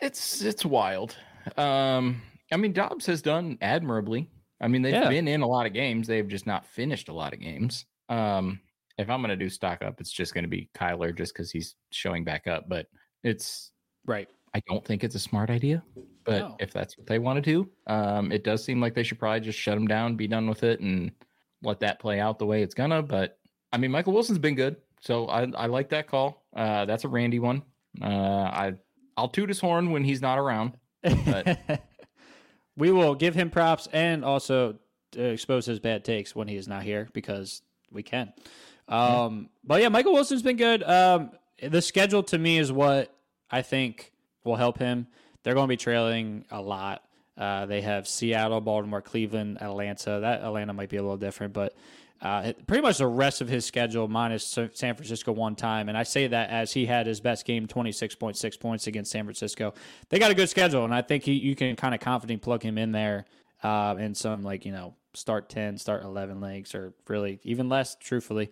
It's 0.00 0.42
it's 0.42 0.64
wild. 0.64 1.16
Um, 1.56 2.20
I 2.52 2.56
mean, 2.56 2.72
Dobbs 2.72 3.06
has 3.06 3.22
done 3.22 3.58
admirably. 3.60 4.28
I 4.60 4.68
mean, 4.68 4.82
they've 4.82 4.92
Yeah. 4.94 5.08
been 5.08 5.28
in 5.28 5.42
a 5.42 5.46
lot 5.46 5.66
of 5.66 5.72
games. 5.72 6.06
They've 6.06 6.26
just 6.26 6.46
not 6.46 6.66
finished 6.66 7.08
a 7.08 7.12
lot 7.12 7.32
of 7.34 7.40
games. 7.40 7.84
Um, 8.08 8.60
if 8.98 9.10
I'm 9.10 9.20
going 9.20 9.30
to 9.30 9.36
do 9.36 9.50
stock 9.50 9.82
up, 9.82 10.00
it's 10.00 10.10
just 10.12 10.32
going 10.32 10.44
to 10.44 10.48
be 10.48 10.70
Kyler 10.74 11.14
just 11.16 11.34
because 11.34 11.50
he's 11.50 11.74
showing 11.90 12.24
back 12.24 12.46
up. 12.46 12.68
But 12.68 12.86
it's 13.22 13.72
right. 14.06 14.28
I 14.54 14.62
don't 14.66 14.82
think 14.84 15.04
it's 15.04 15.14
a 15.14 15.18
smart 15.18 15.50
idea. 15.50 15.82
But 16.24 16.38
No. 16.40 16.56
if 16.58 16.72
that's 16.72 16.96
what 16.96 17.06
they 17.06 17.18
want 17.18 17.36
to 17.36 17.42
do, 17.42 17.70
um, 17.86 18.32
it 18.32 18.42
does 18.42 18.64
seem 18.64 18.80
like 18.80 18.94
they 18.94 19.02
should 19.02 19.18
probably 19.18 19.40
just 19.40 19.58
shut 19.58 19.76
him 19.76 19.86
down, 19.86 20.16
be 20.16 20.26
done 20.26 20.48
with 20.48 20.62
it, 20.62 20.80
and 20.80 21.12
let 21.62 21.80
that 21.80 21.98
play 21.98 22.20
out 22.20 22.38
the 22.38 22.46
way 22.46 22.62
it's 22.62 22.74
gonna. 22.74 23.02
But 23.02 23.38
I 23.72 23.76
mean, 23.76 23.90
Michael 23.90 24.14
Wilson's 24.14 24.38
been 24.38 24.54
good, 24.54 24.76
so 25.02 25.26
I, 25.26 25.42
I 25.54 25.66
like 25.66 25.90
that 25.90 26.06
call. 26.06 26.46
Uh, 26.56 26.86
that's 26.86 27.04
a 27.04 27.08
Randy 27.08 27.38
one. 27.38 27.62
Uh, 28.00 28.06
I 28.06 28.74
I'll 29.18 29.28
toot 29.28 29.48
his 29.50 29.60
horn 29.60 29.90
when 29.90 30.04
he's 30.04 30.22
not 30.22 30.38
around. 30.38 30.78
But 31.02 31.58
we 32.76 32.90
will 32.90 33.14
give 33.14 33.34
him 33.34 33.50
props 33.50 33.88
and 33.92 34.24
also 34.24 34.76
uh, 35.18 35.22
expose 35.22 35.66
his 35.66 35.80
bad 35.80 36.04
takes 36.04 36.34
when 36.34 36.48
he 36.48 36.56
is 36.56 36.68
not 36.68 36.82
here 36.82 37.08
because 37.12 37.62
we 37.90 38.02
can. 38.02 38.32
Um, 38.88 39.48
But 39.64 39.82
yeah, 39.82 39.88
Michael 39.88 40.12
Wilson's 40.12 40.42
been 40.42 40.56
good. 40.56 40.82
Um, 40.82 41.30
the 41.62 41.82
schedule 41.82 42.22
to 42.24 42.38
me 42.38 42.58
is 42.58 42.70
what 42.70 43.14
I 43.50 43.62
think 43.62 44.12
will 44.44 44.56
help 44.56 44.78
him. 44.78 45.06
They're 45.42 45.54
going 45.54 45.66
to 45.66 45.72
be 45.72 45.76
trailing 45.76 46.44
a 46.50 46.60
lot. 46.60 47.02
Uh, 47.36 47.66
they 47.66 47.80
have 47.82 48.08
Seattle, 48.08 48.60
Baltimore, 48.60 49.02
Cleveland, 49.02 49.60
Atlanta. 49.60 50.20
That 50.20 50.42
Atlanta 50.42 50.72
might 50.72 50.88
be 50.88 50.96
a 50.96 51.02
little 51.02 51.16
different, 51.18 51.52
but 51.52 51.74
uh, 52.22 52.52
pretty 52.66 52.82
much 52.82 52.98
the 52.98 53.06
rest 53.06 53.40
of 53.40 53.48
his 53.48 53.64
schedule 53.64 54.08
minus 54.08 54.46
San 54.46 54.94
Francisco 54.94 55.32
one 55.32 55.54
time. 55.54 55.88
And 55.88 55.98
I 55.98 56.02
say 56.02 56.26
that 56.28 56.50
as 56.50 56.72
he 56.72 56.86
had 56.86 57.06
his 57.06 57.20
best 57.20 57.44
game, 57.44 57.66
26.6 57.66 58.60
points 58.60 58.86
against 58.86 59.10
San 59.10 59.24
Francisco. 59.24 59.74
They 60.08 60.18
got 60.18 60.30
a 60.30 60.34
good 60.34 60.48
schedule, 60.48 60.84
and 60.84 60.94
I 60.94 61.02
think 61.02 61.24
he, 61.24 61.32
you 61.32 61.54
can 61.54 61.76
kind 61.76 61.94
of 61.94 62.00
confidently 62.00 62.42
plug 62.42 62.62
him 62.62 62.78
in 62.78 62.92
there 62.92 63.26
uh, 63.62 63.96
in 63.98 64.14
some, 64.14 64.42
like, 64.42 64.64
you 64.64 64.72
know, 64.72 64.94
start 65.14 65.48
10, 65.50 65.78
start 65.78 66.04
11 66.04 66.40
legs, 66.40 66.74
or 66.74 66.94
really 67.08 67.38
even 67.42 67.68
less, 67.68 67.96
truthfully. 67.96 68.50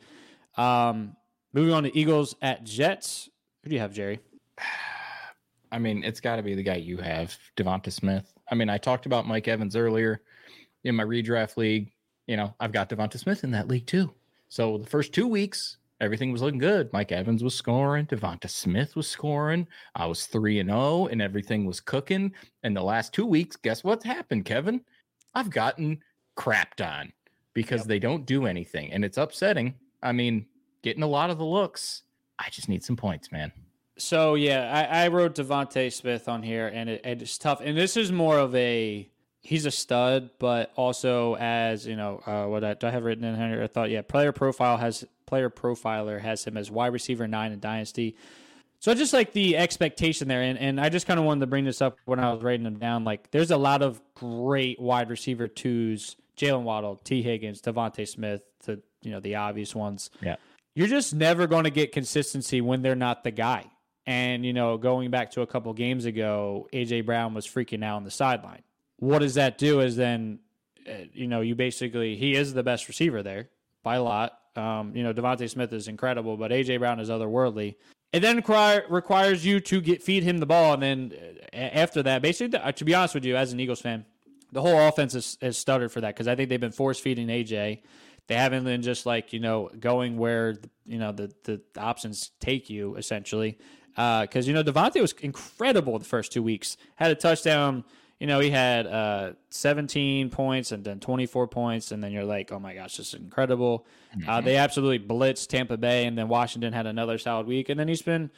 Um, 0.57 1.17
moving 1.53 1.73
on 1.73 1.85
to 1.85 1.99
Eagles 1.99 2.37
at 2.43 2.65
Jets. 2.65 3.31
Who 3.63 3.71
do 3.71 3.77
you 3.77 3.81
have, 3.81 3.95
Jerry? 3.95 4.21
I 5.73 5.79
mean, 5.79 6.05
it's 6.05 6.21
got 6.21 6.37
to 6.37 6.43
be 6.43 6.55
the 6.55 6.63
guy 6.63 6.77
you 6.77 6.99
have, 6.99 7.37
DeVonta 7.57 7.91
Smith. 7.91 8.33
I 8.49 8.55
mean, 8.55 8.69
I 8.69 8.79
talked 8.79 9.07
about 9.07 9.27
Mike 9.27 9.49
Evans 9.49 9.75
earlier 9.75 10.21
in 10.85 10.95
my 10.95 11.03
redraft 11.03 11.57
league. 11.57 11.91
You 12.27 12.37
know, 12.37 12.55
I've 12.61 12.73
got 12.73 12.89
DeVonta 12.89 13.19
Smith 13.19 13.45
in 13.45 13.51
that 13.53 13.69
league 13.69 13.87
too. 13.87 14.13
So 14.49 14.79
the 14.79 14.87
first 14.87 15.13
two 15.13 15.27
weeks, 15.27 15.79
everything 16.01 16.33
was 16.33 16.43
looking 16.43 16.59
good. 16.59 16.93
Mike 16.93 17.13
Evans 17.13 17.43
was 17.43 17.55
scoring, 17.55 18.07
DeVonta 18.07 18.49
Smith 18.49 18.97
was 18.97 19.09
scoring. 19.09 19.67
I 19.95 20.07
was 20.07 20.27
three 20.27 20.61
and 20.61 20.71
zero, 20.71 21.07
and 21.07 21.21
everything 21.21 21.65
was 21.65 21.81
cooking. 21.81 22.33
And 22.63 22.77
the 22.77 22.83
last 22.83 23.13
two 23.13 23.27
weeks, 23.27 23.57
guess 23.57 23.85
what's 23.85 24.05
happened, 24.05 24.45
Kevin? 24.45 24.81
I've 25.35 25.51
gotten 25.51 26.01
crapped 26.37 26.85
on 26.85 27.13
because 27.53 27.85
they 27.85 27.99
don't 27.99 28.27
do 28.27 28.47
anything, 28.47 28.93
and 28.93 29.05
it's 29.05 29.19
upsetting. 29.19 29.75
I 30.03 30.13
mean, 30.13 30.47
getting 30.83 31.03
a 31.03 31.09
lot 31.09 31.31
of 31.31 31.39
the 31.39 31.45
looks. 31.45 32.03
I 32.39 32.49
just 32.51 32.69
need 32.69 32.85
some 32.85 32.97
points, 32.97 33.31
man. 33.33 33.53
So 33.97 34.35
yeah, 34.35 34.89
I, 34.91 35.05
I 35.05 35.09
wrote 35.09 35.37
DeVonta 35.37 35.93
Smith 35.93 36.29
on 36.29 36.43
here, 36.43 36.69
and 36.69 36.91
it, 36.91 37.01
it's 37.05 37.39
tough. 37.39 37.61
And 37.61 37.77
this 37.79 37.97
is 37.97 38.11
more 38.11 38.39
of 38.39 38.55
a 38.55 39.09
he's 39.45 39.67
a 39.67 39.71
stud, 39.71 40.31
but 40.41 40.73
also 40.75 41.37
as 41.37 41.87
you 41.87 41.95
know, 41.97 42.21
uh, 42.27 42.47
what 42.47 42.65
I, 42.65 42.75
do 42.75 42.87
I 42.89 42.91
have 42.91 43.05
written 43.05 43.23
in 43.25 43.37
here? 43.37 43.63
I 43.63 43.67
thought 43.69 43.91
yeah, 43.91 44.03
player 44.03 44.33
profile 44.33 44.79
has 44.79 45.05
player 45.27 45.51
profiler 45.51 46.21
has 46.21 46.45
him 46.45 46.57
as 46.57 46.71
wide 46.71 46.93
receiver 46.93 47.29
nine 47.29 47.53
in 47.53 47.61
dynasty. 47.61 48.17
So 48.81 48.93
just 48.95 49.13
like 49.15 49.33
the 49.33 49.57
expectation 49.57 50.29
there, 50.29 50.43
and, 50.43 50.59
and 50.59 50.79
I 50.81 50.91
just 50.91 51.07
kind 51.07 51.19
of 51.19 51.25
wanted 51.25 51.41
to 51.41 51.47
bring 51.47 51.65
this 51.65 51.81
up 51.81 51.97
when 52.05 52.19
I 52.19 52.31
was 52.33 52.43
writing 52.43 52.65
them 52.65 52.79
down. 52.79 53.05
Like, 53.05 53.31
there's 53.31 53.51
a 53.51 53.57
lot 53.57 53.81
of 53.81 54.03
great 54.15 54.79
wide 54.79 55.09
receiver 55.09 55.49
twos: 55.49 56.17
Jaylen 56.37 56.65
Waddle, 56.65 56.97
Tee 56.97 57.23
Higgins, 57.23 57.63
DeVonta 57.63 58.07
Smith, 58.07 58.43
the 58.65 58.83
you 59.03 59.11
know 59.11 59.21
the 59.21 59.37
obvious 59.37 59.75
ones 59.75 60.11
Yeah. 60.21 60.37
you're 60.75 60.89
just 60.89 61.15
never 61.15 61.47
going 61.47 61.65
to 61.65 61.71
get 61.71 61.93
consistency 61.93 62.61
when 62.61 62.83
they're 62.83 62.95
not 62.95 63.23
the 63.25 63.31
guy. 63.31 63.67
And, 64.07 64.45
you 64.45 64.53
know, 64.53 64.77
going 64.77 65.11
back 65.11 65.31
to 65.33 65.41
a 65.41 65.47
couple 65.47 65.73
games 65.73 66.05
ago, 66.05 66.69
AJ 66.75 67.07
Brown 67.07 67.33
was 67.33 67.47
freaking 67.47 67.83
out 67.83 67.97
on 67.97 68.05
the 68.05 68.11
sideline. 68.11 68.63
What 68.99 69.21
does 69.21 69.35
that 69.35 69.59
do 69.59 69.81
is 69.81 69.97
then, 69.97 70.39
uh, 70.89 70.93
you 71.13 71.27
know, 71.27 71.41
you 71.41 71.55
basically, 71.55 72.17
he 72.17 72.35
is 72.35 72.55
the 72.55 72.63
best 72.63 72.89
receiver 72.89 73.23
there 73.23 73.49
by 73.83 73.97
a 73.97 74.03
lot. 74.03 74.39
Um, 74.57 74.95
you 74.95 75.03
know, 75.03 75.13
DeVonta 75.13 75.49
Smith 75.51 75.73
is 75.73 75.89
incredible, 75.89 76.37
but 76.37 76.51
AJ 76.51 76.79
Brown 76.79 77.01
is 77.01 77.11
otherworldly. 77.11 77.75
It 78.13 78.21
then 78.21 78.37
require, 78.37 78.85
requires 78.89 79.45
you 79.45 79.59
to 79.61 79.81
get 79.81 80.03
feed 80.03 80.23
him 80.23 80.39
the 80.39 80.47
ball. 80.47 80.75
And 80.75 80.83
then 80.83 81.13
uh, 81.53 81.57
after 81.57 82.03
that, 82.05 82.23
basically, 82.23 82.59
uh, 82.59 82.71
to 82.73 82.85
be 82.85 82.95
honest 82.95 83.15
with 83.15 83.25
you, 83.25 83.37
as 83.37 83.53
an 83.53 83.59
Eagles 83.59 83.81
fan, 83.81 84.05
the 84.53 84.63
whole 84.63 84.79
offense 84.89 85.15
is, 85.15 85.57
stuttered 85.57 85.91
for 85.91 86.01
that 86.01 86.15
because 86.15 86.29
I 86.29 86.37
think 86.37 86.49
they've 86.49 86.61
been 86.61 86.71
force 86.71 87.01
feeding 87.01 87.27
AJ. 87.27 87.83
They 88.29 88.35
haven't 88.37 88.65
been 88.65 88.83
just 88.83 89.05
like 89.05 89.33
you 89.33 89.41
know 89.41 89.69
going 89.79 90.17
where 90.17 90.57
you 90.87 90.99
know 90.99 91.13
the 91.13 91.33
the 91.43 91.61
options 91.77 92.31
take 92.41 92.71
you 92.71 92.95
essentially. 92.95 93.59
Because 93.97 94.47
you 94.47 94.55
know 94.55 94.63
DeVonta 94.63 95.01
was 95.01 95.13
incredible 95.21 95.99
the 95.99 96.05
first 96.05 96.33
two 96.33 96.43
weeks. 96.43 96.77
Had 96.95 97.11
a 97.11 97.17
touchdown. 97.17 97.85
You 98.25 98.29
know 98.29 98.41
he 98.41 98.49
had 98.49 98.87
uh, 98.87 99.33
17 99.51 100.31
points 100.31 100.73
and 100.73 100.83
then 100.83 100.99
24 100.99 101.47
points, 101.47 101.93
and 101.93 102.03
then 102.03 102.11
you're 102.11 102.25
like, 102.25 102.53
oh 102.53 102.59
my 102.59 102.75
gosh, 102.75 102.97
this 102.97 103.09
is 103.09 103.21
incredible. 103.21 103.85
Uh, 104.27 104.41
they 104.41 104.57
absolutely 104.57 104.99
blitzed 104.99 105.49
Tampa 105.49 105.77
Bay, 105.77 106.07
and 106.07 106.17
then 106.17 106.29
Washington 106.29 106.73
had 106.73 106.87
another 106.87 107.19
solid 107.19 107.47
week, 107.47 107.69
and 107.69 107.79
then 107.79 107.87
he's 107.87 108.01
been 108.01 108.31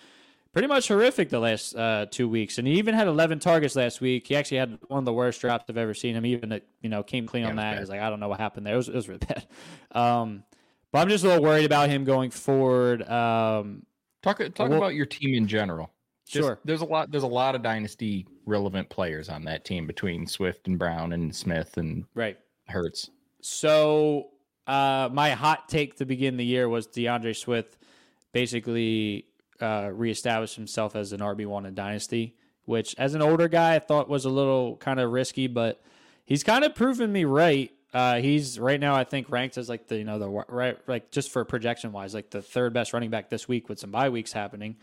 pretty 0.53 0.66
much 0.66 0.89
horrific 0.89 1.28
the 1.28 1.39
last 1.39 1.76
uh, 1.76 2.07
two 2.11 2.28
weeks. 2.28 2.59
And 2.59 2.66
he 2.66 2.74
even 2.78 2.97
had 2.97 3.07
11 3.07 3.39
targets 3.39 3.76
last 3.76 4.01
week. 4.01 4.26
He 4.26 4.34
actually 4.34 4.57
had 4.57 4.76
one 4.89 4.99
of 4.99 5.05
the 5.05 5.12
worst 5.12 5.41
drops 5.41 5.66
I've 5.68 5.76
ever 5.76 5.95
seen 5.95 6.16
him. 6.16 6.26
Even 6.26 6.51
uh, 6.51 6.59
you 6.80 6.89
know 6.89 7.05
came 7.05 7.28
clean 7.28 7.45
on 7.45 7.55
that. 7.55 7.76
It 7.76 7.80
was 7.80 7.89
like 7.89 8.01
I 8.01 8.11
don't 8.11 8.18
know 8.18 8.28
what 8.28 8.41
happened 8.41 8.66
there. 8.66 8.74
It 8.74 8.78
was, 8.78 8.89
it 8.89 8.95
was 8.97 9.07
really 9.07 9.20
bad. 9.28 9.47
Um, 9.93 10.43
but 10.91 10.99
I'm 10.99 11.09
just 11.09 11.22
a 11.22 11.28
little 11.28 11.45
worried 11.45 11.64
about 11.64 11.91
him 11.91 12.03
going 12.03 12.32
forward. 12.32 13.09
Um, 13.09 13.87
Talk 14.24 14.39
talk 14.39 14.68
Well- 14.68 14.78
about 14.78 14.95
your 14.95 15.07
team 15.07 15.32
in 15.32 15.47
general. 15.47 15.93
Just- 16.27 16.45
Sure. 16.47 16.59
There's 16.64 16.81
a 16.81 16.85
lot. 16.85 17.11
There's 17.11 17.22
a 17.22 17.29
lot 17.29 17.55
of 17.55 17.62
dynasty 17.62 18.27
relevant 18.47 18.89
players 18.89 19.29
on 19.29 19.45
that 19.45 19.64
team 19.64 19.87
between 19.87 20.27
Swift 20.27 20.66
and 20.66 20.79
Brown 20.79 21.12
and 21.12 21.35
Smith 21.35 21.77
and 21.77 22.05
right. 22.14 22.37
Hurts. 22.68 23.11
So 23.43 24.29
uh, 24.66 25.09
my 25.12 25.31
hot 25.31 25.68
take 25.68 25.97
to 25.99 26.05
begin 26.05 26.37
the 26.37 26.45
year 26.45 26.68
was 26.68 26.87
D'Andre 26.89 27.33
Swift 27.33 27.79
basically 28.33 29.24
uh, 29.61 29.91
reestablished 29.93 30.57
himself 30.57 30.97
as 30.97 31.12
an 31.12 31.20
RB 31.20 31.47
one 31.47 31.64
in 31.64 31.74
Dynasty, 31.74 32.35
which 32.64 32.95
as 32.99 33.14
an 33.14 33.22
older 33.22 33.49
guy 33.49 33.77
I 33.77 33.79
thought 33.79 34.09
was 34.09 34.24
a 34.24 34.31
little 34.31 34.77
kind 34.77 34.99
of 35.01 35.11
risky, 35.12 35.47
but 35.47 35.81
he's 36.24 36.43
kind 36.43 36.64
of 36.64 36.74
proven 36.74 37.12
me 37.12 37.24
right. 37.24 37.70
Uh, 37.95 38.16
he's 38.16 38.59
right 38.59 38.81
now, 38.81 38.95
I 38.95 39.05
think, 39.05 39.31
ranked 39.31 39.57
as 39.57 39.68
like 39.68 39.87
the 39.87 39.97
you 39.99 40.05
know 40.05 40.18
the 40.18 40.29
right 40.29 40.77
like 40.89 41.11
just 41.12 41.31
for 41.31 41.45
projection 41.45 41.93
wise, 41.93 42.12
like 42.14 42.31
the 42.31 42.43
third 42.43 42.72
best 42.74 42.93
running 42.93 43.11
back 43.11 43.31
this 43.31 43.47
week 43.49 43.68
with 43.68 43.79
some 43.79 43.91
bye 43.93 44.09
weeks 44.11 44.33
happening. 44.33 44.77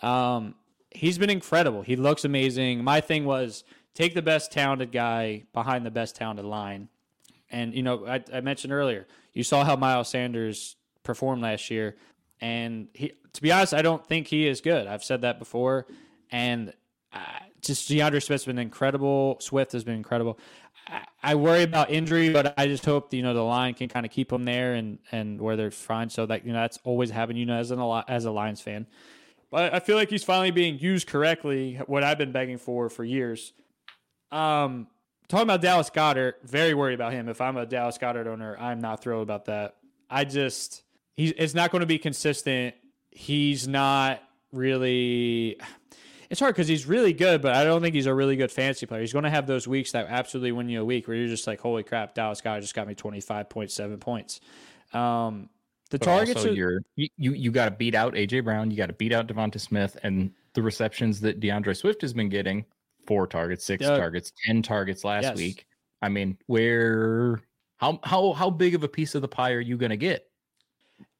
Um, 0.00 0.54
he's 0.96 1.18
been 1.18 1.30
incredible. 1.30 1.82
He 1.82 1.96
looks 1.96 2.24
amazing. 2.24 2.82
My 2.82 3.00
thing 3.00 3.24
was 3.24 3.64
take 3.94 4.14
the 4.14 4.22
best 4.22 4.50
talented 4.50 4.92
guy 4.92 5.44
behind 5.52 5.84
the 5.84 5.90
best 5.90 6.16
talented 6.16 6.44
line, 6.44 6.88
and 7.50 7.74
you 7.74 7.82
know 7.82 8.06
I, 8.06 8.22
I 8.32 8.40
mentioned 8.40 8.72
earlier 8.72 9.06
you 9.32 9.44
saw 9.44 9.64
how 9.64 9.76
Miles 9.76 10.08
Sanders 10.08 10.76
performed 11.02 11.42
last 11.42 11.70
year, 11.70 11.96
and 12.40 12.88
he 12.94 13.12
to 13.34 13.42
be 13.42 13.52
honest, 13.52 13.74
I 13.74 13.82
don't 13.82 14.04
think 14.04 14.28
he 14.28 14.46
is 14.46 14.60
good. 14.60 14.86
I've 14.86 15.04
said 15.04 15.20
that 15.20 15.38
before, 15.38 15.86
and 16.30 16.72
uh, 17.12 17.18
just 17.60 17.88
D'Andre 17.88 18.20
Smith's 18.20 18.46
been 18.46 18.58
incredible. 18.58 19.36
Swift 19.40 19.72
has 19.72 19.84
been 19.84 19.96
incredible. 19.96 20.38
I 21.22 21.34
worry 21.34 21.64
about 21.64 21.90
injury, 21.90 22.30
but 22.30 22.54
I 22.56 22.66
just 22.66 22.84
hope 22.84 23.12
you 23.12 23.22
know 23.22 23.34
the 23.34 23.42
line 23.42 23.74
can 23.74 23.88
kind 23.88 24.06
of 24.06 24.12
keep 24.12 24.30
them 24.30 24.44
there 24.44 24.74
and 24.74 24.98
and 25.12 25.40
where 25.40 25.56
they're 25.56 25.70
fine. 25.70 26.08
So 26.08 26.26
that 26.26 26.46
you 26.46 26.52
know 26.52 26.60
that's 26.60 26.78
always 26.84 27.10
happened. 27.10 27.38
You 27.38 27.46
know, 27.46 27.56
as 27.56 27.70
an 27.70 27.80
as 28.08 28.24
a 28.24 28.30
Lions 28.30 28.60
fan, 28.60 28.86
but 29.50 29.74
I 29.74 29.80
feel 29.80 29.96
like 29.96 30.10
he's 30.10 30.24
finally 30.24 30.50
being 30.50 30.78
used 30.78 31.06
correctly. 31.06 31.80
What 31.86 32.02
I've 32.02 32.18
been 32.18 32.32
begging 32.32 32.58
for 32.58 32.88
for 32.88 33.04
years. 33.04 33.52
Um, 34.32 34.88
talking 35.28 35.44
about 35.44 35.60
Dallas 35.60 35.90
Goedert, 35.90 36.34
very 36.44 36.74
worried 36.74 36.94
about 36.94 37.12
him. 37.12 37.28
If 37.28 37.40
I'm 37.40 37.56
a 37.56 37.66
Dallas 37.66 37.98
Goedert 37.98 38.26
owner, 38.26 38.56
I'm 38.58 38.80
not 38.80 39.02
thrilled 39.02 39.22
about 39.22 39.46
that. 39.46 39.76
I 40.10 40.24
just 40.24 40.82
he's 41.16 41.32
it's 41.36 41.54
not 41.54 41.70
going 41.70 41.80
to 41.80 41.86
be 41.86 41.98
consistent. 41.98 42.74
He's 43.10 43.66
not 43.66 44.22
really 44.52 45.58
it's 46.30 46.40
hard 46.40 46.54
because 46.54 46.68
he's 46.68 46.86
really 46.86 47.12
good, 47.12 47.40
but 47.40 47.54
I 47.54 47.64
don't 47.64 47.80
think 47.80 47.94
he's 47.94 48.06
a 48.06 48.14
really 48.14 48.36
good 48.36 48.50
fantasy 48.50 48.86
player. 48.86 49.00
He's 49.00 49.12
going 49.12 49.24
to 49.24 49.30
have 49.30 49.46
those 49.46 49.68
weeks 49.68 49.92
that 49.92 50.06
absolutely 50.08 50.52
win 50.52 50.68
you 50.68 50.80
a 50.80 50.84
week 50.84 51.06
where 51.06 51.16
you're 51.16 51.28
just 51.28 51.46
like, 51.46 51.60
holy 51.60 51.82
crap, 51.82 52.14
Dallas 52.14 52.40
guy 52.40 52.58
just 52.60 52.74
got 52.74 52.86
me 52.86 52.94
25.7 52.94 54.00
points. 54.00 54.40
Um, 54.92 55.48
the 55.90 55.98
But 55.98 56.04
targets 56.06 56.44
are, 56.44 56.52
you're, 56.52 56.80
you 56.96 57.08
you, 57.16 57.32
you 57.32 57.50
got 57.50 57.66
to 57.66 57.70
beat 57.70 57.94
out 57.94 58.14
AJ 58.14 58.44
Brown, 58.44 58.70
you 58.70 58.76
got 58.76 58.86
to 58.86 58.92
beat 58.92 59.12
out 59.12 59.26
DeVonta 59.28 59.60
Smith, 59.60 59.96
and 60.02 60.32
the 60.54 60.62
receptions 60.62 61.20
that 61.20 61.40
D'Andre 61.40 61.74
Swift 61.74 62.00
has 62.02 62.12
been 62.12 62.28
getting 62.28 62.64
four 63.06 63.26
targets, 63.26 63.64
six 63.64 63.82
Yeah. 63.84 63.96
targets, 63.96 64.32
ten 64.44 64.62
targets 64.62 65.04
last 65.04 65.22
Yes. 65.22 65.36
week. 65.36 65.66
I 66.02 66.08
mean, 66.08 66.36
where 66.46 67.40
how 67.76 68.00
how 68.02 68.32
how 68.32 68.50
big 68.50 68.74
of 68.74 68.82
a 68.84 68.88
piece 68.88 69.14
of 69.14 69.22
the 69.22 69.28
pie 69.28 69.52
are 69.52 69.60
you 69.60 69.76
going 69.76 69.90
to 69.90 69.96
get? 69.96 70.26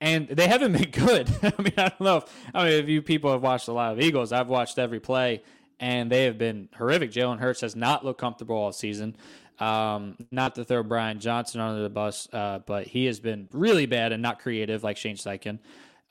and 0.00 0.26
they 0.28 0.48
haven't 0.48 0.72
been 0.72 0.90
good. 1.06 1.28
I 1.42 1.52
mean, 1.62 1.72
I 1.76 1.88
don't 1.90 2.00
know 2.00 2.16
if 2.18 2.24
I 2.54 2.64
mean 2.64 2.72
if 2.82 2.88
you 2.88 3.02
people 3.02 3.30
have 3.32 3.42
watched 3.42 3.68
a 3.68 3.72
lot 3.72 3.92
of 3.92 4.00
Eagles. 4.00 4.32
I've 4.32 4.48
watched 4.48 4.78
every 4.78 5.00
play, 5.00 5.42
and 5.78 6.10
they 6.10 6.24
have 6.24 6.38
been 6.38 6.68
horrific. 6.76 7.10
Jalen 7.12 7.38
Hurts 7.40 7.60
has 7.60 7.76
not 7.76 8.04
looked 8.04 8.20
comfortable 8.20 8.56
all 8.56 8.72
season. 8.72 9.16
Um, 9.58 10.16
not 10.30 10.54
to 10.56 10.64
throw 10.64 10.82
Brian 10.82 11.18
Johnson 11.18 11.60
under 11.60 11.82
the 11.82 11.90
bus, 11.90 12.28
uh, 12.32 12.60
but 12.66 12.86
he 12.86 13.06
has 13.06 13.20
been 13.20 13.48
really 13.52 13.86
bad 13.86 14.12
and 14.12 14.22
not 14.22 14.40
creative 14.40 14.84
like 14.84 14.96
Shane 14.96 15.16
Steichen. 15.16 15.58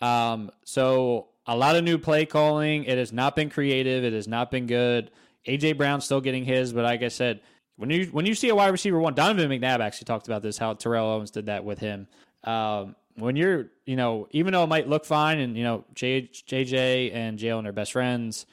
Um, 0.02 0.52
so 0.64 1.28
a 1.46 1.56
lot 1.56 1.76
of 1.76 1.84
new 1.84 1.98
play 1.98 2.26
calling. 2.26 2.86
It 2.86 2.98
has 2.98 3.14
not 3.14 3.36
been 3.36 3.50
creative. 3.50 4.04
It 4.04 4.14
has 4.14 4.28
not 4.28 4.52
been 4.52 4.68
good. 4.68 5.12
AJ 5.48 5.78
Brown 5.78 6.02
still 6.02 6.22
getting 6.22 6.44
his, 6.44 6.74
but 6.74 6.84
like 6.84 7.04
I 7.04 7.10
said, 7.10 7.42
when 7.78 7.90
you 7.90 8.06
when 8.08 8.26
you 8.26 8.34
see 8.34 8.50
a 8.50 8.56
wide 8.56 8.70
receiver 8.70 9.00
one, 9.00 9.14
Donovan 9.14 9.50
McNabb 9.50 9.80
actually 9.80 10.06
talked 10.06 10.28
about 10.28 10.42
this. 10.42 10.58
How 10.58 10.74
Terrell 10.74 11.08
Owens 11.08 11.32
did 11.32 11.48
that 11.48 11.64
with 11.64 11.80
him. 11.80 12.08
Um, 12.44 12.96
when 13.16 13.36
you're, 13.36 13.68
you 13.86 13.96
know, 13.96 14.28
even 14.32 14.54
though 14.54 14.64
it 14.64 14.68
might 14.68 14.88
look 14.88 15.06
fine, 15.06 15.40
and 15.40 15.58
you 15.58 15.64
know, 15.64 15.86
J, 15.94 16.30
JJ 16.34 17.14
and 17.14 17.38
Jalen 17.38 17.68
are 17.68 17.72
best 17.72 17.92
friends, 17.92 18.46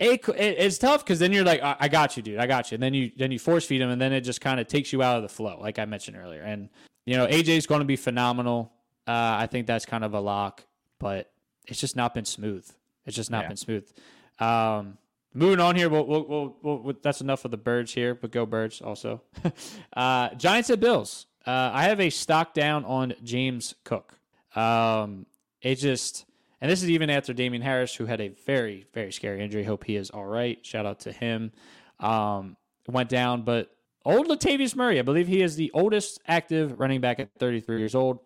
it, 0.00 0.28
it's 0.28 0.78
tough 0.78 1.04
because 1.04 1.18
then 1.18 1.32
you're 1.32 1.44
like, 1.44 1.62
I, 1.62 1.76
I 1.80 1.88
got 1.88 2.16
you, 2.16 2.22
dude, 2.22 2.38
I 2.38 2.46
got 2.46 2.70
you, 2.70 2.76
and 2.76 2.82
then 2.82 2.94
you 2.94 3.12
then 3.16 3.30
you 3.30 3.38
force 3.38 3.64
feed 3.64 3.80
him, 3.80 3.90
and 3.90 4.00
then 4.00 4.12
it 4.12 4.22
just 4.22 4.40
kind 4.40 4.58
of 4.60 4.66
takes 4.66 4.92
you 4.92 5.02
out 5.02 5.16
of 5.16 5.22
the 5.22 5.28
flow, 5.28 5.58
like 5.60 5.78
I 5.78 5.84
mentioned 5.84 6.16
earlier. 6.16 6.42
And 6.42 6.68
you 7.06 7.16
know, 7.16 7.26
AJ's 7.26 7.66
going 7.66 7.80
to 7.80 7.84
be 7.84 7.96
phenomenal. 7.96 8.72
Uh, 9.06 9.36
I 9.38 9.46
think 9.46 9.66
that's 9.66 9.84
kind 9.84 10.02
of 10.04 10.14
a 10.14 10.20
lock, 10.20 10.64
but 10.98 11.30
it's 11.66 11.78
just 11.78 11.96
not 11.96 12.14
been 12.14 12.24
smooth. 12.24 12.66
It's 13.06 13.14
just 13.14 13.30
not 13.30 13.42
Yeah. 13.42 13.48
been 13.48 13.56
smooth. 13.58 13.92
Um, 14.40 14.96
moving 15.34 15.60
on 15.60 15.76
here, 15.76 15.90
we'll, 15.90 16.06
we'll, 16.06 16.24
we'll, 16.62 16.78
we'll, 16.78 16.94
that's 17.02 17.20
enough 17.20 17.44
of 17.44 17.50
the 17.50 17.58
birds 17.58 17.92
here, 17.92 18.14
but 18.14 18.32
go 18.32 18.46
birds 18.46 18.80
also. 18.80 19.20
uh, 19.94 20.30
Giants 20.36 20.70
at 20.70 20.80
Bills. 20.80 21.26
Uh, 21.46 21.70
I 21.74 21.84
have 21.84 22.00
a 22.00 22.08
stock 22.08 22.54
down 22.54 22.86
on 22.86 23.12
James 23.22 23.74
Cook. 23.84 24.18
Um, 24.56 25.26
it 25.60 25.74
just, 25.74 26.24
and 26.64 26.70
this 26.70 26.82
is 26.82 26.88
even 26.88 27.10
after 27.10 27.34
Damien 27.34 27.60
Harris, 27.60 27.94
who 27.94 28.06
had 28.06 28.22
a 28.22 28.28
very, 28.28 28.86
very 28.94 29.12
scary 29.12 29.44
injury. 29.44 29.64
Hope 29.64 29.84
he 29.84 29.96
is 29.96 30.08
all 30.08 30.24
right. 30.24 30.64
Shout 30.64 30.86
out 30.86 31.00
to 31.00 31.12
him. 31.12 31.52
Um, 32.00 32.56
went 32.88 33.10
down, 33.10 33.42
but 33.42 33.76
old 34.02 34.28
Latavius 34.28 34.74
Murray, 34.74 34.98
I 34.98 35.02
believe 35.02 35.28
he 35.28 35.42
is 35.42 35.56
the 35.56 35.70
oldest 35.74 36.22
active 36.26 36.80
running 36.80 37.02
back 37.02 37.20
at 37.20 37.28
33 37.38 37.80
years 37.80 37.94
old. 37.94 38.20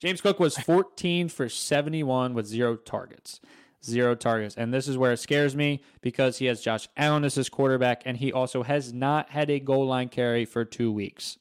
James 0.00 0.20
Cook 0.20 0.38
was 0.38 0.54
14 0.58 1.30
for 1.30 1.48
71 1.48 2.34
with 2.34 2.44
zero 2.44 2.76
targets. 2.76 3.40
Zero 3.82 4.14
targets. 4.14 4.54
And 4.54 4.74
this 4.74 4.86
is 4.86 4.98
where 4.98 5.12
it 5.12 5.20
scares 5.20 5.56
me 5.56 5.82
because 6.02 6.36
he 6.36 6.46
has 6.46 6.60
Josh 6.60 6.90
Allen 6.98 7.24
as 7.24 7.36
his 7.36 7.48
quarterback, 7.48 8.02
and 8.04 8.18
he 8.18 8.34
also 8.34 8.64
has 8.64 8.92
not 8.92 9.30
had 9.30 9.48
a 9.48 9.58
goal 9.58 9.86
line 9.86 10.10
carry 10.10 10.44
for 10.44 10.66
two 10.66 10.92
weeks. 10.92 11.38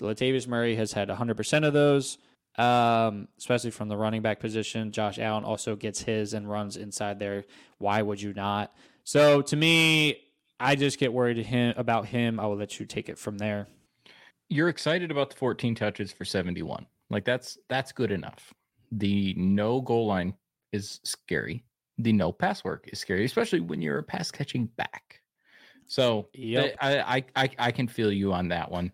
Latavius 0.00 0.48
Murray 0.48 0.74
has 0.74 0.94
had 0.94 1.08
100% 1.08 1.64
of 1.64 1.72
those, 1.72 2.18
um, 2.58 3.28
especially 3.38 3.70
from 3.70 3.88
the 3.88 3.96
running 3.96 4.20
back 4.20 4.40
position. 4.40 4.90
Josh 4.90 5.18
Allen 5.18 5.44
also 5.44 5.76
gets 5.76 6.02
his 6.02 6.34
and 6.34 6.50
runs 6.50 6.76
inside 6.76 7.18
there. 7.18 7.44
Why 7.78 8.02
would 8.02 8.20
you 8.20 8.34
not? 8.34 8.74
So 9.04 9.40
to 9.42 9.56
me, 9.56 10.20
I 10.60 10.74
just 10.74 10.98
get 10.98 11.12
worried 11.12 11.38
him, 11.38 11.72
about 11.76 12.06
him. 12.06 12.40
I 12.40 12.46
will 12.46 12.56
let 12.56 12.78
you 12.80 12.84
take 12.84 13.08
it 13.08 13.18
from 13.18 13.38
there. 13.38 13.68
You're 14.48 14.68
excited 14.68 15.10
about 15.10 15.30
the 15.30 15.36
14 15.36 15.74
touches 15.74 16.12
for 16.12 16.24
71. 16.24 16.86
Like 17.10 17.24
that's 17.24 17.58
that's 17.68 17.92
good 17.92 18.10
enough. 18.10 18.52
The 18.92 19.34
no 19.36 19.80
goal 19.80 20.06
line 20.06 20.34
is 20.72 21.00
scary. 21.04 21.64
The 21.98 22.12
no 22.12 22.32
pass 22.32 22.64
work 22.64 22.88
is 22.92 22.98
scary, 22.98 23.24
especially 23.24 23.60
when 23.60 23.80
you're 23.80 23.98
a 23.98 24.02
pass 24.02 24.30
catching 24.30 24.66
back. 24.66 25.20
So 25.86 26.28
Yep. 26.34 26.76
I, 26.80 26.98
I 26.98 27.24
I 27.36 27.50
I 27.58 27.70
can 27.70 27.88
feel 27.88 28.12
you 28.12 28.32
on 28.32 28.48
that 28.48 28.70
one. 28.70 28.92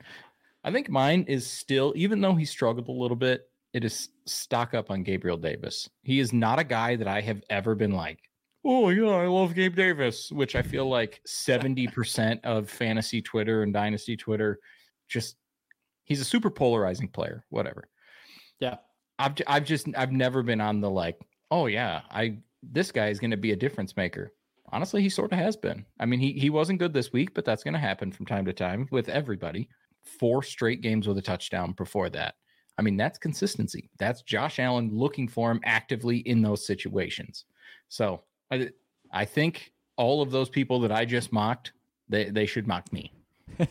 I 0.64 0.72
think 0.72 0.88
mine 0.88 1.24
is 1.28 1.46
still, 1.46 1.92
even 1.96 2.20
though 2.20 2.34
he 2.34 2.44
struggled 2.44 2.88
a 2.88 2.92
little 2.92 3.16
bit, 3.16 3.50
it 3.74 3.84
is 3.84 4.08
stock 4.24 4.72
up 4.72 4.90
on 4.90 5.02
Gabriel 5.02 5.36
Davis. 5.36 5.90
He 6.02 6.20
is 6.20 6.32
not 6.32 6.60
a 6.60 6.64
guy 6.64 6.94
that 6.96 7.08
I 7.08 7.20
have 7.20 7.42
ever 7.50 7.74
been 7.74 7.90
like, 7.90 8.20
oh 8.64 8.88
yeah, 8.88 9.10
I 9.10 9.26
love 9.26 9.54
Gabe 9.54 9.74
Davis, 9.74 10.30
which 10.30 10.54
I 10.54 10.62
feel 10.62 10.88
like 10.88 11.20
70% 11.26 12.40
of 12.44 12.70
fantasy 12.70 13.20
Twitter 13.20 13.62
and 13.62 13.74
dynasty 13.74 14.16
Twitter 14.16 14.60
just 15.08 15.36
he's 16.04 16.20
a 16.20 16.24
super 16.24 16.50
polarizing 16.50 17.08
player, 17.08 17.44
whatever. 17.50 17.88
Yeah. 18.60 18.76
I've 19.18 19.34
I've 19.46 19.64
just 19.64 19.88
I've 19.96 20.12
never 20.12 20.42
been 20.42 20.60
on 20.60 20.80
the 20.80 20.90
like, 20.90 21.20
oh 21.50 21.66
yeah, 21.66 22.02
I 22.10 22.38
this 22.62 22.92
guy 22.92 23.08
is 23.08 23.18
going 23.18 23.32
to 23.32 23.36
be 23.36 23.52
a 23.52 23.56
difference 23.56 23.96
maker. 23.96 24.32
Honestly, 24.72 25.02
he 25.02 25.08
sort 25.08 25.32
of 25.32 25.38
has 25.38 25.56
been. 25.56 25.84
I 26.00 26.06
mean, 26.06 26.20
he 26.20 26.32
he 26.32 26.50
wasn't 26.50 26.78
good 26.78 26.92
this 26.92 27.12
week, 27.12 27.34
but 27.34 27.44
that's 27.44 27.64
going 27.64 27.74
to 27.74 27.80
happen 27.80 28.12
from 28.12 28.26
time 28.26 28.44
to 28.46 28.52
time 28.52 28.88
with 28.90 29.08
everybody. 29.08 29.68
Four 30.18 30.42
straight 30.42 30.80
games 30.80 31.06
with 31.06 31.18
a 31.18 31.22
touchdown 31.22 31.72
before 31.72 32.10
that. 32.10 32.34
I 32.76 32.82
mean, 32.82 32.96
that's 32.96 33.18
consistency. 33.18 33.90
That's 33.98 34.22
Josh 34.22 34.58
Allen 34.58 34.90
looking 34.92 35.28
for 35.28 35.50
him 35.50 35.60
actively 35.64 36.18
in 36.18 36.42
those 36.42 36.66
situations. 36.66 37.44
So, 37.88 38.22
I 38.50 38.70
I 39.12 39.24
think 39.24 39.72
all 39.96 40.22
of 40.22 40.30
those 40.30 40.48
people 40.48 40.80
that 40.80 40.92
I 40.92 41.04
just 41.04 41.32
mocked, 41.32 41.72
they 42.08 42.30
they 42.30 42.46
should 42.46 42.66
mock 42.66 42.92
me. 42.92 43.12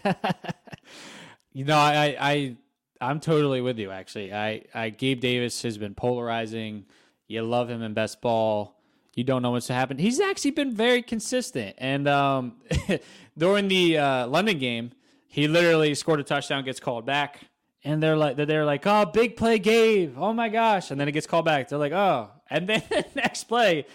You 1.54 1.66
know, 1.66 1.78
I, 1.78 2.18
I, 2.20 2.58
I'm 3.00 3.20
totally 3.20 3.62
with 3.62 3.78
you. 3.78 3.92
Actually, 3.92 4.34
I, 4.34 4.64
I, 4.74 4.90
Gabe 4.90 5.20
Davis 5.20 5.62
has 5.62 5.78
been 5.78 5.94
polarizing. 5.94 6.86
You 7.28 7.44
love 7.44 7.70
him 7.70 7.84
in 7.84 7.94
best 7.94 8.22
ball. 8.22 8.80
You 9.16 9.24
don't 9.24 9.44
know 9.44 9.52
what's 9.52 9.68
to 9.68 9.74
happen. 9.74 10.00
He's 10.00 10.20
actually 10.20 10.52
been 10.52 10.74
very 10.74 11.04
consistent. 11.04 11.76
And 11.78 12.08
um, 12.08 12.56
during 13.38 13.68
the 13.68 14.00
uh, 14.00 14.28
London 14.28 14.58
game, 14.58 14.92
he 15.28 15.48
literally 15.48 15.94
scored 15.94 16.20
a 16.20 16.24
touchdown, 16.24 16.66
gets 16.66 16.80
called 16.80 17.06
back, 17.06 17.42
and 17.84 18.02
they're 18.02 18.16
like, 18.16 18.36
they're 18.36 18.66
like, 18.66 18.86
oh, 18.86 19.06
big 19.06 19.36
play, 19.36 19.60
Gabe. 19.60 20.16
Oh 20.18 20.34
my 20.34 20.50
gosh! 20.50 20.92
And 20.92 21.00
then 21.00 21.08
it 21.08 21.12
gets 21.12 21.28
called 21.28 21.46
back. 21.46 21.70
They're 21.70 21.80
like, 21.80 21.92
oh, 21.92 22.32
and 22.50 22.68
then 22.68 22.84
next 23.16 23.46
play, 23.46 23.86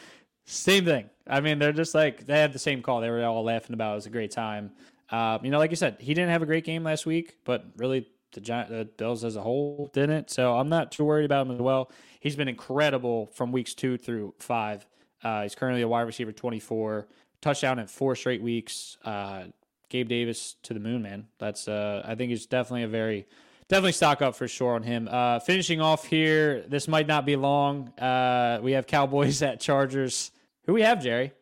same 0.44 0.84
thing. 0.84 1.10
I 1.26 1.40
mean, 1.40 1.58
they're 1.58 1.72
just 1.72 1.94
like 1.94 2.26
they 2.26 2.38
had 2.38 2.52
the 2.52 2.58
same 2.58 2.82
call. 2.82 3.00
They 3.00 3.10
were 3.10 3.24
all 3.24 3.44
laughing 3.44 3.74
about. 3.74 3.92
It, 3.92 3.96
was 3.96 4.06
a 4.06 4.10
great 4.10 4.30
time. 4.30 4.72
Uh, 5.10 5.38
you 5.42 5.50
know, 5.50 5.58
like 5.58 5.70
you 5.70 5.76
said, 5.76 5.96
he 6.00 6.14
didn't 6.14 6.30
have 6.30 6.42
a 6.42 6.46
great 6.46 6.64
game 6.64 6.84
last 6.84 7.06
week, 7.06 7.38
but 7.44 7.64
really 7.76 8.06
the, 8.32 8.40
Gi- 8.40 8.66
the 8.68 8.88
Bills 8.96 9.24
as 9.24 9.36
a 9.36 9.42
whole 9.42 9.90
didn't. 9.92 10.30
So 10.30 10.56
I'm 10.56 10.68
not 10.68 10.92
too 10.92 11.04
worried 11.04 11.24
about 11.24 11.46
him 11.46 11.52
as 11.54 11.60
well. 11.60 11.90
He's 12.20 12.36
been 12.36 12.48
incredible 12.48 13.26
from 13.34 13.52
weeks 13.52 13.74
two 13.74 13.96
through 13.96 14.34
five. 14.38 14.86
Uh, 15.22 15.42
he's 15.42 15.54
currently 15.54 15.82
a 15.82 15.88
wide 15.88 16.02
receiver 16.02 16.32
24, 16.32 17.08
touchdown 17.40 17.78
in 17.78 17.86
four 17.86 18.14
straight 18.14 18.42
weeks. 18.42 18.98
Uh, 19.04 19.44
Gabe 19.88 20.08
Davis 20.08 20.56
to 20.64 20.74
the 20.74 20.80
moon, 20.80 21.02
man. 21.02 21.26
That's 21.38 21.66
uh, 21.68 22.02
I 22.04 22.14
think 22.14 22.30
he's 22.30 22.46
definitely 22.46 22.82
a 22.82 22.88
very 22.88 23.26
definitely 23.68 23.92
stock 23.92 24.22
up 24.22 24.34
for 24.34 24.48
sure 24.48 24.74
on 24.74 24.82
him. 24.82 25.08
Uh, 25.10 25.38
finishing 25.40 25.80
off 25.80 26.04
here, 26.04 26.62
this 26.68 26.88
might 26.88 27.06
not 27.06 27.26
be 27.26 27.36
long. 27.36 27.88
Uh, 27.98 28.60
we 28.62 28.72
have 28.72 28.86
Cowboys 28.86 29.42
at 29.42 29.60
Chargers. 29.60 30.30
Who 30.66 30.74
we 30.74 30.82
have, 30.82 31.02
Jerry? 31.02 31.32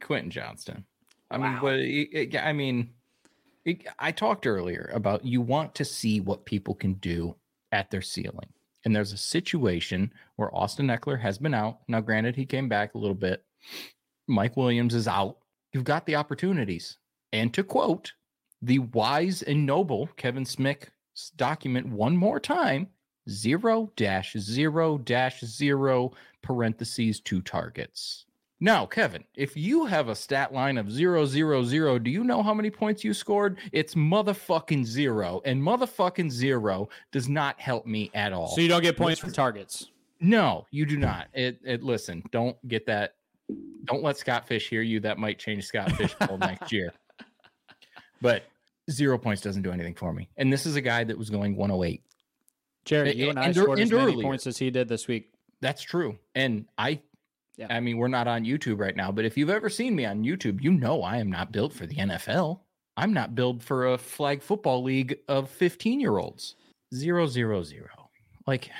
Quentin 0.00 0.30
Johnston. 0.30 0.84
I 1.30 1.38
mean, 1.38 1.58
but 1.60 1.78
it- 1.78 2.08
it- 2.12 2.36
I 2.36 2.52
mean, 2.52 2.90
it- 3.64 3.86
I 3.98 4.12
talked 4.12 4.46
earlier 4.46 4.90
about 4.92 5.24
you 5.24 5.40
want 5.40 5.74
to 5.76 5.84
see 5.84 6.20
what 6.20 6.44
people 6.44 6.74
can 6.74 6.94
do 6.94 7.36
at 7.72 7.90
their 7.90 8.02
ceiling. 8.02 8.52
And 8.84 8.96
there's 8.96 9.12
a 9.12 9.18
situation 9.18 10.12
where 10.36 10.54
Austin 10.54 10.86
Ekeler 10.88 11.20
has 11.20 11.36
been 11.38 11.52
out. 11.54 11.80
Now, 11.86 12.00
granted, 12.00 12.34
he 12.36 12.46
came 12.46 12.68
back 12.68 12.94
a 12.94 12.98
little 12.98 13.14
bit. 13.14 13.44
Mike 14.26 14.56
Williams 14.56 14.94
is 14.94 15.06
out. 15.06 15.36
You've 15.72 15.84
got 15.84 16.06
the 16.06 16.16
opportunities. 16.16 16.96
And 17.32 17.52
to 17.54 17.62
quote 17.62 18.14
the 18.62 18.78
wise 18.78 19.42
and 19.42 19.66
noble 19.66 20.08
Kevin 20.16 20.44
Smick's 20.44 20.88
document 21.36 21.86
one 21.88 22.16
more 22.16 22.40
time 22.40 22.88
zero 23.28 23.90
dash 23.96 24.32
zero 24.38 24.98
dash 24.98 25.40
zero 25.40 26.12
parentheses 26.42 27.20
two 27.20 27.40
targets. 27.42 28.26
Now, 28.62 28.84
Kevin, 28.84 29.24
if 29.36 29.56
you 29.56 29.86
have 29.86 30.08
a 30.08 30.14
stat 30.14 30.52
line 30.52 30.76
of 30.76 30.90
zero 30.92 31.24
zero 31.24 31.64
zero, 31.64 31.98
do 31.98 32.10
you 32.10 32.24
know 32.24 32.42
how 32.42 32.52
many 32.52 32.70
points 32.70 33.02
you 33.02 33.14
scored? 33.14 33.58
It's 33.72 33.94
motherfucking 33.94 34.84
zero, 34.84 35.40
and 35.46 35.62
motherfucking 35.62 36.30
zero 36.30 36.90
does 37.10 37.28
not 37.28 37.58
help 37.58 37.86
me 37.86 38.10
at 38.12 38.34
all. 38.34 38.48
So 38.48 38.60
you 38.60 38.68
don't 38.68 38.82
get 38.82 38.98
points 38.98 39.20
for 39.20 39.30
targets. 39.30 39.88
No, 40.20 40.66
you 40.70 40.84
do 40.84 40.98
not. 40.98 41.28
It, 41.32 41.58
it 41.64 41.82
listen, 41.82 42.22
don't 42.30 42.56
get 42.68 42.84
that. 42.86 43.14
Don't 43.86 44.02
let 44.02 44.18
Scott 44.18 44.46
Fish 44.46 44.68
hear 44.68 44.82
you. 44.82 45.00
That 45.00 45.18
might 45.18 45.38
change 45.38 45.64
Scott 45.64 45.90
Fish 45.92 46.14
next 46.40 46.70
year. 46.70 46.92
But 48.20 48.44
zero 48.92 49.18
points 49.18 49.42
doesn't 49.42 49.62
do 49.62 49.72
anything 49.72 49.94
for 49.94 50.12
me. 50.12 50.28
And 50.36 50.52
this 50.52 50.66
is 50.66 50.76
a 50.76 50.80
guy 50.80 51.04
that 51.04 51.16
was 51.18 51.30
going 51.30 51.56
108. 51.56 52.02
Jerry, 52.84 53.14
you 53.14 53.30
and 53.30 53.38
I 53.38 53.46
and- 53.46 53.54
scored 53.54 53.78
as 53.78 53.90
and 53.90 53.98
many 53.98 54.12
earlier. 54.14 54.22
points 54.26 54.46
as 54.46 54.56
he 54.58 54.70
did 54.70 54.88
this 54.88 55.06
week. 55.08 55.32
That's 55.60 55.82
true. 55.82 56.18
And 56.34 56.66
I 56.78 57.00
Yeah. 57.56 57.66
I 57.70 57.80
mean, 57.80 57.98
we're 57.98 58.08
not 58.08 58.26
on 58.26 58.44
YouTube 58.44 58.78
right 58.80 58.96
now, 58.96 59.12
but 59.12 59.24
if 59.26 59.36
you've 59.36 59.50
ever 59.50 59.68
seen 59.68 59.94
me 59.94 60.06
on 60.06 60.22
YouTube, 60.24 60.62
you 60.62 60.72
know 60.72 61.02
I 61.02 61.18
am 61.18 61.30
not 61.30 61.52
built 61.52 61.72
for 61.74 61.86
the 61.86 61.96
NFL. 61.96 62.60
I'm 62.96 63.12
not 63.12 63.34
built 63.34 63.62
for 63.62 63.86
a 63.92 63.98
flag 63.98 64.42
football 64.42 64.82
league 64.82 65.18
of 65.28 65.50
15 65.50 66.00
year 66.00 66.16
olds. 66.18 66.56
Zero 66.94 67.26
zero 67.26 67.62
zero. 67.62 68.10
Like 68.46 68.70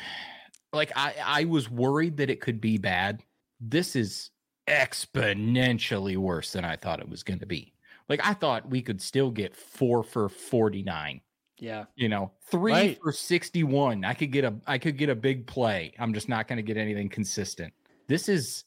like 0.73 0.93
I, 0.97 1.15
I 1.25 1.45
was 1.45 1.69
worried 1.71 2.17
that 2.19 2.31
it 2.31 2.41
could 2.41 2.61
be 2.61 2.79
bad. 2.79 3.23
This 3.61 3.95
is 3.97 4.31
exponentially 4.69 6.17
worse 6.17 6.53
than 6.53 6.65
I 6.65 6.77
thought 6.77 7.01
it 7.01 7.09
was 7.09 7.23
gonna 7.23 7.47
be. 7.47 7.75
Like 8.11 8.21
I 8.27 8.35
thought 8.35 8.69
we 8.69 8.83
could 8.83 9.01
still 9.01 9.31
get 9.31 9.57
four 9.57 10.03
for 10.03 10.29
49 10.29 11.21
Yeah. 11.61 11.85
you 11.95 12.09
know 12.09 12.33
three 12.51 12.73
Right. 12.73 12.99
for 13.01 13.13
61 13.13 14.05
i 14.05 14.13
could 14.15 14.33
get 14.33 14.45
a 14.45 14.55
i 14.67 14.77
could 14.79 14.97
get 14.99 15.09
a 15.09 15.15
big 15.15 15.47
play 15.47 15.95
i'm 15.99 16.13
just 16.13 16.29
not 16.29 16.49
going 16.49 16.57
to 16.57 16.63
get 16.63 16.77
anything 16.77 17.09
consistent 17.09 17.73
this 18.09 18.29
is 18.29 18.65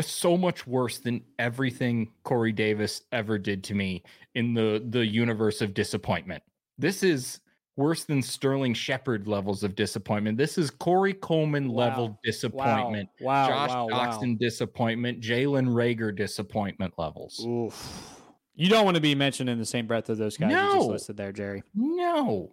so 0.00 0.36
much 0.36 0.66
worse 0.66 0.98
than 0.98 1.22
everything 1.38 2.10
corey 2.22 2.52
davis 2.52 3.02
ever 3.12 3.38
did 3.38 3.62
to 3.64 3.74
me 3.74 4.02
in 4.34 4.54
the 4.54 4.82
the 4.90 5.04
universe 5.04 5.60
of 5.60 5.74
disappointment 5.74 6.42
this 6.78 7.02
is 7.02 7.40
worse 7.76 8.04
than 8.04 8.22
sterling 8.22 8.72
shepard 8.72 9.26
levels 9.26 9.62
of 9.64 9.74
disappointment 9.74 10.38
this 10.38 10.56
is 10.56 10.70
corey 10.70 11.12
coleman 11.14 11.68
level 11.68 12.18
disappointment 12.24 13.08
Wow. 13.20 13.48
josh 13.48 13.70
wow, 13.70 13.86
wow, 13.88 14.34
disappointment 14.38 15.20
jalen 15.20 15.68
Reagor 15.68 16.14
disappointment 16.16 16.94
levels. 16.96 17.44
Oof. 17.46 18.21
You 18.54 18.68
don't 18.68 18.84
want 18.84 18.96
to 18.96 19.00
be 19.00 19.14
mentioned 19.14 19.48
in 19.48 19.58
the 19.58 19.66
same 19.66 19.86
breath 19.86 20.08
of 20.08 20.18
those 20.18 20.36
guys 20.36 20.50
you 20.50 20.56
just 20.56 20.88
listed 20.88 21.16
there, 21.16 21.32
Jerry. 21.32 21.62
no 21.74 22.52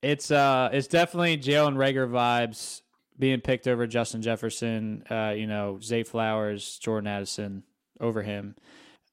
It's 0.00 0.30
uh 0.30 0.70
it's 0.72 0.86
definitely 0.86 1.38
Jalen 1.38 1.76
Reagor 1.76 2.08
vibes 2.08 2.82
being 3.18 3.40
picked 3.40 3.68
over 3.68 3.86
Justin 3.86 4.22
Jefferson, 4.22 5.04
uh, 5.10 5.34
you 5.36 5.46
know, 5.46 5.78
Zay 5.80 6.02
Flowers, 6.02 6.78
Jordan 6.78 7.06
Addison 7.06 7.62
over 8.00 8.22
him. 8.22 8.56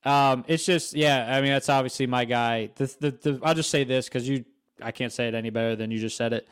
Um, 0.05 0.45
it's 0.47 0.65
just 0.65 0.95
yeah, 0.95 1.35
I 1.35 1.41
mean 1.41 1.51
that's 1.51 1.69
obviously 1.69 2.07
my 2.07 2.25
guy. 2.25 2.69
The 2.75 2.85
the, 2.99 3.11
the 3.11 3.39
I'll 3.43 3.55
just 3.55 3.69
say 3.69 3.83
this 3.83 4.07
because 4.07 4.27
you 4.27 4.45
I 4.81 4.91
can't 4.91 5.11
say 5.11 5.27
it 5.27 5.35
any 5.35 5.49
better 5.49 5.75
than 5.75 5.91
you 5.91 5.99
just 5.99 6.15
said 6.17 6.33
it. 6.33 6.47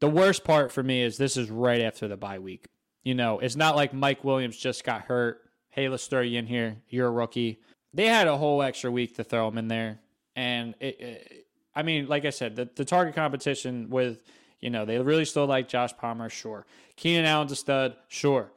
The 0.00 0.08
worst 0.08 0.44
part 0.44 0.70
for 0.70 0.82
me 0.82 1.02
is 1.02 1.16
this 1.16 1.36
is 1.36 1.50
right 1.50 1.80
after 1.80 2.08
the 2.08 2.16
bye 2.16 2.38
week. 2.38 2.68
You 3.02 3.14
know, 3.14 3.38
it's 3.38 3.56
not 3.56 3.76
like 3.76 3.92
Mike 3.92 4.24
Williams 4.24 4.56
just 4.56 4.84
got 4.84 5.02
hurt. 5.02 5.42
Hey, 5.70 5.88
let's 5.88 6.06
throw 6.06 6.20
you 6.20 6.38
in 6.38 6.46
here. 6.46 6.76
You're 6.88 7.08
a 7.08 7.10
rookie. 7.10 7.60
They 7.94 8.06
had 8.08 8.26
a 8.26 8.36
whole 8.36 8.62
extra 8.62 8.90
week 8.90 9.16
to 9.16 9.24
throw 9.24 9.48
him 9.48 9.56
in 9.56 9.68
there, 9.68 10.00
and 10.34 10.74
it, 10.80 11.00
it 11.00 11.46
I 11.74 11.82
mean, 11.82 12.06
like 12.06 12.24
I 12.24 12.30
said, 12.30 12.56
the, 12.56 12.68
the 12.74 12.84
target 12.84 13.14
competition 13.14 13.88
with, 13.90 14.22
you 14.60 14.70
know, 14.70 14.84
they 14.84 14.98
really 14.98 15.24
still 15.24 15.46
like 15.46 15.68
Josh 15.68 15.96
Palmer, 15.96 16.28
sure. 16.28 16.66
Keenan 16.96 17.24
Allen's 17.24 17.52
a 17.52 17.56
stud, 17.56 17.96
sure. 18.08 18.50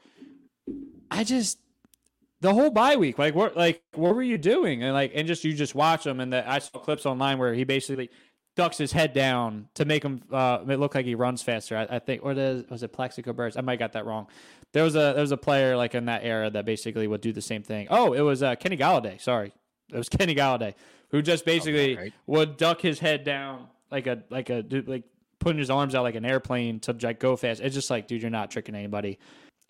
I 1.09 1.23
just 1.23 1.59
the 2.41 2.53
whole 2.53 2.69
bye 2.69 2.95
week, 2.95 3.17
like 3.17 3.33
what, 3.33 3.57
like 3.57 3.81
what 3.95 4.15
were 4.15 4.23
you 4.23 4.37
doing? 4.37 4.83
And 4.83 4.93
like, 4.93 5.11
and 5.15 5.27
just 5.27 5.43
you 5.43 5.53
just 5.53 5.73
watch 5.73 6.05
him, 6.05 6.19
and 6.19 6.31
the, 6.31 6.49
I 6.49 6.59
saw 6.59 6.79
clips 6.79 7.05
online 7.05 7.39
where 7.39 7.53
he 7.53 7.63
basically 7.63 8.09
ducks 8.55 8.77
his 8.77 8.91
head 8.91 9.13
down 9.13 9.69
to 9.75 9.85
make 9.85 10.03
him 10.03 10.21
uh, 10.31 10.59
look 10.65 10.95
like 10.95 11.05
he 11.05 11.15
runs 11.15 11.41
faster. 11.41 11.77
I, 11.77 11.95
I 11.95 11.99
think, 11.99 12.23
or 12.23 12.33
the, 12.33 12.65
was 12.69 12.83
it 12.83 12.91
Plaxico 12.91 13.33
Burress? 13.33 13.55
I 13.55 13.61
might 13.61 13.79
got 13.79 13.93
that 13.93 14.05
wrong. 14.05 14.27
There 14.73 14.83
was 14.83 14.95
a 14.95 15.13
there 15.13 15.21
was 15.21 15.31
a 15.31 15.37
player 15.37 15.75
like 15.77 15.95
in 15.95 16.05
that 16.05 16.23
era 16.23 16.49
that 16.49 16.65
basically 16.65 17.07
would 17.07 17.21
do 17.21 17.31
the 17.31 17.41
same 17.41 17.63
thing. 17.63 17.87
Oh, 17.89 18.13
it 18.13 18.21
was 18.21 18.43
uh, 18.43 18.55
Kenny 18.55 18.77
Golladay. 18.77 19.19
Sorry, 19.19 19.53
it 19.91 19.97
was 19.97 20.09
Kenny 20.09 20.35
Golladay 20.35 20.73
who 21.09 21.21
just 21.21 21.45
basically 21.45 21.95
right. 21.95 22.13
would 22.25 22.57
duck 22.57 22.81
his 22.81 22.99
head 22.99 23.23
down 23.23 23.67
like 23.91 24.07
a 24.07 24.23
like 24.29 24.49
a 24.49 24.61
dude 24.61 24.87
like 24.87 25.03
putting 25.39 25.59
his 25.59 25.69
arms 25.69 25.95
out 25.95 26.03
like 26.03 26.15
an 26.15 26.25
airplane 26.25 26.79
to 26.81 26.95
like 27.01 27.19
go 27.19 27.35
fast. 27.35 27.61
It's 27.61 27.75
just 27.75 27.89
like, 27.89 28.07
dude, 28.07 28.21
you're 28.21 28.31
not 28.31 28.51
tricking 28.51 28.75
anybody. 28.75 29.19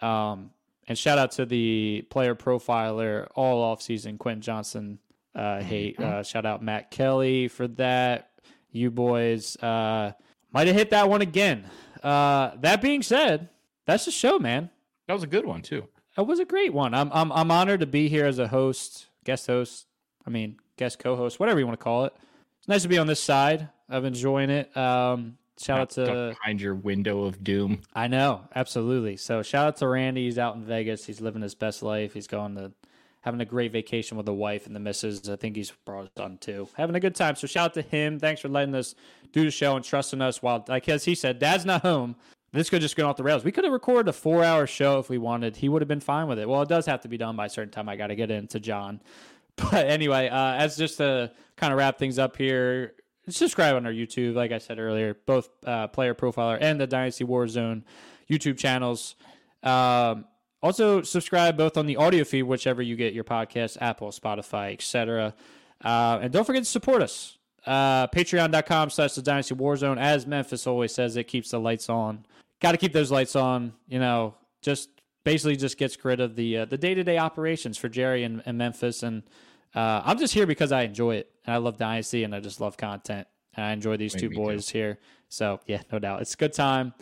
Um, 0.02 0.52
and 0.88 0.98
shout 0.98 1.18
out 1.18 1.32
to 1.32 1.46
the 1.46 2.06
player 2.10 2.34
profiler 2.34 3.28
all 3.36 3.62
off 3.62 3.82
season, 3.82 4.18
Quentin 4.18 4.42
Johnston. 4.42 5.00
Uh, 5.36 5.62
hate. 5.62 6.00
Uh, 6.00 6.24
shout 6.24 6.46
out 6.46 6.64
Matt 6.64 6.90
Kelly 6.90 7.48
for 7.48 7.68
that. 7.68 8.32
You 8.72 8.90
boys 8.90 9.56
uh, 9.58 10.14
might 10.52 10.68
have 10.68 10.76
hit 10.76 10.90
that 10.92 11.10
one 11.10 11.22
again. 11.22 11.70
Uh, 12.02 12.52
that 12.62 12.82
being 12.82 13.04
said, 13.04 13.50
that's 13.86 14.06
the 14.06 14.12
show, 14.12 14.40
man. 14.40 14.70
That 15.08 15.14
was 15.14 15.24
a 15.24 15.28
good 15.28 15.46
one 15.46 15.62
too 15.62 15.88
That 16.16 16.24
was 16.24 16.40
a 16.40 16.46
great 16.46 16.74
one. 16.74 16.94
I'm 16.94 17.12
I'm 17.14 17.32
I'm 17.32 17.52
honored 17.52 17.80
to 17.82 17.86
be 17.88 18.10
here 18.10 18.26
as 18.26 18.40
a 18.40 18.48
host, 18.48 19.08
guest 19.24 19.48
host. 19.48 19.86
I 20.26 20.30
mean, 20.30 20.58
guest 20.78 21.00
co-host, 21.00 21.40
whatever 21.40 21.60
you 21.60 21.66
want 21.66 21.80
to 21.80 21.84
call 21.84 22.06
it. 22.06 22.14
It's 22.60 22.68
nice 22.68 22.82
to 22.82 22.88
be 22.88 22.98
on 22.98 23.08
this 23.08 23.22
side. 23.22 23.70
I'm 23.90 24.04
enjoying 24.04 24.50
it. 24.50 24.76
Um, 24.76 25.38
shout 25.60 25.80
out 25.80 25.90
to 25.92 26.36
behind 26.38 26.60
your 26.60 26.76
window 26.76 27.24
of 27.24 27.44
doom 27.44 27.82
I 27.96 28.08
know, 28.08 28.42
absolutely. 28.56 29.18
So 29.18 29.42
shout 29.42 29.68
out 29.68 29.78
to 29.78 29.88
Randy. 29.88 30.26
He's 30.26 30.38
out 30.38 30.56
in 30.56 30.64
Vegas. 30.64 31.06
He's 31.06 31.22
living 31.22 31.42
his 31.42 31.56
best 31.56 31.82
life. 31.82 32.14
He's 32.14 32.28
going 32.28 32.56
to 32.56 32.72
having 33.22 33.42
a 33.42 33.46
great 33.46 33.72
vacation 33.72 34.18
with 34.18 34.26
the 34.26 34.34
wife 34.34 34.68
and 34.68 34.76
the 34.76 34.80
missus. 34.80 35.30
I 35.30 35.36
think 35.36 35.56
he's 35.56 35.72
brought 35.86 36.02
his 36.02 36.10
son 36.18 36.38
too. 36.40 36.68
Having 36.76 36.96
a 36.96 37.00
good 37.00 37.16
time. 37.16 37.36
So 37.36 37.48
shout 37.48 37.66
out 37.66 37.74
to 37.76 37.82
him. 37.82 38.20
Thanks 38.20 38.42
for 38.42 38.50
letting 38.50 38.74
us 38.76 38.96
do 39.32 39.44
the 39.44 39.52
show 39.52 39.76
and 39.76 39.84
trusting 39.84 40.22
us 40.22 40.42
while 40.42 40.64
like 40.68 40.88
as 40.90 41.06
he 41.06 41.16
said, 41.16 41.40
Dad's 41.40 41.66
not 41.66 41.82
home. 41.82 42.16
This 42.54 42.70
could 42.70 42.82
just 42.82 42.96
go 42.96 43.08
off 43.10 43.18
the 43.18 43.24
rails. 43.24 43.44
We 43.44 43.52
could 43.52 43.66
have 43.66 43.74
recorded 43.74 44.10
a 44.10 44.14
four 44.14 44.44
hour 44.44 44.66
show 44.68 45.00
if 45.00 45.10
we 45.10 45.18
wanted. 45.18 45.58
He 45.58 45.70
would 45.70 45.82
have 45.82 45.90
been 45.90 46.00
fine 46.00 46.28
with 46.28 46.40
it. 46.40 46.48
Well, 46.48 46.62
it 46.62 46.70
does 46.70 46.86
have 46.86 47.02
to 47.02 47.08
be 47.08 47.18
done 47.18 47.36
by 47.36 47.48
a 47.48 47.50
certain 47.50 47.72
time. 47.72 47.90
I 47.90 47.96
got 47.96 48.08
to 48.08 48.16
get 48.16 48.32
into 48.32 48.60
John. 48.60 49.02
But 49.72 49.88
anyway, 49.88 50.30
uh, 50.30 50.54
as 50.54 50.78
just 50.78 50.98
to 50.98 51.32
kind 51.56 51.74
of 51.74 51.80
wrap 51.80 51.98
things 51.98 52.20
up 52.20 52.38
here, 52.38 52.94
subscribe 53.28 53.76
on 53.76 53.88
our 53.88 53.92
YouTube. 53.92 54.36
Like 54.36 54.52
I 54.52 54.60
said 54.60 54.78
earlier, 54.78 55.18
both 55.26 55.50
uh, 55.66 55.88
Player 55.88 56.14
Profiler 56.14 56.60
and 56.62 56.80
the 56.80 56.86
Dynasty 56.86 57.26
Warzone 57.26 57.82
YouTube 58.30 58.60
channels. 58.60 59.16
Um, 59.64 60.26
also, 60.62 61.02
subscribe 61.02 61.58
both 61.58 61.76
on 61.76 61.88
the 61.88 61.98
audio 61.98 62.24
feed, 62.24 62.44
whichever 62.44 62.84
you 62.84 62.96
get 62.96 63.16
your 63.16 63.24
podcast, 63.24 63.78
Apple, 63.82 64.10
Spotify, 64.12 64.74
etc. 64.74 65.34
Uh, 65.84 66.20
and 66.22 66.32
don't 66.32 66.46
forget 66.46 66.64
to 66.64 66.70
support 66.70 67.02
us. 67.02 67.38
Uh, 67.66 68.08
Patreon.com 68.08 68.90
slash 68.90 69.14
the 69.14 69.22
Dynasty 69.22 69.56
Warzone. 69.56 70.00
As 70.00 70.26
Memphis 70.26 70.66
always 70.68 70.94
says, 70.94 71.18
it 71.18 71.26
keeps 71.26 71.52
the 71.52 71.60
lights 71.60 71.90
on. 71.90 72.26
Got 72.60 72.72
to 72.72 72.78
keep 72.78 72.94
those 72.94 73.12
lights 73.12 73.36
on. 73.36 73.74
You 73.88 74.00
know, 74.00 74.36
just 74.62 74.90
basically 75.24 75.56
just 75.56 75.78
gets 75.78 76.04
rid 76.06 76.20
of 76.20 76.36
the 76.36 76.60
uh, 76.60 76.66
the 76.66 76.78
day 76.78 76.94
to 76.94 77.04
day 77.04 77.18
operations 77.18 77.78
for 77.78 77.90
Jerry 77.90 78.24
and, 78.24 78.42
and 78.46 78.58
Memphis. 78.58 79.04
And 79.04 79.24
uh, 79.76 80.02
I'm 80.06 80.18
just 80.18 80.34
here 80.34 80.48
because 80.48 80.72
I 80.72 80.84
enjoy 80.84 81.16
it 81.16 81.32
and 81.46 81.54
I 81.54 81.58
love 81.58 81.78
Dynasty 81.78 82.24
and 82.24 82.34
I 82.34 82.40
just 82.40 82.62
love 82.62 82.78
content 82.78 83.28
and 83.54 83.66
I 83.66 83.72
enjoy 83.74 83.98
these 83.98 84.14
two 84.14 84.30
me 84.30 84.36
too. 84.36 84.42
boys 84.42 84.70
here. 84.70 85.00
So 85.30 85.60
yeah, 85.66 85.82
no 85.92 86.00
doubt, 86.00 86.22
it's 86.22 86.34
a 86.34 86.38
good 86.38 86.54
time. 86.54 86.94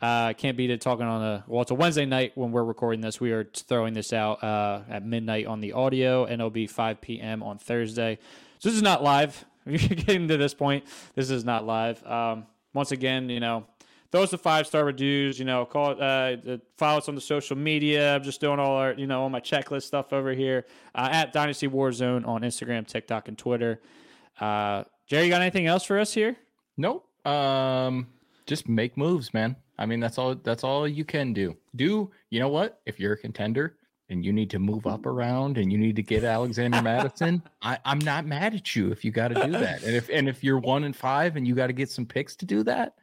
Uh, 0.00 0.32
can't 0.32 0.56
beat 0.56 0.70
it 0.70 0.80
talking 0.80 1.04
on 1.06 1.22
a 1.22 1.44
well. 1.46 1.62
It's 1.62 1.70
a 1.70 1.74
Wednesday 1.74 2.06
night 2.06 2.32
when 2.34 2.52
we're 2.52 2.64
recording 2.64 3.02
this. 3.02 3.20
We 3.20 3.32
are 3.32 3.44
throwing 3.44 3.92
this 3.92 4.12
out 4.12 4.42
uh, 4.42 4.80
at 4.88 5.04
midnight 5.04 5.46
on 5.46 5.60
the 5.60 5.72
audio, 5.72 6.24
and 6.24 6.34
it'll 6.34 6.48
be 6.48 6.66
5 6.66 7.02
p.m. 7.02 7.42
on 7.42 7.58
Thursday. 7.58 8.18
So 8.60 8.70
this 8.70 8.76
is 8.76 8.82
not 8.82 9.02
live. 9.02 9.44
If 9.66 9.82
you're 9.90 9.96
getting 9.96 10.28
to 10.28 10.38
this 10.38 10.54
point, 10.54 10.84
this 11.14 11.30
is 11.30 11.44
not 11.44 11.66
live. 11.66 12.04
Um, 12.06 12.46
once 12.72 12.92
again, 12.92 13.28
you 13.28 13.40
know, 13.40 13.66
throw 14.12 14.22
us 14.22 14.32
a 14.32 14.38
five 14.38 14.66
star 14.66 14.84
reviews. 14.84 15.38
You 15.38 15.44
know, 15.44 15.64
call 15.64 15.90
uh, 15.90 16.02
uh, 16.02 16.58
follow 16.76 16.98
us 16.98 17.08
on 17.08 17.14
the 17.14 17.20
social 17.20 17.56
media. 17.56 18.14
I'm 18.14 18.22
just 18.22 18.40
doing 18.40 18.58
all 18.58 18.76
our, 18.76 18.92
you 18.94 19.06
know, 19.06 19.22
all 19.22 19.30
my 19.30 19.40
checklist 19.40 19.82
stuff 19.82 20.12
over 20.12 20.32
here 20.32 20.66
uh, 20.94 21.08
at 21.10 21.32
Dynasty 21.32 21.68
Warzone 21.68 22.26
on 22.26 22.42
Instagram, 22.42 22.86
TikTok, 22.86 23.28
and 23.28 23.38
Twitter. 23.38 23.80
Uh, 24.40 24.84
Jerry, 25.06 25.24
you 25.24 25.30
got 25.30 25.42
anything 25.42 25.66
else 25.66 25.84
for 25.84 25.98
us 25.98 26.12
here? 26.12 26.36
Nope. 26.76 27.06
Um, 27.26 28.06
just 28.46 28.68
make 28.68 28.96
moves, 28.96 29.34
man. 29.34 29.56
I 29.78 29.86
mean, 29.86 30.00
that's 30.00 30.18
all. 30.18 30.34
That's 30.34 30.64
all 30.64 30.86
you 30.86 31.04
can 31.04 31.32
do. 31.32 31.56
Do 31.76 32.10
you 32.30 32.40
know 32.40 32.48
what? 32.48 32.80
If 32.86 33.00
you're 33.00 33.14
a 33.14 33.18
contender 33.18 33.76
and 34.08 34.24
you 34.24 34.32
need 34.32 34.50
to 34.50 34.58
move 34.58 34.86
up 34.86 35.06
around 35.06 35.56
and 35.56 35.72
you 35.72 35.78
need 35.78 35.96
to 35.96 36.02
get 36.02 36.24
Alexander 36.24 36.82
Mattison, 36.82 37.42
I, 37.62 37.78
I'm 37.84 38.00
not 38.00 38.26
mad 38.26 38.54
at 38.54 38.74
you 38.74 38.90
if 38.90 39.04
you 39.04 39.10
got 39.10 39.28
to 39.28 39.34
do 39.34 39.52
that. 39.52 39.82
And 39.82 39.94
if 39.94 40.08
and 40.10 40.28
if 40.28 40.44
you're 40.44 40.58
one 40.58 40.84
and 40.84 40.94
five 40.94 41.36
and 41.36 41.46
you 41.46 41.54
got 41.54 41.68
to 41.68 41.72
get 41.72 41.90
some 41.90 42.04
picks 42.04 42.36
to 42.36 42.44
do 42.46 42.62
that, 42.64 42.94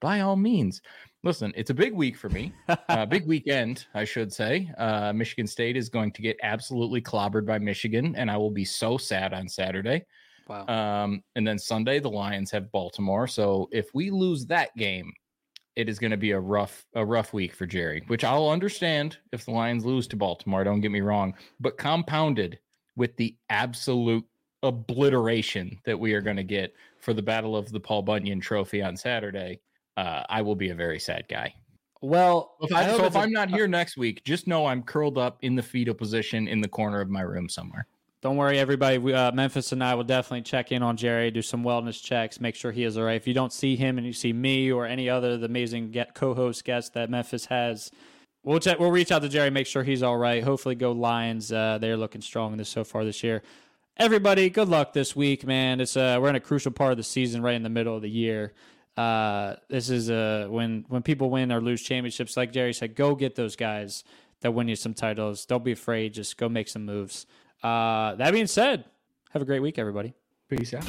by 0.00 0.20
all 0.20 0.36
means. 0.36 0.80
Listen, 1.22 1.52
it's 1.56 1.70
a 1.70 1.74
big 1.74 1.92
week 1.92 2.16
for 2.16 2.28
me. 2.28 2.52
Uh, 2.68 3.06
big 3.06 3.26
weekend, 3.28 3.86
I 3.94 4.04
should 4.04 4.32
say. 4.32 4.70
Uh, 4.78 5.12
Michigan 5.12 5.46
State 5.46 5.76
is 5.76 5.88
going 5.88 6.12
to 6.12 6.22
get 6.22 6.36
absolutely 6.42 7.00
clobbered 7.00 7.46
by 7.46 7.58
Michigan, 7.58 8.14
and 8.16 8.30
I 8.30 8.36
will 8.36 8.50
be 8.50 8.64
so 8.64 8.96
sad 8.96 9.32
on 9.32 9.48
Saturday. 9.48 10.04
Wow. 10.48 10.66
Um, 10.66 11.22
and 11.34 11.46
then 11.46 11.58
Sunday, 11.58 11.98
the 11.98 12.10
Lions 12.10 12.50
have 12.52 12.70
Baltimore. 12.70 13.26
So 13.26 13.68
if 13.72 13.88
we 13.94 14.10
lose 14.10 14.46
that 14.46 14.76
game, 14.76 15.12
it 15.74 15.88
is 15.88 15.98
going 15.98 16.12
to 16.12 16.16
be 16.16 16.30
a 16.30 16.40
rough 16.40 16.86
a 16.94 17.04
rough 17.04 17.32
week 17.32 17.54
for 17.54 17.66
Jerry, 17.66 18.02
which 18.06 18.24
I'll 18.24 18.48
understand 18.48 19.18
if 19.32 19.44
the 19.44 19.50
Lions 19.50 19.84
lose 19.84 20.06
to 20.08 20.16
Baltimore. 20.16 20.64
Don't 20.64 20.80
get 20.80 20.90
me 20.90 21.02
wrong, 21.02 21.34
but 21.60 21.76
compounded 21.76 22.58
with 22.96 23.14
the 23.16 23.36
absolute 23.50 24.24
obliteration 24.62 25.78
that 25.84 25.98
we 25.98 26.14
are 26.14 26.22
going 26.22 26.36
to 26.36 26.44
get 26.44 26.72
for 27.00 27.12
the 27.12 27.22
Battle 27.22 27.56
of 27.56 27.70
the 27.70 27.80
Paul 27.80 28.02
Bunyan 28.02 28.40
Trophy 28.40 28.82
on 28.82 28.96
Saturday, 28.96 29.60
uh, 29.96 30.22
I 30.28 30.42
will 30.42 30.56
be 30.56 30.70
a 30.70 30.74
very 30.74 30.98
sad 30.98 31.26
guy. 31.28 31.54
Well, 32.02 32.56
If 32.60 32.72
I, 32.74 32.84
I 32.84 32.96
so 32.96 33.04
if 33.04 33.14
a, 33.14 33.18
I'm 33.18 33.32
not 33.32 33.48
here 33.56 33.66
next 33.66 33.96
week, 33.96 34.22
just 34.24 34.46
know 34.46 34.66
I'm 34.66 34.82
curled 34.82 35.18
up 35.18 35.38
in 35.42 35.54
the 35.54 35.62
fetal 35.62 35.94
position 35.94 36.46
in 36.46 36.60
the 36.60 36.68
corner 36.68 37.00
of 37.00 37.08
my 37.08 37.22
room 37.22 37.48
somewhere. 37.48 37.86
Don't 38.22 38.36
worry, 38.36 38.58
everybody. 38.58 38.98
We, 38.98 39.12
uh, 39.12 39.30
Memphis 39.32 39.72
and 39.72 39.84
I 39.84 39.94
will 39.94 40.04
definitely 40.04 40.42
check 40.42 40.72
in 40.72 40.82
on 40.82 40.96
Jerry, 40.96 41.30
do 41.30 41.42
some 41.42 41.62
wellness 41.62 42.02
checks, 42.02 42.40
make 42.40 42.54
sure 42.54 42.72
he 42.72 42.82
is 42.82 42.96
all 42.96 43.04
right. 43.04 43.16
If 43.16 43.26
you 43.26 43.34
don't 43.34 43.52
see 43.52 43.76
him 43.76 43.98
and 43.98 44.06
you 44.06 44.12
see 44.12 44.32
me 44.32 44.72
or 44.72 44.86
any 44.86 45.08
other 45.08 45.32
of 45.32 45.40
the 45.40 45.46
amazing 45.46 45.90
get 45.90 46.14
co-host 46.14 46.64
guests 46.64 46.90
that 46.90 47.10
Memphis 47.10 47.46
has, 47.46 47.90
we'll 48.42 48.58
check. 48.58 48.80
We'll 48.80 48.90
reach 48.90 49.12
out 49.12 49.22
to 49.22 49.28
Jerry, 49.28 49.50
make 49.50 49.66
sure 49.66 49.84
he's 49.84 50.02
all 50.02 50.16
right. 50.16 50.42
Hopefully, 50.42 50.74
go 50.74 50.92
Lions. 50.92 51.52
Uh, 51.52 51.78
they're 51.78 51.96
looking 51.96 52.20
strong 52.20 52.56
this 52.56 52.68
so 52.68 52.84
far 52.84 53.04
this 53.04 53.22
year. 53.22 53.42
Everybody, 53.98 54.50
good 54.50 54.68
luck 54.68 54.92
this 54.92 55.14
week, 55.14 55.46
man. 55.46 55.80
It's 55.80 55.96
uh, 55.96 56.18
we're 56.20 56.30
in 56.30 56.36
a 56.36 56.40
crucial 56.40 56.72
part 56.72 56.92
of 56.92 56.96
the 56.96 57.04
season, 57.04 57.42
right 57.42 57.54
in 57.54 57.62
the 57.62 57.68
middle 57.68 57.94
of 57.94 58.02
the 58.02 58.10
year. 58.10 58.54
Uh, 58.96 59.56
this 59.68 59.90
is 59.90 60.10
uh, 60.10 60.46
when 60.48 60.84
when 60.88 61.02
people 61.02 61.28
win 61.30 61.52
or 61.52 61.60
lose 61.60 61.82
championships. 61.82 62.36
Like 62.36 62.52
Jerry 62.52 62.72
said, 62.72 62.94
go 62.94 63.14
get 63.14 63.34
those 63.34 63.56
guys 63.56 64.04
that 64.40 64.52
win 64.52 64.68
you 64.68 64.76
some 64.76 64.94
titles. 64.94 65.44
Don't 65.44 65.64
be 65.64 65.72
afraid. 65.72 66.14
Just 66.14 66.36
go 66.36 66.48
make 66.48 66.68
some 66.68 66.86
moves. 66.86 67.26
Uh, 67.62 68.14
that 68.14 68.32
being 68.32 68.46
said, 68.46 68.84
have 69.30 69.42
a 69.42 69.44
great 69.44 69.60
week, 69.60 69.78
everybody. 69.78 70.14
Peace 70.48 70.72
out. 70.74 70.84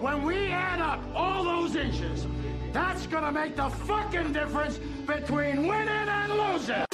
When 0.00 0.22
we 0.22 0.48
add 0.48 0.80
up 0.80 1.00
all 1.14 1.44
those 1.44 1.76
inches, 1.76 2.26
that's 2.72 3.06
gonna 3.06 3.32
make 3.32 3.56
the 3.56 3.70
fucking 3.70 4.32
difference 4.32 4.78
between 5.06 5.66
winning 5.66 5.88
and 5.88 6.32
losing. 6.32 6.84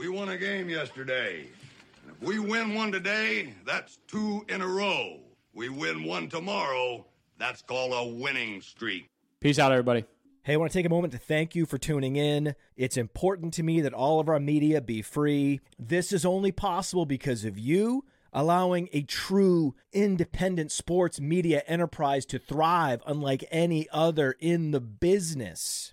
We 0.00 0.08
won 0.08 0.30
a 0.30 0.38
game 0.38 0.70
yesterday. 0.70 1.40
And 2.02 2.16
if 2.16 2.26
we 2.26 2.38
win 2.38 2.74
one 2.74 2.90
today, 2.90 3.52
that's 3.66 3.98
two 4.08 4.46
in 4.48 4.62
a 4.62 4.66
row. 4.66 5.18
We 5.52 5.68
win 5.68 6.04
one 6.04 6.30
tomorrow, 6.30 7.04
that's 7.36 7.60
called 7.60 7.92
a 7.92 8.10
winning 8.10 8.62
streak. 8.62 9.10
Peace 9.40 9.58
out, 9.58 9.72
everybody. 9.72 10.06
Hey, 10.42 10.54
I 10.54 10.56
want 10.56 10.72
to 10.72 10.78
take 10.78 10.86
a 10.86 10.88
moment 10.88 11.12
to 11.12 11.18
thank 11.18 11.54
you 11.54 11.66
for 11.66 11.76
tuning 11.76 12.16
in. 12.16 12.54
It's 12.78 12.96
important 12.96 13.52
to 13.54 13.62
me 13.62 13.82
that 13.82 13.92
all 13.92 14.20
of 14.20 14.30
our 14.30 14.40
media 14.40 14.80
be 14.80 15.02
free. 15.02 15.60
This 15.78 16.14
is 16.14 16.24
only 16.24 16.50
possible 16.50 17.04
because 17.04 17.44
of 17.44 17.58
you 17.58 18.06
allowing 18.32 18.88
a 18.94 19.02
true 19.02 19.74
independent 19.92 20.72
sports 20.72 21.20
media 21.20 21.62
enterprise 21.66 22.24
to 22.24 22.38
thrive 22.38 23.02
unlike 23.06 23.44
any 23.50 23.86
other 23.92 24.34
in 24.40 24.70
the 24.70 24.80
business. 24.80 25.92